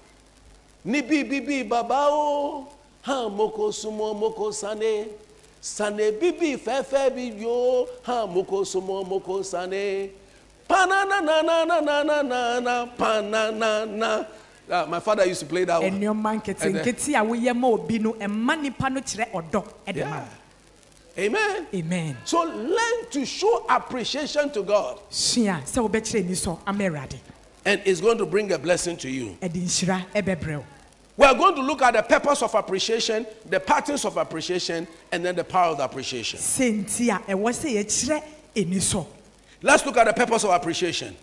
Ni 0.84 1.00
bi 1.00 1.22
bi 1.22 1.40
bi 1.40 1.62
baba 1.62 2.08
o, 2.10 2.68
ha 3.02 3.28
moko 3.30 3.70
sumo 3.70 4.14
moko 4.18 4.52
sane. 4.52 5.06
Sane 5.60 6.10
bi 6.18 6.32
bi 6.32 6.56
fe 6.56 6.82
fe 6.82 7.10
bi 7.10 7.40
yo, 7.40 7.88
ha 8.02 8.26
moko 8.26 8.64
sumo 8.64 9.06
moko 9.06 9.44
sane. 9.44 10.10
Pana 10.66 11.04
na 11.04 11.20
na 11.20 11.42
na 11.42 11.64
na 11.64 11.80
na 11.80 12.02
na 12.02 12.22
na 12.22 12.60
na 12.60 12.86
panana 12.86 13.86
na 13.86 14.24
uh, 14.70 14.86
my 14.88 15.00
father 15.00 15.26
used 15.26 15.40
to 15.40 15.46
play 15.46 15.64
that 15.64 15.80
one. 15.82 16.00
Yeah. 20.00 20.28
Amen. 21.16 21.66
Amen. 21.72 22.16
So 22.24 22.42
learn 22.42 23.06
to 23.10 23.24
show 23.24 23.66
appreciation 23.68 24.50
to 24.50 24.62
God. 24.62 24.98
And 27.64 27.80
it's 27.84 28.00
going 28.00 28.18
to 28.18 28.26
bring 28.26 28.52
a 28.52 28.58
blessing 28.58 28.96
to 28.98 29.08
you. 29.08 29.36
We 31.16 31.24
are 31.24 31.34
going 31.34 31.54
to 31.54 31.62
look 31.62 31.80
at 31.82 31.94
the 31.94 32.02
purpose 32.02 32.42
of 32.42 32.52
appreciation, 32.56 33.24
the 33.48 33.60
patterns 33.60 34.04
of 34.04 34.16
appreciation, 34.16 34.88
and 35.12 35.24
then 35.24 35.36
the 35.36 35.44
power 35.44 35.70
of 35.70 35.76
the 35.78 35.84
appreciation. 35.84 36.40
Let's 39.62 39.86
look 39.86 39.96
at 39.96 40.06
the 40.06 40.12
purpose 40.12 40.42
of 40.44 40.50
appreciation. 40.50 41.14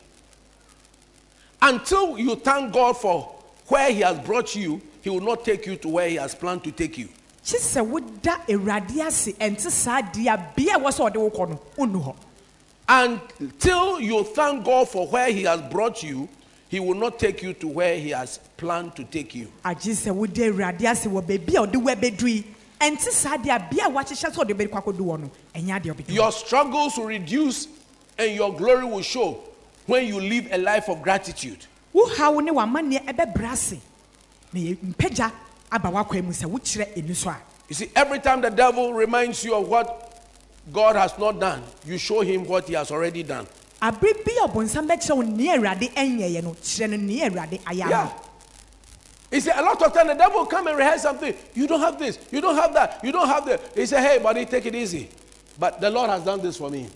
Until 1.62 2.18
you 2.18 2.36
thank 2.36 2.74
God 2.74 2.98
for 2.98 3.24
where 3.68 3.92
He 3.92 4.02
has 4.02 4.18
brought 4.20 4.56
you, 4.56 4.82
He 5.02 5.10
will 5.10 5.22
not 5.22 5.46
take 5.46 5.66
you 5.66 5.76
to 5.78 5.90
where 5.90 6.10
He 6.10 6.16
has 6.16 6.34
planned 6.34 6.64
to 6.64 6.72
take 6.72 6.98
you. 6.98 7.08
kye 7.44 7.58
sɛ 7.58 7.82
woda 7.86 8.38
awurade 8.48 9.00
ase 9.06 9.34
ɛnte 9.34 9.70
saa 9.72 10.02
deɛ 10.02 10.56
bea 10.56 10.74
ɛwɔ 10.78 10.90
sɛ 10.92 11.12
ɔde 11.12 11.18
wo 11.18 11.46
no 11.46 11.60
wonnu 11.78 12.04
hɔ 12.06 12.16
Until 12.88 14.00
you 14.00 14.24
thank 14.24 14.64
God 14.66 14.90
for 14.90 15.08
where 15.08 15.32
He 15.32 15.44
has 15.44 15.62
brought 15.72 16.04
you, 16.04 16.28
He 16.70 16.80
will 16.80 16.96
not 16.96 17.18
take 17.20 17.42
you 17.42 17.54
to 17.54 17.68
where 17.68 17.98
He 17.98 18.10
has 18.10 18.40
planned 18.58 18.96
to 18.96 19.04
take 19.04 19.34
you. 19.36 19.52
agye 19.66 19.94
sɛ 19.94 20.14
woda 20.14 20.52
awurade 20.52 20.84
ase 20.84 21.06
wɔ 21.08 21.22
baabi 21.24 21.56
a 21.56 21.68
ɔde 21.68 21.76
wo 21.78 21.94
abɛduru 21.94 22.30
yi 22.30 22.44
ɛnte 22.80 23.10
saa 23.12 23.38
deɛ 23.38 23.70
bea 23.72 23.86
a 23.86 23.90
wakyehyɛ 23.90 24.32
sɛ 24.32 24.46
ɔde 24.46 24.54
bɛde 24.54 24.70
kɔ 24.70 24.84
akɔdu 24.84 25.00
wɔ 25.02 25.20
no 25.20 25.32
ɛnyɛ 25.56 25.82
adeɛ 25.82 25.94
ɔbɛdi 25.96 26.14
Your 26.14 26.32
struggles 26.32 26.98
will 26.98 27.06
reduce 27.06 27.68
and 28.20 28.36
your 28.36 28.54
glory 28.56 28.86
will 28.86 29.02
show 29.02 29.40
when 29.88 30.06
you 30.08 30.20
live 30.20 30.48
a 30.52 30.58
life 30.58 30.90
of 30.90 31.02
gratitude. 31.02 31.66
wo 31.94 32.06
haw 32.18 32.40
ne 32.40 32.52
w'amanneɛ 32.52 33.06
ɛbɛbrɛ 33.06 33.52
ase 33.52 33.78
na 34.54 34.60
yɛ 34.60 34.78
mpagya 34.78 35.32
aba 35.72 35.90
w'akwan 35.90 36.24
mu 36.24 36.32
sɛ 36.32 36.46
wokyerɛ 36.50 36.94
ɛni 36.96 37.16
so 37.16 37.30
a 37.30 37.38
You 37.70 37.76
see, 37.76 37.90
every 37.96 38.20
time 38.20 38.42
the 38.42 38.50
devil 38.50 38.94
reminds 38.94 39.44
you 39.46 39.56
of 39.56 39.68
what 39.68 40.20
God 40.74 40.96
has 40.98 41.18
not 41.18 41.40
done, 41.40 41.64
you 41.86 41.98
show 41.98 42.20
him 42.22 42.46
what 42.46 42.68
he 42.68 42.74
has 42.74 42.92
already 42.92 43.24
done. 43.24 43.48
abere 43.82 44.14
bi 44.26 44.34
a 44.44 44.48
ɔbɔnsam 44.48 44.88
bɛkyerɛ 44.88 45.16
wo 45.16 45.22
nea 45.22 45.58
awurade 45.58 45.92
ɛnyɛeɛ 45.94 46.44
no 46.44 46.52
kyerɛ 46.52 46.90
no 46.90 46.98
nea 46.98 47.30
awurade 47.30 47.60
ayɛ 47.62 47.90
Yeah. 47.90 48.10
He 49.32 49.40
said, 49.40 49.58
a 49.58 49.64
lot 49.64 49.82
of 49.82 49.94
time 49.94 50.08
the 50.08 50.14
devil 50.14 50.40
will 50.40 50.46
come 50.46 50.68
and 50.68 50.78
rehearse 50.78 51.04
something. 51.04 51.34
You 51.54 51.66
don't 51.66 51.80
have 51.80 51.98
this, 51.98 52.20
you 52.32 52.42
don't 52.42 52.56
have 52.56 52.74
that, 52.74 53.00
you 53.02 53.14
don't 53.14 53.28
have 53.30 53.46
that. 53.46 53.62
He 53.74 53.86
said, 53.86 54.02
hey, 54.04 54.20
buddy, 54.20 54.46
take 54.46 54.66
it 54.66 54.76
easy. 54.76 55.10
But 55.58 55.80
the 55.80 55.90
Lord 55.90 56.10
has 56.10 56.24
done 56.26 56.42
this 56.42 56.58
for 56.58 56.70
me. 56.70 56.88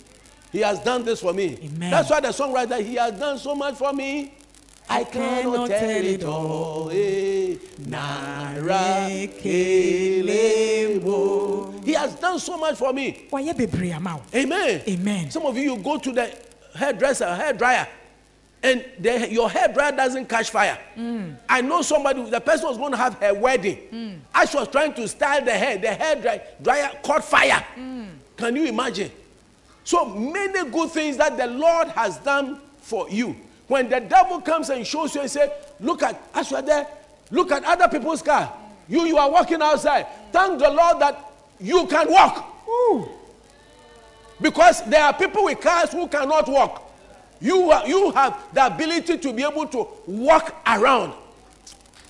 He 0.56 0.62
has 0.62 0.78
done 0.80 1.04
this 1.04 1.20
for 1.20 1.34
me. 1.34 1.58
Amen. 1.62 1.90
That's 1.90 2.08
why 2.08 2.18
the 2.18 2.28
songwriter, 2.28 2.82
he 2.82 2.94
has 2.94 3.12
done 3.20 3.36
so 3.36 3.54
much 3.54 3.74
for 3.74 3.92
me. 3.92 4.32
I 4.88 5.04
cannot 5.04 5.68
tell 5.68 5.90
it 6.06 6.24
all. 6.24 6.88
Eh, 6.90 7.56
He 11.84 11.92
has 11.92 12.14
done 12.14 12.38
so 12.38 12.56
much 12.56 12.76
for 12.78 12.94
me. 12.94 13.26
wayɛ 13.30 13.52
bebree 13.54 13.92
ama 13.94 14.16
wo 14.16 14.22
Amen. 14.34 14.80
Amen. 14.88 15.30
Some 15.30 15.44
of 15.44 15.54
you, 15.58 15.74
you 15.74 15.76
go 15.76 15.98
to 15.98 16.10
the 16.10 16.34
hairdresser, 16.74 17.34
hair 17.34 17.52
dryer, 17.52 17.86
and 18.62 18.82
the, 18.98 19.30
your 19.30 19.50
hair 19.50 19.68
dryer 19.68 19.92
doesn't 19.92 20.26
catch 20.26 20.48
fire. 20.48 20.78
I 21.50 21.60
know 21.60 21.82
somebody, 21.82 22.30
the 22.30 22.40
person 22.40 22.66
was 22.68 22.78
going 22.78 22.92
to 22.92 22.96
have 22.98 23.12
her 23.20 23.34
wedding. 23.34 24.22
As 24.34 24.50
she 24.52 24.56
was 24.56 24.68
trying 24.68 24.94
to 24.94 25.06
style 25.06 25.44
the 25.44 25.52
hair, 25.52 25.76
the 25.76 25.92
hair 25.92 26.40
dryer 26.62 26.92
caught 27.02 27.26
fire. 27.26 27.62
Can 28.38 28.56
you 28.56 28.64
imagine? 28.64 29.10
So 29.86 30.04
many 30.04 30.68
good 30.68 30.90
things 30.90 31.16
that 31.16 31.36
the 31.36 31.46
Lord 31.46 31.86
has 31.90 32.18
done 32.18 32.58
for 32.78 33.08
you. 33.08 33.36
When 33.68 33.88
the 33.88 34.00
devil 34.00 34.40
comes 34.40 34.68
and 34.68 34.84
shows 34.84 35.14
you 35.14 35.20
and 35.20 35.30
say, 35.30 35.48
look 35.78 36.02
at, 36.02 36.20
as 36.34 36.50
you 36.50 36.56
are 36.56 36.62
there, 36.62 36.88
look 37.30 37.52
at 37.52 37.62
other 37.62 37.86
people's 37.86 38.20
car. 38.20 38.52
You, 38.88 39.04
you 39.04 39.16
are 39.16 39.30
walking 39.30 39.62
outside. 39.62 40.08
Thank 40.32 40.58
the 40.58 40.70
Lord 40.70 40.98
that 40.98 41.24
you 41.60 41.86
can 41.86 42.10
walk. 42.10 42.52
Because 44.40 44.82
there 44.86 45.04
are 45.04 45.12
people 45.12 45.44
with 45.44 45.60
cars 45.60 45.92
who 45.92 46.08
cannot 46.08 46.48
walk. 46.48 46.82
You, 47.40 47.70
are, 47.70 47.86
you 47.86 48.10
have 48.10 48.36
the 48.52 48.66
ability 48.66 49.18
to 49.18 49.32
be 49.32 49.44
able 49.44 49.68
to 49.68 49.86
walk 50.08 50.52
around. 50.66 51.14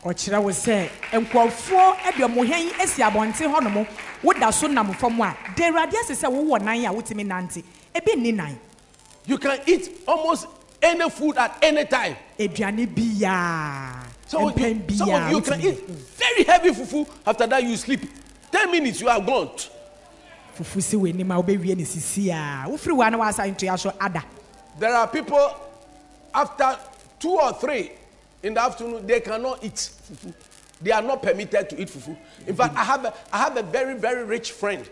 Ɔkyerɛ 0.07 0.43
wo 0.43 0.51
sɛ 0.51 0.89
nkurɔfoɔ 1.13 2.17
de 2.17 2.23
ɔmo 2.25 2.47
hɛn 2.47 2.81
asi 2.81 3.03
abɔnten 3.03 3.53
hɔ 3.53 3.63
nom 3.63 3.87
woda 4.23 4.53
so 4.53 4.67
nam 4.69 4.93
fam 4.95 5.21
a 5.21 5.37
da 5.57 5.65
awurade 5.71 5.95
ase 5.95 6.15
sɛ 6.15 6.31
wowɔ 6.31 6.63
nan 6.63 6.85
a 6.85 6.93
wotumi 6.93 7.27
nante 7.27 7.63
ebi 7.95 8.15
nni 8.17 8.35
nan 8.35 8.59
You 9.29 9.39
can 9.39 9.59
eat 9.67 10.03
almost 10.07 10.47
any 10.81 11.11
food 11.11 11.37
at 11.37 11.59
any 11.61 11.85
time. 11.87 12.17
aduane 12.39 12.87
biaa 12.87 14.05
So 14.29 14.39
mpɛn 14.51 14.89
you, 14.91 14.97
some 14.97 15.11
of 15.11 15.31
you 15.33 15.41
can 15.41 15.61
wotumi 15.61 15.65
eat 15.65 15.89
very 15.89 16.45
heavy 16.45 16.71
fufu. 16.71 17.09
After 17.27 17.47
that, 17.49 17.63
you 17.65 17.77
sleep. 17.77 18.03
10 18.53 18.71
minutes, 18.71 19.01
you 19.01 19.09
are 19.09 19.21
gone. 19.21 19.51
fufu 20.57 20.81
si 20.81 20.97
w'anim 20.97 21.31
a 21.33 21.43
wobɛwie 21.43 21.77
ne 21.77 21.83
sisi 21.85 22.29
a 22.31 22.69
wofiri 22.69 22.95
wɔ 22.97 23.07
a 23.09 23.11
na 23.11 23.19
waasa 23.19 23.53
ntoa 23.53 23.77
so 23.79 23.93
ada 24.01 24.23
There 24.79 24.95
are 24.95 25.09
people, 25.09 25.51
after 26.33 26.79
two 27.19 27.35
or 27.37 27.53
three 27.55 27.91
in 28.47 28.55
the 28.55 28.63
afternoon, 28.63 29.07
they 29.07 29.21
cannot 29.21 29.63
eat 29.65 29.75
fufu. 29.75 30.33
They 30.81 30.93
are 30.93 31.03
not 31.03 31.23
permitted 31.23 31.71
to 31.71 31.81
eat 31.81 31.89
fufu. 31.89 32.17
In 32.47 32.55
fact, 32.55 32.77
I 32.77 32.85
have 32.85 33.05
a, 33.05 33.15
I 33.33 33.39
have 33.39 33.57
a 33.57 33.63
very, 33.63 33.95
very 33.95 34.25
rich 34.25 34.53
friend. 34.53 34.89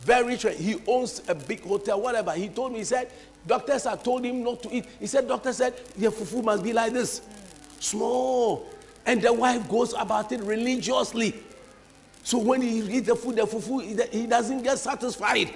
Very 0.00 0.26
rich 0.26 0.42
friend. 0.42 0.58
He 0.58 0.76
owns 0.86 1.22
a 1.28 1.34
big 1.34 1.62
hotel, 1.62 2.00
whatever. 2.00 2.32
He 2.32 2.48
told 2.48 2.72
me, 2.72 2.78
he 2.78 2.84
said, 2.84 3.10
doctors 3.46 3.84
have 3.84 4.02
told 4.02 4.24
him 4.24 4.42
not 4.42 4.62
to 4.64 4.74
eat. 4.74 4.86
He 4.98 5.06
said, 5.06 5.28
doctor 5.28 5.52
said, 5.52 5.74
your 5.96 6.10
fufu 6.10 6.42
must 6.42 6.62
be 6.64 6.72
like 6.72 6.92
this. 6.92 7.20
Small. 7.78 8.66
And 9.06 9.22
the 9.22 9.32
wife 9.32 9.68
goes 9.68 9.92
about 9.94 10.32
it 10.32 10.40
religiously. 10.40 11.34
So 12.22 12.38
when 12.38 12.60
he 12.62 12.80
eats 12.80 13.06
the 13.06 13.14
food, 13.14 13.36
the 13.36 13.42
fufu, 13.42 14.12
he- 14.12 14.26
doesn't 14.26 14.62
get 14.62 14.78
satisfied. 14.78 15.54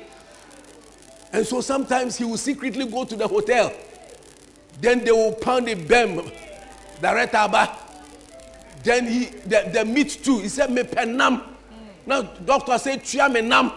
And 1.33 1.45
so 1.47 1.61
sometimes 1.61 2.17
he 2.17 2.25
will 2.25 2.37
secretly 2.37 2.87
go 2.87 3.05
to 3.05 3.17
the 3.17 3.27
hotel. 3.27 3.73
Then 4.81 5.05
they 5.05 5.13
will 5.13 5.33
pound 5.33 5.69
a 5.69 5.75
bem, 5.75 6.31
the 7.05 7.11
retaba. 7.11 7.71
Then 8.83 9.07
he, 9.07 9.25
the, 9.47 9.71
the 9.73 9.85
meat 9.85 10.21
too. 10.25 10.39
He 10.39 10.49
said, 10.49 10.71
me 10.71 10.83
penam. 10.83 11.43
Now 12.07 12.23
doctor 12.23 12.79
said, 12.79 13.05
tia 13.05 13.29
me 13.29 13.43
nam. 13.43 13.73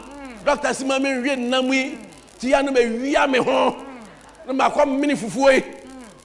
Doctor 0.45 0.73
said, 0.73 0.87
me 1.01 1.11
re 1.13 1.35
nam 1.35 1.67
we. 1.67 1.97
Tia 2.39 2.63
no 2.63 2.71
me 2.71 2.81
wia 2.81 3.29
me 3.29 3.39
ho. 3.39 3.83
Na 4.45 4.53
ma 4.53 4.69
kwa 4.69 4.85
mini 4.85 5.15
fufu 5.15 5.51
yi. 5.53 5.63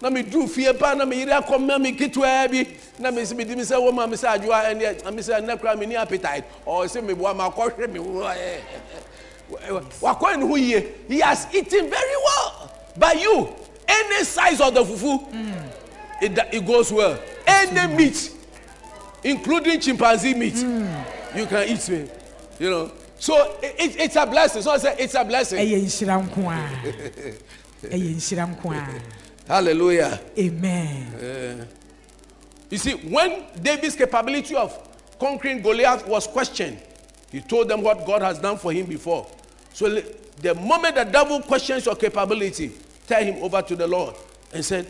Na 0.01 0.11
me 0.11 0.23
du 0.23 0.47
fie 0.47 0.73
pa 0.75 0.95
na 0.95 1.05
me 1.05 1.17
yire 1.25 1.33
akọ 1.33 1.59
ma 1.61 1.79
me 1.79 1.93
ketewa 1.93 2.49
bi. 2.51 2.67
Na 3.01 3.11
me 3.11 3.25
se 3.25 3.35
me 3.35 3.45
di 3.45 3.55
me 3.57 3.65
se 3.65 3.77
wo 3.77 3.91
ma 3.93 4.07
me 4.07 4.17
se 4.17 4.27
adwoa 4.27 4.71
ene 4.71 5.13
me 5.15 5.23
se 5.23 5.41
na 5.41 5.57
kra 5.57 5.77
me 5.79 5.87
ni 5.87 5.97
appetite. 5.97 6.45
Or 6.67 6.87
say 6.89 7.01
me 7.01 7.15
boa 7.15 7.35
ma 7.35 7.51
kọ 7.51 7.71
hwe 7.77 7.91
me 7.93 7.99
wo. 8.01 8.27
eh. 8.29 8.61
wakɔ 10.01 10.37
ne 10.39 10.47
ho 10.47 10.55
yie 10.57 10.81
he 11.09 11.21
has 11.21 11.47
eaten 11.53 11.91
very 11.91 12.17
well 12.25 12.71
by 12.97 13.13
you 13.13 13.49
any 13.87 14.25
size 14.25 14.61
of 14.63 14.73
the 14.73 14.83
fufu 14.83 15.21
it, 16.23 16.39
it 16.53 16.67
goes 16.67 16.93
well. 16.93 17.19
Any 17.47 17.95
meat 17.95 18.31
including 19.25 19.81
chimpanzee 19.81 20.35
meat 20.35 20.59
hmm. 20.59 21.39
you 21.39 21.47
can 21.47 21.69
eat 21.69 21.89
me 21.89 22.09
you 22.59 22.71
know? 22.71 22.93
So 23.19 23.57
it, 23.63 23.75
it, 23.79 24.01
it's 24.01 24.17
a 24.17 24.27
blessing. 24.27 24.63
So 24.63 24.73
i 24.73 24.79
say 24.79 24.97
it's 24.99 25.15
a 25.15 25.25
blessing. 25.25 25.59
Ɛyɛ 25.59 25.83
nhyira 25.83 26.19
nko 26.29 26.51
a 26.51 27.89
ɛyɛ 27.89 28.15
nhyira 28.17 28.57
nko 28.57 28.73
a 28.75 29.03
hallelujah. 29.53 30.21
Amen. 30.39 31.15
Eh. 31.21 31.65
You 32.71 32.79
see 32.79 32.93
when 32.95 33.45
david's 33.61 33.95
capability 33.97 34.55
of 34.57 34.77
conquering 35.19 35.61
goliath 35.63 36.07
was 36.07 36.27
questioned 36.27 36.79
he 37.31 37.41
told 37.41 37.69
them 37.69 37.83
what 37.83 38.05
god 38.07 38.23
has 38.23 38.39
done 38.39 38.57
for 38.59 38.73
him 38.73 38.87
before. 38.87 39.27
So 39.73 39.89
the 40.41 40.55
moment 40.55 40.97
the 40.97 41.05
devil 41.05 41.41
questions 41.43 41.87
your 41.87 41.95
capability 41.97 42.73
tell 43.07 43.23
him 43.23 43.43
over 43.43 43.63
to 43.63 43.77
the 43.77 43.87
lord 43.87 44.15
and 44.53 44.65
said 44.65 44.87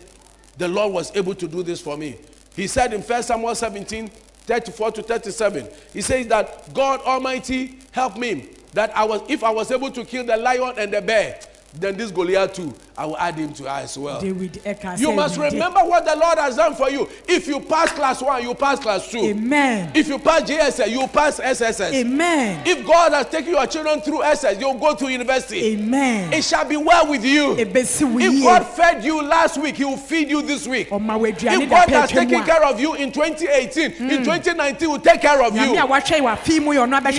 the 0.58 0.68
lord 0.68 0.92
was 0.92 1.14
able 1.16 1.34
to 1.34 1.48
do 1.48 1.62
this 1.62 1.80
for 1.80 1.96
me. 1.96 2.16
He 2.54 2.66
said 2.66 2.92
in 2.92 3.00
1 3.02 3.22
samuel 3.22 3.54
17 3.54 4.10
34 4.44 4.90
to 4.92 5.02
37 5.02 5.68
he 5.92 6.00
says 6.00 6.26
that 6.26 6.72
god 6.74 7.00
almighty 7.02 7.78
help 7.92 8.16
me 8.16 8.48
that 8.72 8.94
i 8.96 9.04
was 9.04 9.22
if 9.28 9.44
i 9.44 9.50
was 9.50 9.70
able 9.70 9.90
to 9.90 10.04
kill 10.04 10.24
the 10.24 10.36
lion 10.36 10.74
and 10.78 10.92
the 10.92 11.00
bear 11.00 11.38
then 11.78 11.96
this 11.96 12.10
goliath 12.10 12.54
too 12.54 12.74
i 12.96 13.06
will 13.06 13.16
add 13.18 13.34
him 13.34 13.52
to 13.52 13.66
as 13.68 13.96
well 13.96 14.20
david 14.20 14.60
you 14.98 15.12
must 15.12 15.38
remember 15.38 15.80
what 15.80 16.04
the 16.04 16.16
Lord 16.16 16.38
has 16.38 16.56
done 16.56 16.74
for 16.74 16.90
you. 16.90 17.08
If 17.26 17.46
you 17.46 17.60
pass 17.60 17.92
class 17.92 18.22
one, 18.22 18.42
you 18.42 18.54
pass 18.54 18.78
class 18.78 19.10
two. 19.10 19.18
amen 19.18 19.90
If 19.94 20.08
you 20.08 20.18
pass 20.18 20.42
JSS, 20.42 20.90
you 20.90 21.06
pass 21.08 21.40
SSS. 21.40 21.92
amen 21.92 22.62
If 22.66 22.86
God 22.86 23.12
has 23.12 23.26
taken 23.28 23.52
your 23.52 23.66
children 23.66 24.00
through 24.00 24.22
SS, 24.22 24.60
you'll 24.60 24.78
go 24.78 24.94
to 24.94 25.08
university. 25.08 25.74
amen 25.74 26.32
It 26.32 26.42
shall 26.44 26.64
be 26.64 26.76
well 26.76 27.08
with 27.08 27.24
you. 27.24 27.56
If 27.58 28.42
God 28.42 28.66
fed 28.66 29.04
you 29.04 29.22
last 29.22 29.60
week, 29.60 29.76
He 29.76 29.84
will 29.84 29.96
feed 29.96 30.28
you 30.28 30.42
this 30.42 30.66
week. 30.66 30.88
If 30.90 31.70
God 31.70 31.88
has 31.88 32.10
taken 32.10 32.42
care 32.44 32.64
of 32.64 32.80
you 32.80 32.94
in 32.94 33.12
2018, 33.12 34.10
in 34.10 34.24
2019, 34.24 34.78
He 34.78 34.86
will 34.86 34.98
take 35.00 35.20
care 35.20 35.42
of 35.42 35.54
you. 35.54 35.74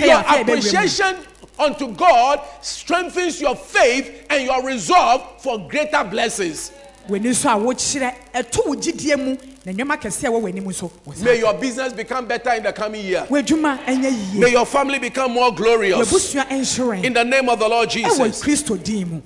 Your 0.06 0.24
appreciation 0.40 1.16
unto 1.58 1.92
God 1.92 2.40
strengthens 2.60 3.40
your 3.40 3.56
faith 3.56 4.26
and 4.30 4.44
your 4.44 4.64
resolve 4.64 5.40
for 5.42 5.68
greater 5.68 6.04
blessings. 6.04 6.72
w'ani 7.08 7.34
so 7.34 7.50
a 7.50 7.56
wokyerɛ 7.56 8.14
ɛto 8.34 8.66
wo 8.66 8.74
gyidie 8.74 9.16
mu 9.18 9.36
na 9.64 9.72
nneɛma 9.72 10.00
kɛseɛ 10.00 10.24
a 10.24 10.30
ɛwɔ 10.30 10.42
w'anim 10.42 10.74
so 10.74 10.90
wo 11.04 11.12
sa 11.12 11.24
May 11.24 11.38
your 11.38 11.54
business 11.54 11.92
become 11.92 12.26
better 12.26 12.52
in 12.54 12.62
the 12.62 12.72
coming 12.72 13.04
year. 13.04 13.26
May 13.30 14.50
your 14.50 14.66
family 14.66 14.98
become 14.98 15.32
more 15.32 15.52
glorious. 15.54 16.34
In 16.34 17.12
the 17.12 17.24
name 17.24 17.48
of 17.48 17.58
the 17.58 17.68
Lord 17.68 17.90
Jesus. 17.90 18.40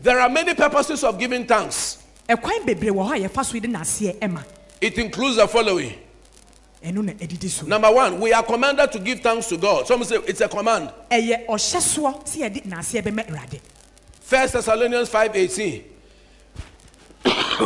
There 0.02 0.20
are 0.20 0.28
many 0.28 0.54
purposes 0.54 1.04
of 1.04 1.18
giving 1.18 1.46
thanks. 1.46 1.98
ɛkwan 2.28 2.66
bebree 2.66 2.90
wɔ 2.90 3.08
hɔ 3.08 3.16
a 3.24 3.28
yɛfa 3.28 3.44
so 3.44 3.58
de 3.58 3.68
n'aseɛ 3.68 4.18
ɛma 4.18 4.44
It 4.80 4.98
includes 4.98 5.36
the 5.36 5.48
following. 5.48 5.94
Ɛno 6.84 7.04
na 7.04 7.12
ɛdidi 7.12 7.48
so 7.48 7.66
Number 7.66 7.90
one, 7.92 8.20
we 8.20 8.32
are 8.32 8.42
commanded 8.42 8.92
to 8.92 8.98
give 8.98 9.20
thanks 9.20 9.48
to 9.48 9.56
God. 9.56 9.86
Some 9.86 10.04
say 10.04 10.16
it's 10.26 10.40
a 10.40 10.48
command. 10.48 10.90
ɛyɛ 11.10 11.46
ɔhyɛ 11.46 11.80
soɔ 11.80 12.24
sɛ 12.26 12.36
yɛde 12.50 12.64
n'aseɛ 12.66 13.02
bɛma 13.02 13.26
awurade 13.28 13.60
First 14.20 14.52
Thessalonians 14.54 15.08
5:18. 15.08 15.82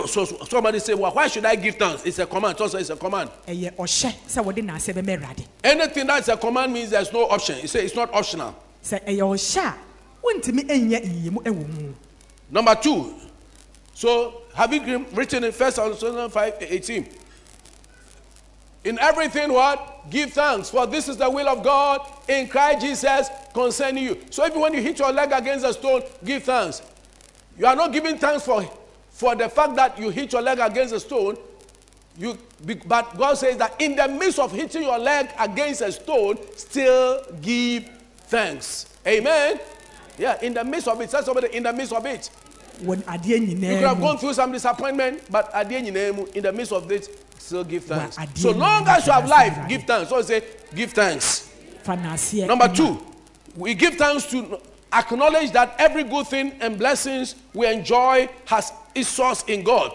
so 0.07 0.25
so 0.25 0.45
somebody 0.49 0.79
say, 0.79 0.95
Well, 0.95 1.13
why 1.13 1.27
should 1.29 1.45
I 1.45 1.55
give 1.57 1.75
thanks? 1.77 2.05
It's 2.07 2.19
a 2.19 2.27
command. 2.27 2.57
So 2.59 2.65
it's 2.79 2.91
a 2.91 2.97
command. 2.97 3.31
ɛyɛ 3.47 3.75
ɔhyɛ 3.77 4.15
sɛ 4.29 4.45
wɔde 4.45 4.65
n'aseɛ 4.65 4.95
bɛma 4.95 5.19
awurade 5.21 5.45
Anything 5.63 6.07
that's 6.07 6.29
a 6.29 6.37
command 6.37 6.73
means 6.73 6.91
there's 6.91 7.13
no 7.13 7.29
option. 7.29 7.59
You 7.61 7.69
say 7.69 7.85
it's 7.85 7.95
not 7.95 8.13
optional. 8.15 8.55
sɛ 8.83 9.05
ɛyɛ 9.07 9.19
ɔhyɛ 9.19 9.59
a 9.61 9.75
wontumi 10.25 10.61
ɛnyɛ 10.67 11.05
nyiyimu 11.05 11.43
ɛwɔ 11.43 11.69
mu 11.81 11.95
Number 12.51 12.75
two. 12.77 13.15
So 13.95 14.43
have 14.55 14.73
you 14.73 15.07
written 15.13 15.45
in 15.45 15.53
First 15.53 15.77
Thessalonians 15.77 16.33
5:18? 16.33 17.07
In 18.85 18.99
everything, 18.99 19.53
what? 19.53 20.11
Give 20.11 20.33
thanks, 20.33 20.71
for 20.71 20.87
this 20.87 21.09
is 21.09 21.17
the 21.17 21.31
will 21.31 21.49
of 21.49 21.63
God 21.63 22.01
in 22.29 22.49
Christ 22.49 22.81
Jesus 22.81 23.31
concerning 23.55 24.03
you. 24.03 24.19
So 24.31 24.45
even 24.45 24.61
when 24.61 24.75
you 24.75 24.83
hit 24.83 24.99
your 24.99 25.13
leg 25.13 25.31
against 25.31 25.65
a 25.65 25.73
stone, 25.73 26.03
give 26.25 26.43
thanks. 26.43 26.83
You 27.57 27.67
are 27.67 27.77
not 27.77 27.93
giving 27.93 28.19
thanks 28.19 28.45
for 28.45 28.69
for 29.11 29.37
the 29.37 29.49
fact 29.49 29.77
that 29.77 29.99
you 29.99 30.11
hit 30.11 30.33
your 30.33 30.43
leg 30.43 30.59
against 30.59 30.95
a 30.95 31.01
stone. 31.01 31.37
You, 32.19 32.37
but 32.87 33.17
God 33.17 33.35
says 33.35 33.57
that 33.59 33.81
in 33.81 33.95
the 33.95 34.09
midst 34.09 34.39
of 34.39 34.53
hitting 34.53 34.83
your 34.83 34.99
leg 34.99 35.31
against 35.39 35.81
a 35.81 35.93
stone, 35.93 36.39
still 36.57 37.23
give 37.41 37.89
thanks. 38.27 38.87
Amen. 39.07 39.61
Yeah, 40.19 40.39
in 40.43 40.55
the 40.55 40.65
midst 40.65 40.89
of 40.89 41.01
it. 41.01 41.11
Tell 41.11 41.23
somebody 41.23 41.55
in 41.55 41.63
the 41.63 41.73
midst 41.73 41.93
of 41.93 42.05
it. 42.05 42.31
adeɛ 42.83 43.49
You 43.49 43.57
could 43.57 43.89
have 43.89 44.01
gone 44.01 44.19
through 44.19 44.35
some 44.35 44.53
disappointment, 44.53 45.23
but 45.31 45.55
at 45.55 45.69
the 45.69 45.77
end, 45.77 45.89
in 45.89 46.43
the 46.43 46.53
midst 46.53 46.73
of 46.73 46.91
it, 46.91 47.09
still 47.43 47.65
give 47.65 47.85
thanks. 47.85 48.17
Well, 48.17 48.27
at 48.27 48.35
the 48.35 48.41
So 48.41 48.51
long 48.53 48.87
as 48.89 49.07
you 49.07 49.13
have 49.13 49.29
life, 49.29 49.69
give 49.69 49.83
thanks. 49.85 50.09
So 50.11 50.19
I 50.19 50.23
say, 50.23 50.43
give 50.75 50.93
thanks. 50.93 51.51
Number 51.87 52.69
two, 52.69 53.03
we 53.57 53.75
give 53.75 53.97
thanks 53.97 54.27
to 54.27 54.61
acknowledge 54.93 55.51
that 55.53 55.75
every 55.79 56.05
good 56.05 56.27
thing 56.29 56.53
and 56.61 56.79
blessings 56.79 57.35
we 57.55 57.67
enjoy 57.67 58.29
has 58.47 58.73
its 58.95 59.09
source 59.09 59.43
in 59.45 59.65
God. 59.65 59.93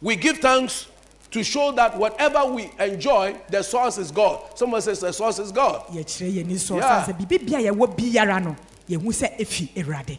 We 0.00 0.16
give 0.16 0.38
thanks 0.38 0.86
to 1.32 1.42
show 1.42 1.72
that 1.72 1.96
whatever 1.98 2.44
we 2.44 2.70
enjoy, 2.78 3.36
the 3.50 3.62
source 3.62 3.98
is 3.98 4.12
God. 4.12 4.56
Someone 4.56 4.80
says 4.82 5.00
the 5.00 5.10
source 5.12 5.40
is 5.40 5.50
God. 5.50 5.84
yɛkyerɛ 5.88 6.32
yɛn 6.34 6.46
ni 6.46 6.54
sɔ 6.54 6.76
Yeah. 6.78 7.04
sɛ 7.04 7.18
biribi 7.18 7.46
bia 7.46 7.58
yɛwɔ 7.72 7.96
biara 7.96 8.44
no 8.44 8.54
yɛhu 8.88 9.06
sɛ 9.06 9.36
efi 9.40 9.68
awurade 9.74 10.18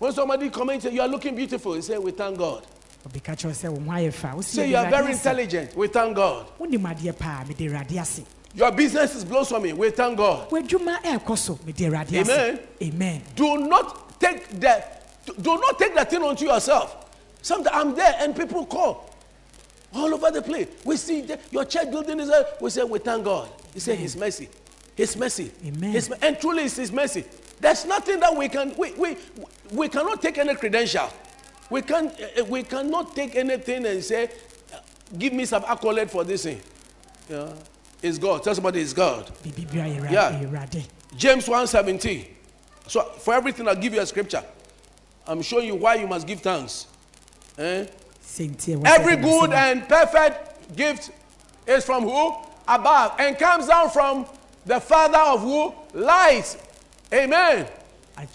When 0.00 0.12
somebody 0.12 0.48
comments, 0.50 0.86
you 0.86 1.00
are 1.00 1.06
looking 1.08 1.36
beautiful, 1.36 1.76
you 1.76 1.82
say, 1.82 1.98
We 1.98 2.10
thank 2.10 2.38
God. 2.38 2.66
Obi 3.06 3.20
ka 3.20 3.32
kyerɛ 3.32 3.52
sɛ 3.52 3.68
wɔn 3.76 3.86
ho 3.86 3.92
ayɛ 3.92 4.12
fa 4.12 4.28
wosi 4.36 4.44
Say, 4.44 4.70
You 4.70 4.76
are 4.76 4.90
very 4.90 5.12
intelligent, 5.12 5.76
we 5.76 5.88
thank 5.88 6.14
God. 6.16 6.46
wonim 6.58 6.82
adeɛ 6.82 7.18
paa 7.18 7.44
mede 7.46 7.58
awurade 7.70 8.00
ase 8.00 8.22
Your 8.54 8.72
business 8.72 9.14
is 9.14 9.24
blossoming, 9.24 9.76
we 9.76 9.90
thank 9.90 10.16
God. 10.18 10.48
w'adwuma 10.50 11.00
ɛɛkɔ 11.02 11.38
so 11.38 11.58
mede 11.64 11.76
awurade 11.78 12.12
ase 12.20 12.28
Amen. 12.30 12.58
amen 12.82 13.22
do 13.34 13.56
not 13.58 14.18
take 14.20 14.48
the 14.60 14.84
do 15.40 15.56
not 15.58 15.78
take 15.78 15.94
that 15.94 16.10
thing 16.10 16.22
onto 16.22 16.44
yourself. 16.44 16.96
Sometimes 17.42 17.76
I'm 17.76 17.94
there 17.94 18.14
and 18.18 18.34
people 18.34 18.66
call 18.66 19.08
all 19.94 20.12
over 20.12 20.30
the 20.30 20.42
place. 20.42 20.66
We 20.84 20.96
see 20.96 21.20
the, 21.22 21.38
your 21.50 21.64
church 21.64 21.90
building 21.90 22.18
is 22.20 22.28
there. 22.28 22.44
We 22.60 22.70
say 22.70 22.82
we 22.84 22.98
thank 22.98 23.24
God. 23.24 23.48
He 23.72 23.80
said 23.80 23.98
His 23.98 24.16
mercy, 24.16 24.48
His 24.96 25.16
mercy, 25.16 25.52
Amen. 25.64 25.92
His, 25.92 26.10
and 26.20 26.38
truly 26.40 26.64
it's 26.64 26.76
His 26.76 26.90
mercy. 26.90 27.24
There's 27.60 27.84
nothing 27.86 28.18
that 28.20 28.34
we 28.34 28.48
can 28.48 28.74
we 28.76 28.92
we 28.94 29.16
we 29.72 29.88
cannot 29.88 30.20
take 30.20 30.38
any 30.38 30.54
credential. 30.54 31.08
We 31.70 31.82
can 31.82 32.08
uh, 32.08 32.44
we 32.44 32.62
cannot 32.64 33.14
take 33.14 33.36
anything 33.36 33.86
and 33.86 34.02
say, 34.04 34.30
give 35.16 35.32
me 35.32 35.44
some 35.44 35.64
accolade 35.66 36.10
for 36.10 36.24
this 36.24 36.42
thing. 36.42 36.60
Yeah. 37.28 37.52
It's 38.02 38.18
God. 38.18 38.42
Tell 38.42 38.54
somebody 38.54 38.80
it's 38.80 38.92
God. 38.92 39.30
biribi 39.42 39.70
bia 39.72 39.84
yɛ 39.84 40.10
Yeah. 40.10 40.82
James 41.16 41.46
1:17. 41.46 42.26
So 42.88 43.02
for 43.20 43.34
everything 43.34 43.68
I'll 43.68 43.76
give 43.76 43.94
you 43.94 44.00
a 44.00 44.06
scripture. 44.06 44.42
I'm 45.26 45.42
showing 45.42 45.66
you 45.66 45.76
why 45.76 45.94
you 45.94 46.08
must 46.08 46.26
give 46.26 46.40
thanks. 46.40 46.86
Eh? 47.56 47.86
sɛntie 48.24 48.76
wɔ 48.76 48.82
sɛ 48.82 48.86
Every 48.86 49.16
good 49.16 49.52
and 49.52 49.88
perfect 49.88 50.74
gift 50.76 51.10
is 51.66 51.84
from 51.84 52.02
who? 52.04 52.34
Above 52.66 53.14
and 53.18 53.38
comes 53.38 53.66
down 53.68 53.90
from 53.90 54.26
the 54.66 54.80
Father 54.80 55.18
of 55.18 55.40
who? 55.42 55.72
Light. 55.94 56.56
Amen. 57.12 57.66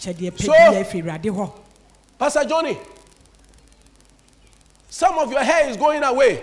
So- 0.00 0.12
bia 0.12 0.30
efi 0.30 1.02
awurade 1.02 1.30
hɔ 1.30 1.52
Pastor 2.18 2.44
Johnny, 2.44 2.78
some 4.96 5.18
of 5.18 5.30
your 5.30 5.42
hair 5.42 5.68
is 5.68 5.76
going 5.76 6.02
away, 6.02 6.42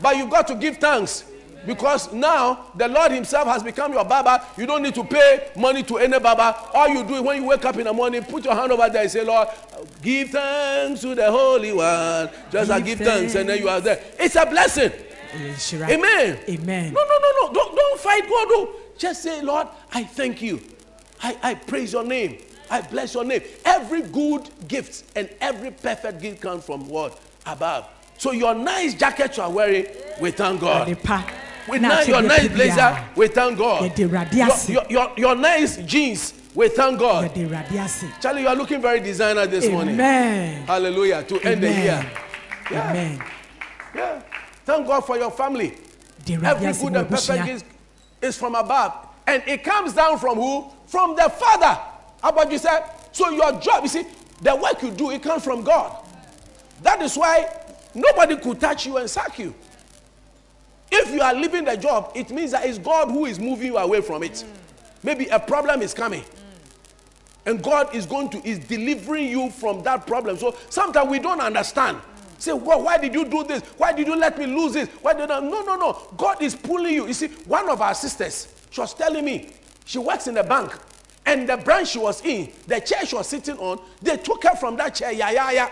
but 0.00 0.16
you've 0.16 0.30
got 0.30 0.46
to 0.46 0.54
give 0.54 0.76
thanks 0.76 1.24
because 1.66 2.12
now 2.12 2.66
the 2.76 2.86
Lord 2.86 3.10
Himself 3.10 3.48
has 3.48 3.64
become 3.64 3.92
your 3.92 4.04
barber. 4.04 4.40
You 4.56 4.64
don't 4.64 4.80
need 4.80 4.94
to 4.94 5.02
pay 5.02 5.50
money 5.56 5.82
to 5.82 5.98
any 5.98 6.20
barber. 6.20 6.54
All 6.72 6.86
you 6.86 7.02
do 7.02 7.14
is 7.14 7.20
when 7.20 7.42
you 7.42 7.48
wake 7.48 7.64
up 7.64 7.76
in 7.76 7.82
the 7.82 7.92
morning, 7.92 8.22
put 8.22 8.44
your 8.44 8.54
hand 8.54 8.70
over 8.70 8.88
there 8.88 9.02
and 9.02 9.10
say, 9.10 9.24
Lord, 9.24 9.48
give 10.00 10.30
thanks 10.30 11.00
to 11.00 11.16
the 11.16 11.28
Holy 11.32 11.72
One. 11.72 12.30
Just 12.52 12.70
like 12.70 12.84
Give 12.84 12.96
give 12.96 13.08
thanks, 13.08 13.34
and 13.34 13.48
then 13.48 13.58
you 13.58 13.68
are 13.68 13.80
there. 13.80 14.04
It's 14.20 14.36
a 14.36 14.46
blessing. 14.46 14.92
Amen. 15.34 16.38
amen 16.48 16.92
No, 16.94 17.00
no, 17.00 17.18
no, 17.18 17.46
no. 17.46 17.52
Don't, 17.52 17.74
don't 17.74 18.00
fight 18.00 18.22
God. 18.28 18.48
No. 18.50 18.70
Just 18.96 19.24
say, 19.24 19.42
Lord, 19.42 19.66
I 19.92 20.04
thank 20.04 20.42
you. 20.42 20.60
I, 21.20 21.36
I 21.42 21.54
praise 21.54 21.92
your 21.92 22.04
name. 22.04 22.38
I 22.70 22.82
bless 22.82 23.14
your 23.14 23.24
name. 23.24 23.42
Every 23.64 24.02
good 24.02 24.48
gift 24.68 25.02
and 25.16 25.28
every 25.40 25.72
perfect 25.72 26.22
gift 26.22 26.40
comes 26.40 26.64
from 26.64 26.88
what? 26.88 27.18
Above. 27.48 27.86
So 28.18 28.32
your 28.32 28.54
nice 28.54 28.94
jacket 28.94 29.36
you 29.36 29.42
are 29.42 29.50
wearing, 29.50 29.86
we 30.20 30.30
thank 30.32 30.60
God. 30.60 30.88
With 31.68 31.82
na 31.82 32.00
your 32.00 32.22
nice 32.22 32.48
blazer, 32.48 33.04
we 33.14 33.28
thank 33.28 33.58
God. 33.58 33.98
Your, 33.98 34.48
your, 34.66 34.84
your, 34.88 35.12
your 35.16 35.34
nice 35.34 35.76
jeans, 35.78 36.34
we 36.54 36.68
thank 36.68 36.98
God. 36.98 37.30
yɛde 37.30 37.46
awurade 37.48 37.84
ase 37.84 38.04
Charlie, 38.20 38.42
you 38.42 38.48
are 38.48 38.56
looking 38.56 38.80
very 38.80 39.00
designer 39.00 39.46
this 39.46 39.68
morning. 39.68 39.94
amen 39.94 40.66
Hallelujah. 40.66 41.22
To 41.22 41.38
end 41.40 41.62
the 41.62 41.70
year. 41.70 42.10
amen 42.72 42.90
amen 42.96 43.22
Yeah. 43.94 44.22
Thank 44.64 44.86
God 44.86 45.00
for 45.02 45.16
your 45.16 45.30
family. 45.30 45.74
Every 46.28 46.72
good 46.72 46.96
and 46.96 47.08
perfect 47.08 47.46
gift 47.46 47.64
is 48.20 48.36
from 48.36 48.54
above. 48.54 48.92
And 49.26 49.42
it 49.46 49.62
comes 49.62 49.92
down 49.92 50.18
from 50.18 50.36
who? 50.36 50.70
From 50.86 51.14
the 51.16 51.28
Father. 51.30 51.80
How 52.22 52.30
about 52.30 52.50
you 52.50 52.58
say? 52.58 52.80
So 53.12 53.30
your 53.30 53.52
job, 53.60 53.84
you 53.84 53.88
see, 53.88 54.04
the 54.42 54.54
work 54.56 54.82
you 54.82 54.90
do, 54.90 55.10
it 55.10 55.22
comes 55.22 55.44
from 55.44 55.62
God. 55.62 56.04
That 56.82 57.02
is 57.02 57.16
why 57.16 57.48
nobody 57.94 58.36
could 58.36 58.60
touch 58.60 58.86
you 58.86 58.96
and 58.98 59.08
sack 59.08 59.38
you. 59.38 59.54
If 60.90 61.12
you 61.12 61.20
are 61.20 61.34
leaving 61.34 61.64
the 61.64 61.76
job, 61.76 62.12
it 62.14 62.30
means 62.30 62.52
that 62.52 62.66
it's 62.66 62.78
God 62.78 63.10
who 63.10 63.26
is 63.26 63.38
moving 63.38 63.66
you 63.66 63.76
away 63.76 64.00
from 64.00 64.22
it. 64.22 64.44
Maybe 65.02 65.26
a 65.26 65.38
problem 65.38 65.82
is 65.82 65.92
coming. 65.94 66.24
And 67.46 67.62
God 67.62 67.94
is 67.94 68.04
going 68.04 68.30
to 68.30 68.46
is 68.46 68.58
delivering 68.58 69.28
you 69.28 69.50
from 69.50 69.82
that 69.82 70.06
problem. 70.06 70.36
So 70.36 70.56
sometimes 70.70 71.08
we 71.08 71.18
don't 71.18 71.40
understand. 71.40 71.98
Say, 72.38 72.52
well, 72.52 72.82
why 72.82 72.98
did 72.98 73.14
you 73.14 73.24
do 73.24 73.42
this? 73.42 73.62
Why 73.78 73.92
did 73.92 74.06
you 74.06 74.14
let 74.14 74.38
me 74.38 74.46
lose 74.46 74.74
this? 74.74 74.88
Why 75.02 75.12
did 75.12 75.30
I? 75.30 75.40
No, 75.40 75.62
no, 75.62 75.76
no. 75.76 76.08
God 76.16 76.40
is 76.42 76.54
pulling 76.54 76.94
you. 76.94 77.06
You 77.06 77.12
see, 77.12 77.28
one 77.46 77.68
of 77.68 77.80
our 77.80 77.94
sisters, 77.94 78.54
she 78.70 78.80
was 78.80 78.94
telling 78.94 79.24
me, 79.24 79.50
she 79.84 79.98
works 79.98 80.26
in 80.26 80.36
a 80.36 80.44
bank. 80.44 80.72
And 81.26 81.48
the 81.48 81.56
branch 81.56 81.88
she 81.88 81.98
was 81.98 82.24
in, 82.24 82.52
the 82.66 82.80
chair 82.80 83.04
she 83.04 83.16
was 83.16 83.26
sitting 83.26 83.58
on, 83.58 83.80
they 84.00 84.16
took 84.16 84.44
her 84.44 84.56
from 84.56 84.76
that 84.76 84.94
chair, 84.94 85.12
yeah, 85.12 85.30
yeah, 85.30 85.50
yeah, 85.50 85.70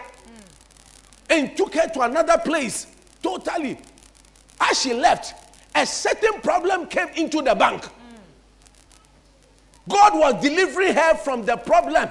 and 1.29 1.57
took 1.57 1.75
her 1.75 1.89
to 1.89 2.01
another 2.03 2.39
place 2.39 2.87
totally. 3.23 3.79
As 4.61 4.81
she 4.81 4.95
left, 4.95 5.35
a 5.75 5.85
certain 5.87 6.41
problem 6.41 6.87
came 6.87 7.09
into 7.17 7.43
the 7.43 7.55
bank. 7.55 7.85
God 9.89 10.15
was 10.19 10.43
delivering 10.43 10.95
her 10.95 11.15
from 11.17 11.45
the 11.45 11.57
problem. 11.57 12.09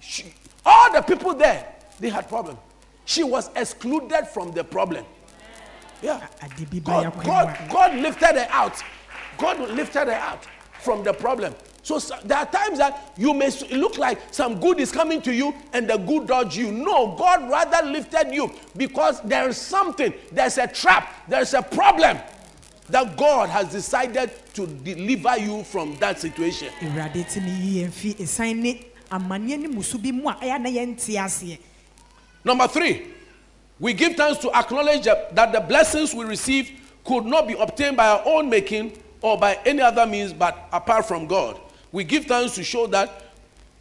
She- 0.00 0.34
all 0.66 0.92
the 0.92 1.00
people 1.02 1.34
there, 1.34 1.66
they 2.00 2.08
had 2.10 2.28
problem. 2.28 2.58
She 3.04 3.22
was 3.22 3.50
excluded 3.56 4.26
from 4.28 4.52
the 4.52 4.64
problem. 4.64 5.04
Yeah. 6.02 6.26
ade 6.42 6.70
bi 6.70 6.78
ba 6.78 7.10
God, 7.12 7.24
God, 7.24 7.58
God 7.70 7.94
lifted 7.96 8.36
her 8.36 8.46
out. 8.50 8.82
God 9.38 9.58
lifted 9.70 10.08
her 10.08 10.12
out 10.14 10.46
from 10.80 11.02
the 11.02 11.12
problem. 11.12 11.54
So, 11.88 11.98
so 11.98 12.14
there 12.22 12.36
are 12.36 12.44
times 12.44 12.76
that 12.80 13.14
you 13.16 13.32
may 13.32 13.48
look 13.72 13.96
like 13.96 14.18
some 14.30 14.60
good 14.60 14.78
is 14.78 14.92
coming 14.92 15.22
to 15.22 15.32
you 15.32 15.54
and 15.72 15.88
the 15.88 15.96
good 15.96 16.26
dodge 16.26 16.54
you. 16.54 16.70
No, 16.70 17.16
God 17.16 17.48
rather 17.48 17.88
lifted 17.88 18.30
you 18.30 18.52
because 18.76 19.22
there 19.22 19.48
is 19.48 19.56
something, 19.56 20.12
there's 20.30 20.58
a 20.58 20.66
trap, 20.66 21.14
there's 21.28 21.54
a 21.54 21.62
problem 21.62 22.18
that 22.90 23.16
God 23.16 23.48
has 23.48 23.72
decided 23.72 24.30
to 24.52 24.66
deliver 24.66 25.38
you 25.38 25.64
from 25.64 25.96
that 25.96 26.20
situation. 26.20 26.68
awurade 26.82 27.24
ti 27.32 27.40
ne 27.40 27.56
yi 27.56 27.82
yɛn 27.82 27.90
fi 27.90 28.12
esan 28.20 28.56
ne 28.60 28.84
amanneɛ 29.10 29.58
ne 29.58 29.68
musu 29.68 29.96
bi 29.96 30.10
mu 30.12 30.28
a 30.28 30.34
ɛyɛ 30.34 30.60
na 30.60 30.68
yɛnte 30.68 31.16
aseɛ 31.16 31.58
Number 32.44 32.68
three, 32.68 33.14
we 33.80 33.94
give 33.94 34.14
thanks 34.14 34.40
to 34.40 34.52
acknowledge 34.54 35.04
that 35.04 35.52
the 35.54 35.60
blessings 35.60 36.12
we 36.12 36.26
receive 36.26 36.70
could 37.06 37.24
not 37.24 37.48
be 37.48 37.54
obtained 37.54 37.96
by 37.96 38.08
our 38.08 38.22
own 38.26 38.50
making 38.50 38.92
or 39.22 39.38
by 39.38 39.54
any 39.64 39.80
other 39.80 40.04
means 40.04 40.34
but 40.34 40.68
apart 40.70 41.08
from 41.08 41.26
God. 41.26 41.58
We 41.92 42.04
give 42.04 42.26
thanks 42.26 42.54
to 42.56 42.64
show 42.64 42.86
that 42.88 43.24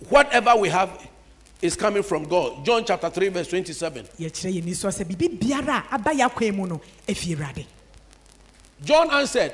whatever 0.10 0.56
we 0.56 0.70
have 0.70 1.08
is 1.62 1.76
coming 1.76 2.04
from 2.04 2.24
God. 2.26 2.64
John 2.66 2.86
chapter 2.86 3.10
3, 3.10 3.30
verse 3.30 3.48
27. 3.48 4.06
yɛkyerɛ 4.20 4.54
yɛn 4.54 4.64
ni 4.64 4.72
sɔ 4.72 4.90
sɛ 4.92 5.04
biribi 5.06 5.40
biara 5.40 5.84
a 5.92 5.96
aba 5.96 6.12
yɛ 6.12 6.30
akwan 6.30 6.56
mu 6.56 6.68
no 6.68 6.82
efi 7.08 7.36
awurade 7.36 7.66
John 8.84 9.10
answered, 9.12 9.54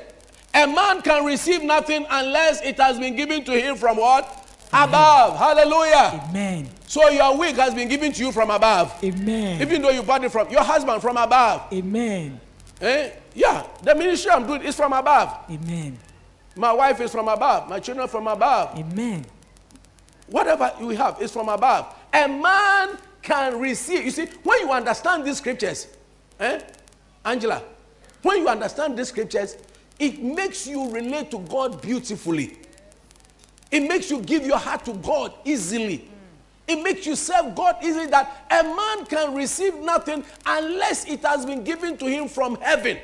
A 0.52 0.66
man 0.66 1.00
can 1.02 1.24
receive 1.24 1.62
nothing 1.62 2.06
unless 2.10 2.60
it 2.62 2.76
has 2.78 2.98
been 2.98 3.16
given 3.16 3.42
to 3.44 3.52
him 3.58 3.76
from 3.76 3.96
what? 3.96 4.40
Above. 4.72 5.38
Hallelujah. 5.38 6.20
amen 6.28 6.68
So 6.86 7.08
your 7.08 7.36
wig 7.38 7.56
has 7.56 7.74
been 7.74 7.88
given 7.88 8.12
to 8.12 8.20
you 8.24 8.32
from 8.32 8.50
above. 8.50 8.92
amen 9.02 9.62
Even 9.62 9.80
though 9.82 9.90
you 9.90 10.02
bought 10.02 10.22
it 10.24 10.30
from 10.32 10.50
your 10.50 10.62
husband 10.62 11.00
from 11.00 11.16
above. 11.16 11.72
amen 11.72 12.40
Eh? 12.80 13.10
Yeah, 13.34 13.64
the 13.82 13.94
ministry 13.94 14.30
I'm 14.30 14.46
doing 14.46 14.62
is 14.62 14.76
from 14.76 14.92
above. 14.92 15.32
amen 15.50 15.98
My 16.56 16.72
wife 16.72 17.00
is 17.00 17.10
from 17.10 17.28
above. 17.28 17.68
My 17.68 17.80
children 17.80 18.08
from 18.08 18.26
above. 18.26 18.78
amen 18.78 19.24
Whatever 20.28 20.72
you 20.80 20.90
have 20.90 21.20
is 21.20 21.32
from 21.32 21.48
above. 21.48 21.94
A 22.12 22.28
man 22.28 22.96
can 23.20 23.58
receive. 23.58 24.04
You 24.04 24.10
see, 24.10 24.26
when 24.42 24.60
you 24.60 24.70
understand 24.70 25.24
these 25.24 25.38
scriptures, 25.38 25.88
eh, 26.40 26.60
Angela, 27.24 27.62
when 28.22 28.38
you 28.38 28.48
understand 28.48 28.96
these 28.96 29.08
scriptures, 29.08 29.56
it 29.98 30.22
makes 30.22 30.66
you 30.66 30.90
relate 30.90 31.30
to 31.30 31.38
God 31.40 31.80
beautifully. 31.82 32.56
It 33.70 33.80
makes 33.80 34.10
you 34.10 34.20
give 34.20 34.46
your 34.46 34.58
heart 34.58 34.84
to 34.86 34.94
God 34.94 35.34
easily. 35.44 36.08
It 36.66 36.82
makes 36.82 37.06
you 37.06 37.16
serve 37.16 37.54
God 37.54 37.76
easily 37.82 38.06
that 38.06 38.46
a 38.50 38.62
man 38.62 39.04
can 39.06 39.34
receive 39.34 39.74
nothing 39.76 40.24
unless 40.46 41.04
it 41.06 41.22
has 41.24 41.44
been 41.44 41.62
given 41.62 41.98
to 41.98 42.06
him 42.06 42.28
from 42.28 42.56
heaven. 42.56 42.98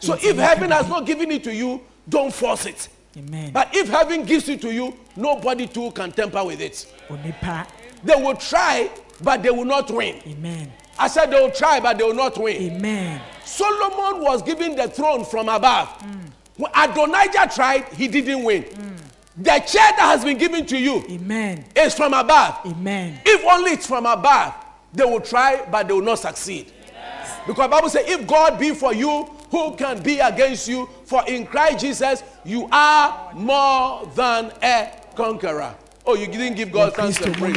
So 0.00 0.14
if 0.14 0.36
heaven 0.36 0.70
has 0.70 0.88
not 0.88 1.06
given 1.06 1.30
it 1.30 1.44
to 1.44 1.54
you, 1.54 1.80
don't 2.08 2.32
force 2.32 2.66
it. 2.66 2.88
Amen. 3.16 3.52
But 3.52 3.74
if 3.74 3.88
heaven 3.88 4.24
gives 4.24 4.48
it 4.48 4.60
to 4.62 4.72
you, 4.72 4.96
nobody 5.16 5.66
too 5.66 5.90
can 5.92 6.10
tamper 6.12 6.44
with 6.44 6.60
it. 6.60 6.92
onipa 7.08 7.66
They 8.02 8.16
will 8.16 8.34
try, 8.34 8.90
but 9.22 9.42
they 9.42 9.50
will 9.50 9.64
not 9.64 9.90
win. 9.90 10.20
amen 10.26 10.72
I 10.98 11.08
said 11.08 11.26
they 11.30 11.40
will 11.40 11.50
try, 11.50 11.80
but 11.80 11.98
they 11.98 12.04
will 12.04 12.14
not 12.14 12.36
win. 12.36 12.56
amen 12.76 13.20
Solomon 13.44 14.22
was 14.22 14.42
given 14.42 14.74
the 14.74 14.88
throne 14.88 15.24
from 15.24 15.48
above. 15.48 15.88
Mm. 16.00 16.30
When 16.56 16.72
Adonijah 16.74 17.50
tried, 17.54 17.84
he 17.94 18.08
didn't 18.08 18.42
win. 18.42 18.64
Mm. 18.64 18.96
The 19.36 19.58
chair 19.60 19.90
that 19.96 20.00
has 20.00 20.24
been 20.24 20.38
given 20.38 20.64
to 20.66 20.78
you 20.78 21.04
amen 21.08 21.64
is 21.76 21.94
from 21.94 22.14
above. 22.14 22.60
amen 22.66 23.20
If 23.24 23.44
only 23.44 23.72
it's 23.72 23.86
from 23.86 24.06
above, 24.06 24.54
they 24.92 25.04
will 25.04 25.20
try, 25.20 25.66
but 25.70 25.86
they 25.88 25.94
will 25.94 26.02
not 26.02 26.18
succeed. 26.20 26.72
Because 27.46 27.68
Bible 27.70 27.88
says, 27.90 28.04
if 28.08 28.26
God 28.26 28.58
be 28.58 28.74
for 28.74 28.94
you, 28.94 29.28
who 29.54 29.76
can 29.76 30.02
be 30.02 30.18
against 30.18 30.66
you? 30.66 30.88
For 31.04 31.22
in 31.28 31.46
Christ 31.46 31.78
Jesus, 31.78 32.24
you 32.44 32.68
are 32.72 33.32
more 33.34 34.04
than 34.16 34.52
a 34.60 34.90
conqueror. 35.14 35.72
Oh, 36.04 36.16
you 36.16 36.26
didn't 36.26 36.56
give 36.56 36.72
God 36.72 36.94
thanks 36.94 37.20
and 37.20 37.34
praise. 37.36 37.56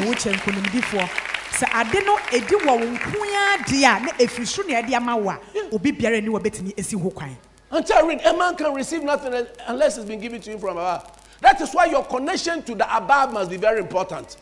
sɛ 1.58 1.66
ade 1.74 2.06
no 2.06 2.16
ɛdi 2.30 2.56
wɔ 2.62 2.74
wo 2.80 2.86
nko 2.86 3.18
ara 3.34 3.64
deɛ 3.64 3.82
a 3.82 4.00
na 4.04 4.12
ɛfiri 4.20 4.46
soro 4.46 4.68
na 4.70 4.82
ɛde 4.82 4.94
ama 4.94 5.16
wo 5.18 5.32
a 5.32 5.40
obi 5.72 5.92
biara 5.92 6.22
ni 6.22 6.30
wɔbɛtumi 6.30 6.78
asi 6.78 6.96
ho 6.96 7.10
kwan 7.10 7.36
Until 7.72 8.06
read, 8.08 8.22
a 8.22 8.38
man 8.38 8.56
can 8.56 8.74
receive 8.76 9.02
nothing 9.04 9.34
unless 9.68 9.98
it's 9.98 10.06
been 10.06 10.20
given 10.20 10.40
to 10.40 10.52
him 10.52 10.60
from 10.60 10.78
above. 10.78 11.10
That 11.42 11.60
is 11.60 11.74
why 11.74 11.86
your 11.86 12.04
connection 12.06 12.62
to 12.64 12.76
the 12.76 12.86
above 12.96 13.34
must 13.34 13.50
be 13.50 13.58
very 13.58 13.80
important. 13.80 14.38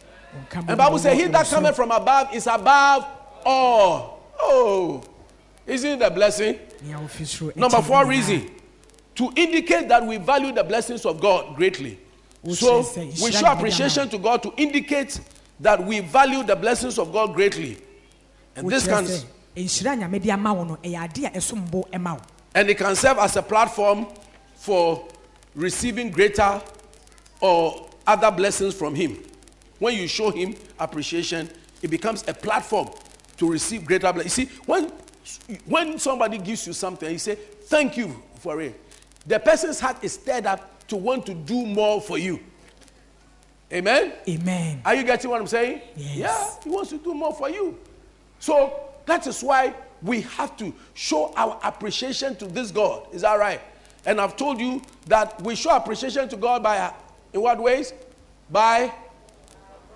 And 0.51 0.77
Bible 0.77 0.97
wɔ 0.97 0.99
says, 0.99 1.17
He 1.17 1.27
that 1.27 1.47
so. 1.47 1.55
cometh 1.55 1.75
from 1.77 1.91
above 1.91 2.35
is 2.35 2.47
above 2.47 3.05
all. 3.45 4.19
Oh, 4.41 5.03
isn't 5.68 6.01
it 6.01 6.01
a 6.01 6.11
blessing? 6.11 6.59
Nea 6.84 6.97
ɔfiri 6.97 7.26
soro 7.26 7.55
Number 7.55 7.82
four 7.82 8.05
reason 8.05 8.49
to 9.16 9.32
indicate 9.36 9.88
that 9.88 10.05
we 10.05 10.18
value 10.18 10.51
the 10.53 10.63
blessings 10.63 11.05
of 11.05 11.20
God 11.20 11.55
greatly. 11.55 11.99
So 12.53 12.80
uh, 12.82 12.84
we 13.24 13.32
show 13.32 13.51
appreciation 13.51 14.09
to 14.09 14.18
God 14.18 14.43
to 14.43 14.53
indicate 14.57 15.20
that 15.59 15.84
we 15.84 16.01
value 16.01 16.43
the 16.43 16.55
blessings 16.55 16.99
of 16.99 17.11
God 17.11 17.34
greatly. 17.34 17.78
And 18.55 18.70
this 18.70 18.86
can 18.86 19.05
sɛ, 19.05 19.26
nhyira 19.55 19.97
nyame 19.99 20.22
de 20.22 20.32
ama 20.32 20.53
wo 20.53 20.63
no 20.63 20.76
ɛyɛ 20.78 21.03
ade 21.03 21.26
a 21.26 21.30
ɛsom 21.32 21.70
bo 21.72 21.88
ma 21.99 22.13
wo 22.13 22.22
and 22.55 22.70
it 22.70 22.78
can 22.78 22.95
serve 22.95 23.18
as 23.20 23.36
a 23.36 23.41
platform 23.41 24.07
for 24.55 25.05
receiving 25.55 26.09
greater 26.09 26.61
or 27.41 27.89
other 28.07 28.32
blessings 28.32 28.74
from 28.74 28.95
him. 28.95 29.22
When 29.80 29.95
you 29.95 30.07
show 30.07 30.32
him 30.32 30.55
appreciation, 30.80 31.49
it 31.82 31.89
becomes 31.89 32.24
a 32.28 32.34
platform 32.34 32.89
to 33.38 33.51
receive 33.51 33.86
greater 33.86 34.11
blessings. 34.13 34.38
You 34.38 34.45
see, 34.45 34.51
when 34.66 34.91
when 35.65 35.99
somebody 35.99 36.38
gives 36.38 36.65
you 36.67 36.73
something, 36.73 37.11
you 37.11 37.17
say, 37.17 37.36
Thank 37.36 37.97
you 37.97 38.21
for 38.39 38.61
it. 38.61 38.80
The 39.26 39.39
person's 39.39 39.80
heart 39.80 40.03
is 40.03 40.13
stirred 40.13 40.45
up 40.45 40.88
to 40.88 40.95
want 40.95 41.26
to 41.26 41.34
do 41.34 41.65
more 41.65 41.99
for 41.99 42.17
you. 42.17 42.39
Amen. 43.73 44.13
amen 44.30 44.82
Are 44.86 44.93
you 44.93 45.03
getting 45.03 45.30
what 45.30 45.41
I'm 45.41 45.47
saying? 45.47 45.82
Yes. 45.95 46.17
Yeah, 46.17 46.63
he 46.63 46.69
wants 46.69 46.91
to 46.91 46.97
do 46.99 47.13
more 47.13 47.34
for 47.34 47.49
you. 47.49 47.78
So 48.39 48.80
that 49.07 49.26
is 49.26 49.41
why 49.41 49.73
we 50.03 50.21
have 50.21 50.55
to 50.57 50.73
show 50.93 51.34
our 51.36 51.59
appreciation 51.63 52.36
to 52.36 52.45
this 52.45 52.69
God. 52.69 53.07
Is 53.11 53.23
that 53.23 53.39
right? 53.39 53.59
And 54.05 54.21
I've 54.21 54.38
told 54.38 54.59
you 54.59 54.82
that 55.07 55.41
we 55.41 55.55
show 55.55 55.76
appreciation 55.76 56.30
to 56.30 56.38
God 56.38 56.61
by 56.61 56.93
in 57.34 57.41
what 57.41 57.59
ways? 57.59 57.93
By 58.51 58.93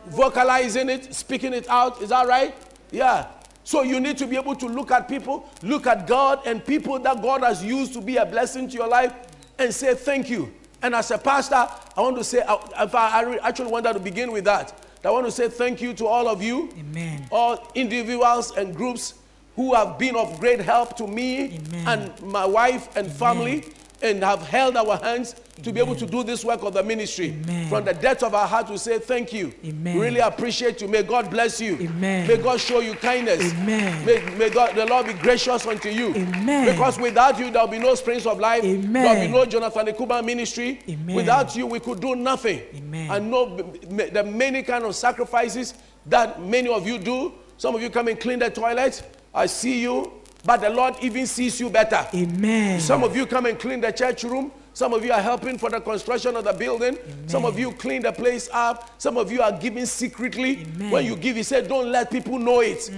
vocalizing 0.07 0.89
it, 0.89 1.13
speaking 1.13 1.53
it 1.53 1.69
out. 1.69 2.01
Is 2.01 2.09
that 2.09 2.27
right? 2.27 2.55
Yeah. 2.91 3.27
So 3.69 3.83
you 3.83 3.99
need 3.99 4.17
to 4.17 4.25
be 4.25 4.35
able 4.35 4.55
to 4.55 4.65
look 4.65 4.89
at 4.89 5.07
people, 5.07 5.47
look 5.61 5.85
at 5.85 6.07
God 6.07 6.39
and 6.47 6.65
people 6.65 6.97
that 6.97 7.21
God 7.21 7.43
has 7.43 7.63
used 7.63 7.93
to 7.93 8.01
be 8.01 8.17
a 8.17 8.25
blessing 8.25 8.67
to 8.67 8.73
your 8.73 8.87
life 8.87 9.13
and 9.59 9.71
say 9.71 9.93
thank 9.93 10.27
you. 10.27 10.51
And 10.81 10.95
as 10.95 11.11
a 11.11 11.19
pastor, 11.19 11.67
I 11.95 12.01
want 12.01 12.17
to 12.17 12.23
say, 12.23 12.41
I, 12.41 12.55
I, 12.75 13.47
actually 13.47 13.69
wanted 13.69 13.93
to 13.93 13.99
begin 13.99 14.31
with 14.31 14.45
that. 14.45 14.73
I 15.05 15.11
want 15.11 15.27
to 15.27 15.31
say 15.31 15.49
thank 15.49 15.83
you 15.83 15.93
to 15.93 16.07
all 16.07 16.27
of 16.27 16.41
you, 16.41 16.73
Amen. 16.79 17.27
all 17.29 17.71
individuals 17.75 18.57
and 18.57 18.75
groups 18.75 19.13
who 19.55 19.75
have 19.75 19.99
been 19.99 20.15
of 20.15 20.39
great 20.39 20.61
help 20.61 20.97
to 20.97 21.05
me 21.05 21.59
Amen. 21.59 21.87
and 21.87 22.21
my 22.23 22.47
wife 22.47 22.97
and 22.97 23.11
family 23.11 23.65
and 24.01 24.23
have 24.23 24.41
held 24.47 24.77
our 24.77 24.97
hands 24.97 25.35
to 25.63 25.73
be 25.73 25.79
able 25.79 25.95
to 25.95 26.05
do 26.05 26.23
this 26.23 26.45
work 26.45 26.63
of 26.63 26.73
the 26.73 26.81
ministry. 26.83 27.31
Amen. 27.43 27.67
From 27.69 27.83
the 27.83 27.93
depth 27.93 28.23
of 28.23 28.33
our 28.33 28.47
heart, 28.47 28.69
we 28.69 28.77
say 28.77 28.97
thank 28.99 29.33
you. 29.33 29.53
Amen. 29.65 29.95
We 29.97 30.01
really 30.01 30.19
appreciate 30.21 30.81
you. 30.81 30.87
May 30.87 31.03
God 31.03 31.29
bless 31.29 31.59
you. 31.59 31.75
Amen. 31.81 32.27
May 32.27 32.37
God 32.37 32.59
show 32.61 32.79
you 32.79 32.93
kindness. 32.93 33.51
Amen. 33.53 34.05
May, 34.05 34.21
may 34.37 34.49
God, 34.49 34.75
the 34.75 34.85
Lord 34.85 35.07
be 35.07 35.13
gracious 35.13 35.65
unto 35.65 35.89
you. 35.89 36.15
Amen. 36.15 36.65
Because 36.71 36.97
without 36.97 37.37
you, 37.39 37.51
there 37.51 37.61
will 37.61 37.71
be 37.71 37.79
no 37.79 37.93
springs 37.95 38.25
of 38.25 38.39
life. 38.39 38.63
Amen. 38.63 38.93
There 39.03 39.13
will 39.15 39.21
be 39.27 39.31
no 39.33 39.45
Jonathan 39.45 39.87
Ikuba 39.87 40.23
ministry. 40.23 40.79
Amen. 40.87 41.15
Without 41.15 41.55
you, 41.55 41.65
we 41.65 41.79
could 41.81 41.99
do 41.99 42.15
nothing. 42.15 42.61
Amen. 42.75 43.11
I 43.11 43.19
know 43.19 43.47
b- 43.47 43.63
b- 43.95 44.05
the 44.09 44.23
many 44.23 44.63
kind 44.63 44.85
of 44.85 44.95
sacrifices 44.95 45.73
that 46.05 46.41
many 46.41 46.69
of 46.69 46.87
you 46.87 46.97
do. 46.97 47.33
Some 47.57 47.75
of 47.75 47.81
you 47.81 47.89
come 47.89 48.07
and 48.07 48.17
clean 48.19 48.39
the 48.39 48.49
toilet. 48.49 49.03
I 49.33 49.45
see 49.47 49.81
you. 49.81 50.13
But 50.49 50.61
the 50.61 50.69
Lord 50.71 50.95
even 51.03 51.27
sees 51.27 51.59
you 51.59 51.69
better. 51.69 52.07
amen 52.11 52.79
Some 52.79 53.03
of 53.03 53.15
you 53.15 53.27
come 53.27 53.45
and 53.45 53.59
clean 53.59 53.81
the 53.81 53.91
church 53.91 54.23
room. 54.23 54.51
Some 54.73 54.95
of 54.95 55.05
you 55.05 55.11
are 55.11 55.21
helping 55.21 55.59
for 55.59 55.69
the 55.69 55.79
construction 55.79 56.35
of 56.35 56.43
the 56.43 56.53
building. 56.53 56.97
Some 57.27 57.45
of 57.45 57.59
you 57.59 57.71
clean 57.71 58.01
the 58.01 58.11
place 58.11 58.49
up. 58.51 58.89
Some 58.99 59.17
of 59.17 59.31
you 59.31 59.43
are 59.43 59.51
giving 59.51 59.85
secretly. 59.85 60.63
Amen. 60.63 60.89
When 60.89 61.05
you 61.05 61.15
give, 61.15 61.37
you 61.37 61.43
said, 61.43 61.67
don't 61.67 61.91
let 61.91 62.09
people 62.09 62.39
know 62.39 62.61
it. 62.61 62.89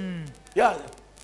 Yeah. 0.56 0.78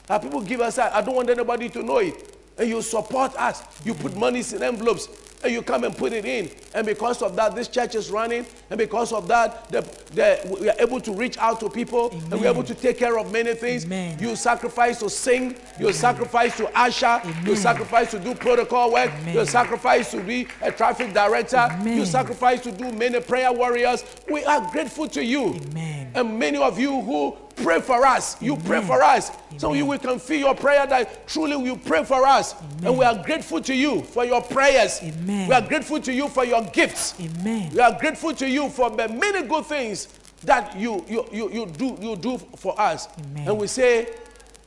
Uh, 0.10 0.20
people 0.20 0.42
give 0.42 0.60
us, 0.60 0.78
I 0.78 1.00
don't 1.00 1.16
want 1.16 1.30
anybody 1.30 1.70
to 1.70 1.82
know 1.82 2.00
it. 2.00 2.36
And 2.58 2.68
you 2.68 2.82
support 2.82 3.34
us. 3.38 3.64
You 3.86 3.94
put 3.94 4.14
money 4.18 4.44
in 4.52 4.62
envelopes 4.64 5.08
and 5.44 5.52
you 5.52 5.62
come 5.62 5.84
and 5.84 5.96
put 5.96 6.14
it 6.14 6.26
in. 6.26 6.50
And 6.74 6.86
because 6.86 7.22
of 7.22 7.36
that, 7.36 7.56
this 7.56 7.68
church 7.68 7.96
is 7.96 8.10
running. 8.12 8.46
And 8.70 8.78
because 8.78 9.14
of 9.14 9.28
that, 9.28 9.70
the, 9.70 9.82
the, 10.14 10.58
we 10.60 10.70
are 10.70 10.76
able 10.80 11.00
to 11.02 11.14
reach 11.14 11.38
out 11.38 11.60
to 11.60 11.70
people 11.70 12.10
and 12.12 12.32
we're 12.34 12.48
able 12.48 12.64
to 12.64 12.76
take 12.76 12.98
care 12.98 13.18
of 13.18 13.32
many 13.32 13.54
things. 13.54 13.86
Amen. 13.86 14.18
You 14.20 14.36
sacrifice 14.36 15.00
to 15.00 15.10
sing, 15.10 15.56
you 15.80 15.94
sacrifice 15.94 16.58
to 16.58 16.70
usher, 16.78 17.22
you 17.46 17.56
sacrifice 17.56 18.12
to 18.12 18.20
do 18.20 18.34
protocol 18.36 18.92
work, 18.92 19.12
Amen. 19.12 19.36
you 19.36 19.46
sacrifice 19.46 20.12
to 20.12 20.22
be 20.22 20.48
a 20.62 20.72
traffic 20.72 21.14
director, 21.14 21.58
Amen. 21.58 21.98
you 21.98 22.06
sacrifice 22.06 22.62
to 22.62 22.72
do 22.72 22.92
many 22.92 23.20
prayer 23.20 23.52
warriors. 23.52 24.04
We 24.30 24.44
are 24.46 24.70
grateful 24.72 25.08
to 25.10 25.24
you. 25.24 25.56
Amen. 25.56 26.12
And 26.16 26.40
many 26.40 26.58
of 26.58 26.80
you 26.80 27.02
who 27.02 27.38
pray 27.58 27.82
for 27.82 28.06
us, 28.06 28.42
you 28.42 28.56
pray 28.58 28.82
for 28.82 29.02
us. 29.04 29.32
Of 29.64 29.76
you, 29.76 29.86
we 29.88 29.98
can 29.98 30.20
feel 30.20 30.40
your 30.40 30.56
prayer 30.56 30.86
that 30.86 31.28
truly 31.28 31.62
you 31.66 31.76
pray 31.76 32.04
for 32.04 32.26
us. 32.28 32.54
And 32.84 32.98
we 32.98 33.04
are 33.04 33.22
grateful 33.24 33.60
to 33.62 33.74
you 33.74 34.04
for 34.04 34.24
your 34.24 34.42
prayers. 34.42 35.00
Amen. 35.02 35.48
We 35.50 35.54
are 35.56 35.62
grateful 35.68 36.00
to 36.02 36.14
you 36.14 36.28
for 36.28 36.46
your 36.46 36.64
gifts. 36.66 37.16
amen 37.20 37.72
We 37.74 37.80
are 37.80 37.98
grateful 38.00 38.34
to 38.36 38.48
you 38.48 38.70
for 38.70 38.90
the 38.92 39.08
many 39.10 39.48
good 39.48 39.66
things 39.66 40.08
that 40.44 40.78
you, 40.78 41.04
you, 41.10 41.26
you, 41.32 41.52
you, 41.52 41.66
do, 41.66 41.98
you 42.00 42.16
do 42.16 42.38
for 42.56 42.80
us. 42.80 43.08
Amen. 43.20 43.48
And 43.48 43.58
we 43.60 43.68
say, 43.68 44.10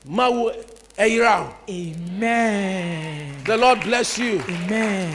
Mawu 0.08 0.52
Eira. 0.98 1.54
amen 1.68 3.44
The 3.44 3.56
Lord 3.56 3.80
bless 3.82 4.18
you. 4.18 4.40
amen 4.48 5.14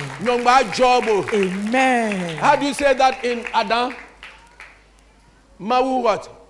amen 1.33 2.37
How 2.37 2.55
do 2.55 2.65
you 2.65 2.73
say 2.73 2.93
that 2.93 3.25
in 3.25 3.45
Adam? 3.53 3.93
Mawu 5.59 6.01
what? 6.01 6.44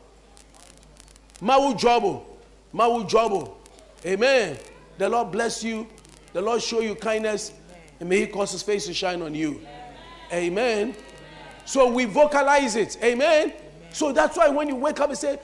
Mawu 1.41 1.77
Jobo. 1.77 2.23
Mawu 2.73 3.07
Jobo. 3.09 3.55
Amen. 4.05 4.57
The 4.97 5.09
Lord 5.09 5.31
bless 5.31 5.63
you. 5.63 5.88
The 6.33 6.41
Lord 6.41 6.61
show 6.61 6.81
you 6.81 6.95
kindness. 6.95 7.53
And 7.99 8.09
may 8.09 8.21
He 8.21 8.27
cause 8.27 8.51
His 8.51 8.63
face 8.63 8.86
to 8.88 8.93
shine 8.93 9.21
on 9.21 9.33
you. 9.33 9.61
Amen. 10.31 10.95
So 11.65 11.91
we 11.91 12.05
vocalize 12.05 12.75
it. 12.75 12.97
Amen. 13.03 13.53
So 13.91 14.11
that's 14.11 14.38
why 14.38 14.49
when 14.49 14.67
you 14.67 14.75
wake 14.75 14.99
up 14.99 15.09
and 15.09 15.17
say, 15.17 15.39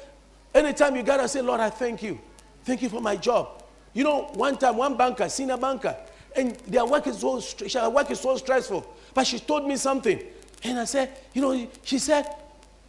anytime 0.54 0.96
you 0.96 1.04
gotta 1.04 1.28
say, 1.28 1.42
Lord, 1.42 1.62
I 1.62 1.70
thank 1.70 2.04
you. 2.04 2.20
Thank 2.64 2.82
you 2.82 2.90
for 2.90 3.02
my 3.02 3.16
job. 3.16 3.64
You 3.94 4.04
know, 4.04 4.30
one 4.34 4.58
time, 4.58 4.78
one 4.78 4.96
banker, 4.96 5.28
senior 5.30 5.58
banker, 5.58 5.96
and 6.36 6.56
their 6.68 6.86
work 6.86 7.08
is 7.08 7.20
so 7.20 7.40
their 7.40 7.90
work 7.90 8.12
is 8.12 8.20
so 8.20 8.38
stressful. 8.38 8.86
But 9.14 9.28
she 9.28 9.40
told 9.40 9.68
me 9.68 9.76
something. 9.76 10.22
And 10.64 10.80
I 10.80 10.86
said, 10.86 11.18
you 11.34 11.42
know, 11.42 11.68
she 11.84 11.98
said, 11.98 12.28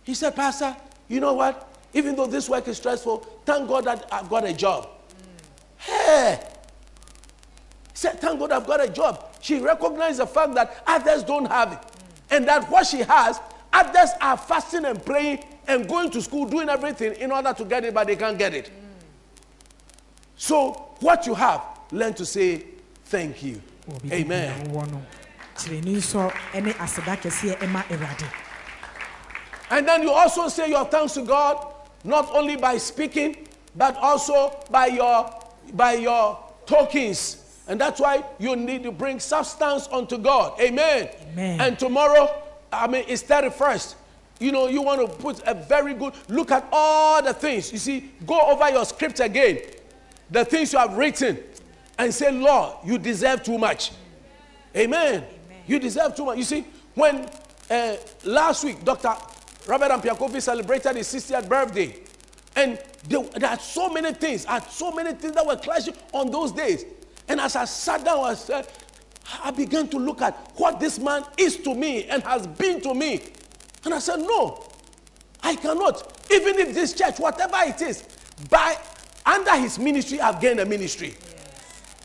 he 0.05 0.15
said, 0.15 0.37
Pastor, 0.37 0.77
you 1.09 1.21
know 1.21 1.33
what? 1.33 1.72
Even 1.95 2.17
though 2.17 2.27
this 2.27 2.49
work 2.49 2.69
is 2.69 2.77
stressful, 2.79 3.19
thank 3.45 3.69
God 3.69 3.85
that 3.85 4.09
I've 4.11 4.29
got 4.29 4.45
a 4.47 4.53
job. 4.53 4.89
Hey! 5.77 6.39
He 7.91 7.97
said, 7.97 8.21
Thank 8.21 8.39
God 8.41 8.53
I've 8.53 8.67
got 8.67 8.83
a 8.83 8.89
job. 8.89 9.35
She 9.41 9.59
recognized 9.59 10.19
the 10.21 10.27
fact 10.27 10.55
that 10.55 10.83
others 10.87 11.23
don't 11.25 11.47
have 11.47 11.73
it. 11.73 11.79
And 12.31 12.47
that 12.49 12.71
what 12.71 12.87
she 12.87 12.99
has, 13.01 13.41
others 13.73 14.11
are 14.21 14.37
fasting 14.37 14.85
and 14.85 15.05
praying 15.05 15.45
and 15.67 15.89
going 15.89 16.11
to 16.11 16.23
school, 16.23 16.47
doing 16.47 16.69
everything 16.69 17.15
in 17.15 17.31
order 17.31 17.53
to 17.53 17.65
get 17.65 17.85
it, 17.85 17.93
but 17.93 18.07
they 18.07 18.17
can't 18.17 18.39
get 18.39 18.55
it. 18.55 18.71
So, 20.37 20.73
what 21.01 21.27
you 21.27 21.35
have, 21.35 21.63
learn 21.91 22.15
to 22.15 22.25
say 22.27 22.65
thank 23.05 23.43
you. 23.43 23.61
Amen. 24.11 24.67
biara 24.67 24.73
wɔ 24.73 24.91
no 24.93 25.03
kyerɛ 25.57 25.85
ni 25.85 25.95
nsɔ 25.97 26.63
ne 26.63 26.73
aseda 26.73 27.17
kɛseɛ 27.17 27.59
ɛma 27.59 27.83
awurade 27.89 28.27
And 29.71 29.89
then 29.89 30.03
you 30.03 30.11
also 30.11 30.49
say 30.49 30.69
your 30.71 30.85
thanks 30.85 31.15
to 31.15 31.23
God, 31.23 31.72
not 32.05 32.31
only 32.35 32.57
by 32.57 32.79
speaking, 32.79 33.49
but 33.77 33.97
also 33.97 34.61
by 34.71 34.87
your 34.87 35.31
by 35.75 35.95
your 35.95 36.39
tokens. 36.67 37.39
And 37.69 37.81
that's 37.81 38.01
why 38.01 38.25
you 38.39 38.57
need 38.57 38.83
to 38.83 38.93
bring 38.93 39.21
substance 39.21 39.89
unto 39.91 40.19
God. 40.19 40.61
Amen. 40.61 41.09
Amen. 41.33 41.61
And 41.61 41.79
tomorrow, 41.79 42.43
I 42.73 42.89
mean, 42.89 43.05
it's 43.07 43.23
31st. 43.23 43.95
You 44.41 44.51
know, 44.51 44.67
you 44.67 44.83
want 44.83 45.01
to 45.01 45.17
put 45.19 45.41
a 45.47 45.55
very 45.55 45.95
good 45.95 46.15
look 46.29 46.51
at 46.51 46.67
all 46.73 47.23
the 47.23 47.33
things. 47.33 47.71
You 47.71 47.79
see, 47.79 48.11
go 48.27 48.41
over 48.41 48.69
your 48.71 48.85
script 48.85 49.21
again, 49.21 49.61
the 50.31 50.45
things 50.45 50.73
you 50.73 50.81
have 50.81 50.97
written, 50.97 51.39
and 51.97 52.13
say, 52.13 52.33
Lord, 52.33 52.79
you 52.85 52.99
deserve 52.99 53.45
too 53.45 53.59
much. 53.59 53.93
Amen. 54.77 55.25
You 55.67 55.79
deserve 55.79 56.17
too 56.17 56.25
much. 56.25 56.39
You 56.39 56.45
see, 56.45 56.65
when 56.95 57.29
uh, 57.71 57.97
last 58.25 58.65
week 58.65 58.85
Dr. 58.85 59.15
Robert 59.67 59.91
Ampiakovi 59.91 60.43
celebrated 60.43 60.97
his 60.97 61.09
60th 61.09 61.49
birthday, 61.49 61.99
and 62.57 62.79
there, 63.09 63.23
there 63.23 63.51
are 63.51 63.59
so 63.59 63.89
many 63.89 64.13
things, 64.13 64.45
are 64.47 64.61
so 64.69 64.93
many 64.93 65.13
things 65.15 65.35
that 65.35 65.47
were 65.47 65.57
clashing 65.57 65.95
on 66.13 66.31
those 66.31 66.53
days. 66.53 66.85
And 67.29 67.41
as 67.41 67.57
I 67.57 67.65
sat 67.65 68.05
down, 68.05 68.25
I 68.25 68.35
said, 68.35 68.69
I 69.43 69.51
began 69.51 69.89
to 69.89 69.99
look 69.99 70.21
at 70.21 70.53
what 70.57 70.81
this 70.81 70.99
man 70.99 71.25
is 71.39 71.57
to 71.59 71.75
me 71.75 72.05
and 72.05 72.23
has 72.25 72.47
been 72.47 72.81
to 72.83 72.95
me. 72.95 73.21
And 73.85 73.95
I 73.95 73.99
said, 73.99 74.17
No, 74.17 74.65
I 75.43 75.57
cannot. 75.57 76.27
Even 76.31 76.59
if 76.59 76.75
this 76.75 76.93
church, 76.93 77.19
whatever 77.19 77.57
it 77.61 77.81
is, 77.81 78.05
by 78.51 78.77
under 79.25 79.57
his 79.57 79.79
ministry, 79.79 80.21
I've 80.21 80.41
gained 80.41 80.61
a 80.61 80.67
ministry. 80.67 81.15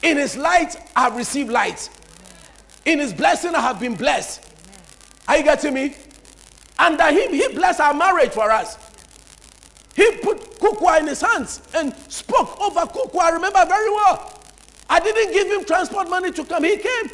In 0.04 0.18
his 0.18 0.38
light, 0.38 0.76
I've 0.96 1.16
received 1.16 1.50
light. 1.50 1.90
In 2.86 3.00
his 3.00 3.14
blessing, 3.14 3.56
I 3.56 3.62
have 3.62 3.80
been 3.80 3.96
blessed. 3.96 4.46
Are 5.28 5.38
you 5.38 5.44
getting 5.44 5.74
me? 5.74 5.96
Under 6.80 7.12
him, 7.12 7.34
he 7.34 7.48
blessed 7.50 7.80
our 7.80 7.94
marriage 7.94 8.32
for 8.32 8.52
us. 8.52 8.78
He 9.96 10.12
put 10.18 10.60
Kukwa 10.60 11.00
in 11.00 11.08
his 11.08 11.22
hands 11.22 11.62
and 11.74 11.96
spoke 12.08 12.60
over 12.62 12.82
Kukwa. 12.82 13.22
I 13.22 13.30
remember 13.32 13.66
very 13.66 13.90
well. 13.90 14.34
I 14.90 15.00
didn't 15.00 15.34
give 15.34 15.48
him 15.48 15.66
transport 15.66 16.10
money 16.10 16.32
to 16.32 16.46
come. 16.46 16.64
He 16.64 16.78
came. 16.78 17.10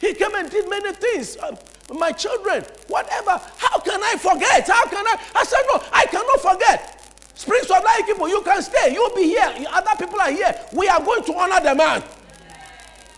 He 0.00 0.14
came 0.14 0.34
and 0.34 0.50
did 0.50 0.68
many 0.68 0.92
things. 0.94 1.36
Um, 1.42 1.56
my 1.98 2.12
children, 2.12 2.64
whatever. 2.88 3.40
How 3.58 3.78
can 3.78 4.02
I 4.02 4.16
forget? 4.16 4.66
How 4.66 4.86
can 4.86 5.06
I? 5.06 5.20
I 5.34 5.44
said, 5.44 5.62
no, 5.72 5.82
I 5.92 6.06
cannot 6.06 6.40
forget. 6.40 6.90
Springs 7.34 7.70
of 7.70 7.82
life 7.84 8.06
people, 8.06 8.28
you 8.28 8.40
can 8.42 8.62
stay. 8.62 8.92
You'll 8.92 9.14
be 9.14 9.24
here. 9.24 9.66
Other 9.70 9.96
people 9.98 10.20
are 10.20 10.30
here. 10.30 10.58
We 10.72 10.88
are 10.88 11.00
going 11.04 11.24
to 11.24 11.34
honor 11.34 11.60
the 11.60 11.74
man. 11.74 12.02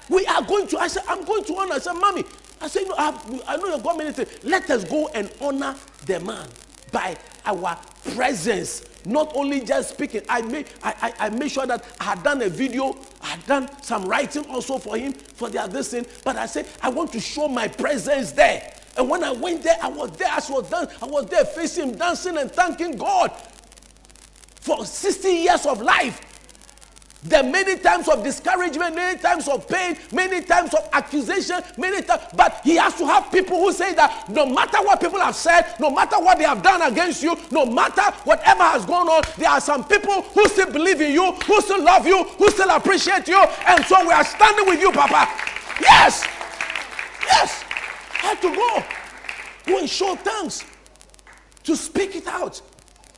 We 0.09 0.27
are 0.27 0.43
going 0.43 0.67
to. 0.69 0.79
I 0.79 0.89
said, 0.89 1.05
I'm 1.09 1.25
going 1.25 1.45
to 1.45 1.57
honor. 1.57 1.75
I 1.75 1.79
said, 1.79 1.93
Mommy, 1.95 2.25
I 2.61 2.69
said, 2.69 2.85
I, 2.97 3.43
I 3.47 3.57
know 3.57 3.95
many 3.97 4.13
things. 4.13 4.45
Let 4.45 4.71
us 4.71 4.85
go 4.85 5.09
and 5.09 5.31
honor 5.41 5.77
the 6.07 6.21
man 6.21 6.49
by 6.91 7.17
our 7.45 7.79
presence. 8.15 8.85
Not 9.05 9.33
only 9.37 9.61
just 9.61 9.91
speaking. 9.91 10.23
I 10.29 10.43
made, 10.43 10.67
I, 10.83 11.13
I, 11.19 11.27
I 11.27 11.31
made 11.31 11.51
sure 11.51 11.67
that 11.67 11.85
I 12.01 12.05
had 12.05 12.23
done 12.23 12.43
a 12.43 12.49
video, 12.49 12.97
I 13.23 13.27
had 13.27 13.47
done 13.47 13.83
some 13.83 14.05
writing 14.07 14.47
also 14.47 14.79
for 14.79 14.97
him 14.97 15.13
for 15.13 15.49
the 15.49 15.63
other 15.63 15.83
thing. 15.83 16.07
But 16.25 16.37
I 16.37 16.47
said, 16.47 16.67
I 16.83 16.89
want 16.89 17.13
to 17.13 17.21
show 17.21 17.47
my 17.47 17.69
presence 17.69 18.33
there. 18.33 18.73
And 18.97 19.09
when 19.09 19.23
I 19.23 19.31
went 19.33 19.63
there, 19.63 19.77
I 19.83 19.89
was 19.89 20.11
there 20.13 20.29
as 20.33 20.49
was 20.49 20.69
done. 20.71 20.89
I 21.03 21.07
was 21.07 21.27
there 21.27 21.45
facing 21.45 21.91
him, 21.91 21.97
dancing 21.97 22.39
and 22.39 22.51
thanking 22.51 22.97
God 22.97 23.31
for 24.61 24.85
60 24.85 25.29
years 25.29 25.67
of 25.67 25.81
life. 25.83 26.21
There 27.23 27.41
are 27.41 27.51
many 27.51 27.77
times 27.77 28.09
of 28.09 28.23
discouragement, 28.23 28.95
many 28.95 29.19
times 29.19 29.49
of 29.49 29.67
pain, 29.67 29.97
many 30.13 30.43
times 30.43 30.73
of 30.75 30.89
accusation, 30.93 31.61
many 31.77 32.03
times. 32.03 32.23
But 32.35 32.61
he 32.63 32.77
has 32.77 32.95
to 32.97 33.07
have 33.07 33.33
people 33.33 33.59
who 33.59 33.73
say 33.73 33.95
that 33.95 34.29
no 34.29 34.47
matter 34.47 34.79
what 34.79 35.01
people 35.01 35.19
have 35.21 35.35
said, 35.35 35.75
no 35.81 35.91
matter 35.91 36.21
what 36.21 36.39
they 36.39 36.45
have 36.45 36.63
done 36.63 36.83
against 36.83 37.23
you, 37.23 37.37
no 37.51 37.67
matter 37.67 38.03
whatever 38.25 38.63
has 38.63 38.85
gone 38.85 39.09
on, 39.09 39.23
there 39.39 39.51
are 39.51 39.61
some 39.61 39.85
people 39.85 40.23
who 40.23 40.47
still 40.49 40.71
believe 40.71 41.01
in 41.01 41.13
you, 41.13 41.33
who 41.33 41.61
still 41.63 41.83
love 41.83 42.07
you, 42.07 42.23
who 42.25 42.49
still 42.51 42.71
appreciate 42.71 43.27
you. 43.27 43.43
And 43.67 43.85
so 43.87 44.07
we 44.07 44.13
are 44.13 44.25
standing 44.25 44.67
with 44.67 44.81
you, 44.81 44.93
Papa. 44.93 45.29
Yes. 45.81 46.25
Yes. 47.25 47.65
I 48.23 48.27
had 48.29 48.43
to 48.43 48.55
go. 48.55 48.85
Go 49.67 49.79
and 49.81 49.91
show 49.91 50.15
thanks. 50.17 50.65
To 51.65 51.75
speak 51.75 52.15
it 52.15 52.29
out. 52.29 52.63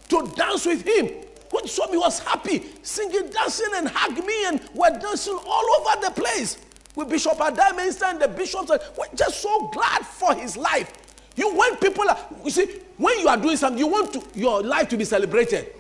To 0.09 0.32
dance 0.34 0.64
with 0.64 0.86
him. 0.86 1.28
When 1.51 1.64
he 1.64 1.96
was 1.96 2.18
happy, 2.20 2.64
singing, 2.82 3.30
dancing, 3.30 3.68
and 3.74 3.88
hugged 3.88 4.24
me, 4.24 4.46
and 4.46 4.61
we're 4.74 4.90
dancing 4.99 5.38
all 5.46 5.80
over 5.80 6.01
the 6.07 6.11
place. 6.11 6.59
With 6.94 7.09
Bishop 7.09 7.38
Adai 7.38 8.03
and 8.11 8.20
the 8.20 8.28
bishops, 8.28 8.70
we're 8.70 9.14
just 9.14 9.40
so 9.40 9.68
glad 9.68 10.05
for 10.05 10.34
his 10.34 10.57
life. 10.57 10.92
You 11.36 11.55
when 11.55 11.76
people 11.76 12.05
you 12.44 12.51
see, 12.51 12.80
when 12.96 13.20
you 13.20 13.28
are 13.28 13.36
doing 13.36 13.57
something, 13.57 13.78
you 13.78 13.86
want 13.86 14.12
to, 14.14 14.24
your 14.34 14.62
life 14.62 14.88
to 14.88 14.96
be 14.96 15.05
celebrated. 15.05 15.72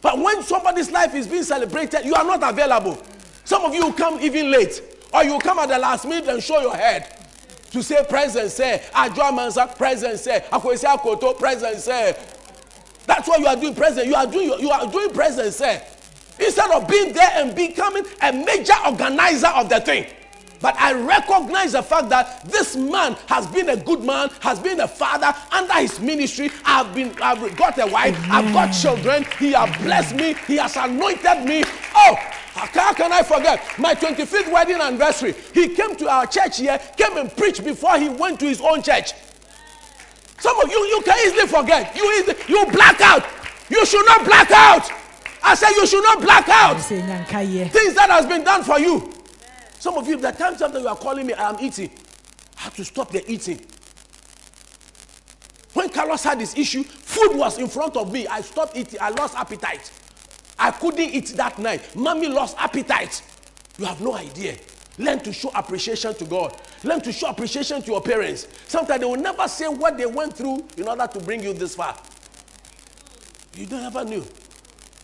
But 0.00 0.18
when 0.18 0.42
somebody's 0.42 0.90
life 0.90 1.14
is 1.14 1.26
being 1.26 1.42
celebrated, 1.42 2.04
you 2.04 2.14
are 2.14 2.24
not 2.24 2.48
available. 2.48 2.96
Some 3.44 3.64
of 3.64 3.74
you 3.74 3.92
come 3.92 4.20
even 4.20 4.50
late, 4.50 4.80
or 5.12 5.24
you 5.24 5.38
come 5.40 5.58
at 5.58 5.68
the 5.68 5.78
last 5.78 6.06
minute 6.06 6.28
and 6.28 6.42
show 6.42 6.60
your 6.60 6.76
head 6.76 7.16
to 7.72 7.82
say 7.82 8.04
presence, 8.08 8.54
say 8.54 8.82
Ajwa 8.92 9.34
Mansa, 9.34 9.66
presence, 9.76 10.22
say 10.22 10.44
Akwesi 10.52 10.84
Akoto, 10.84 11.36
presence, 11.38 11.84
say 11.84 12.16
that's 13.06 13.28
what 13.28 13.40
you 13.40 13.46
are 13.46 13.56
doing 13.56 13.74
present. 13.74 14.06
You 14.06 14.14
are 14.14 14.26
doing 14.26 14.58
you 14.60 14.70
are 14.70 14.90
doing 14.90 15.10
present, 15.10 15.52
sir. 15.52 15.82
Instead 16.38 16.70
of 16.70 16.88
being 16.88 17.12
there 17.12 17.30
and 17.34 17.54
becoming 17.54 18.04
a 18.22 18.32
major 18.32 18.74
organizer 18.86 19.48
of 19.48 19.68
the 19.68 19.80
thing. 19.80 20.06
But 20.60 20.76
I 20.78 20.92
recognize 20.92 21.72
the 21.72 21.82
fact 21.82 22.10
that 22.10 22.44
this 22.44 22.76
man 22.76 23.14
has 23.26 23.46
been 23.46 23.70
a 23.70 23.76
good 23.76 24.02
man, 24.02 24.28
has 24.40 24.58
been 24.58 24.80
a 24.80 24.88
father 24.88 25.34
under 25.50 25.74
his 25.74 25.98
ministry. 26.00 26.50
I've 26.64 26.94
been 26.94 27.14
I've 27.22 27.56
got 27.56 27.78
a 27.78 27.86
wife, 27.86 28.18
I've 28.30 28.52
got 28.52 28.72
children. 28.72 29.24
He 29.38 29.52
has 29.52 29.74
blessed 29.82 30.16
me, 30.16 30.34
he 30.46 30.56
has 30.56 30.76
anointed 30.76 31.44
me. 31.46 31.64
Oh, 31.94 32.14
how 32.52 32.92
can 32.92 33.10
I 33.12 33.22
forget 33.22 33.62
my 33.78 33.94
25th 33.94 34.52
wedding 34.52 34.80
anniversary? 34.80 35.34
He 35.54 35.68
came 35.68 35.96
to 35.96 36.08
our 36.08 36.26
church 36.26 36.58
here, 36.58 36.78
came 36.96 37.16
and 37.16 37.34
preached 37.34 37.64
before 37.64 37.98
he 37.98 38.08
went 38.08 38.38
to 38.40 38.46
his 38.46 38.60
own 38.60 38.82
church. 38.82 39.12
Some 40.40 40.58
of 40.58 40.70
you, 40.70 40.78
you 40.86 41.02
can 41.02 41.16
easily 41.26 41.46
forget. 41.46 41.94
You 41.94 42.10
easily, 42.18 42.36
you 42.48 42.66
black 42.72 43.00
out. 43.00 43.24
You 43.68 43.84
should 43.86 44.04
not 44.06 44.24
black 44.24 44.50
out. 44.50 44.90
I 45.42 45.54
said 45.54 45.70
you 45.70 45.86
should 45.86 46.02
not 46.02 46.20
black 46.20 46.48
out. 46.48 46.80
Things 47.68 47.94
that 47.94 48.10
has 48.10 48.26
been 48.26 48.42
done 48.42 48.64
for 48.64 48.78
you. 48.78 49.12
Some 49.78 49.96
of 49.96 50.08
you, 50.08 50.16
the 50.16 50.32
times 50.32 50.60
after 50.60 50.78
you 50.78 50.88
are 50.88 50.96
calling 50.96 51.26
me, 51.26 51.34
I 51.34 51.50
am 51.50 51.56
eating. 51.60 51.90
I 52.58 52.62
have 52.62 52.74
to 52.76 52.84
stop 52.84 53.10
the 53.10 53.30
eating. 53.30 53.64
When 55.74 55.88
Carlos 55.88 56.24
had 56.24 56.40
this 56.40 56.56
issue, 56.56 56.82
food 56.82 57.36
was 57.36 57.58
in 57.58 57.68
front 57.68 57.96
of 57.96 58.12
me. 58.12 58.26
I 58.26 58.40
stopped 58.40 58.76
eating. 58.76 58.98
I 59.00 59.10
lost 59.10 59.36
appetite. 59.36 59.90
I 60.58 60.70
couldn't 60.70 61.00
eat 61.00 61.28
that 61.36 61.58
night. 61.58 61.94
Mommy 61.94 62.28
lost 62.28 62.56
appetite. 62.58 63.22
You 63.78 63.84
have 63.86 64.00
no 64.00 64.14
idea. 64.14 64.56
Learn 64.98 65.20
to 65.20 65.32
show 65.32 65.50
appreciation 65.54 66.14
to 66.14 66.24
God. 66.24 66.60
Learn 66.84 67.00
to 67.02 67.12
show 67.12 67.28
appreciation 67.28 67.80
to 67.82 67.90
your 67.90 68.02
parents. 68.02 68.48
Sometimes 68.66 69.00
they 69.00 69.06
will 69.06 69.16
never 69.16 69.48
say 69.48 69.68
what 69.68 69.96
they 69.96 70.06
went 70.06 70.36
through 70.36 70.66
in 70.76 70.88
order 70.88 71.06
to 71.06 71.20
bring 71.20 71.42
you 71.42 71.52
this 71.52 71.74
far. 71.74 71.96
You 73.54 73.66
don't 73.66 73.84
ever 73.84 74.04
knew. 74.04 74.24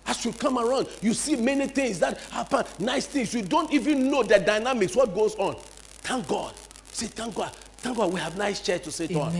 As 0.06 0.24
you 0.24 0.32
come 0.32 0.58
around, 0.58 0.88
you 1.02 1.14
see 1.14 1.34
many 1.34 1.66
things 1.66 1.98
that 1.98 2.18
happen, 2.30 2.64
nice 2.78 3.06
things. 3.06 3.34
You 3.34 3.42
don't 3.42 3.72
even 3.72 4.10
know 4.10 4.22
the 4.22 4.38
dynamics, 4.38 4.94
what 4.94 5.14
goes 5.14 5.34
on. 5.36 5.56
Thank 6.02 6.28
God. 6.28 6.54
Say, 6.92 7.06
thank 7.06 7.34
God. 7.34 7.52
Thank 7.78 7.98
God 7.98 8.12
we 8.12 8.20
have 8.20 8.36
nice 8.36 8.60
church 8.60 8.84
to 8.84 8.92
sit 8.92 9.14
on. 9.14 9.32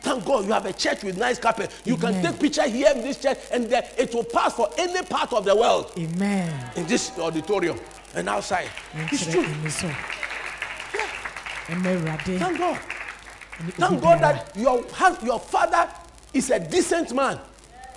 Thank 0.00 0.24
God 0.24 0.44
you 0.44 0.52
have 0.52 0.66
a 0.66 0.72
church 0.72 1.02
with 1.04 1.18
nice 1.18 1.38
carpet. 1.38 1.70
You 1.84 1.94
Amen. 1.94 2.22
can 2.22 2.32
take 2.32 2.40
picture 2.40 2.68
here 2.68 2.90
in 2.94 3.02
this 3.02 3.20
church 3.20 3.38
and 3.52 3.66
then 3.66 3.84
it 3.98 4.14
will 4.14 4.24
pass 4.24 4.54
for 4.54 4.68
any 4.78 5.04
part 5.06 5.32
of 5.32 5.44
the 5.44 5.54
world. 5.54 5.92
Amen. 5.98 6.70
In 6.76 6.86
this 6.86 7.16
auditorium 7.18 7.78
and 8.14 8.28
outside. 8.28 8.68
It's 8.94 9.30
true. 9.30 9.42
Yeah. 10.94 11.06
Thank 12.38 12.58
God. 12.58 12.78
Thank 13.76 14.02
God 14.02 14.20
that 14.20 14.56
your, 14.56 14.84
your 15.22 15.38
father 15.38 15.88
is 16.32 16.50
a 16.50 16.58
decent 16.58 17.14
man 17.14 17.38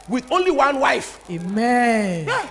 with 0.08 0.32
only 0.32 0.52
one 0.52 0.80
wife. 0.80 1.20
Amen. 1.30 2.28
Yeah. 2.28 2.50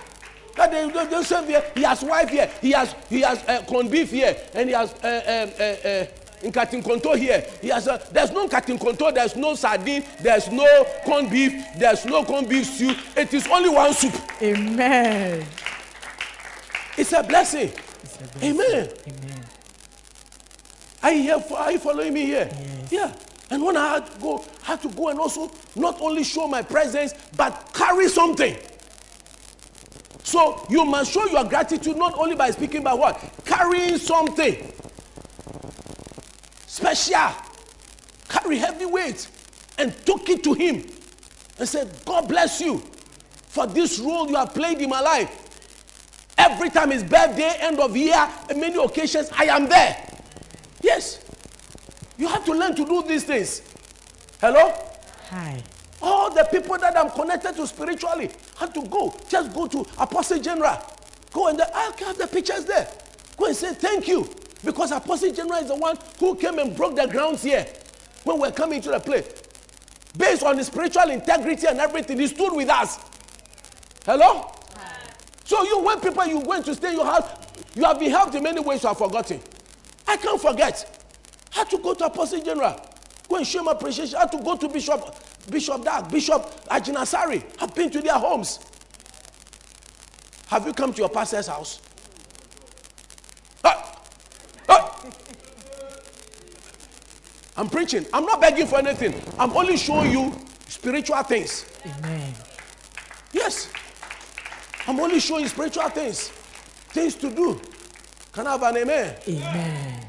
That 0.55 0.71
they, 0.71 0.89
they, 0.89 1.05
they 1.05 1.23
say 1.23 1.45
here, 1.47 1.63
he 1.75 1.83
has 1.83 2.01
wife 2.01 2.29
here, 2.29 2.49
he 2.61 2.71
has 2.71 2.95
he 3.09 3.21
has 3.21 3.43
uh, 3.47 3.61
corned 3.67 3.91
beef 3.91 4.11
here, 4.11 4.37
and 4.53 4.69
he 4.69 4.75
has 4.75 4.93
uh, 5.03 5.07
uh, 5.07 5.61
uh, 5.61 5.87
uh, 5.87 6.05
Nkatinkonto 6.49 7.17
here. 7.17 7.45
He 7.61 7.67
has 7.69 7.87
uh, 7.89 7.97
there's 8.11 8.31
no 8.31 8.47
Nkatinkonto, 8.47 9.13
there's 9.13 9.35
no 9.35 9.55
sardine, 9.55 10.05
there's 10.21 10.49
no 10.49 10.85
corned 11.03 11.29
beef, 11.29 11.61
there's 11.77 12.05
no 12.05 12.23
corned 12.23 12.47
beef 12.47 12.65
stew. 12.67 12.95
It 13.17 13.33
is 13.33 13.47
only 13.47 13.69
one 13.69 13.93
soup. 13.93 14.13
Amen. 14.41 15.45
It's 16.97 17.13
a 17.13 17.23
blessing. 17.23 17.71
It's 18.03 18.15
a 18.15 18.23
blessing. 18.27 18.43
Amen. 18.43 18.89
Amen. 19.07 19.45
Are 21.03 21.11
you 21.13 21.21
here? 21.23 21.39
For, 21.39 21.57
are 21.57 21.71
you 21.71 21.79
following 21.79 22.13
me 22.13 22.25
here? 22.25 22.49
Yes. 22.51 22.91
Yeah. 22.91 23.15
And 23.51 23.63
when 23.63 23.77
I 23.77 23.95
had 23.95 24.11
to 24.11 24.19
go, 24.19 24.43
I 24.63 24.65
had 24.65 24.81
to 24.81 24.89
go 24.89 25.09
and 25.09 25.19
also 25.19 25.51
not 25.75 26.01
only 26.01 26.23
show 26.23 26.47
my 26.47 26.61
presence, 26.63 27.13
but 27.37 27.71
carry 27.73 28.07
something. 28.09 28.57
So 30.23 30.65
you 30.69 30.83
must 30.85 31.11
show 31.11 31.25
your 31.27 31.43
gratitude 31.43 31.95
not 31.97 32.17
only 32.17 32.35
by 32.35 32.49
speaking, 32.51 32.83
but 32.83 32.97
what? 32.97 33.23
Carrying 33.45 33.97
something. 33.97 34.71
Special. 36.65 37.29
Carry 38.27 38.57
heavy 38.57 38.85
weight 38.85 39.27
and 39.77 39.95
took 40.05 40.27
it 40.29 40.43
to 40.43 40.53
him. 40.53 40.83
and 41.59 41.67
said, 41.69 41.89
God 42.05 42.27
bless 42.27 42.59
you 42.59 42.79
for 43.47 43.67
this 43.67 43.99
role 43.99 44.27
you 44.27 44.35
have 44.35 44.53
played 44.53 44.81
in 44.81 44.89
my 44.89 45.01
life. 45.01 45.44
Every 46.37 46.69
time 46.69 46.91
it's 46.91 47.03
birthday, 47.03 47.55
end 47.59 47.79
of 47.79 47.95
year, 47.95 48.29
many 48.55 48.83
occasions, 48.83 49.29
I 49.35 49.45
am 49.45 49.67
there. 49.67 49.95
Yes. 50.81 51.23
You 52.17 52.27
have 52.27 52.45
to 52.45 52.53
learn 52.53 52.75
to 52.75 52.85
do 52.85 53.03
these 53.03 53.23
things. 53.23 53.61
Hello? 54.41 54.73
Hi. 55.29 55.61
All 56.01 56.29
the 56.33 56.43
people 56.43 56.77
that 56.77 56.97
I'm 56.97 57.09
connected 57.09 57.55
to 57.55 57.65
spiritually 57.65 58.29
have 58.57 58.73
to 58.73 58.83
go. 58.87 59.15
Just 59.27 59.53
go 59.53 59.67
to 59.67 59.85
Apostle 59.97 60.39
General. 60.39 60.77
Go 61.31 61.47
and 61.47 61.61
I 61.61 61.91
have 61.99 62.17
the 62.17 62.27
pictures 62.27 62.65
there. 62.65 62.87
Go 63.37 63.47
and 63.47 63.55
say 63.55 63.73
thank 63.73 64.07
you. 64.07 64.29
Because 64.63 64.91
Apostle 64.91 65.31
General 65.31 65.59
is 65.59 65.67
the 65.67 65.75
one 65.75 65.97
who 66.19 66.35
came 66.35 66.59
and 66.59 66.75
broke 66.75 66.95
the 66.95 67.07
grounds 67.07 67.43
here 67.43 67.65
when 68.23 68.39
we're 68.39 68.51
coming 68.51 68.81
to 68.81 68.89
the 68.89 68.99
place. 68.99 69.27
Based 70.17 70.43
on 70.43 70.57
his 70.57 70.67
spiritual 70.67 71.09
integrity 71.09 71.67
and 71.67 71.79
everything, 71.79 72.19
he 72.19 72.27
stood 72.27 72.53
with 72.53 72.69
us. 72.69 72.99
Hello? 74.05 74.51
So 75.45 75.63
you, 75.63 75.79
when 75.79 75.99
people 75.99 76.25
you 76.25 76.39
went 76.39 76.65
to 76.65 76.75
stay 76.75 76.89
in 76.89 76.95
your 76.95 77.05
house, 77.05 77.29
you 77.75 77.83
have 77.83 77.99
been 77.99 78.09
helped 78.11 78.35
in 78.35 78.43
many 78.43 78.59
ways 78.59 78.83
you 78.83 78.89
have 78.89 78.97
forgotten. 78.97 79.39
I 80.07 80.17
can't 80.17 80.41
forget. 80.41 81.03
I 81.53 81.59
had 81.59 81.69
to 81.69 81.77
go 81.77 81.93
to 81.93 82.05
Apostle 82.05 82.41
General. 82.41 82.79
Go 83.29 83.37
and 83.37 83.47
show 83.47 83.63
my 83.63 83.71
appreciation. 83.71 84.15
I 84.15 84.21
had 84.21 84.31
to 84.33 84.39
go 84.39 84.57
to 84.57 84.67
Bishop 84.67 85.15
Bishop 85.49 85.83
Dag, 85.83 86.09
Bishop 86.09 86.41
Ajinasari. 86.65 87.43
I've 87.61 87.73
been 87.75 87.89
to 87.91 88.01
their 88.01 88.15
homes. 88.15 88.59
Have 90.47 90.65
you 90.65 90.73
come 90.73 90.93
to 90.93 90.99
your 90.99 91.09
pastor's 91.09 91.47
house? 91.47 91.81
Ah! 93.63 94.01
Ah! 94.67 95.01
I'm 97.57 97.69
preaching. 97.69 98.05
I'm 98.13 98.25
not 98.25 98.41
begging 98.41 98.65
for 98.67 98.79
anything. 98.79 99.13
I'm 99.37 99.55
only 99.55 99.77
showing 99.77 100.11
you 100.11 100.33
spiritual 100.67 101.21
things. 101.23 101.65
Amen. 101.85 102.33
Yes. 103.31 103.69
I'm 104.87 104.99
only 104.99 105.19
showing 105.19 105.47
spiritual 105.47 105.89
things. 105.89 106.29
Things 106.89 107.15
to 107.15 107.29
do. 107.29 107.59
Can 108.31 108.47
I 108.47 108.51
have 108.51 108.63
an 108.63 108.77
amen? 108.77 109.15
Amen. 109.27 110.05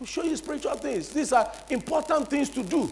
I'm 0.00 0.06
showing 0.06 0.30
you 0.30 0.36
spiritual 0.36 0.74
things. 0.74 1.08
These 1.08 1.32
are 1.32 1.50
important 1.70 2.28
things 2.28 2.50
to 2.50 2.62
do. 2.62 2.90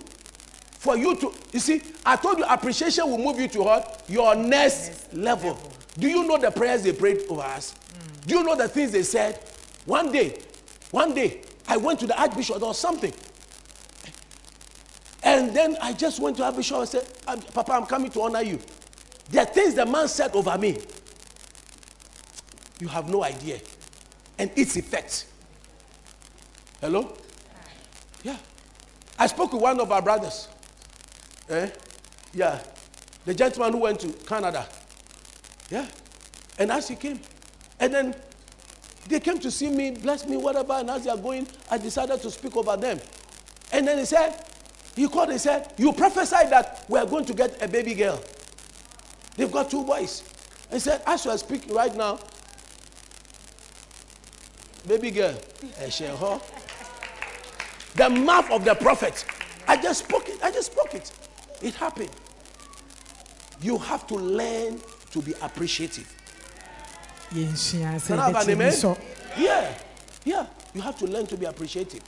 For 0.79 0.97
you 0.97 1.17
to, 1.17 1.33
you 1.53 1.61
see, 1.61 1.83
I 2.05 2.17
told 2.17 2.39
you 2.39 2.45
appreciation 2.45 3.09
will 3.11 3.19
move 3.19 3.41
you 3.41 3.49
to 3.49 3.63
what? 3.63 4.05
Your 4.09 4.35
next, 4.35 5.13
level. 5.13 5.59
Do 5.99 6.09
you 6.09 6.27
know 6.27 6.39
the 6.39 6.51
prayers 6.51 6.83
they 6.83 6.93
prayed 6.93 7.23
over 7.29 7.43
us? 7.43 7.75
Do 8.27 8.37
you 8.37 8.45
know 8.45 8.57
the 8.57 8.69
things 8.69 8.93
they 8.93 9.03
said? 9.03 9.41
One 9.85 10.13
day, 10.13 10.39
one 10.91 11.15
day, 11.15 11.43
I 11.69 11.77
went 11.77 12.01
to 12.01 12.07
the 12.07 12.21
Archbishop 12.21 12.63
or 12.63 12.75
something. 12.75 13.13
And 15.23 15.55
then 15.55 15.77
I 15.83 15.93
just 15.93 16.21
went 16.21 16.37
to 16.37 16.45
Archbishop 16.45 16.79
and 16.79 16.89
said, 16.89 17.09
"Um, 17.27 17.41
Papa, 17.41 17.73
I'm 17.73 17.87
coming 17.87 18.11
to 18.13 18.23
honor 18.23 18.43
you. 18.43 18.61
The 19.31 19.45
things 19.47 19.75
the 19.75 19.85
man 19.85 20.07
said 20.07 20.35
over 20.37 20.57
me, 20.57 20.79
you 22.81 22.89
have 22.89 23.09
no 23.09 23.25
idea. 23.25 23.61
And 24.39 24.51
its 24.57 24.77
effect. 24.77 25.27
Hello? 26.81 27.17
Yeah. 28.23 28.37
I 29.19 29.27
spoke 29.27 29.53
with 29.53 29.63
one 29.63 29.81
of 29.81 29.91
our 29.91 30.03
brothers. 30.03 30.49
Eh? 31.49 31.71
Yeah. 32.35 32.61
The 33.25 33.35
gentleman 33.35 33.73
who 33.73 33.79
went 33.81 34.01
to 34.01 34.09
Canada. 34.09 34.67
Yeah. 35.71 35.87
And 36.59 36.71
as 36.71 36.89
he 36.89 36.97
came, 36.97 37.21
and 37.81 37.93
then 37.93 38.15
they 39.09 39.21
came 39.21 39.39
to 39.41 39.51
see 39.51 39.71
me, 39.71 39.93
bless 39.93 40.27
me, 40.27 40.37
whatever, 40.37 40.75
and 40.75 40.91
as 40.91 41.05
they 41.05 41.11
are 41.11 41.17
going, 41.17 41.47
I 41.71 41.79
decided 41.79 42.21
to 42.23 42.31
speak 42.31 42.57
over 42.57 42.77
them. 42.77 43.01
And 43.73 43.87
then 43.87 43.99
he 43.99 44.05
said, 44.05 44.45
he 44.95 45.07
called 45.09 45.31
and 45.31 45.41
said, 45.41 45.73
You 45.77 45.93
prophesied 45.93 46.51
that 46.51 46.85
we 46.89 46.99
are 46.99 47.07
going 47.07 47.27
to 47.27 47.35
get 47.35 47.63
a 47.63 47.69
baby 47.69 47.95
girl. 47.95 48.21
They've 49.37 49.53
got 49.53 49.71
two 49.71 49.85
boys. 49.85 50.23
He 50.73 50.79
said, 50.79 51.03
As 51.07 51.25
you 51.25 51.31
are 51.31 51.39
speaking 51.39 51.75
right 51.75 51.95
now, 51.95 52.19
baby 54.87 55.11
girl, 55.11 55.35
the 57.97 58.11
mouth 58.11 58.51
of 58.51 58.65
the 58.65 58.75
prophet. 58.75 59.25
I 59.69 59.77
just 59.77 60.05
spoke 60.05 60.29
it. 60.29 60.43
I 60.43 60.51
just 60.51 60.73
spoke 60.73 60.95
it. 60.95 61.11
It 61.63 61.75
happened. 61.75 62.11
You 63.61 63.79
have 63.79 64.07
to 64.09 64.15
learn 64.15 64.81
to 65.13 65.23
be 65.23 65.33
appreciative. 65.43 66.13
Can 68.07 68.19
I 68.21 68.31
have 68.31 68.37
an 68.37 68.51
amen? 68.51 68.73
Yeah, 69.39 69.75
yeah. 70.25 70.47
You 70.75 70.81
have 70.83 70.99
to 70.99 71.07
learn 71.07 71.27
to 71.29 71.37
be 71.37 71.47
appreciative. 71.47 72.03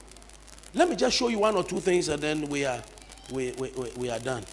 Let 0.75 0.89
me 0.89 0.97
just 0.97 1.17
show 1.17 1.29
you 1.29 1.39
one 1.41 1.57
or 1.57 1.65
two 1.65 1.81
things, 1.81 2.09
and 2.09 2.23
then 2.23 2.49
we 2.49 2.65
are 2.65 2.83
we, 3.33 3.53
we, 3.53 3.71
we, 3.77 3.91
we 3.97 4.11
are 4.11 4.19
done. 4.19 4.45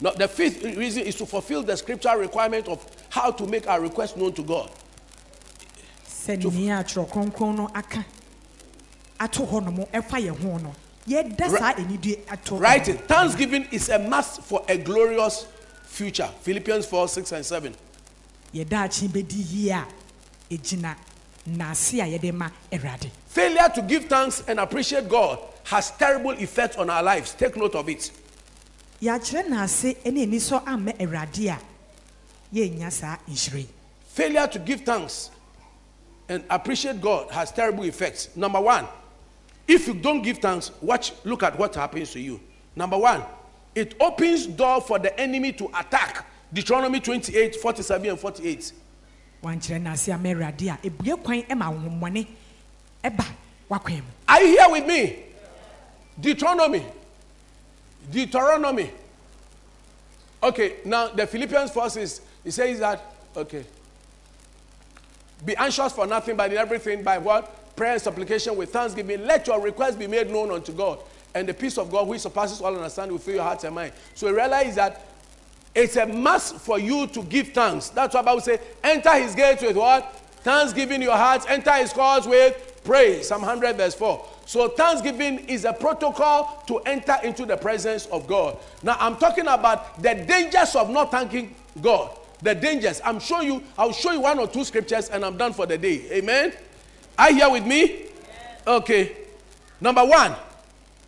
Now, 0.00 0.12
the 0.12 0.28
fifth 0.28 0.62
reason 0.64 1.02
is 1.02 1.16
to 1.16 1.26
fulfill 1.26 1.62
the 1.62 1.76
scriptural 1.76 2.16
requirement 2.16 2.68
of 2.68 2.86
how 3.10 3.30
to 3.32 3.46
make 3.46 3.68
our 3.68 3.80
request 3.80 4.16
known 4.16 4.32
to 4.34 4.42
God. 4.42 4.70
Sɛ 6.26 6.52
nea 6.52 6.82
atwerɛ 6.82 7.08
kronkron 7.10 7.56
no 7.56 7.70
aka 7.74 8.04
ato 9.18 9.46
hɔ 9.46 9.64
nom 9.64 9.76
ɛfa 9.92 10.18
yɛn 10.20 10.38
ho 10.38 10.58
no 10.58 10.72
yɛda 11.08 11.58
saa 11.58 11.72
anidie 11.74 12.18
ato 12.28 12.56
hɔ 12.56 12.60
Right? 12.60 13.08
Thanksgiving 13.08 13.66
is 13.70 13.88
a 13.88 13.98
must 13.98 14.42
for 14.42 14.62
a 14.68 14.76
glorious 14.76 15.46
future. 15.84 16.28
Philippians 16.42 16.86
4 16.86 17.08
6 17.08 17.32
and 17.32 17.46
7. 17.46 17.74
yɛda 18.54 18.84
akye 18.88 19.08
bɛdi 19.08 19.52
yie 19.52 19.70
a 19.70 19.86
ɛgyina 20.50 20.96
naase 21.46 21.94
a 22.00 22.18
yɛde 22.18 22.32
ma 22.34 22.48
awurade 22.70 23.10
Failure 23.28 23.68
to 23.74 23.82
give 23.82 24.06
thanks 24.06 24.42
and 24.48 24.58
appreciate 24.58 25.08
God 25.08 25.38
has 25.64 25.92
terrible 25.92 26.32
effects 26.32 26.76
on 26.76 26.90
our 26.90 27.02
lives. 27.02 27.32
Take 27.32 27.56
note 27.56 27.74
of 27.76 27.88
it. 27.88 28.10
yɛakyerɛ 29.00 29.48
naase 29.48 30.04
ne 30.12 30.22
ani 30.22 30.36
sɔ 30.38 30.62
amma 30.66 30.92
awurade 30.92 31.48
a 31.48 31.58
yɛnnya 32.54 32.92
saa 32.92 33.16
nhyire. 33.28 33.66
Failure 34.08 34.46
to 34.48 34.58
give 34.58 34.82
thanks 34.82 35.30
and 36.30 36.44
appreciate 36.48 37.00
God 37.00 37.28
has 37.32 37.50
terrible 37.50 37.82
effects. 37.84 38.34
Number 38.36 38.60
one, 38.60 38.86
if 39.66 39.88
you 39.88 39.94
don't 39.94 40.22
give 40.22 40.38
thanks, 40.38 40.70
watch, 40.80 41.12
look 41.24 41.42
at 41.42 41.58
what 41.58 41.74
happens 41.74 42.12
to 42.12 42.20
you. 42.20 42.40
Number 42.76 42.96
one, 42.96 43.22
it 43.74 43.94
opens 44.00 44.46
door 44.46 44.80
for 44.80 45.00
the 45.00 45.18
enemy 45.20 45.52
to 45.54 45.66
attack. 45.76 46.24
Deuteronomy 46.52 47.00
28, 47.00 47.56
47 47.56 48.10
and 48.10 48.18
48. 48.18 48.72
wankyerɛ 49.42 49.80
naase 49.82 50.12
ama 50.12 50.28
awurade 50.28 50.68
a 50.68 50.78
ebue 50.86 51.16
kwan 51.24 51.58
ma 51.58 51.70
ahohommɔne 51.72 52.26
ɛba 53.02 53.24
wakwan 53.70 53.96
mu 53.96 54.10
Are 54.28 54.42
you 54.42 54.58
here 54.58 54.70
with 54.70 54.86
me? 54.86 55.22
Deuteronomy. 56.20 56.84
Deuteronomy. 58.10 58.90
Okay, 60.42 60.76
now 60.84 61.08
the 61.08 61.26
Philippians 61.26 61.70
forces, 61.70 62.20
it 62.44 62.52
says 62.52 62.78
that, 62.80 63.00
okay. 63.36 63.64
Be 65.44 65.56
anxious 65.56 65.92
for 65.92 66.06
nothing, 66.06 66.36
but 66.36 66.50
in 66.50 66.58
everything, 66.58 67.02
by 67.02 67.18
what? 67.18 67.74
Prayer 67.76 67.92
and 67.92 68.02
supplication 68.02 68.56
with 68.56 68.72
thanksgiving. 68.72 69.24
Let 69.24 69.46
your 69.46 69.60
requests 69.60 69.96
be 69.96 70.06
made 70.06 70.30
known 70.30 70.50
unto 70.50 70.72
God. 70.72 70.98
And 71.34 71.48
the 71.48 71.54
peace 71.54 71.78
of 71.78 71.90
God, 71.90 72.08
which 72.08 72.20
surpasses 72.20 72.60
all 72.60 72.74
understanding, 72.74 73.12
will 73.12 73.20
fill 73.20 73.36
your 73.36 73.44
hearts 73.44 73.64
and 73.64 73.74
mind. 73.74 73.92
So 74.14 74.30
realize 74.30 74.74
that 74.74 75.06
it's 75.74 75.96
a 75.96 76.06
must 76.06 76.56
for 76.56 76.78
you 76.78 77.06
to 77.08 77.22
give 77.22 77.48
thanks. 77.48 77.90
That's 77.90 78.14
what 78.14 78.24
Bible 78.24 78.40
says. 78.40 78.58
Enter 78.82 79.14
his 79.14 79.34
gates 79.34 79.62
with 79.62 79.76
what? 79.76 80.16
Thanksgiving 80.42 81.02
your 81.02 81.16
hearts. 81.16 81.46
Enter 81.48 81.72
his 81.74 81.92
courts 81.92 82.26
with 82.26 82.82
praise. 82.84 83.28
Psalm 83.28 83.42
100 83.42 83.76
verse 83.76 83.94
4. 83.94 84.26
So 84.46 84.68
thanksgiving 84.68 85.38
is 85.48 85.64
a 85.64 85.72
protocol 85.72 86.64
to 86.66 86.78
enter 86.80 87.16
into 87.22 87.46
the 87.46 87.56
presence 87.56 88.06
of 88.06 88.26
God. 88.26 88.58
Now 88.82 88.96
I'm 88.98 89.16
talking 89.16 89.46
about 89.46 90.02
the 90.02 90.14
dangers 90.14 90.74
of 90.74 90.90
not 90.90 91.12
thanking 91.12 91.54
God. 91.80 92.10
The 92.42 92.54
dangers. 92.54 93.00
I'm 93.04 93.20
showing 93.20 93.46
you, 93.48 93.62
I'll 93.76 93.92
show 93.92 94.12
you 94.12 94.20
one 94.20 94.38
or 94.38 94.48
two 94.48 94.64
scriptures 94.64 95.08
and 95.10 95.24
I'm 95.24 95.36
done 95.36 95.52
for 95.52 95.66
the 95.66 95.76
day. 95.76 96.04
Amen. 96.12 96.52
Are 97.18 97.30
you 97.30 97.36
here 97.36 97.50
with 97.50 97.66
me? 97.66 98.06
Okay. 98.66 99.16
Number 99.80 100.04
one. 100.04 100.34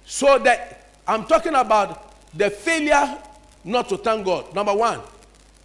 So 0.04 0.38
that 0.40 0.90
I'm 1.06 1.24
talking 1.26 1.54
about 1.54 2.12
the 2.34 2.50
failure 2.50 3.18
not 3.64 3.88
to 3.88 3.96
thank 3.96 4.24
God. 4.24 4.54
Number 4.54 4.74
one, 4.74 5.00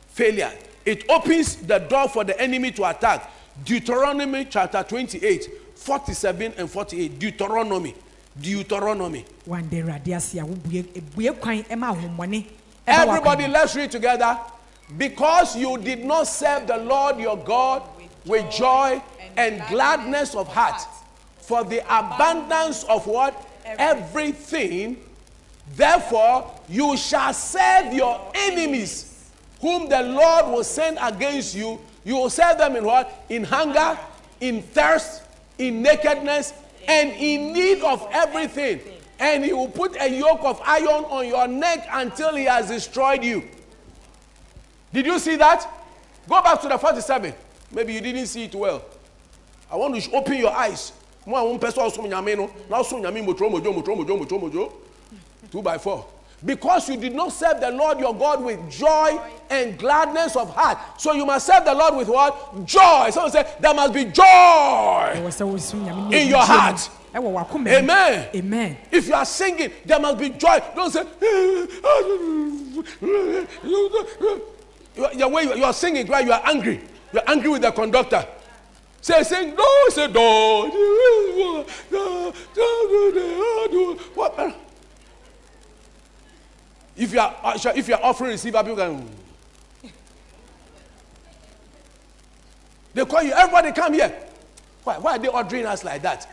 failure. 0.10 0.52
It 0.85 1.10
opens 1.10 1.56
the 1.57 1.80
door 1.80 2.07
for 2.07 2.23
the 2.23 2.39
enemy 2.39 2.72
to 2.72 2.89
attack. 2.89 3.31
Deuteronomy 3.65 4.45
chapter 4.45 4.84
28, 4.84 5.49
47 5.76 6.53
and 6.57 6.69
48. 6.69 7.19
Deuteronomy. 7.19 7.95
Deuteronomy. 8.39 9.26
wande 9.48 9.81
awurade 9.81 10.15
ase 10.15 10.35
a 10.39 10.45
wobue 10.45 10.85
ebue 10.95 11.31
kwan 11.39 11.64
ma 11.77 11.91
ahohommɔne 11.91 12.45
ɛba 12.88 13.07
Everybody, 13.18 13.48
let's 13.48 13.76
read 13.76 13.89
together. 13.91 14.39
Because 14.95 15.55
you 15.57 15.77
did 15.77 16.05
not 16.05 16.27
serve 16.27 16.68
the 16.68 16.77
Lord 16.77 17.19
your 17.19 17.38
God 17.38 17.84
with 18.26 18.49
joy 18.51 19.01
and 19.35 19.61
gladness 19.69 20.34
of 20.35 20.47
heart, 20.47 20.81
for 21.41 21.64
the 21.64 21.80
abundance 21.85 22.84
of 22.85 23.05
what? 23.05 23.45
Everything. 23.65 24.97
Therefore, 25.76 26.49
you 26.69 26.95
shall 26.95 27.34
serve 27.34 27.93
your 27.93 28.31
enemies, 28.34 29.30
whom 29.59 29.89
the 29.89 30.01
Lord 30.01 30.47
will 30.47 30.64
send 30.64 30.97
against 31.01 31.53
you. 31.55 31.80
You 32.05 32.15
will 32.15 32.30
serve 32.30 32.57
them 32.57 32.77
in 32.77 32.85
what? 32.85 33.26
In 33.27 33.43
hunger, 33.43 33.97
in 34.39 34.61
thirst, 34.61 35.23
in 35.57 35.81
nakedness, 35.81 36.53
and 36.88 37.11
in 37.11 37.51
need 37.51 37.81
of 37.81 38.07
everything. 38.11 38.80
and 39.19 39.43
he 39.43 39.51
will 39.51 39.68
put 39.68 39.95
a 39.99 40.07
yoke 40.07 40.43
of 40.43 40.61
iron 40.64 41.03
on 41.05 41.27
your 41.27 41.47
neck 41.47 41.88
until 41.91 42.35
he 42.35 42.45
has 42.45 42.68
destroyed 42.68 43.23
you. 43.23 43.43
Did 44.98 45.06
you 45.06 45.19
see 45.19 45.36
that? 45.36 45.64
Go 46.28 46.41
back 46.41 46.60
to 46.60 46.68
the 46.68 46.76
47. 46.76 47.32
Maybe 47.72 47.94
you 47.94 48.02
didn't 48.02 48.26
see 48.26 48.45
it 48.45 48.56
well. 48.56 48.84
I 49.72 49.76
want 49.76 50.02
to 50.02 50.11
open 50.11 50.34
your 50.38 50.52
eyes. 50.52 50.91
Mo 51.24 51.38
àwọn 51.38 51.60
mpẹ 51.60 51.69
sọ 51.72 51.82
ọsùn 51.86 52.10
nyàmé 52.10 52.36
no 52.36 52.49
nyàmé 52.72 53.22
two 55.52 55.61
by 55.61 55.78
four. 55.78 56.03
Because 56.44 56.90
you 56.90 56.98
did 56.98 57.14
not 57.14 57.32
serve 57.32 57.60
the 57.60 57.69
Lord 57.69 57.99
your 57.99 58.15
God 58.15 58.44
with 58.44 58.57
joy 58.72 59.19
and 59.52 59.78
gladness 59.78 60.36
of 60.36 60.49
heart. 60.56 60.80
So 60.98 61.14
you 61.14 61.28
must 61.28 61.45
serve 61.45 61.64
the 61.65 61.76
Lord 61.76 61.95
with 61.95 62.07
what? 62.10 62.65
Joy. 62.65 63.11
Someone 63.11 63.32
say, 63.32 63.45
there 63.60 63.76
must 63.76 63.94
be 63.94 64.06
joy. 64.06 64.24
ɛwɔ 64.24 65.28
sɛ 65.30 65.45
wosu 65.45 65.76
nyame 65.86 66.10
ne 66.10 66.22
In 66.24 66.28
your 66.30 66.41
heart. 66.44 66.90
ɛwɔ 67.14 67.32
wakoma 67.45 67.65
mu. 67.65 67.69
Amen. 67.72 68.30
amen 68.34 68.78
If 68.91 69.07
you 69.10 69.14
are 69.14 69.26
singing, 69.26 69.72
there 69.86 69.99
must 69.99 70.18
be 70.18 70.30
joy. 70.32 70.60
Don't 70.76 70.90
say, 70.91 71.03
you 71.22 71.69
are, 74.32 74.40
way 74.98 75.44
you 75.44 75.64
are 75.64 75.74
singing, 75.74 76.07
right? 76.07 76.26
You 76.26 76.34
are 76.34 76.41
angry. 76.45 76.82
You 77.14 77.19
are 77.19 77.30
angry 77.30 77.49
with 77.49 77.61
the 77.61 77.72
conductor. 77.72 78.26
Say, 79.02 79.24
sing, 79.24 79.56
no, 79.56 79.90
say, 79.90 80.07
no. 80.07 80.69
What? 84.14 84.56
If 86.95 87.14
you 87.14 87.19
are 87.19 87.36
if 87.76 87.88
you 87.88 87.94
are 87.94 88.03
offering 88.03 88.32
receiver, 88.32 88.61
people 88.64 88.76
can. 88.76 89.07
They 92.94 93.06
call 93.06 93.22
you. 93.22 93.32
Everybody 93.34 93.72
come 93.72 93.94
here. 93.94 94.14
Why? 94.84 94.98
Why 94.98 95.15
are 95.15 95.19
they 95.19 95.28
ordering 95.28 95.68
us 95.68 95.84
like 95.84 96.02
that? 96.02 96.28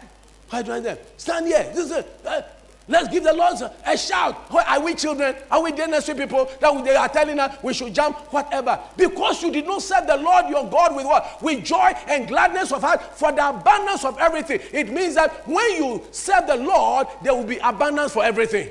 Why 0.49 0.63
do 0.63 0.81
them? 0.81 0.97
Stand 1.17 1.47
here. 1.47 1.71
This 1.75 1.91
is, 1.91 1.93
uh, 1.93 2.43
let's 2.89 3.09
give 3.09 3.25
the 3.25 3.33
Lord 3.33 3.57
a 3.87 3.97
shout. 3.97 4.51
Are 4.53 4.81
we 4.81 4.95
children? 4.95 5.35
Are 5.51 5.63
we 5.63 5.73
dynasty 5.73 6.15
people 6.15 6.51
that 6.61 6.85
they 6.85 6.97
are 6.97 7.09
telling 7.09 7.39
us 7.39 7.57
we 7.63 7.75
should 7.75 7.95
jump? 7.95 8.17
Whatever. 8.33 8.79
Because 8.97 9.43
you 9.43 9.51
did 9.53 9.67
not 9.67 9.83
serve 9.83 10.07
the 10.07 10.17
Lord 10.17 10.49
your 10.49 10.69
God 10.69 10.95
with 10.97 11.07
what? 11.07 11.43
With 11.43 11.65
joy 11.65 11.93
and 12.09 12.29
gladness 12.29 12.73
of 12.73 12.83
heart 12.83 13.17
for 13.17 13.33
the 13.33 13.49
abundance 13.49 14.05
of 14.05 14.19
everything. 14.19 14.61
It 14.73 14.93
means 14.93 15.15
that 15.15 15.47
when 15.47 15.77
you 15.77 16.03
serve 16.11 16.47
the 16.47 16.57
Lord, 16.57 17.07
there 17.23 17.35
will 17.35 17.45
be 17.45 17.59
abundance 17.59 18.13
for 18.13 18.25
everything. 18.25 18.69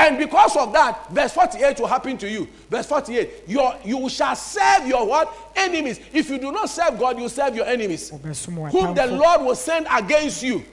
And 0.00 0.16
because 0.16 0.56
of 0.56 0.72
that, 0.72 1.10
verse 1.12 1.32
48 1.32 1.78
will 1.78 1.86
happen 1.86 2.16
to 2.18 2.30
you. 2.30 2.48
Verse 2.70 2.86
48, 2.86 3.42
your, 3.46 3.76
you 3.84 4.08
shall 4.08 4.34
serve 4.34 4.86
your 4.86 5.06
what? 5.06 5.30
Enemies. 5.54 6.00
If 6.14 6.30
you 6.30 6.38
do 6.38 6.50
not 6.50 6.70
serve 6.70 6.98
God, 6.98 7.18
you 7.18 7.28
serve 7.28 7.54
your 7.54 7.66
enemies. 7.66 8.08
Whom 8.08 8.94
the. 8.94 9.06
Lord 9.06 9.42
will 9.42 9.54
send 9.54 9.86
against 9.90 10.42
you. 10.42 10.64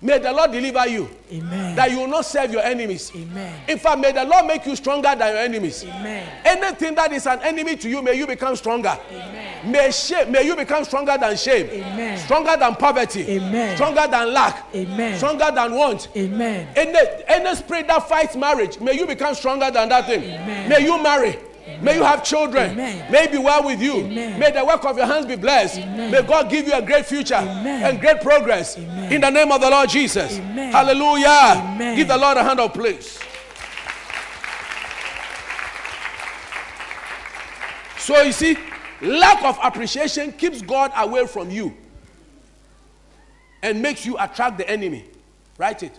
May 0.00 0.18
the 0.18 0.32
Lord 0.32 0.52
deliver 0.52 0.86
you. 0.86 1.08
Amen. 1.32 1.74
That 1.74 1.90
you 1.90 1.98
will 1.98 2.06
not 2.06 2.24
serve 2.24 2.52
your 2.52 2.62
enemies. 2.62 3.10
Amen. 3.14 3.52
In 3.66 3.78
fact, 3.78 3.98
may 3.98 4.12
the 4.12 4.24
Lord 4.24 4.46
make 4.46 4.64
you 4.64 4.76
stronger 4.76 5.14
than 5.16 5.34
your 5.34 5.42
enemies. 5.42 5.84
Amen. 5.84 6.28
Anything 6.44 6.94
that 6.94 7.12
is 7.12 7.26
an 7.26 7.40
enemy 7.42 7.76
to 7.76 7.88
you, 7.88 8.00
may 8.00 8.14
you 8.14 8.26
become 8.26 8.54
stronger. 8.54 8.96
Amen. 9.10 9.72
May 9.72 9.90
shame, 9.90 10.30
may 10.30 10.46
you 10.46 10.54
become 10.54 10.84
stronger 10.84 11.16
than 11.18 11.36
shame. 11.36 11.66
Amen. 11.66 12.16
Stronger 12.16 12.56
than 12.56 12.76
poverty. 12.76 13.28
Amen. 13.28 13.74
Stronger 13.74 14.06
than 14.08 14.32
lack. 14.32 14.66
Amen. 14.72 15.16
Stronger 15.16 15.50
than 15.52 15.74
want. 15.74 16.08
amen 16.16 16.68
Any, 16.76 16.98
any 17.26 17.56
spirit 17.56 17.88
that 17.88 18.08
fights 18.08 18.36
marriage, 18.36 18.78
may 18.78 18.92
you 18.92 19.06
become 19.06 19.34
stronger 19.34 19.70
than 19.70 19.88
that 19.88 20.06
thing. 20.06 20.22
Amen. 20.22 20.68
May 20.68 20.84
you 20.84 21.02
marry. 21.02 21.38
May 21.82 21.96
you 21.96 22.02
have 22.02 22.24
children. 22.24 22.72
Amen. 22.72 23.10
May 23.10 23.24
it 23.24 23.32
be 23.32 23.38
well 23.38 23.64
with 23.64 23.80
you. 23.80 23.98
Amen. 23.98 24.38
May 24.38 24.50
the 24.50 24.64
work 24.64 24.84
of 24.84 24.96
your 24.96 25.06
hands 25.06 25.26
be 25.26 25.36
blessed. 25.36 25.78
Amen. 25.78 26.10
May 26.10 26.22
God 26.22 26.50
give 26.50 26.66
you 26.66 26.72
a 26.74 26.82
great 26.82 27.06
future 27.06 27.34
Amen. 27.34 27.84
and 27.84 28.00
great 28.00 28.20
progress. 28.20 28.76
Amen. 28.76 29.12
In 29.12 29.20
the 29.20 29.30
name 29.30 29.52
of 29.52 29.60
the 29.60 29.70
Lord 29.70 29.88
Jesus. 29.88 30.38
Amen. 30.38 30.72
Hallelujah. 30.72 31.26
Amen. 31.28 31.96
Give 31.96 32.08
the 32.08 32.16
Lord 32.16 32.36
a 32.36 32.42
hand 32.42 32.60
of 32.60 32.74
praise. 32.74 33.18
So 37.98 38.22
you 38.22 38.32
see, 38.32 38.56
lack 39.02 39.44
of 39.44 39.58
appreciation 39.62 40.32
keeps 40.32 40.62
God 40.62 40.92
away 40.96 41.26
from 41.26 41.50
you 41.50 41.76
and 43.62 43.82
makes 43.82 44.06
you 44.06 44.16
attract 44.18 44.58
the 44.58 44.68
enemy. 44.68 45.04
Write 45.58 45.82
it. 45.82 45.92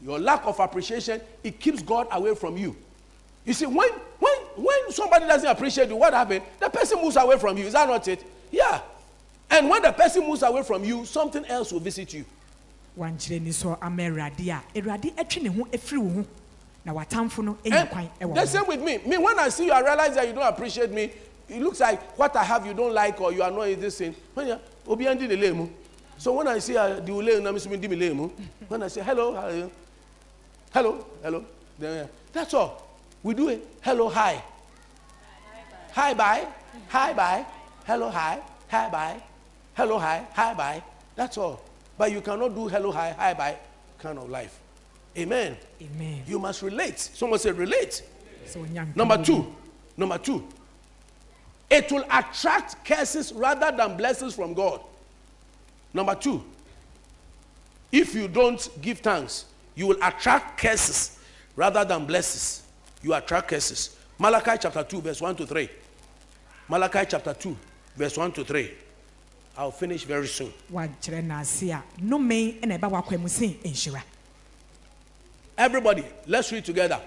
Your 0.00 0.18
lack 0.18 0.44
of 0.46 0.58
appreciation, 0.60 1.20
it 1.42 1.60
keeps 1.60 1.82
God 1.82 2.06
away 2.10 2.34
from 2.34 2.56
you. 2.56 2.76
You 3.44 3.52
see, 3.52 3.66
when 3.66 3.90
when 4.18 4.34
when 4.56 4.92
somebody 4.92 5.26
doesn't 5.26 5.48
appreciate 5.48 5.88
you, 5.88 5.96
what 5.96 6.14
happens? 6.14 6.42
The 6.60 6.70
person 6.70 7.00
moves 7.00 7.16
away 7.16 7.38
from 7.38 7.56
you. 7.58 7.64
Is 7.64 7.72
that 7.72 7.88
not 7.88 8.06
it? 8.08 8.24
Yeah. 8.50 8.80
And 9.50 9.68
when 9.68 9.82
the 9.82 9.92
person 9.92 10.26
moves 10.26 10.42
away 10.42 10.62
from 10.62 10.84
you, 10.84 11.04
something 11.04 11.44
else 11.46 11.72
will 11.72 11.80
visit 11.80 12.14
you. 12.14 12.24
wankyerɛ 12.98 13.40
ni 13.40 13.52
so 13.52 13.78
ama 13.80 14.02
awurade 14.02 14.48
a 14.48 14.62
awurade 14.78 15.14
atwe 15.14 15.42
ne 15.42 15.48
ho 15.48 15.64
afiri 15.72 15.98
wo 15.98 16.10
ho 16.10 16.26
na 16.84 16.92
watamfo 16.92 17.42
no 17.42 17.56
anya 17.64 17.86
kwan 17.86 18.10
ɛwɔ 18.20 18.34
the 18.34 18.46
same 18.46 18.66
with 18.66 18.82
me. 18.82 18.98
Me, 18.98 19.16
when 19.18 19.38
I 19.38 19.48
see 19.48 19.66
you, 19.66 19.72
I 19.72 19.80
realize 19.80 20.14
that 20.14 20.26
you 20.28 20.34
don't 20.34 20.46
appreciate 20.46 20.90
me. 20.90 21.10
It 21.48 21.62
looks 21.62 21.80
like 21.80 22.18
what 22.18 22.36
I 22.36 22.44
have 22.44 22.66
you 22.66 22.74
don't 22.74 22.92
like 22.92 23.20
or 23.20 23.32
you 23.32 23.42
are 23.42 23.50
not 23.50 23.62
in 23.68 23.80
this 23.80 23.98
thing. 23.98 24.14
When 24.34 24.48
you 24.48 24.58
obi 24.86 25.06
andi 25.06 25.28
ne 25.28 25.36
lemu. 25.36 25.70
So 26.18 26.32
when 26.34 26.48
I 26.48 26.58
see 26.58 26.76
uh, 26.76 27.00
the 27.00 27.12
ule 27.12 27.40
na 27.40 27.50
misumi 27.50 27.80
di 27.80 27.88
mi 27.88 27.96
lemu. 27.96 28.30
When 28.68 28.82
I 28.82 28.88
say 28.88 29.00
hello, 29.02 29.34
how 29.34 29.48
are 29.48 29.52
you? 29.52 29.70
Hello, 30.72 31.06
hello. 31.22 31.44
Then, 31.78 32.04
uh, 32.04 32.06
that's 32.32 32.54
all. 32.54 32.91
We 33.22 33.34
do 33.34 33.48
it. 33.48 33.66
Hello, 33.82 34.08
hi. 34.08 34.42
Hi, 35.92 36.14
bye. 36.14 36.46
Hi, 36.88 37.12
bye. 37.12 37.46
Hello, 37.84 38.08
hi. 38.10 38.40
Hi, 38.68 38.88
bye. 38.88 39.22
Hello, 39.74 39.98
hi. 39.98 40.26
Hi, 40.32 40.54
bye. 40.54 40.82
That's 41.14 41.38
all. 41.38 41.62
But 41.98 42.12
you 42.12 42.20
cannot 42.20 42.54
do 42.54 42.68
hello, 42.68 42.90
hi, 42.90 43.14
hi, 43.16 43.34
bye 43.34 43.56
kind 44.02 44.18
of 44.18 44.28
life. 44.28 44.58
Amen. 45.16 45.56
amen 45.80 46.22
You 46.26 46.38
must 46.38 46.62
relate. 46.62 46.98
Someone 46.98 47.38
said 47.38 47.56
relate. 47.56 48.02
nkwa 48.54 48.96
Number 48.96 49.22
two. 49.22 49.54
Number 49.96 50.18
two. 50.18 50.48
It 51.70 51.90
will 51.92 52.04
attract 52.10 52.84
curses 52.84 53.32
rather 53.32 53.74
than 53.74 53.96
blessings 53.96 54.34
from 54.34 54.54
God. 54.54 54.80
Number 55.94 56.14
two. 56.14 56.42
If 57.90 58.14
you 58.14 58.26
don't 58.26 58.68
give 58.80 58.98
thanks, 58.98 59.44
you 59.74 59.86
will 59.86 59.98
attract 60.02 60.58
curses 60.58 61.18
rather 61.56 61.84
than 61.84 62.06
blessings. 62.06 62.62
You 63.02 63.14
attract 63.14 63.48
curses. 63.48 63.96
Malachi 64.18 64.52
chapter 64.60 64.82
2, 64.84 65.00
verse 65.00 65.20
1 65.20 65.36
to 65.36 65.46
3. 65.46 65.68
Malachi 66.68 67.00
chapter 67.08 67.34
2, 67.34 67.56
verse 67.96 68.16
1 68.16 68.32
to 68.32 68.44
3. 68.44 68.70
I'll 69.56 69.70
finish 69.70 70.04
very 70.04 70.26
soon. 70.26 70.52
wankyerɛ 70.72 71.22
n'ase 71.22 71.70
a 71.70 71.82
nnome 72.00 72.60
ɛna 72.60 72.78
ɛba 72.78 72.90
wakɔ 72.90 73.20
mu 73.20 73.28
sen 73.28 73.54
nhyira 73.64 74.02
Everybody, 75.58 76.04
let's 76.26 76.50
read 76.50 76.64
together. 76.64 76.98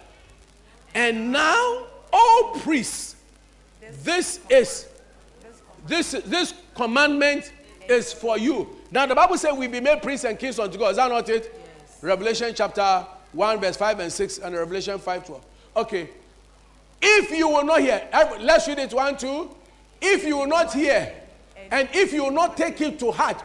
And 0.94 1.32
now, 1.32 1.88
all 2.14 2.60
priests, 2.60 3.16
this 4.04 4.40
is 4.50 4.88
this 5.88 6.12
this 6.26 6.54
commandment 6.76 7.52
is 7.90 8.14
for 8.14 8.38
you. 8.38 8.78
Now 8.92 9.06
the 9.06 9.16
Bible 9.16 9.38
says 9.38 9.54
we 9.54 9.68
be 9.68 9.80
made 9.80 10.02
priests 10.02 10.26
and 10.26 10.38
kings 10.38 10.60
unto 10.60 10.78
God. 10.78 10.92
Is 10.92 10.98
that 10.98 11.10
not 11.10 11.28
it? 11.30 11.54
Revelation 12.02 12.54
chapter 12.56 13.06
1, 13.34 13.60
verse 13.60 13.78
5 13.78 14.00
and 14.00 14.12
6, 14.12 14.38
and 14.40 14.56
Revelation 14.56 15.00
5 15.00 15.26
12. 15.26 15.46
Okay. 15.76 16.10
If 17.02 17.32
you 17.32 17.50
will 17.50 17.66
not 17.66 17.82
hear, 17.82 18.08
let's 18.40 18.68
read 18.68 18.80
it 18.80 18.94
one, 18.94 19.18
two. 19.18 19.50
If 20.02 20.26
you 20.26 20.38
will 20.38 20.48
not 20.48 20.74
hear, 20.74 21.14
and 21.72 21.90
if 21.94 22.14
you 22.14 22.24
will 22.24 22.32
not 22.32 22.58
take 22.58 22.80
it 22.82 23.00
to 23.00 23.12
heart, 23.12 23.44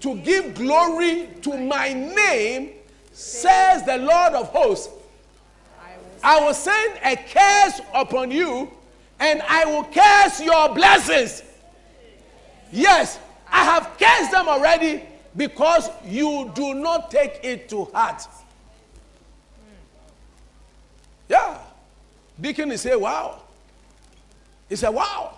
to 0.00 0.16
give 0.16 0.54
glory 0.54 1.28
to 1.42 1.56
my 1.56 1.92
name, 1.92 2.70
says 3.12 3.84
the 3.84 3.98
Lord 3.98 4.32
of 4.34 4.48
hosts, 4.48 4.88
I 6.22 6.40
will 6.40 6.54
send 6.54 6.98
a 7.04 7.16
curse 7.16 7.80
upon 7.94 8.30
you, 8.30 8.70
and 9.18 9.42
I 9.42 9.64
will 9.66 9.84
curse 9.84 10.40
your 10.40 10.74
blessings. 10.74 11.42
Yes, 12.72 13.18
I 13.50 13.64
have 13.64 13.96
cursed 13.98 14.30
them 14.30 14.48
already 14.48 15.02
because 15.36 15.90
you 16.06 16.50
do 16.54 16.74
not 16.74 17.10
take 17.10 17.40
it 17.42 17.68
to 17.70 17.84
heart. 17.86 18.22
Yeah. 21.30 21.58
Deacon 22.40 22.72
is 22.72 22.80
say, 22.80 22.96
wow. 22.96 23.38
He 24.68 24.74
said, 24.74 24.88
wow. 24.88 25.34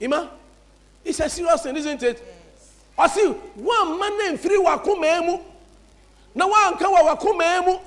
Ima, 0.00 0.30
it's 1.04 1.20
a 1.20 1.28
serious 1.28 1.62
thing, 1.62 1.76
isn't 1.76 2.02
it? 2.02 2.20
I 2.98 3.06
see 3.06 3.24
one 3.28 4.00
man 4.00 4.18
named 4.18 4.40
Free 4.40 4.58
Wakumemu. 4.58 5.40
Na 6.34 6.48
one 6.48 6.76
can 6.76 6.88
Wakumemu. 6.92 7.80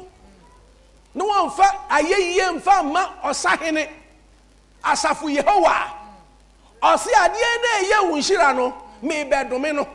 No 1.13 1.25
one 1.25 1.49
fa 1.51 1.63
aye 1.89 2.35
ye 2.35 2.41
mfa 2.41 2.83
ma 2.91 3.07
ɔsahene 3.23 3.89
asafo 4.83 5.27
yehowa 5.29 5.91
ɔse 6.81 7.07
adeɛ 7.07 7.51
na 7.61 7.69
ɛyɛ 7.79 8.09
wo 8.09 8.17
nhyira 8.17 8.55
no 8.55 8.73
mebɛdome 9.01 9.75
no 9.75 9.87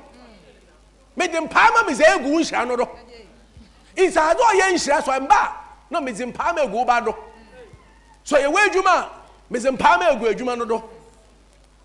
mede 1.17 1.33
mpaa 1.41 1.73
ma 1.75 1.83
me 1.83 1.93
sɛ 1.93 2.05
ɛgu 2.17 2.33
wo 2.33 2.39
nhyira 2.41 2.67
no 2.67 2.77
do 2.77 2.89
nsaade 3.97 4.39
ɔyɛ 4.39 4.73
nhyira 4.73 5.05
so 5.05 5.13
ɛmba 5.13 5.31
a 5.31 5.60
na 5.91 6.01
mede 6.01 6.25
mpaa 6.27 6.55
ma 6.55 6.63
ɛgu 6.63 6.71
wo 6.73 6.85
ba 6.85 7.01
do. 7.05 7.15
So 8.25 8.37
yɛwɔ 8.37 8.57
adwuma 8.69 8.95
a 8.97 9.09
mede 9.51 9.65
mpaa 9.77 9.99
ma 9.99 10.11
ɛgu 10.13 10.35
adwuma 10.35 10.59
no 10.59 10.65
do. 10.65 10.83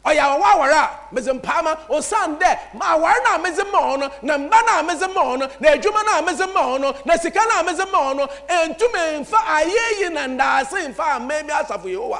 Ɔyɛ 0.05 0.19
awɔ 0.21 0.41
awɔre 0.43 0.73
a 0.73 0.89
meze 1.15 1.33
mpaama 1.33 1.77
osan 1.89 2.37
dɛ 2.37 2.59
ma 2.75 2.95
awɔre 2.95 3.23
na 3.23 3.37
meze 3.39 3.63
ma 3.71 3.79
ɔno 3.79 4.11
na 4.21 4.37
mba 4.37 4.61
na 4.65 4.83
meze 4.83 5.07
ma 5.15 5.21
ɔno 5.21 5.59
na 5.59 5.69
adwuma 5.71 6.05
na 6.05 6.21
meze 6.21 6.53
ma 6.53 6.61
ɔno 6.61 7.05
na 7.05 7.15
sika 7.17 7.39
na 7.49 7.63
meze 7.63 7.91
ma 7.91 8.13
ɔno 8.13 8.29
ntumi 8.47 9.19
nfa 9.21 9.37
ayeyi 9.37 10.13
na 10.13 10.27
ndaase 10.27 10.87
nfa 10.89 11.15
amemi 11.17 11.49
asafo 11.49 11.89
yehowa. 11.89 12.19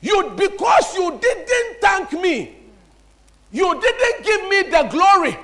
You 0.00 0.30
because 0.36 0.94
you 0.94 1.18
didn't 1.20 1.80
thank 1.80 2.12
me 2.12 2.54
you 3.50 3.80
didn't 3.80 4.24
give 4.24 4.48
me 4.48 4.62
the 4.70 4.82
glory 4.84 5.36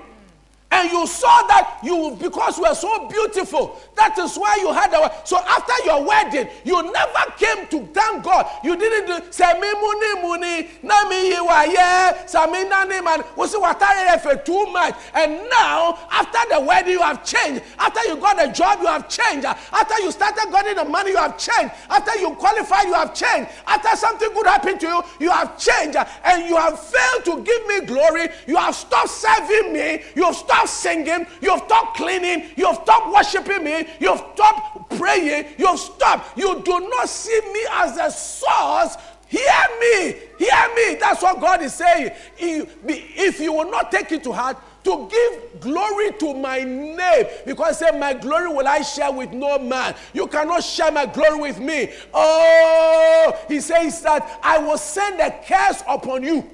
and 0.73 0.91
you 0.91 1.07
saw 1.07 1.47
that 1.47 1.79
you 1.83 2.17
because 2.21 2.57
you 2.57 2.65
were 2.65 2.75
so 2.75 3.09
beautiful 3.09 3.79
that 3.95 4.19
is 4.19 4.37
why 4.37 4.57
you 4.61 4.73
had 4.73 4.93
a 4.95 5.13
so 5.25 5.39
after 5.39 5.85
your 5.85 6.05
wedding 6.05 6.49
you 6.65 6.83
never 6.83 7.23
came 7.37 7.67
to 7.69 7.87
thank 7.93 8.25
god. 8.25 8.47
You 8.65 8.77
didn't 8.77 9.07
do 9.07 9.33
say 9.33 9.53
me 9.61 9.73
muni 9.75 10.23
muni 10.23 10.69
na 10.83 11.09
me 11.09 11.31
ye 11.31 11.41
wa 11.41 11.63
ye 11.63 12.27
sami 12.27 12.65
nani 12.65 13.01
man. 13.01 13.23
We 13.37 13.47
see 13.47 13.59
what 13.59 13.81
I 13.83 14.17
for 14.19 14.37
too 14.37 14.67
much. 14.67 14.95
And 15.15 15.33
now 15.51 15.99
after 16.11 16.39
the 16.55 16.61
wedding 16.61 16.93
you 16.93 17.03
have 17.03 17.25
changed. 17.25 17.63
After 17.79 18.05
you 18.09 18.17
got 18.17 18.43
a 18.43 18.53
job 18.53 18.81
you 18.81 18.87
have 18.87 19.09
changed. 19.09 19.47
After 19.47 20.03
you 20.03 20.11
started 20.11 20.51
getting 20.51 20.77
the 20.77 20.85
money 20.85 21.11
you 21.11 21.17
have 21.17 21.39
changed. 21.39 21.75
After 21.91 22.19
you 22.19 22.31
qualified 22.33 22.87
you 22.87 22.95
have 22.95 23.15
changed. 23.15 23.51
After 23.67 23.97
something 23.97 24.33
good 24.33 24.47
happened 24.47 24.81
to 24.81 24.87
you 24.87 25.03
you 25.21 25.31
have 25.31 25.59
changed. 25.59 25.97
And 26.25 26.49
you 26.49 26.57
have 26.57 26.79
failed 26.79 27.25
to 27.27 27.43
give 27.43 27.67
me 27.67 27.87
glory. 27.87 28.29
You 28.47 28.57
have 28.57 28.75
stopped 28.75 29.11
serving 29.11 29.73
me. 29.73 30.03
You 30.15 30.25
have 30.25 30.37
stopped 30.37 30.62
singing 30.69 31.27
you 31.41 31.51
have 31.51 31.63
stopped 31.67 31.97
cleaning 31.97 32.51
you 32.57 32.67
have 32.67 32.77
stopped 32.83 33.13
worshiping 33.13 33.65
me 33.65 33.87
you 34.01 34.09
have 34.09 34.25
stopped 34.35 34.91
praying 34.97 35.47
you 35.59 35.67
have 35.67 35.79
stopped. 35.79 36.37
You 36.37 36.61
do 36.63 36.89
not 36.89 37.09
see 37.09 37.41
me 37.53 37.61
as 37.71 37.97
a 37.97 38.11
source. 38.11 38.97
Hear 39.29 39.41
me 39.81 40.15
hear 40.39 40.75
me. 40.75 40.97
That's 40.97 41.23
what 41.23 41.41
god 41.41 41.63
is 41.63 41.75
saying. 41.75 42.11
If, 42.39 42.77
if 42.87 43.41
you 43.41 43.53
will 43.53 43.71
not 43.71 43.91
take 43.91 44.13
it 44.13 44.23
to 44.25 44.33
heart 44.33 44.59
to 44.85 45.09
give 45.09 45.61
glory 45.61 46.13
to 46.19 46.35
my 46.35 46.65
name. 46.65 47.27
Because 47.47 47.79
say 47.79 47.97
my 47.99 48.13
glory 48.15 48.49
will 48.49 48.67
i 48.67 48.83
share 48.83 49.13
with 49.13 49.33
no 49.33 49.59
man. 49.59 49.95
You 50.13 50.27
cannot 50.27 50.63
share 50.63 50.91
my 50.93 51.07
glory 51.07 51.41
with 51.41 51.61
me. 51.61 51.91
Oh 52.13 53.39
he 53.49 53.61
says 53.61 54.03
that 54.03 54.39
i 54.43 54.59
will 54.59 54.79
send 54.79 55.21
a 55.21 55.31
curse 55.47 55.83
upon 55.89 56.23
you. 56.25 56.49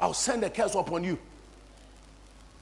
I'll 0.00 0.14
send 0.14 0.44
a 0.44 0.50
curse 0.50 0.74
upon 0.74 1.04
you 1.04 1.18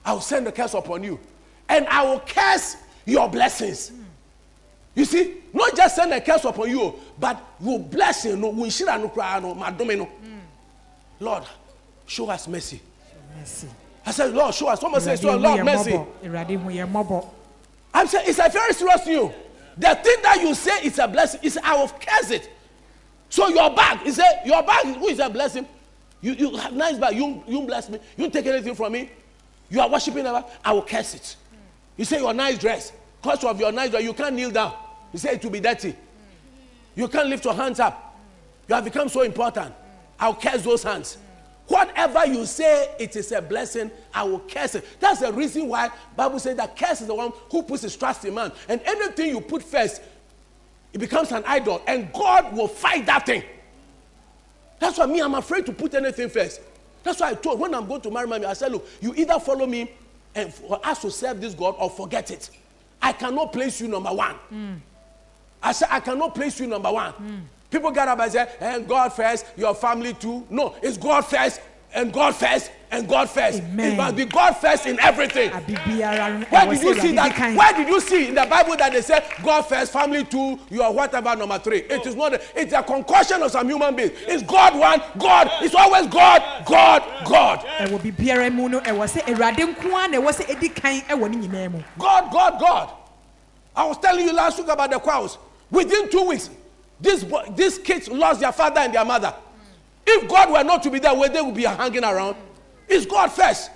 i'll 0.09 0.21
send 0.23 0.49
a 0.49 0.53
curse 0.53 0.75
upon 0.75 1.05
you. 1.05 1.21
And 1.69 1.87
i 1.89 2.03
will 2.03 2.21
curse 2.21 2.77
your 3.05 3.29
blessings. 3.29 3.93
You 4.95 5.05
see 5.05 5.35
not 5.53 5.77
just 5.77 5.97
send 5.97 6.13
a 6.13 6.21
curse 6.21 6.45
upon 6.45 6.71
you 6.71 6.95
but 7.21 7.41
your 7.61 7.79
blessing 7.79 8.41
no 8.41 8.49
will 8.49 8.71
shira 8.71 8.99
no 8.99 9.09
cry 9.11 9.39
no 9.39 9.55
madome 9.55 9.99
no. 9.99 10.09
Lord 11.21 11.45
show 12.07 12.31
us 12.31 12.49
mercy. 12.49 12.81
Mercy. 13.39 13.69
I 14.05 14.11
said 14.13 14.33
lord 14.33 14.55
show 14.55 14.69
us. 14.69 14.81
Someone 14.81 15.01
says 15.01 15.23
lord 15.23 15.43
mercy. 15.65 16.01
i'm 17.93 18.07
saying 18.07 18.25
it's 18.29 18.39
a 18.39 18.49
very 18.49 18.73
serious 18.73 19.07
news. 19.07 19.31
The 19.77 19.95
thing 19.95 20.17
that 20.23 20.41
you 20.41 20.55
say 20.55 20.85
is 20.85 20.99
a 20.99 21.07
blessing 21.07 21.41
is 21.43 21.59
i 21.63 21.77
will 21.77 21.89
curse 21.89 22.31
it. 22.31 22.51
So 23.29 23.49
your 23.49 23.75
bag 23.75 23.99
he 24.01 24.11
say 24.11 24.41
your 24.47 24.63
bag 24.63 24.87
who 24.87 25.07
is 25.09 25.19
a 25.19 25.29
blessing? 25.29 25.67
You 26.23 26.33
you 26.33 26.57
have 26.57 26.73
nice 26.73 26.97
bag 26.97 27.15
you 27.15 27.45
you 27.47 27.61
bless 27.63 27.91
me. 27.91 27.99
You 28.17 28.31
take 28.31 28.47
anything 28.47 28.75
from 28.75 28.93
me 28.93 29.11
you 29.71 29.81
are 29.81 29.89
worshiping 29.89 30.25
never 30.25 30.45
i 30.65 30.73
will 30.73 30.83
curse 30.83 31.15
it. 31.15 31.37
You 31.97 32.05
say 32.05 32.21
your 32.21 32.33
nice 32.33 32.59
dress 32.59 32.93
because 33.21 33.45
of 33.45 33.59
your 33.61 33.73
nice 33.73 33.91
dress 33.91 34.03
you 34.03 34.15
can't 34.15 34.35
kneel 34.35 34.51
down. 34.51 34.75
You 35.13 35.19
say 35.19 35.33
it 35.33 35.43
will 35.43 35.51
be 35.51 35.61
dirty. 35.61 35.95
You 36.95 37.09
can't 37.09 37.29
lift 37.29 37.45
your 37.45 37.55
hands 37.55 37.81
up. 37.81 38.17
You 38.69 38.75
have 38.75 38.85
become 38.85 39.09
so 39.09 39.23
important. 39.23 39.75
I'll 40.19 40.35
curse 40.35 40.63
those 40.63 40.83
hands. 40.83 41.19
Whatever 41.67 42.27
you 42.27 42.47
say 42.47 42.95
it 42.99 43.15
is 43.17 43.31
a 43.33 43.43
blessing. 43.43 43.91
I 44.15 44.23
will 44.23 44.41
curse 44.41 44.75
it. 44.77 44.85
That's 45.01 45.21
the 45.21 45.33
reason 45.33 45.69
why 45.69 45.91
bible 46.17 46.39
says 46.39 46.57
that 46.57 46.77
curse 46.77 47.01
is 47.01 47.09
the 47.09 47.15
one 47.15 47.33
who 47.51 47.63
puts 47.63 47.83
his 47.83 47.97
trust 47.97 48.25
in 48.25 48.35
man. 48.35 48.53
And 48.69 48.81
anything 48.87 49.31
you 49.31 49.41
put 49.41 49.63
first 49.63 50.01
it 50.93 50.99
becomes 50.99 51.33
an 51.33 51.43
idol. 51.47 51.83
And 51.87 52.13
god 52.13 52.57
will 52.57 52.69
fight 52.69 53.07
that 53.07 53.27
thing. 53.27 53.43
That's 54.79 54.97
why 54.99 55.07
me 55.07 55.21
i'm 55.21 55.35
afraid 55.35 55.67
to 55.67 55.73
put 55.73 55.95
anything 55.95 56.29
first 56.29 56.61
that's 57.09 57.21
why 57.21 57.31
i 57.31 57.35
told 57.35 57.59
when 57.59 57.75
i'm 57.75 57.87
going 57.87 58.01
to 58.01 58.11
marry 58.11 58.27
mommy 58.27 58.45
i 58.45 58.53
said 58.53 58.71
look 58.71 58.87
you 59.01 59.15
either 59.17 59.39
follow 59.41 59.67
me 59.67 59.91
and 60.35 60.53
for 60.53 60.79
us 60.87 61.01
to 61.01 61.11
serve 61.11 61.41
this 61.41 61.55
god 61.55 61.75
or 61.79 61.89
forget 61.91 62.31
it 62.31 62.51
i 63.03 63.13
cannot 63.13 63.53
place 63.53 63.81
you 63.81 63.89
number 63.89 64.11
one 64.13 64.35
hmm. 64.35 64.75
I 65.63 65.73
said, 65.73 65.89
I 65.91 66.01
cannot 66.01 66.35
place 66.35 66.61
you 66.61 66.67
number 66.67 66.91
one. 66.91 67.13
Hmm. 67.13 67.39
People 67.71 67.91
get 67.91 68.09
up 68.09 68.19
and 68.21 68.33
say, 68.33 68.49
and 68.61 68.89
God 68.89 69.13
first, 69.13 69.45
your 69.57 69.75
family 69.75 70.15
too. 70.15 70.47
No, 70.49 70.75
it's 70.83 70.97
God 70.97 71.23
first, 71.23 71.61
and 71.95 72.13
God 72.13 72.35
first, 72.37 72.71
and 72.91 73.09
God 73.09 73.29
first. 73.29 73.63
Amen. 73.63 73.93
It 73.93 73.97
must 73.97 74.17
be 74.17 74.25
God 74.25 74.53
first 74.55 74.87
in 74.87 74.99
everything. 75.01 75.51
Where 75.51 76.67
did 76.67 76.83
you 76.83 77.01
see 77.01 77.13
that? 77.13 77.57
Where 77.57 77.73
did 77.75 77.89
you 77.89 78.01
see 78.01 78.29
in 78.29 78.35
the 78.35 78.47
Bible 78.47 78.77
that 78.77 78.93
they 78.93 79.01
say 79.03 79.25
God 79.43 79.63
first, 79.63 79.93
family 79.93 80.25
two, 80.25 80.59
you 80.71 80.83
are 80.83 80.93
whatever 80.93 81.35
number 81.37 81.59
three? 81.59 81.79
It 81.81 82.07
is 82.07 82.15
not. 82.15 82.35
A, 82.35 82.41
it's 82.61 82.73
a 82.73 82.83
concoction 82.83 83.43
of 83.43 83.51
some 83.51 83.69
human 83.69 83.95
beings. 83.95 84.13
It's 84.27 84.43
God 84.43 84.79
one, 84.79 85.03
God. 85.19 85.51
It's 85.63 85.75
always 85.75 86.07
God, 86.07 86.43
God, 86.67 87.03
God, 87.27 87.65
God, 91.99 92.33
God, 92.33 92.61
God. 92.61 92.93
I 93.77 93.85
was 93.87 93.99
telling 93.99 94.27
you 94.27 94.33
last 94.33 94.59
week 94.59 94.69
about 94.69 94.91
the 94.91 94.99
cows. 94.99 95.39
Within 95.71 96.11
two 96.11 96.29
weeks, 96.29 96.51
this 97.01 97.23
boy, 97.23 97.45
these 97.55 97.79
kids 97.79 98.09
lost 98.09 98.41
their 98.41 98.53
father 98.53 98.81
and 98.81 98.93
their 98.93 99.05
mother. 99.05 99.35
If 100.11 100.27
God 100.27 100.51
were 100.51 100.65
not 100.65 100.83
to 100.85 100.91
be 100.91 100.99
there, 100.99 101.15
where 101.15 101.29
they 101.29 101.43
would 101.43 101.55
be 101.55 101.65
hanging 101.65 102.03
around. 102.03 102.37
It's 102.89 103.05
God 103.05 103.29
first, 103.31 103.71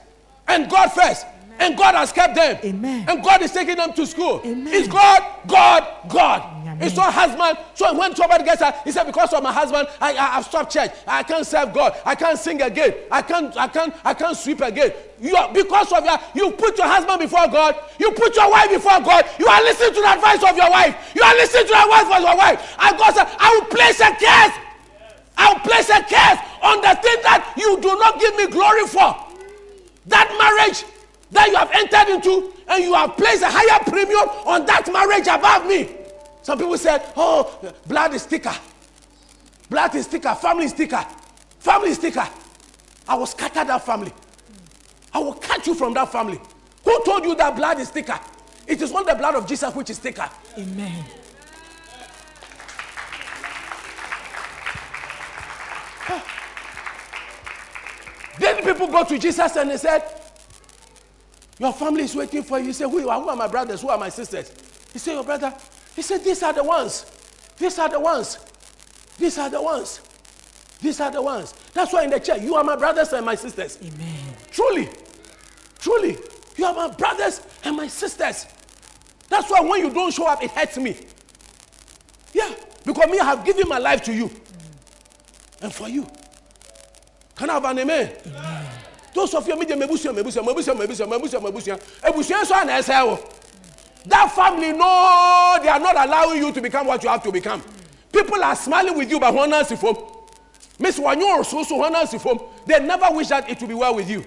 and 0.48 0.70
God 0.70 0.88
first, 0.88 1.26
and 1.58 1.76
God 1.76 1.94
has 1.94 2.10
kept 2.10 2.34
them. 2.34 2.58
Amen. 2.64 3.04
And 3.06 3.22
God 3.22 3.42
is 3.42 3.52
taking 3.52 3.76
them 3.76 3.92
to 3.92 4.06
school. 4.06 4.40
Amen. 4.42 4.72
It's 4.72 4.88
God, 4.88 5.22
God, 5.46 5.86
God. 6.08 6.40
Amen. 6.62 6.78
It's 6.80 6.96
not 6.96 7.12
husband. 7.12 7.58
So 7.74 7.96
when 7.96 8.16
somebody 8.16 8.44
gets 8.44 8.62
out, 8.62 8.82
he 8.82 8.90
said, 8.90 9.04
because 9.04 9.32
of 9.34 9.42
my 9.42 9.52
husband, 9.52 9.88
I, 10.00 10.14
I, 10.14 10.38
I've 10.38 10.46
stopped 10.46 10.72
church. 10.72 10.90
I 11.06 11.22
can't 11.22 11.46
serve 11.46 11.74
God. 11.74 11.94
I 12.06 12.14
can't 12.14 12.38
sing 12.38 12.62
again. 12.62 12.94
I 13.10 13.20
can't, 13.20 13.54
I 13.56 13.68
can't, 13.68 13.94
I 14.02 14.14
can't 14.14 14.36
sweep 14.36 14.62
again. 14.62 14.92
You 15.20 15.36
are, 15.36 15.52
because 15.52 15.92
of 15.92 16.02
your, 16.02 16.18
you 16.34 16.52
put 16.52 16.78
your 16.78 16.88
husband 16.88 17.20
before 17.20 17.46
God. 17.48 17.76
You 18.00 18.10
put 18.12 18.34
your 18.34 18.50
wife 18.50 18.70
before 18.70 19.00
God. 19.00 19.28
You 19.38 19.46
are 19.46 19.62
listening 19.62 19.94
to 19.94 20.00
the 20.00 20.08
advice 20.08 20.42
of 20.42 20.56
your 20.56 20.70
wife. 20.70 21.12
You 21.14 21.22
are 21.22 21.34
listening 21.34 21.64
to 21.64 21.72
the 21.76 21.82
advice 21.84 22.16
of 22.16 22.22
your 22.22 22.36
wife. 22.36 22.76
And 22.80 22.96
God 22.96 23.14
said, 23.14 23.28
I 23.38 23.60
will 23.60 23.68
place 23.68 24.00
a 24.00 24.10
curse. 24.16 24.56
I 25.36 25.52
will 25.52 25.60
place 25.60 25.88
a 25.88 26.02
curse 26.02 26.38
on 26.62 26.80
the 26.80 26.94
thing 27.00 27.16
that 27.22 27.54
you 27.56 27.80
do 27.80 27.88
not 27.98 28.20
give 28.20 28.36
me 28.36 28.46
glory 28.48 28.86
for. 28.86 29.16
That 30.06 30.28
marriage 30.38 30.84
that 31.30 31.48
you 31.48 31.56
have 31.56 31.70
entered 31.72 32.14
into, 32.14 32.52
and 32.68 32.84
you 32.84 32.94
have 32.94 33.16
placed 33.16 33.42
a 33.42 33.48
higher 33.50 33.82
premium 33.84 34.28
on 34.46 34.66
that 34.66 34.90
marriage 34.92 35.26
above 35.26 35.66
me. 35.66 35.96
Some 36.42 36.58
people 36.58 36.76
said, 36.76 37.02
Oh, 37.16 37.58
blood 37.86 38.14
is 38.14 38.24
thicker. 38.24 38.54
Blood 39.70 39.94
is 39.94 40.06
thicker. 40.06 40.34
Family 40.34 40.66
is 40.66 40.72
thicker. 40.72 41.04
Family 41.58 41.90
is 41.90 41.98
thicker. 41.98 42.28
I 43.08 43.14
will 43.14 43.26
scatter 43.26 43.64
that 43.64 43.86
family. 43.86 44.12
I 45.14 45.18
will 45.18 45.34
cut 45.34 45.66
you 45.66 45.74
from 45.74 45.94
that 45.94 46.10
family. 46.10 46.40
Who 46.84 47.04
told 47.04 47.24
you 47.24 47.34
that 47.36 47.56
blood 47.56 47.78
is 47.80 47.90
thicker? 47.90 48.18
It 48.66 48.82
is 48.82 48.92
not 48.92 49.06
the 49.06 49.14
blood 49.14 49.34
of 49.34 49.46
Jesus 49.46 49.74
which 49.74 49.90
is 49.90 49.98
thicker. 49.98 50.28
amen 50.58 51.04
Then 58.38 58.62
people 58.62 58.88
go 58.88 59.04
to 59.04 59.18
Jesus 59.18 59.56
and 59.56 59.70
they 59.70 59.76
said, 59.76 60.02
Your 61.58 61.72
family 61.72 62.04
is 62.04 62.14
waiting 62.14 62.42
for 62.42 62.58
you. 62.58 62.66
He 62.66 62.72
said, 62.72 62.88
Who, 62.88 63.00
you 63.00 63.10
are? 63.10 63.20
Who 63.20 63.28
are 63.28 63.36
my 63.36 63.46
brothers? 63.46 63.82
Who 63.82 63.88
are 63.88 63.98
my 63.98 64.08
sisters? 64.08 64.52
He 64.92 64.98
said, 64.98 65.14
Your 65.14 65.24
brother. 65.24 65.54
He 65.94 66.02
said, 66.02 66.24
These 66.24 66.42
are 66.42 66.52
the 66.52 66.64
ones. 66.64 67.06
These 67.58 67.78
are 67.78 67.88
the 67.88 68.00
ones. 68.00 68.38
These 69.18 69.38
are 69.38 69.50
the 69.50 69.62
ones. 69.62 70.00
These 70.80 71.00
are 71.00 71.10
the 71.10 71.22
ones. 71.22 71.54
That's 71.74 71.92
why 71.92 72.04
in 72.04 72.10
the 72.10 72.18
church, 72.18 72.42
you 72.42 72.56
are 72.56 72.64
my 72.64 72.76
brothers 72.76 73.12
and 73.12 73.24
my 73.24 73.34
sisters. 73.36 73.78
amen 73.80 74.34
Truly. 74.50 74.88
Truly. 75.78 76.18
You 76.56 76.64
are 76.64 76.74
my 76.74 76.88
brothers 76.88 77.40
and 77.64 77.76
my 77.76 77.86
sisters. 77.88 78.46
That's 79.28 79.48
why 79.50 79.60
when 79.60 79.80
you 79.80 79.90
don't 79.90 80.12
show 80.12 80.26
up, 80.26 80.42
it 80.42 80.50
hurts 80.50 80.76
me. 80.76 80.96
Yeah. 82.32 82.52
Because 82.84 83.08
me, 83.08 83.18
I 83.20 83.24
have 83.24 83.44
given 83.44 83.68
my 83.68 83.78
life 83.78 84.02
to 84.04 84.12
you. 84.12 84.30
And 85.62 85.72
for 85.72 85.88
you. 85.88 86.06
Can 87.36 87.50
I 87.50 87.54
have 87.54 87.64
an 87.64 87.78
amen? 87.78 88.12
Those 89.14 89.34
of 89.34 89.46
you, 89.46 89.58
me, 89.58 89.66
mebusia, 89.66 90.12
mebusia, 90.12 90.42
mebusia, 90.42 90.74
mebusia, 90.74 91.06
mebusia, 91.06 91.40
mebusia. 91.40 91.78
Ebusia 92.02 92.44
so 92.44 92.62
na 92.64 92.78
ese. 92.78 92.88
That 94.06 94.32
family, 94.32 94.72
no, 94.72 95.58
they 95.62 95.68
are 95.68 95.78
not 95.78 95.96
allowing 95.96 96.38
you 96.42 96.52
to 96.52 96.60
become 96.60 96.86
what 96.86 97.02
you 97.02 97.08
have 97.08 97.22
to 97.22 97.30
become. 97.30 97.62
People 98.10 98.42
are 98.42 98.56
smiling 98.56 98.96
with 98.98 99.10
you, 99.10 99.20
but 99.20 99.32
one 99.32 99.52
else 99.52 99.72
from. 99.72 99.96
Miss 100.78 100.98
Wanyo 100.98 101.44
so 101.44 101.62
so 101.62 101.76
one 101.76 101.94
else 101.94 102.14
from. 102.20 102.40
They 102.66 102.80
never 102.80 103.14
wish 103.14 103.28
that 103.28 103.48
it 103.48 103.60
will 103.60 103.68
be 103.68 103.74
well 103.74 103.94
with 103.94 104.10
you. 104.10 104.24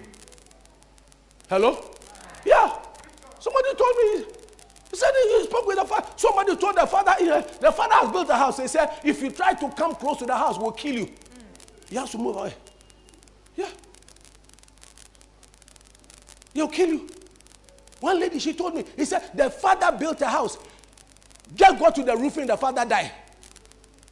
Hello? 1.50 1.84
Yeah. 2.46 2.80
Somebody 3.40 3.76
told 3.76 3.96
me. 3.98 4.26
He 4.92 4.98
said 4.98 5.12
he 5.14 5.44
spoke 5.44 5.68
with 5.68 5.78
the 5.78 5.86
father. 5.86 6.08
Somebody 6.16 6.56
told 6.56 6.78
the 6.78 6.86
father, 6.86 7.14
the 7.60 7.72
father 7.72 7.96
has 7.96 8.12
built 8.12 8.30
a 8.30 8.36
house. 8.36 8.60
He 8.60 8.68
said, 8.68 8.90
if 9.04 9.22
you 9.22 9.30
try 9.32 9.54
to 9.54 9.70
come 9.72 9.96
close 9.96 10.18
to 10.20 10.26
the 10.26 10.36
house, 10.36 10.58
we'll 10.58 10.72
kill 10.72 10.96
you. 10.96 11.10
He 11.90 11.96
has 11.96 12.10
to 12.12 12.18
move 12.18 12.36
away. 12.36 12.54
Yeah. 13.56 13.70
He'll 16.54 16.68
kill 16.68 16.90
you. 16.90 17.10
One 18.00 18.20
lady, 18.20 18.40
she 18.40 18.54
told 18.54 18.76
me, 18.76 18.86
he 18.96 19.06
said, 19.06 19.32
the 19.34 19.50
father 19.50 19.96
built 19.98 20.22
a 20.22 20.28
house. 20.28 20.58
Just 21.54 21.80
got 21.80 21.96
to 21.96 22.04
the 22.04 22.16
roofing, 22.16 22.48
the 22.48 22.58
father 22.58 22.86
died. 22.86 23.12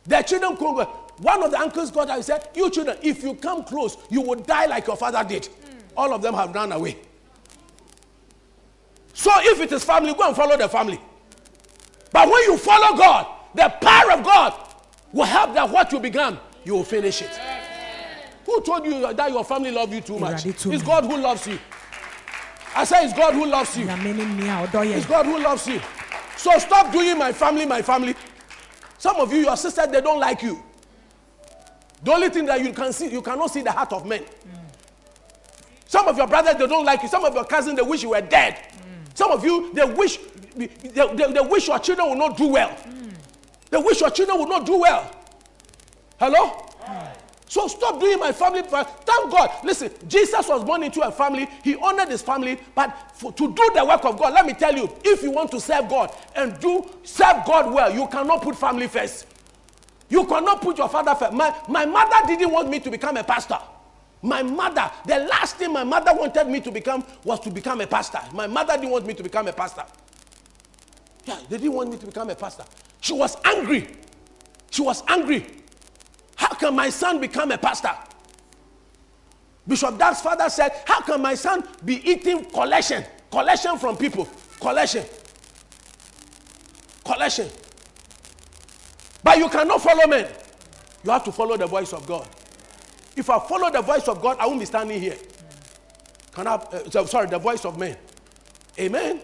The 0.05 0.21
children 0.21 0.55
couldn't 0.57 0.75
go. 0.75 0.83
One 1.19 1.43
of 1.43 1.51
the 1.51 1.59
uncles 1.59 1.91
got 1.91 2.09
out 2.09 2.15
and 2.17 2.25
said, 2.25 2.49
You 2.55 2.69
children, 2.69 2.97
if 3.01 3.23
you 3.23 3.35
come 3.35 3.63
close, 3.63 3.97
you 4.09 4.21
will 4.21 4.35
die 4.39 4.65
like 4.65 4.87
your 4.87 4.97
father 4.97 5.23
did. 5.23 5.45
Hmm. 5.45 5.77
All 5.95 6.13
of 6.13 6.21
them 6.21 6.33
have 6.33 6.53
run 6.53 6.71
away. 6.71 6.97
So 9.13 9.31
if 9.37 9.59
it 9.61 9.71
is 9.71 9.83
family, 9.83 10.13
go 10.13 10.27
and 10.27 10.35
follow 10.35 10.57
the 10.57 10.67
family. 10.67 10.99
But 12.11 12.27
when 12.27 12.43
you 12.43 12.57
follow 12.57 12.97
God, 12.97 13.27
the 13.53 13.69
power 13.81 14.11
of 14.13 14.23
God 14.23 14.53
will 15.13 15.25
help 15.25 15.53
that 15.53 15.69
what 15.69 15.91
you 15.91 15.99
began, 15.99 16.39
you 16.63 16.73
will 16.73 16.83
finish 16.83 17.21
it. 17.21 17.39
Who 18.45 18.61
told 18.61 18.85
you 18.85 19.13
that 19.13 19.31
your 19.31 19.43
family 19.43 19.71
love 19.71 19.93
you 19.93 20.01
too 20.01 20.19
much? 20.19 20.45
It's. 20.45 20.65
God 20.83 21.05
who 21.05 21.17
loves 21.17 21.47
you. 21.47 21.59
I 22.75 22.83
say 22.83 23.05
it's 23.05 23.13
God 23.13 23.33
who 23.35 23.45
loves 23.45 23.77
you. 23.77 23.85
nyame 23.85 24.15
ne 24.15 24.23
nni 24.25 24.63
a 24.63 24.67
ɔdɔ 24.67 24.97
It's 24.97 25.05
God 25.05 25.25
who 25.25 25.39
loves 25.39 25.67
you. 25.67 25.79
So 26.37 26.57
stop 26.57 26.91
doing 26.91 27.17
my 27.17 27.31
family, 27.31 27.65
my 27.65 27.81
family. 27.81 28.15
Some 28.97 29.17
of 29.17 29.31
you, 29.31 29.39
your 29.39 29.55
sisters, 29.57 29.87
they 29.87 30.01
don't 30.01 30.19
like 30.19 30.41
you. 30.41 30.61
The 32.03 32.11
only 32.11 32.29
thing 32.29 32.45
that 32.47 32.61
you 32.63 32.73
can 32.73 32.91
see, 32.91 33.09
you 33.09 33.21
cannot 33.21 33.51
see 33.51 33.61
the 33.61 33.71
heart 33.71 33.93
of 33.93 34.05
men. 34.05 34.23
Some 35.87 36.07
of 36.07 36.17
your 36.17 36.27
brothers, 36.27 36.55
they 36.55 36.67
don't 36.67 36.85
like 36.85 37.03
you. 37.03 37.07
Some 37.07 37.23
of 37.23 37.33
your 37.33 37.45
cousins, 37.45 37.77
they 37.77 37.83
wish 37.83 38.03
you 38.03 38.09
were 38.09 38.21
dead. 38.21 38.57
Some 39.13 39.31
of 39.31 39.43
you, 39.45 39.71
they 39.73 39.85
wish, 39.85 40.17
they, 40.55 40.67
they, 40.67 41.31
they 41.31 41.39
wish 41.41 41.67
your 41.67 41.79
children 41.79 42.09
will 42.09 42.15
not 42.17 42.35
do 42.35 42.47
well. 42.47 42.75
They 43.69 43.77
wish 43.77 44.01
your 44.01 44.09
children 44.09 44.39
will 44.39 44.47
not 44.47 44.65
do 44.65 44.79
well. 44.79 45.09
Hello? 46.19 46.65
So 47.53 47.67
stop 47.67 47.99
doing 47.99 48.17
my 48.17 48.31
family. 48.31 48.63
first. 48.63 48.89
Thank 49.05 49.31
God. 49.31 49.51
Listen, 49.63 49.91
Jesus 50.07 50.47
was 50.47 50.63
born 50.63 50.81
into 50.81 51.01
a 51.01 51.11
family. 51.11 51.47
He 51.63 51.75
honored 51.75 52.09
his 52.09 52.23
family. 52.23 52.57
But 52.73 53.11
for, 53.13 53.31
to 53.31 53.53
do 53.53 53.69
the 53.75 53.85
work 53.85 54.03
of 54.05 54.17
God, 54.17 54.33
let 54.33 54.47
me 54.47 54.53
tell 54.53 54.75
you, 54.75 54.89
if 55.03 55.21
you 55.21 55.29
want 55.29 55.51
to 55.51 55.61
serve 55.61 55.87
God 55.87 56.11
and 56.35 56.59
do 56.59 56.83
serve 57.03 57.45
God 57.45 57.71
well, 57.71 57.93
you 57.93 58.07
cannot 58.07 58.41
put 58.41 58.55
family 58.55 58.87
first. 58.87 59.27
You 60.09 60.25
cannot 60.25 60.63
put 60.63 60.79
your 60.79 60.89
father 60.89 61.13
first. 61.13 61.31
My, 61.33 61.55
my 61.69 61.85
mother 61.85 62.25
didn't 62.25 62.49
want 62.49 62.71
me 62.71 62.79
to 62.79 62.89
become 62.89 63.17
a 63.17 63.23
pastor. 63.23 63.59
My 64.23 64.41
mother, 64.41 64.89
the 65.05 65.19
last 65.19 65.57
thing 65.57 65.71
my 65.71 65.83
mother 65.83 66.11
wanted 66.15 66.47
me 66.47 66.59
to 66.59 66.71
become 66.71 67.05
was 67.23 67.39
to 67.41 67.51
become 67.51 67.81
a 67.81 67.85
pastor. 67.85 68.21
My 68.33 68.47
mother 68.47 68.73
didn't 68.77 68.89
want 68.89 69.05
me 69.05 69.13
to 69.13 69.21
become 69.21 69.47
a 69.47 69.53
pastor. 69.53 69.83
Yeah, 71.25 71.37
they 71.49 71.57
didn't 71.57 71.73
want 71.73 71.91
me 71.91 71.97
to 71.97 72.05
become 72.07 72.31
a 72.31 72.35
pastor. 72.35 72.63
She 72.99 73.13
was 73.13 73.37
angry. 73.45 73.89
She 74.71 74.81
was 74.81 75.03
angry. 75.07 75.45
How 76.43 76.55
can 76.55 76.75
my 76.75 76.89
son 76.89 77.21
become 77.21 77.51
a 77.51 77.57
pastor? 77.57 77.95
Bishop 79.65 79.97
Dag's 79.97 80.19
father 80.19 80.49
said, 80.49 80.73
How 80.85 80.99
can 80.99 81.21
my 81.21 81.35
son 81.35 81.65
be 81.85 82.05
eating 82.09 82.43
collection? 82.43 83.05
Collection 83.31 83.77
from 83.77 83.95
people. 83.95 84.27
Collection. 84.59 85.05
Collection. 87.05 87.49
But 89.23 89.37
you 89.37 89.47
cannot 89.47 89.81
follow 89.81 90.05
men. 90.05 90.29
You 91.05 91.11
have 91.11 91.23
to 91.23 91.31
follow 91.31 91.55
the 91.55 91.65
voice 91.65 91.93
of 91.93 92.05
God. 92.05 92.27
If 93.15 93.29
I 93.29 93.39
follow 93.39 93.71
the 93.71 93.81
voice 93.81 94.09
of 94.09 94.21
God, 94.21 94.35
I 94.37 94.45
won't 94.45 94.59
be 94.59 94.65
standing 94.65 94.99
here. 94.99 95.17
Can 96.33 96.45
I? 96.45 96.55
Uh, 96.55 97.05
sorry, 97.05 97.27
the 97.27 97.39
voice 97.39 97.63
of 97.63 97.79
men. 97.79 97.95
Amen. 98.77 99.21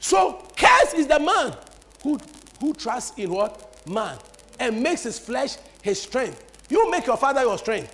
So, 0.00 0.42
curse 0.56 0.94
is 0.94 1.06
the 1.06 1.20
man 1.20 1.54
who, 2.02 2.18
who 2.58 2.72
trusts 2.72 3.18
in 3.18 3.28
what? 3.28 3.86
Man. 3.86 4.16
And 4.58 4.82
makes 4.82 5.02
his 5.02 5.18
flesh 5.18 5.56
his 5.82 6.00
strength. 6.00 6.42
You 6.68 6.90
make 6.90 7.06
your 7.06 7.16
father 7.16 7.42
your 7.42 7.58
strength. 7.58 7.92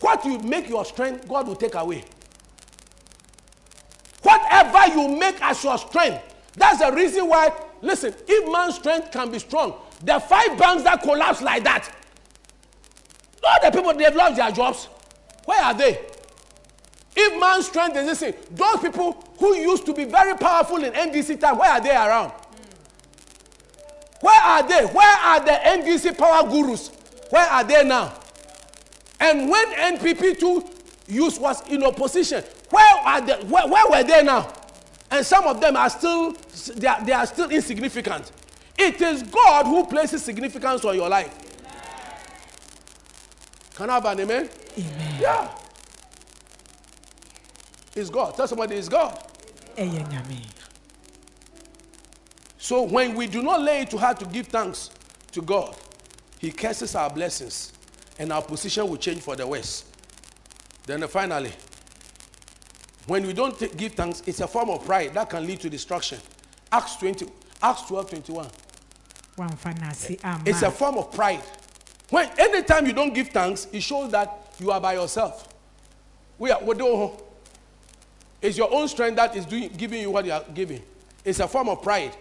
What 0.00 0.24
you 0.24 0.38
make 0.38 0.68
your 0.68 0.84
strength, 0.84 1.28
God 1.28 1.48
will 1.48 1.56
take 1.56 1.74
away. 1.74 2.04
Whatever 4.22 4.94
you 4.94 5.08
make 5.08 5.40
as 5.42 5.62
your 5.64 5.78
strength, 5.78 6.22
that's 6.54 6.78
the 6.78 6.92
reason 6.92 7.28
why, 7.28 7.52
listen, 7.80 8.14
if 8.26 8.52
man's 8.52 8.76
strength 8.76 9.10
can 9.10 9.30
be 9.30 9.38
strong, 9.38 9.74
the 10.02 10.18
five 10.20 10.58
banks 10.58 10.84
that 10.84 11.02
collapse 11.02 11.42
like 11.42 11.64
that, 11.64 11.94
all 13.42 13.70
the 13.70 13.76
people 13.76 13.94
they've 13.94 14.14
lost 14.14 14.36
their 14.36 14.50
jobs. 14.50 14.88
Where 15.44 15.62
are 15.62 15.74
they? 15.74 15.98
If 17.16 17.40
man's 17.40 17.66
strength 17.66 17.96
is 17.96 18.20
thing, 18.20 18.34
those 18.50 18.80
people 18.80 19.24
who 19.38 19.56
used 19.56 19.86
to 19.86 19.94
be 19.94 20.04
very 20.04 20.36
powerful 20.36 20.84
in 20.84 20.92
NDC 20.92 21.40
time, 21.40 21.58
where 21.58 21.70
are 21.70 21.80
they 21.80 21.90
around? 21.90 22.32
Where 24.20 24.40
are 24.40 24.66
they? 24.66 24.84
Where 24.86 25.16
are 25.16 25.40
the 25.40 25.52
NDC 25.52 26.18
power 26.18 26.48
gurus? 26.48 26.90
Where 27.30 27.46
are 27.46 27.64
they 27.64 27.84
now? 27.84 28.14
And 29.20 29.48
when 29.50 29.66
NPP2 29.98 30.74
use 31.08 31.38
was 31.38 31.66
in 31.68 31.84
opposition, 31.84 32.42
where 32.70 32.96
are 33.06 33.20
they? 33.20 33.34
Where, 33.44 33.66
where 33.68 33.90
were 33.90 34.02
they 34.02 34.22
now? 34.22 34.52
And 35.10 35.24
some 35.24 35.44
of 35.46 35.60
them 35.60 35.76
are 35.76 35.88
still 35.90 36.36
they 36.76 36.86
are, 36.86 37.04
they 37.04 37.12
are 37.12 37.26
still 37.26 37.50
insignificant. 37.50 38.30
It 38.76 39.00
is 39.00 39.22
God 39.24 39.66
who 39.66 39.86
places 39.86 40.22
significance 40.22 40.84
on 40.84 40.94
your 40.94 41.08
life. 41.08 41.34
Can 43.74 43.90
I 43.90 43.94
have 43.94 44.04
an 44.06 44.20
amen? 44.20 44.48
amen 44.76 45.20
Yeah. 45.20 45.48
It's 47.94 48.10
God. 48.10 48.34
Tell 48.36 48.46
somebody 48.46 48.76
it's 48.76 48.88
God. 48.88 49.18
nyame 49.76 50.57
So 52.68 52.82
when 52.82 53.14
we 53.14 53.26
do 53.26 53.42
not 53.42 53.62
lay 53.62 53.80
it 53.80 53.90
to 53.92 53.96
heart 53.96 54.18
to 54.18 54.26
give 54.26 54.48
thanks 54.48 54.90
to 55.32 55.40
God, 55.40 55.74
He 56.38 56.50
curses 56.52 56.94
our 56.94 57.08
blessings, 57.08 57.72
and 58.18 58.30
our 58.30 58.42
position 58.42 58.86
will 58.86 58.98
change 58.98 59.22
for 59.22 59.34
the 59.34 59.46
worse. 59.46 59.86
Then 60.84 61.00
finally, 61.08 61.52
when 63.06 63.26
we 63.26 63.32
don't 63.32 63.58
give 63.74 63.94
thanks, 63.94 64.22
it's 64.26 64.40
a 64.40 64.46
form 64.46 64.68
of 64.68 64.84
pride 64.84 65.14
that 65.14 65.30
can 65.30 65.46
lead 65.46 65.60
to 65.60 65.70
destruction. 65.70 66.18
Acts 66.70 66.96
20, 66.96 67.24
Acts 67.62 67.86
12, 67.86 68.10
21. 68.10 68.46
wamfa 69.38 69.72
n'ase 69.80 70.10
eh, 70.10 70.16
amma 70.22 70.42
It's 70.44 70.60
a 70.60 70.70
form 70.70 70.98
of 70.98 71.10
pride. 71.10 71.40
When 72.10 72.28
anytime 72.38 72.84
you 72.86 72.92
don't 72.92 73.14
give 73.14 73.28
thanks, 73.28 73.66
it 73.72 73.80
shows 73.80 74.10
that 74.10 74.52
you 74.60 74.70
are 74.72 74.80
by 74.80 74.92
yourself. 74.92 75.48
We 76.38 76.50
are 76.50 76.62
we 76.62 76.74
don't- 76.74 77.18
It's 78.42 78.58
your 78.58 78.70
own 78.70 78.88
strength 78.88 79.16
that 79.16 79.34
is 79.34 79.46
doing, 79.46 79.70
giving 79.70 80.02
you 80.02 80.10
what 80.10 80.26
you 80.26 80.32
are 80.32 80.44
giving. 80.52 80.82
It's 81.28 81.40
a 81.40 81.46
form 81.46 81.68
of 81.68 81.82
pride. 81.82 82.16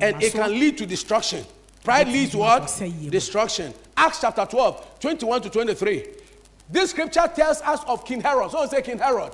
and 0.00 0.22
it 0.22 0.32
can 0.32 0.50
lead 0.52 0.78
to 0.78 0.86
destruction. 0.86 1.44
Pride 1.82 2.06
leads 2.06 2.30
to 2.30 2.38
what? 2.38 2.68
Destruction. 3.10 3.74
Acts 3.96 4.20
chapter 4.20 4.46
12, 4.46 5.00
21 5.00 5.42
to 5.42 5.50
23. 5.50 6.06
This 6.70 6.90
scripture 6.90 7.28
tells 7.34 7.60
us 7.62 7.82
of 7.88 8.04
King 8.04 8.20
Herod. 8.20 8.52
Someone 8.52 8.68
say 8.68 8.80
King 8.80 8.98
Herod. 8.98 9.32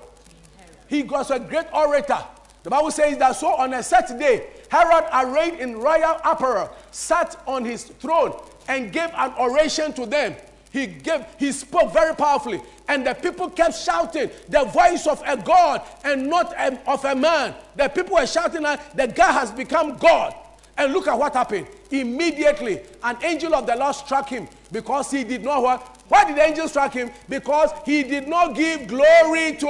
He 0.88 1.02
was 1.02 1.30
a 1.30 1.38
great 1.38 1.66
orator. 1.74 2.18
The 2.62 2.70
Bible 2.70 2.90
says 2.90 3.18
that 3.18 3.36
so 3.36 3.48
on 3.56 3.74
a 3.74 3.82
certain 3.82 4.18
day, 4.18 4.46
Herod, 4.70 5.04
arrayed 5.12 5.60
in 5.60 5.76
royal 5.76 6.18
apparel, 6.24 6.70
sat 6.92 7.38
on 7.46 7.66
his 7.66 7.84
throne 7.84 8.40
and 8.68 8.90
gave 8.90 9.10
an 9.16 9.34
oration 9.38 9.92
to 9.92 10.06
them. 10.06 10.34
He 10.72 10.86
gave, 10.86 11.24
he 11.38 11.50
spoke 11.52 11.92
very 11.92 12.14
powerfully, 12.14 12.60
and 12.88 13.04
the 13.06 13.14
people 13.14 13.50
kept 13.50 13.74
shouting, 13.74 14.30
the 14.48 14.64
voice 14.64 15.06
of 15.06 15.20
a 15.26 15.36
God 15.36 15.82
and 16.04 16.28
not 16.28 16.52
a- 16.52 16.78
of 16.86 17.04
a 17.04 17.14
man. 17.14 17.54
The 17.76 17.88
people 17.88 18.14
were 18.16 18.26
shouting, 18.26 18.62
that 18.62 18.96
the 18.96 19.08
guy 19.08 19.32
has 19.32 19.50
become 19.50 19.96
God. 19.98 20.34
And 20.78 20.92
look 20.94 21.08
at 21.08 21.18
what 21.18 21.34
happened. 21.34 21.66
Immediately, 21.90 22.80
an 23.02 23.18
angel 23.22 23.54
of 23.54 23.66
the 23.66 23.76
Lord 23.76 23.94
struck 23.94 24.28
him 24.28 24.48
because 24.72 25.10
he 25.10 25.24
did 25.24 25.44
not 25.44 25.62
what? 25.62 25.96
Why 26.08 26.24
did 26.24 26.36
the 26.36 26.42
angel 26.42 26.68
strike 26.68 26.92
him? 26.94 27.10
Because 27.28 27.70
he 27.84 28.02
did 28.02 28.26
not 28.28 28.54
give 28.54 28.86
glory 28.88 29.56
to 29.56 29.66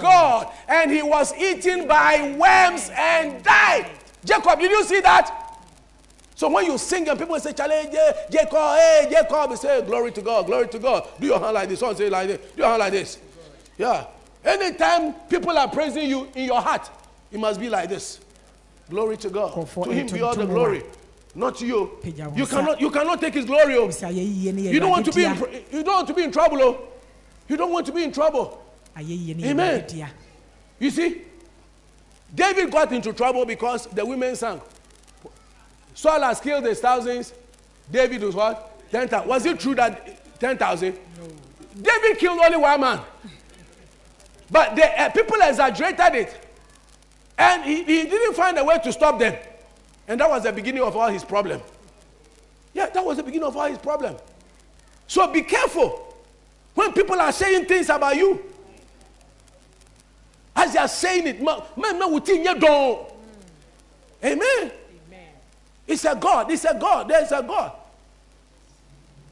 God. 0.00 0.48
And 0.68 0.90
he 0.90 1.02
was 1.02 1.34
eaten 1.36 1.86
by 1.88 2.34
worms 2.38 2.90
and 2.94 3.42
died. 3.42 3.90
Jacob, 4.24 4.60
did 4.60 4.70
you 4.70 4.84
see 4.84 5.00
that? 5.00 5.41
So 6.42 6.48
when 6.48 6.66
you 6.66 6.76
sing 6.76 7.08
and 7.08 7.16
people 7.16 7.38
say, 7.38 7.54
yeah, 7.56 8.12
Jacob, 8.28 8.74
hey, 8.74 9.06
Jacob, 9.08 9.50
you 9.52 9.56
say, 9.56 9.80
glory 9.82 10.10
to 10.10 10.20
God, 10.20 10.44
glory 10.44 10.66
to 10.66 10.78
God. 10.80 11.06
Do 11.20 11.28
your 11.28 11.38
hand 11.38 11.54
like 11.54 11.68
this. 11.68 11.78
Someone 11.78 11.94
say 11.94 12.10
like 12.10 12.26
this. 12.26 12.38
Do 12.56 12.62
your 12.62 12.66
hand 12.66 12.80
like 12.80 12.90
this. 12.90 13.18
Yeah. 13.78 14.06
Anytime 14.44 15.12
people 15.30 15.56
are 15.56 15.68
praising 15.68 16.10
you 16.10 16.26
in 16.34 16.46
your 16.46 16.60
heart, 16.60 16.90
it 17.30 17.38
must 17.38 17.60
be 17.60 17.68
like 17.68 17.88
this. 17.88 18.18
Glory 18.90 19.16
to 19.18 19.30
God. 19.30 19.52
To 19.54 19.92
him 19.92 20.08
be 20.08 20.20
all 20.20 20.34
the 20.34 20.44
glory. 20.44 20.82
Not 21.36 21.60
you. 21.60 21.92
You 22.34 22.46
cannot, 22.46 22.80
you 22.80 22.90
cannot 22.90 23.20
take 23.20 23.34
his 23.34 23.44
glory. 23.44 23.76
oh. 23.76 23.86
sɛ 23.86 24.08
ayɛyie 24.08 24.52
ne 24.52 24.62
yɛ 24.62 24.72
You 24.72 24.80
don't 24.80 24.90
want 24.90 25.06
to 25.06 25.12
be 25.12 25.24
in, 25.24 25.36
you 25.70 25.84
don't 25.84 25.94
want 25.94 26.08
to 26.08 26.14
be 26.14 26.24
in 26.24 26.32
trouble. 26.32 26.60
Oh. 26.60 26.88
You 27.46 27.56
don't 27.56 27.70
want 27.70 27.86
to 27.86 27.92
be 27.92 28.02
in 28.02 28.10
trouble. 28.10 28.60
dea. 28.96 29.04
ayɛyie 29.04 29.36
ne 29.36 29.42
yɛ 29.44 29.50
Amen. 29.50 30.10
You 30.80 30.90
see, 30.90 31.22
David 32.34 32.72
got 32.72 32.90
into 32.90 33.12
trouble 33.12 33.46
because 33.46 33.86
the 33.86 34.04
women 34.04 34.34
sang. 34.34 34.60
Saul 35.94 36.20
has 36.22 36.40
killed 36.40 36.64
his 36.64 36.80
thousands. 36.80 37.32
David 37.90 38.22
was 38.22 38.34
what? 38.34 38.90
10,000. 38.90 39.28
Was 39.28 39.46
it 39.46 39.60
true 39.60 39.74
that 39.74 40.40
10,000? 40.40 40.94
No. 40.94 41.28
David 41.80 42.18
killed 42.18 42.38
only 42.38 42.56
one 42.56 42.80
man. 42.80 43.00
But 44.50 44.76
the 44.76 45.00
uh, 45.00 45.10
people 45.10 45.36
exaggerated 45.40 46.14
it. 46.14 46.48
And 47.38 47.64
he, 47.64 47.82
he 47.84 48.02
didn't 48.04 48.34
find 48.34 48.58
a 48.58 48.64
way 48.64 48.78
to 48.78 48.92
stop 48.92 49.18
them. 49.18 49.34
And 50.06 50.20
that 50.20 50.28
was 50.28 50.42
the 50.42 50.52
beginning 50.52 50.82
of 50.82 50.96
all 50.96 51.08
his 51.08 51.24
problem. 51.24 51.60
Yeah, 52.74 52.88
that 52.90 53.04
was 53.04 53.16
the 53.16 53.22
beginning 53.22 53.46
of 53.46 53.56
all 53.56 53.68
his 53.68 53.78
problem. 53.78 54.16
So 55.06 55.30
be 55.32 55.42
careful 55.42 56.14
when 56.74 56.92
people 56.92 57.18
are 57.18 57.32
saying 57.32 57.66
things 57.66 57.88
about 57.88 58.16
you. 58.16 58.42
As 60.54 60.72
they 60.72 60.78
are 60.78 60.88
saying 60.88 61.26
it, 61.26 61.42
man, 61.42 61.60
man, 61.76 61.98
man, 61.98 62.12
within 62.12 62.44
your 62.44 62.54
door. 62.54 63.12
Amen. 64.22 64.72
It's 65.86 66.04
a 66.04 66.14
God. 66.14 66.50
It's 66.50 66.64
a 66.64 66.76
God. 66.78 67.08
There's 67.08 67.32
a 67.32 67.42
God. 67.42 67.72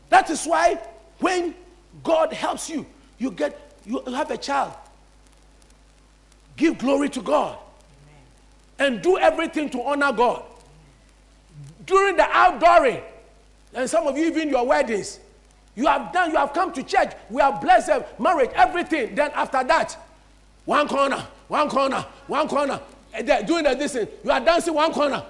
That 0.08 0.28
is 0.30 0.44
why 0.44 0.78
when 1.18 1.54
God 2.02 2.32
helps 2.32 2.68
you, 2.68 2.84
you 3.18 3.30
get 3.30 3.58
you 3.86 4.02
have 4.06 4.30
a 4.30 4.36
child. 4.36 4.72
Give 6.56 6.76
glory 6.76 7.08
to 7.10 7.22
God. 7.22 7.56
And 8.78 9.02
do 9.02 9.18
everything 9.18 9.70
to 9.70 9.82
honor 9.82 10.12
God. 10.12 10.42
During 11.86 12.16
the 12.16 12.22
outdooring, 12.22 13.02
and 13.74 13.88
some 13.88 14.06
of 14.06 14.16
you 14.16 14.26
even 14.26 14.48
your 14.48 14.66
weddings, 14.66 15.20
you 15.76 15.86
have 15.86 16.12
done, 16.12 16.30
you 16.30 16.36
have 16.36 16.52
come 16.52 16.72
to 16.72 16.82
church, 16.82 17.12
we 17.30 17.40
have 17.40 17.60
blessed 17.60 17.86
them, 17.88 18.04
marriage, 18.18 18.50
everything. 18.54 19.14
Then 19.14 19.30
after 19.34 19.62
that, 19.64 19.96
one 20.64 20.88
corner, 20.88 21.26
one 21.48 21.68
corner, 21.68 22.04
one 22.26 22.48
corner. 22.48 22.80
Doing 23.46 23.64
the 23.64 23.74
this 23.74 23.94
you 23.94 24.30
are 24.30 24.40
dancing 24.40 24.74
one 24.74 24.92
corner. 24.92 25.24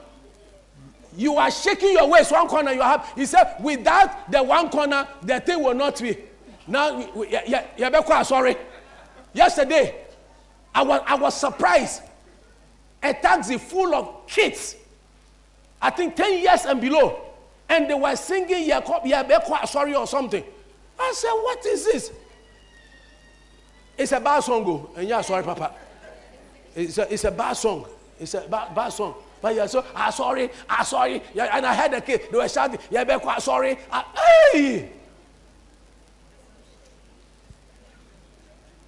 You 1.16 1.36
are 1.36 1.50
shaking 1.50 1.92
your 1.92 2.08
waist 2.08 2.30
one 2.32 2.46
corner. 2.48 2.72
You 2.72 2.82
have. 2.82 3.12
He 3.16 3.26
said, 3.26 3.56
without 3.60 4.30
the 4.30 4.42
one 4.42 4.68
corner, 4.70 5.06
the 5.22 5.40
thing 5.40 5.62
will 5.62 5.74
not 5.74 6.00
be. 6.00 6.16
Now, 6.66 6.96
we- 6.98 7.06
we- 7.06 7.28
yeah, 7.30 7.42
yeah, 7.46 7.66
yeah, 7.76 7.90
Bekwa, 7.90 8.24
sorry. 8.24 8.56
Yesterday, 9.32 9.94
I 10.74 10.82
was 10.82 11.00
I 11.06 11.14
was 11.16 11.34
surprised. 11.34 12.02
A 13.02 13.14
taxi 13.14 13.56
full 13.58 13.94
of 13.94 14.26
kids, 14.26 14.76
I 15.80 15.88
think 15.90 16.14
10 16.16 16.38
years 16.38 16.66
and 16.66 16.80
below, 16.80 17.18
and 17.68 17.88
they 17.88 17.94
were 17.94 18.14
singing 18.14 18.68
Yabekwa, 18.68 19.66
sorry, 19.66 19.94
or 19.94 20.06
something. 20.06 20.44
I 20.98 21.12
said, 21.16 21.32
what 21.32 21.64
is 21.64 21.84
this? 21.86 22.12
It's 23.96 24.12
a 24.12 24.20
bad 24.20 24.40
song, 24.40 24.64
oh, 24.66 24.90
and 24.96 25.08
yeah, 25.08 25.22
sorry, 25.22 25.42
Papa. 25.42 25.74
It's 26.76 26.98
a, 26.98 27.12
it's 27.12 27.24
a 27.24 27.30
bad 27.30 27.54
song. 27.54 27.86
It's 28.18 28.34
a 28.34 28.42
bad, 28.42 28.74
bad 28.74 28.90
song. 28.90 29.14
But 29.40 29.54
yeah, 29.54 29.66
so 29.66 29.84
ah 29.94 30.10
sorry, 30.10 30.50
ah 30.68 30.82
sorry. 30.82 31.22
Yeah, 31.34 31.56
and 31.56 31.64
I 31.64 31.74
heard 31.74 31.92
the 31.92 32.00
kid, 32.00 32.28
they 32.30 32.36
were 32.36 32.48
shouting, 32.48 32.78
yeah, 32.90 33.04
be 33.04 33.18
quiet, 33.18 33.42
sorry. 33.42 33.78
Ah, 33.90 34.06
hey! 34.52 34.90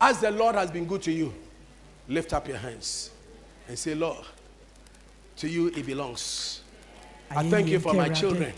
As 0.01 0.20
the 0.20 0.31
Lord 0.31 0.57
has 0.57 0.70
been 0.70 0.85
good 0.85 1.03
to 1.03 1.12
you, 1.12 1.33
lift 2.09 2.33
up 2.33 2.49
your 2.49 2.59
hands 2.59 3.11
and 3.69 3.79
say, 3.79 3.95
Lord, 3.95 4.24
to 5.37 5.49
you 5.49 5.69
it 5.69 5.87
belongs. 5.87 6.62
I 7.31 7.49
thank 7.49 7.69
you 7.69 7.81
for 7.81 7.95
my 7.95 8.09
children. 8.09 8.53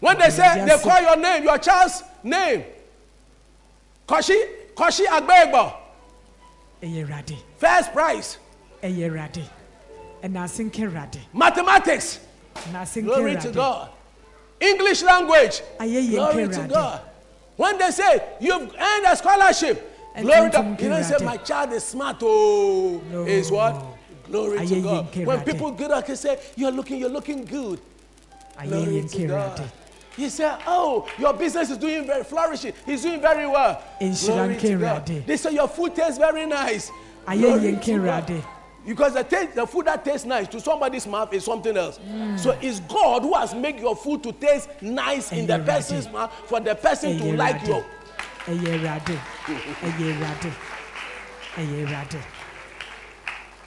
When 0.00 0.18
they 0.18 0.30
say 0.30 0.64
they 0.64 0.78
call 0.78 1.00
your 1.00 1.16
name, 1.16 1.42
your 1.44 1.58
child's 1.58 2.02
name, 2.22 2.64
Koshi, 4.08 4.42
Koshi 4.74 5.04
Agbegbo, 5.06 5.76
first 7.58 7.92
prize, 7.92 8.38
mathematics. 11.32 12.20
Glory 13.02 13.36
to 13.36 13.50
God. 13.50 13.90
English 14.60 15.02
language. 15.02 15.62
Glory 15.78 16.48
to 16.48 16.66
God. 16.68 17.00
When 17.56 17.78
they 17.78 17.90
say 17.90 18.22
you've 18.40 18.74
earned 18.74 19.06
a 19.06 19.16
scholarship, 19.16 19.90
glory 20.20 20.50
to 20.50 20.76
You 20.80 20.88
don't 20.88 21.04
say 21.04 21.24
my 21.24 21.36
child 21.38 21.72
is 21.72 21.84
smart. 21.84 22.16
Oh, 22.22 23.00
No. 23.10 23.24
is 23.24 23.50
what? 23.50 23.84
Glory 24.28 24.66
to 24.66 24.80
God. 24.82 25.16
When 25.26 25.40
people 25.44 25.70
get 25.72 25.90
up 25.90 26.08
and 26.08 26.18
say 26.18 26.38
you're 26.56 26.70
looking, 26.70 26.98
you're 26.98 27.08
looking 27.10 27.44
good. 27.44 27.80
Glory 28.64 29.02
to 29.08 29.26
God. 29.26 29.70
He 30.16 30.28
said, 30.28 30.58
Oh, 30.66 31.08
your 31.18 31.32
business 31.32 31.70
is 31.70 31.78
doing 31.78 32.06
very 32.06 32.22
flourishing. 32.24 32.74
He's 32.84 33.02
doing 33.02 33.20
very 33.20 33.46
well. 33.46 33.82
Glory 33.98 34.56
to 34.58 34.76
God. 34.78 35.06
They 35.06 35.36
say 35.36 35.52
your 35.54 35.68
food 35.68 35.94
tastes 35.94 36.18
very 36.18 36.46
nice. 36.46 36.90
Glory 37.26 37.76
to 37.76 37.98
God. 38.04 38.44
Because 38.86 39.14
the, 39.14 39.22
taste, 39.22 39.54
the 39.54 39.66
food 39.66 39.86
that 39.86 40.04
tastes 40.04 40.26
nice 40.26 40.48
to 40.48 40.60
somebody's 40.60 41.06
mouth 41.06 41.32
is 41.32 41.44
something 41.44 41.76
else. 41.76 41.98
Mm. 41.98 42.38
So 42.38 42.58
it's 42.60 42.80
God 42.80 43.22
who 43.22 43.32
has 43.34 43.54
made 43.54 43.78
your 43.78 43.94
food 43.94 44.22
to 44.24 44.32
taste 44.32 44.68
nice 44.82 45.30
in 45.32 45.46
the 45.46 45.58
person's 45.60 46.10
mouth 46.10 46.32
for 46.46 46.58
the 46.60 46.74
person 46.74 47.18
to 47.18 47.36
like 47.36 47.64
you. 47.66 47.84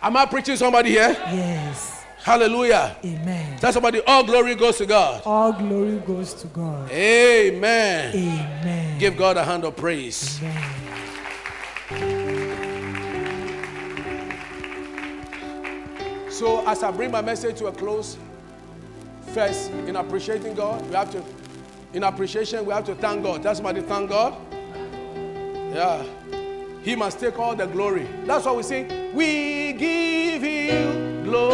Am 0.01 0.17
I 0.17 0.25
preaching 0.25 0.55
somebody 0.55 0.89
here? 0.89 1.09
yes 1.31 2.03
Hallelujah. 2.23 2.97
amen 3.05 3.59
Tell 3.59 3.71
somebody, 3.71 4.01
all 4.01 4.23
glory 4.23 4.55
goes 4.55 4.77
to 4.79 4.85
God. 4.85 5.21
all 5.25 5.53
glory 5.53 5.97
goes 5.99 6.33
to 6.33 6.47
god 6.47 6.91
Amen. 6.91 8.13
amen 8.15 8.99
Give 8.99 9.15
God 9.15 9.37
a 9.37 9.43
hand 9.45 9.63
of 9.63 9.75
praise. 9.75 10.39
amen 10.41 10.94
So 16.35 16.67
as 16.67 16.83
I 16.83 16.91
bring 16.91 17.11
my 17.11 17.21
message 17.21 17.59
to 17.59 17.67
a 17.67 17.71
close, 17.71 18.17
first, 19.27 19.71
in 19.71 19.95
appreciating 19.95 20.53
God, 20.53 20.85
we 20.89 20.93
have 20.93 21.09
to, 21.11 21.23
in 21.93 22.03
appreciation, 22.03 22.65
we 22.65 22.73
have 22.73 22.83
to 22.87 22.95
thank 22.95 23.23
God. 23.23 23.41
Tell 23.41 23.55
somebody, 23.55 23.79
thank 23.79 24.09
God. 24.09 24.35
Yeah. 25.73 26.03
He 26.83 26.93
must 26.93 27.21
take 27.21 27.39
all 27.39 27.55
the 27.55 27.67
glory. 27.67 28.05
That's 28.25 28.45
why 28.45 28.51
we 28.51 28.63
sing, 28.63 29.15
we 29.15 29.71
give 29.71 30.43
you 30.43 31.23
glory. 31.23 31.44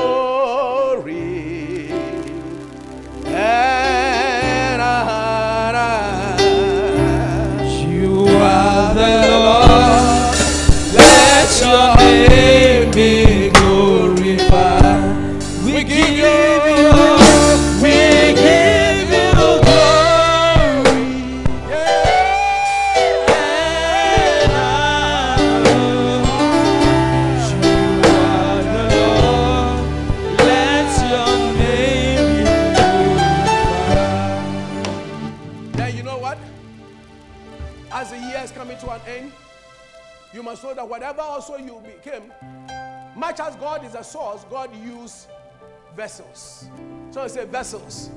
Vessels. 47.71 48.09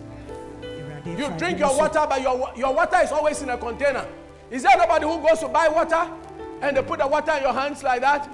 You 1.06 1.31
drink 1.36 1.59
your 1.59 1.76
water, 1.76 2.06
but 2.09 2.22
your, 2.22 2.52
your 2.56 2.74
water 2.74 2.98
is 3.02 3.12
always 3.12 3.40
in 3.43 3.51
a 3.51 3.59
container. 3.59 4.06
Is 4.51 4.62
there 4.62 4.76
nobody 4.76 5.05
who 5.06 5.20
goes 5.20 5.40
to 5.40 5.48
buy 5.48 5.68
water 5.68 6.10
and 6.62 6.76
they 6.76 6.82
put 6.82 6.98
the 6.98 7.06
water 7.06 7.32
in 7.32 7.43
your 7.43 7.52
hands 7.52 7.82
like 7.82 8.01
that? 8.01 8.28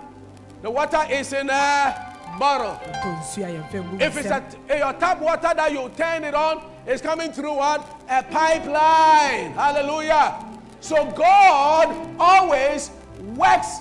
The 0.63 0.71
water 0.71 1.01
is 1.11 1.33
in 1.33 1.51
a 1.51 2.17
bottle. 2.39 2.79
Tɔ 3.03 3.19
nsuo 3.19 3.45
a 3.45 3.63
yɛmfa 3.63 3.83
ngu 3.83 4.01
If 4.01 4.17
it's 4.17 4.31
a, 4.31 4.79
your 4.79 4.93
tap 4.95 5.21
water 5.21 5.53
that 5.55 5.73
you 5.73 5.91
turn 5.97 6.25
it 6.25 6.35
on, 6.35 6.63
it's 6.87 7.03
coming 7.03 7.33
through 7.33 7.55
what? 7.55 7.81
A 8.09 8.23
pipeline. 8.23 9.53
Hallelujah. 9.53 10.45
So 10.81 11.11
God 11.11 12.17
always 12.19 12.91
works 13.35 13.79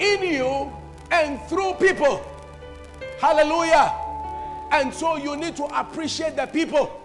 in 0.00 0.22
you 0.22 0.72
and 1.10 1.40
through 1.48 1.74
people. 1.74 2.24
Hallelujah. 3.20 4.07
And 4.70 4.92
so 4.92 5.16
you 5.16 5.36
need 5.36 5.56
to 5.56 5.64
appreciate 5.64 6.36
the 6.36 6.46
people. 6.46 7.02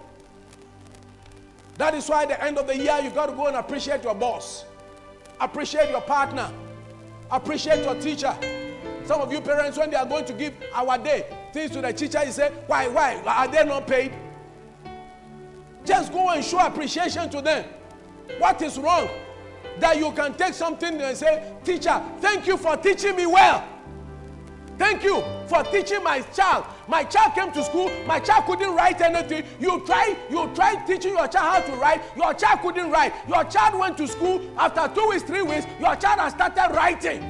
That 1.76 1.94
is 1.94 2.08
why 2.08 2.22
at 2.22 2.28
the 2.28 2.42
end 2.44 2.58
of 2.58 2.66
the 2.66 2.76
year, 2.76 3.00
you 3.02 3.10
got 3.10 3.26
to 3.26 3.32
go 3.32 3.46
and 3.46 3.56
appreciate 3.56 4.04
your 4.04 4.14
boss, 4.14 4.64
appreciate 5.40 5.90
your 5.90 6.02
partner, 6.02 6.50
appreciate 7.30 7.84
your 7.84 8.00
teacher. 8.00 8.36
Some 9.04 9.20
of 9.20 9.32
you 9.32 9.40
parents, 9.40 9.76
when 9.76 9.90
they 9.90 9.96
are 9.96 10.06
going 10.06 10.24
to 10.26 10.32
give 10.32 10.54
our 10.72 10.96
day 10.98 11.26
things 11.52 11.72
to 11.72 11.82
the 11.82 11.92
teacher, 11.92 12.24
you 12.24 12.32
say, 12.32 12.52
Why, 12.66 12.88
why? 12.88 13.20
Are 13.26 13.48
they 13.48 13.64
not 13.64 13.86
paid? 13.86 14.12
Just 15.84 16.12
go 16.12 16.30
and 16.30 16.44
show 16.44 16.64
appreciation 16.64 17.28
to 17.30 17.42
them. 17.42 17.66
What 18.38 18.62
is 18.62 18.78
wrong? 18.78 19.08
That 19.80 19.98
you 19.98 20.12
can 20.12 20.34
take 20.34 20.54
something 20.54 21.00
and 21.00 21.16
say, 21.16 21.52
Teacher, 21.64 22.02
thank 22.20 22.46
you 22.46 22.56
for 22.56 22.76
teaching 22.76 23.16
me 23.16 23.26
well. 23.26 23.68
Thank 24.76 25.04
you 25.04 25.22
for 25.46 25.62
teaching 25.62 26.02
my 26.02 26.20
child. 26.20 26.64
My 26.88 27.04
child 27.04 27.34
came 27.34 27.52
to 27.52 27.62
school. 27.62 27.90
My 28.06 28.18
child 28.18 28.44
couldn't 28.46 28.74
write 28.74 29.00
anything. 29.00 29.44
You 29.60 29.84
try, 29.86 30.16
you 30.28 30.50
try 30.54 30.74
teaching 30.84 31.12
your 31.12 31.28
child 31.28 31.66
how 31.66 31.74
to 31.74 31.80
write. 31.80 32.02
Your 32.16 32.34
child 32.34 32.60
couldn't 32.60 32.90
write. 32.90 33.12
Your 33.28 33.44
child 33.44 33.78
went 33.78 33.96
to 33.98 34.08
school. 34.08 34.40
After 34.58 34.92
two 34.94 35.08
weeks, 35.08 35.22
three 35.22 35.42
weeks, 35.42 35.66
your 35.78 35.94
child 35.96 36.20
has 36.20 36.32
started 36.32 36.74
writing. 36.74 37.22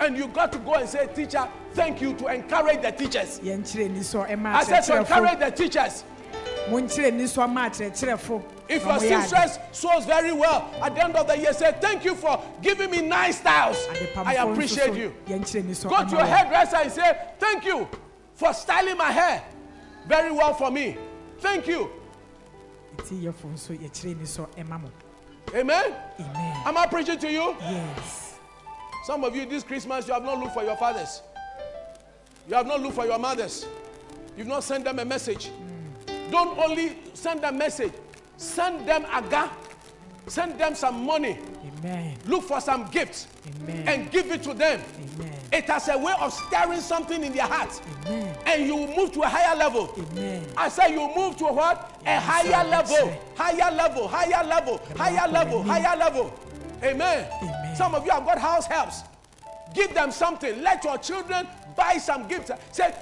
And 0.00 0.16
you 0.16 0.28
got 0.28 0.50
to 0.52 0.58
go 0.58 0.74
and 0.74 0.88
say, 0.88 1.06
teacher, 1.14 1.46
thank 1.74 2.00
you 2.00 2.14
to 2.14 2.26
encourage 2.28 2.80
the 2.80 2.90
teachers. 2.90 3.38
I 3.44 4.64
said 4.64 4.80
to 4.82 4.98
encourage 4.98 5.38
the 5.38 5.50
teachers. 5.50 6.04
If 8.68 8.84
your 8.84 8.92
seamstress 9.00 9.58
sews 9.72 10.04
very 10.06 10.32
well, 10.32 10.70
at 10.82 10.94
the 10.94 11.04
end 11.04 11.16
of 11.16 11.26
the 11.26 11.36
year, 11.36 11.52
say, 11.52 11.76
thank 11.80 12.04
you 12.04 12.14
for 12.14 12.42
giving 12.62 12.90
me 12.90 13.02
nice 13.02 13.38
styles. 13.38 13.84
I 14.16 14.34
appreciate 14.52 14.94
you. 14.96 15.14
Go 15.90 15.96
to 16.04 16.16
your 16.16 16.24
hairdresser 16.24 16.76
and 16.76 16.92
say, 16.92 17.18
thank 17.38 17.64
you 17.64 17.88
for 18.34 18.52
styling 18.54 18.96
my 18.96 19.10
hair 19.10 19.42
very 20.06 20.30
well 20.32 20.54
for 20.54 20.70
me. 20.70 20.96
Thank 21.38 21.66
you. 21.66 21.90
Amen. 25.54 25.94
amen 26.18 26.56
Am 26.66 26.76
I 26.76 26.86
preaching 26.86 27.18
to 27.18 27.30
you? 27.30 27.56
yes 27.60 28.38
Some 29.04 29.24
of 29.24 29.34
you 29.34 29.46
this 29.46 29.62
Christmas, 29.64 30.06
you 30.06 30.14
have 30.14 30.22
not 30.24 30.38
looked 30.38 30.54
for 30.54 30.62
your 30.62 30.76
fathers. 30.76 31.22
You 32.48 32.54
have 32.54 32.66
not 32.66 32.80
looked 32.80 32.94
for 32.94 33.06
your 33.06 33.18
mothers. 33.18 33.66
You've 34.36 34.46
not 34.46 34.64
sent 34.64 34.84
them 34.84 34.98
a 34.98 35.04
message. 35.04 35.50
Don't 36.30 36.58
only 36.58 36.96
send 37.14 37.42
them 37.42 37.58
message. 37.58 37.92
Send 38.36 38.86
them 38.88 39.04
a 39.04 39.16
aga. 39.16 39.50
Send 40.26 40.58
them 40.58 40.74
some 40.74 41.04
money. 41.04 41.38
amen 41.78 42.16
Look 42.26 42.44
for 42.44 42.60
some 42.60 42.86
gifts 42.90 43.26
amen 43.62 43.88
and 43.88 44.10
give 44.12 44.30
it 44.30 44.42
to 44.44 44.54
them. 44.54 44.80
amen 45.16 45.32
It 45.52 45.64
has 45.64 45.88
a 45.88 45.98
way 45.98 46.12
of 46.20 46.32
stirring 46.32 46.80
something 46.80 47.24
in 47.24 47.32
their 47.32 47.46
hearts. 47.46 47.80
amen 48.06 48.36
And 48.46 48.66
you 48.66 48.76
move 48.96 49.12
to 49.12 49.22
a 49.22 49.28
higher 49.28 49.56
level. 49.56 49.92
amen 50.12 50.46
I 50.56 50.68
say 50.68 50.92
you 50.92 51.10
move 51.16 51.36
to 51.38 51.46
what? 51.46 52.00
A 52.06 52.20
higher 52.20 52.64
level, 52.68 53.12
higher 53.34 53.74
level, 53.74 54.06
higher 54.08 54.44
level, 54.46 54.80
higher 54.96 55.28
level, 55.28 55.62
higher 55.64 55.96
level. 55.96 56.32
Amen. 56.82 57.26
Amen. 57.42 57.76
Some 57.76 57.94
of 57.94 58.04
you 58.06 58.12
have 58.12 58.24
got 58.24 58.38
house 58.38 58.66
helps. 58.66 59.02
Give 59.74 59.92
them 59.94 60.10
something. 60.10 60.62
Let 60.62 60.82
your 60.84 60.96
children 60.98 61.46
buy 61.80 61.96
some 61.96 62.28
gifts. 62.28 62.50
Uh, 62.50 62.58
say 62.72 62.94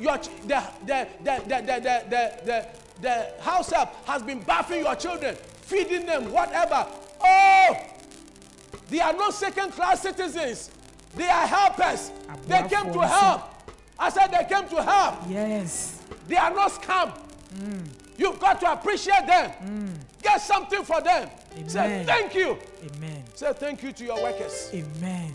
your 0.00 0.18
the 0.18 0.60
the 0.84 1.08
the 1.22 1.34
the 1.50 1.58
the 1.68 1.76
the, 1.86 1.96
the, 2.10 2.24
the, 2.44 2.66
the 3.00 3.42
house 3.42 3.70
help 3.70 3.90
has 4.06 4.22
been 4.22 4.40
bathing 4.40 4.80
your 4.80 4.96
children, 4.96 5.36
feeding 5.62 6.04
them, 6.04 6.32
whatever. 6.32 6.86
Oh, 7.24 7.76
they 8.90 9.00
are 9.00 9.12
not 9.12 9.32
second 9.34 9.70
class 9.72 10.02
citizens. 10.02 10.70
They 11.14 11.28
are 11.28 11.46
helpers. 11.46 12.10
They 12.46 12.62
came 12.68 12.92
to 12.92 13.06
help. 13.06 13.42
I 13.98 14.10
said 14.10 14.26
they 14.32 14.44
came 14.52 14.68
to 14.70 14.82
help. 14.82 15.14
yes 15.28 16.02
They 16.26 16.36
are 16.36 16.50
not 16.52 16.72
scam. 16.72 17.12
Mm. 17.54 17.86
You've 18.18 18.40
got 18.40 18.58
to 18.60 18.72
appreciate 18.72 19.26
them. 19.26 19.52
Mm. 19.62 20.22
Get 20.22 20.40
something 20.40 20.82
for 20.82 21.00
them. 21.00 21.30
Say 21.68 22.02
thank 22.04 22.34
you. 22.34 22.58
amen 22.96 23.22
Say 23.34 23.52
thank 23.52 23.82
you 23.84 23.92
to 23.92 24.04
your 24.04 24.20
workers. 24.20 24.70
amen 24.74 25.32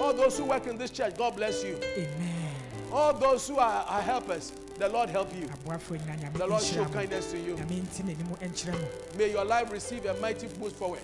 All 0.00 0.12
those 0.12 0.38
who 0.38 0.44
work 0.44 0.66
in 0.66 0.76
this 0.78 0.90
church, 0.90 1.16
God 1.16 1.36
bless 1.36 1.64
you. 1.64 1.78
amen 1.96 2.50
All 2.92 3.12
those 3.12 3.48
who 3.48 3.56
are, 3.58 3.84
are 3.88 4.00
helpers, 4.02 4.52
the 4.78 4.88
Lord 4.88 5.08
help 5.08 5.34
you. 5.34 5.48
aboafo 5.48 5.96
nyina 5.96 6.16
nyame 6.20 6.32
The 6.38 6.46
Lord 6.46 6.62
show 6.62 6.84
kindness 6.86 7.30
to 7.32 7.38
you. 7.38 7.54
nyame 7.56 7.82
nti 7.82 8.02
n'anim 8.02 8.36
nkyerɛ 8.40 8.72
mo 8.72 8.86
May 9.18 9.30
your 9.32 9.44
life 9.44 9.72
receive 9.72 10.04
a 10.06 10.14
mighty 10.20 10.48
boost 10.48 10.76
forward. 10.76 11.00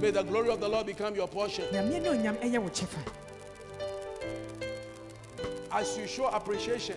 May 0.00 0.10
the 0.10 0.22
glory 0.22 0.50
of 0.50 0.60
the 0.60 0.68
Lord 0.68 0.86
become 0.86 1.14
your 1.16 1.28
portion. 1.28 1.64
nyame 1.72 2.00
ne 2.02 2.08
onyam 2.08 2.36
ɛyɛ 2.40 2.58
wo 2.62 2.68
kyɛfa 2.68 3.00
As 5.72 5.96
you 5.98 6.06
show 6.06 6.26
appreciation, 6.26 6.96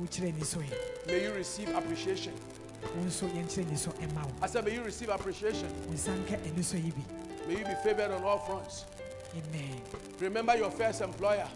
wokyerɛ 0.00 0.34
ni 0.36 0.44
so 0.44 0.58
yɛ 0.58 0.74
may 1.06 1.22
you 1.24 1.32
receive 1.32 1.68
appreciation. 1.74 2.32
wo 2.96 3.04
nso 3.04 3.26
yɛnkyerɛ 3.28 3.70
ni 3.70 3.76
so 3.76 3.90
ɛma 3.92 4.24
wo 4.24 4.32
I 4.42 4.46
said, 4.48 4.64
may 4.64 4.74
you 4.74 4.82
receive 4.82 5.08
appreciation. 5.10 5.68
wo 5.86 5.94
nsa 5.94 6.10
nka 6.26 6.38
ani 6.46 6.62
so 6.62 6.76
yi 6.76 6.90
bi 6.90 7.02
May 7.48 7.58
you 7.58 7.64
be 7.64 7.74
favored 7.82 8.10
on 8.10 8.22
all 8.22 8.38
fronts. 8.38 8.84
Amen 9.34 9.80
Remember 10.20 10.54
your 10.54 10.70
first 10.70 11.00
employer. 11.00 11.48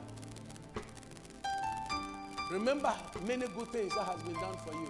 Remember 2.50 2.94
many 3.26 3.46
good 3.48 3.68
things 3.68 3.94
that 3.94 4.04
has 4.04 4.22
been 4.22 4.34
done 4.34 4.56
for 4.64 4.72
you. 4.72 4.88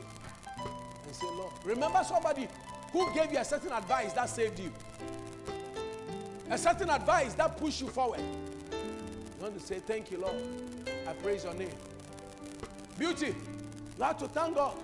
And 1.07 1.15
say, 1.15 1.27
Lord. 1.27 1.53
Remember 1.65 2.05
somebody 2.05 2.47
who 2.93 3.13
gave 3.13 3.33
you 3.33 3.39
a 3.39 3.45
certain 3.45 3.73
advice 3.73 4.13
that 4.13 4.29
saved 4.29 4.61
you. 4.61 4.73
A 6.51 6.59
certain 6.59 6.89
advice 6.89 7.35
that 7.35 7.57
pushed 7.57 7.81
you 7.81 7.89
forward. 7.89 8.21
You 8.21 9.43
want 9.43 9.59
to 9.59 9.67
say, 9.67 9.81
Thank 9.81 10.13
you, 10.13 10.19
Lord. 10.19 10.37
I 11.09 11.13
praise 11.15 11.43
your 11.43 11.55
name. 11.55 11.71
Beauty. 12.97 13.35
You 13.99 14.05
have 14.05 14.19
to 14.19 14.29
thank 14.29 14.55
God 14.55 14.75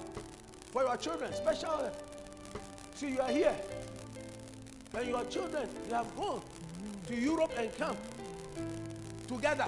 for 0.72 0.82
your 0.82 0.96
children, 0.96 1.32
especially. 1.32 1.90
See, 2.94 3.10
you 3.10 3.20
are 3.20 3.30
here. 3.30 3.54
And 4.94 5.08
your 5.08 5.24
children, 5.26 5.68
they 5.88 5.94
have 5.94 6.16
gone 6.16 6.42
to 7.10 7.16
Europe 7.16 7.52
and 7.56 7.76
come 7.76 7.96
together 9.26 9.66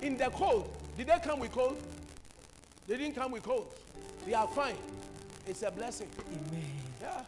in 0.00 0.16
the 0.16 0.26
cold. 0.30 0.70
Did 0.96 1.08
they 1.08 1.18
come 1.22 1.40
with 1.40 1.52
cold? 1.52 1.76
They 2.86 2.96
didn't 2.96 3.16
come 3.16 3.32
with 3.32 3.42
cold. 3.42 3.66
They 4.24 4.34
are 4.34 4.46
fine. 4.46 4.76
It's 5.46 5.62
a 5.62 5.70
blessing. 5.70 6.08
amen 6.28 6.70
Yeah. 7.00 7.22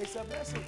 It's 0.00 0.14
a 0.14 0.24
blessing. 0.24 0.64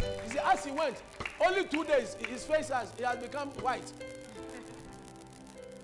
You 0.00 0.32
see, 0.32 0.38
as 0.38 0.64
he 0.64 0.70
went, 0.70 0.96
only 1.44 1.64
two 1.64 1.84
days, 1.84 2.16
his 2.28 2.44
face 2.44 2.68
has, 2.68 2.92
he 2.98 3.04
has 3.04 3.18
become 3.18 3.48
white. 3.62 3.90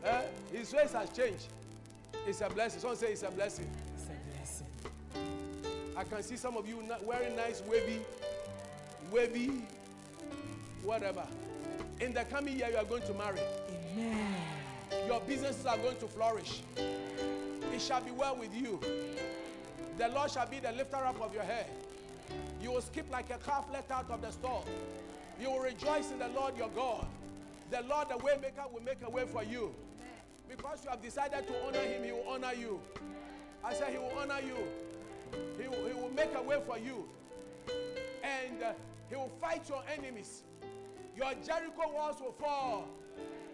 Eh? 0.04 0.22
His 0.52 0.72
face 0.72 0.92
has 0.92 1.08
changed. 1.10 1.48
It's 2.26 2.40
a 2.42 2.50
blessing. 2.50 2.80
Someone 2.80 2.98
say 2.98 3.12
it's 3.12 3.22
a 3.22 3.30
blessing. 3.30 3.70
it's 3.94 4.04
a 4.04 5.14
blessing 5.14 5.96
I 5.96 6.04
can 6.04 6.22
see 6.22 6.36
some 6.36 6.56
of 6.56 6.68
you 6.68 6.82
wearing 7.04 7.36
nice 7.36 7.62
wavy, 7.66 8.00
wavy, 9.10 9.62
whatever. 10.82 11.26
In 12.00 12.12
the 12.12 12.24
coming 12.24 12.58
year, 12.58 12.68
you 12.70 12.76
are 12.76 12.84
going 12.84 13.02
to 13.02 13.14
marry. 13.14 13.40
amen 13.92 14.34
Your 15.06 15.20
businesses 15.20 15.66
are 15.66 15.78
going 15.78 15.96
to 15.98 16.06
flourish. 16.06 16.62
It 16.76 17.80
shall 17.80 18.00
be 18.00 18.10
well 18.10 18.36
with 18.36 18.54
you. 18.54 18.80
The 19.98 20.08
Lord 20.08 20.30
shall 20.30 20.46
be 20.46 20.58
the 20.58 20.72
lifter 20.72 20.96
up 20.96 21.20
of 21.20 21.32
your 21.32 21.42
head. 21.42 21.66
You 22.62 22.72
will 22.72 22.80
skip 22.80 23.10
like 23.10 23.30
a 23.30 23.38
calf 23.38 23.64
let 23.72 23.90
out 23.90 24.10
of 24.10 24.22
the 24.22 24.30
stall. 24.30 24.64
You 25.40 25.50
will 25.50 25.60
rejoice 25.60 26.10
in 26.10 26.18
the 26.18 26.28
Lord 26.28 26.56
your 26.56 26.68
God. 26.70 27.06
The 27.70 27.82
Lord, 27.82 28.08
the 28.08 28.14
waymaker, 28.14 28.70
will 28.72 28.82
make 28.82 28.98
a 29.04 29.10
way 29.10 29.24
for 29.26 29.42
you. 29.42 29.74
Because 30.48 30.84
you 30.84 30.90
have 30.90 31.02
decided 31.02 31.46
to 31.46 31.66
honor 31.66 31.78
him, 31.78 32.04
he 32.04 32.12
will 32.12 32.28
honor 32.28 32.52
you. 32.58 32.80
I 33.64 33.72
said 33.74 33.90
he 33.92 33.98
will 33.98 34.12
honor 34.20 34.40
you. 34.44 34.56
He 35.60 35.68
will, 35.68 35.86
he 35.88 35.94
will 35.94 36.10
make 36.14 36.34
a 36.36 36.42
way 36.42 36.60
for 36.66 36.78
you. 36.78 37.08
And 38.22 38.62
uh, 38.62 38.72
he 39.08 39.16
will 39.16 39.30
fight 39.40 39.62
your 39.68 39.82
enemies. 39.96 40.42
Your 41.16 41.32
Jericho 41.44 41.92
walls 41.92 42.20
will 42.20 42.32
fall. 42.32 42.88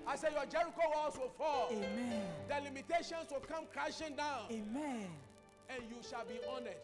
I 0.06 0.16
said 0.16 0.32
your 0.32 0.46
Jericho 0.46 0.82
walls 0.94 1.18
will 1.18 1.32
fall. 1.36 1.68
amen 1.70 2.24
The 2.48 2.60
limitations 2.64 3.28
will 3.30 3.44
come 3.44 3.64
crashing 3.72 4.16
down. 4.16 4.48
amen 4.50 5.08
And 5.68 5.82
you 5.90 6.00
shall 6.08 6.24
be 6.24 6.40
honored 6.48 6.80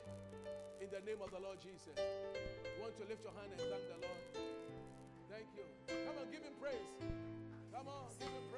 in 0.81 0.89
the 0.91 1.01
name 1.09 1.23
of 1.25 1.31
the 1.31 1.41
Lord 1.41 1.57
Jesus. 1.63 1.97
You 1.97 2.83
want 2.83 2.97
to 2.99 3.05
lift 3.09 3.23
your 3.25 3.33
hand 3.33 3.49
and 3.53 3.61
thank 3.61 3.85
the 3.89 3.99
Lord? 4.05 4.23
Thank 5.31 5.47
you. 5.57 5.65
Come 5.89 6.17
on, 6.21 6.29
give 6.31 6.43
him 6.43 6.53
praise. 6.61 6.91
Come 7.73 7.89
on, 7.89 8.13
give 8.21 8.29
him 8.29 8.45
praise. 8.53 8.54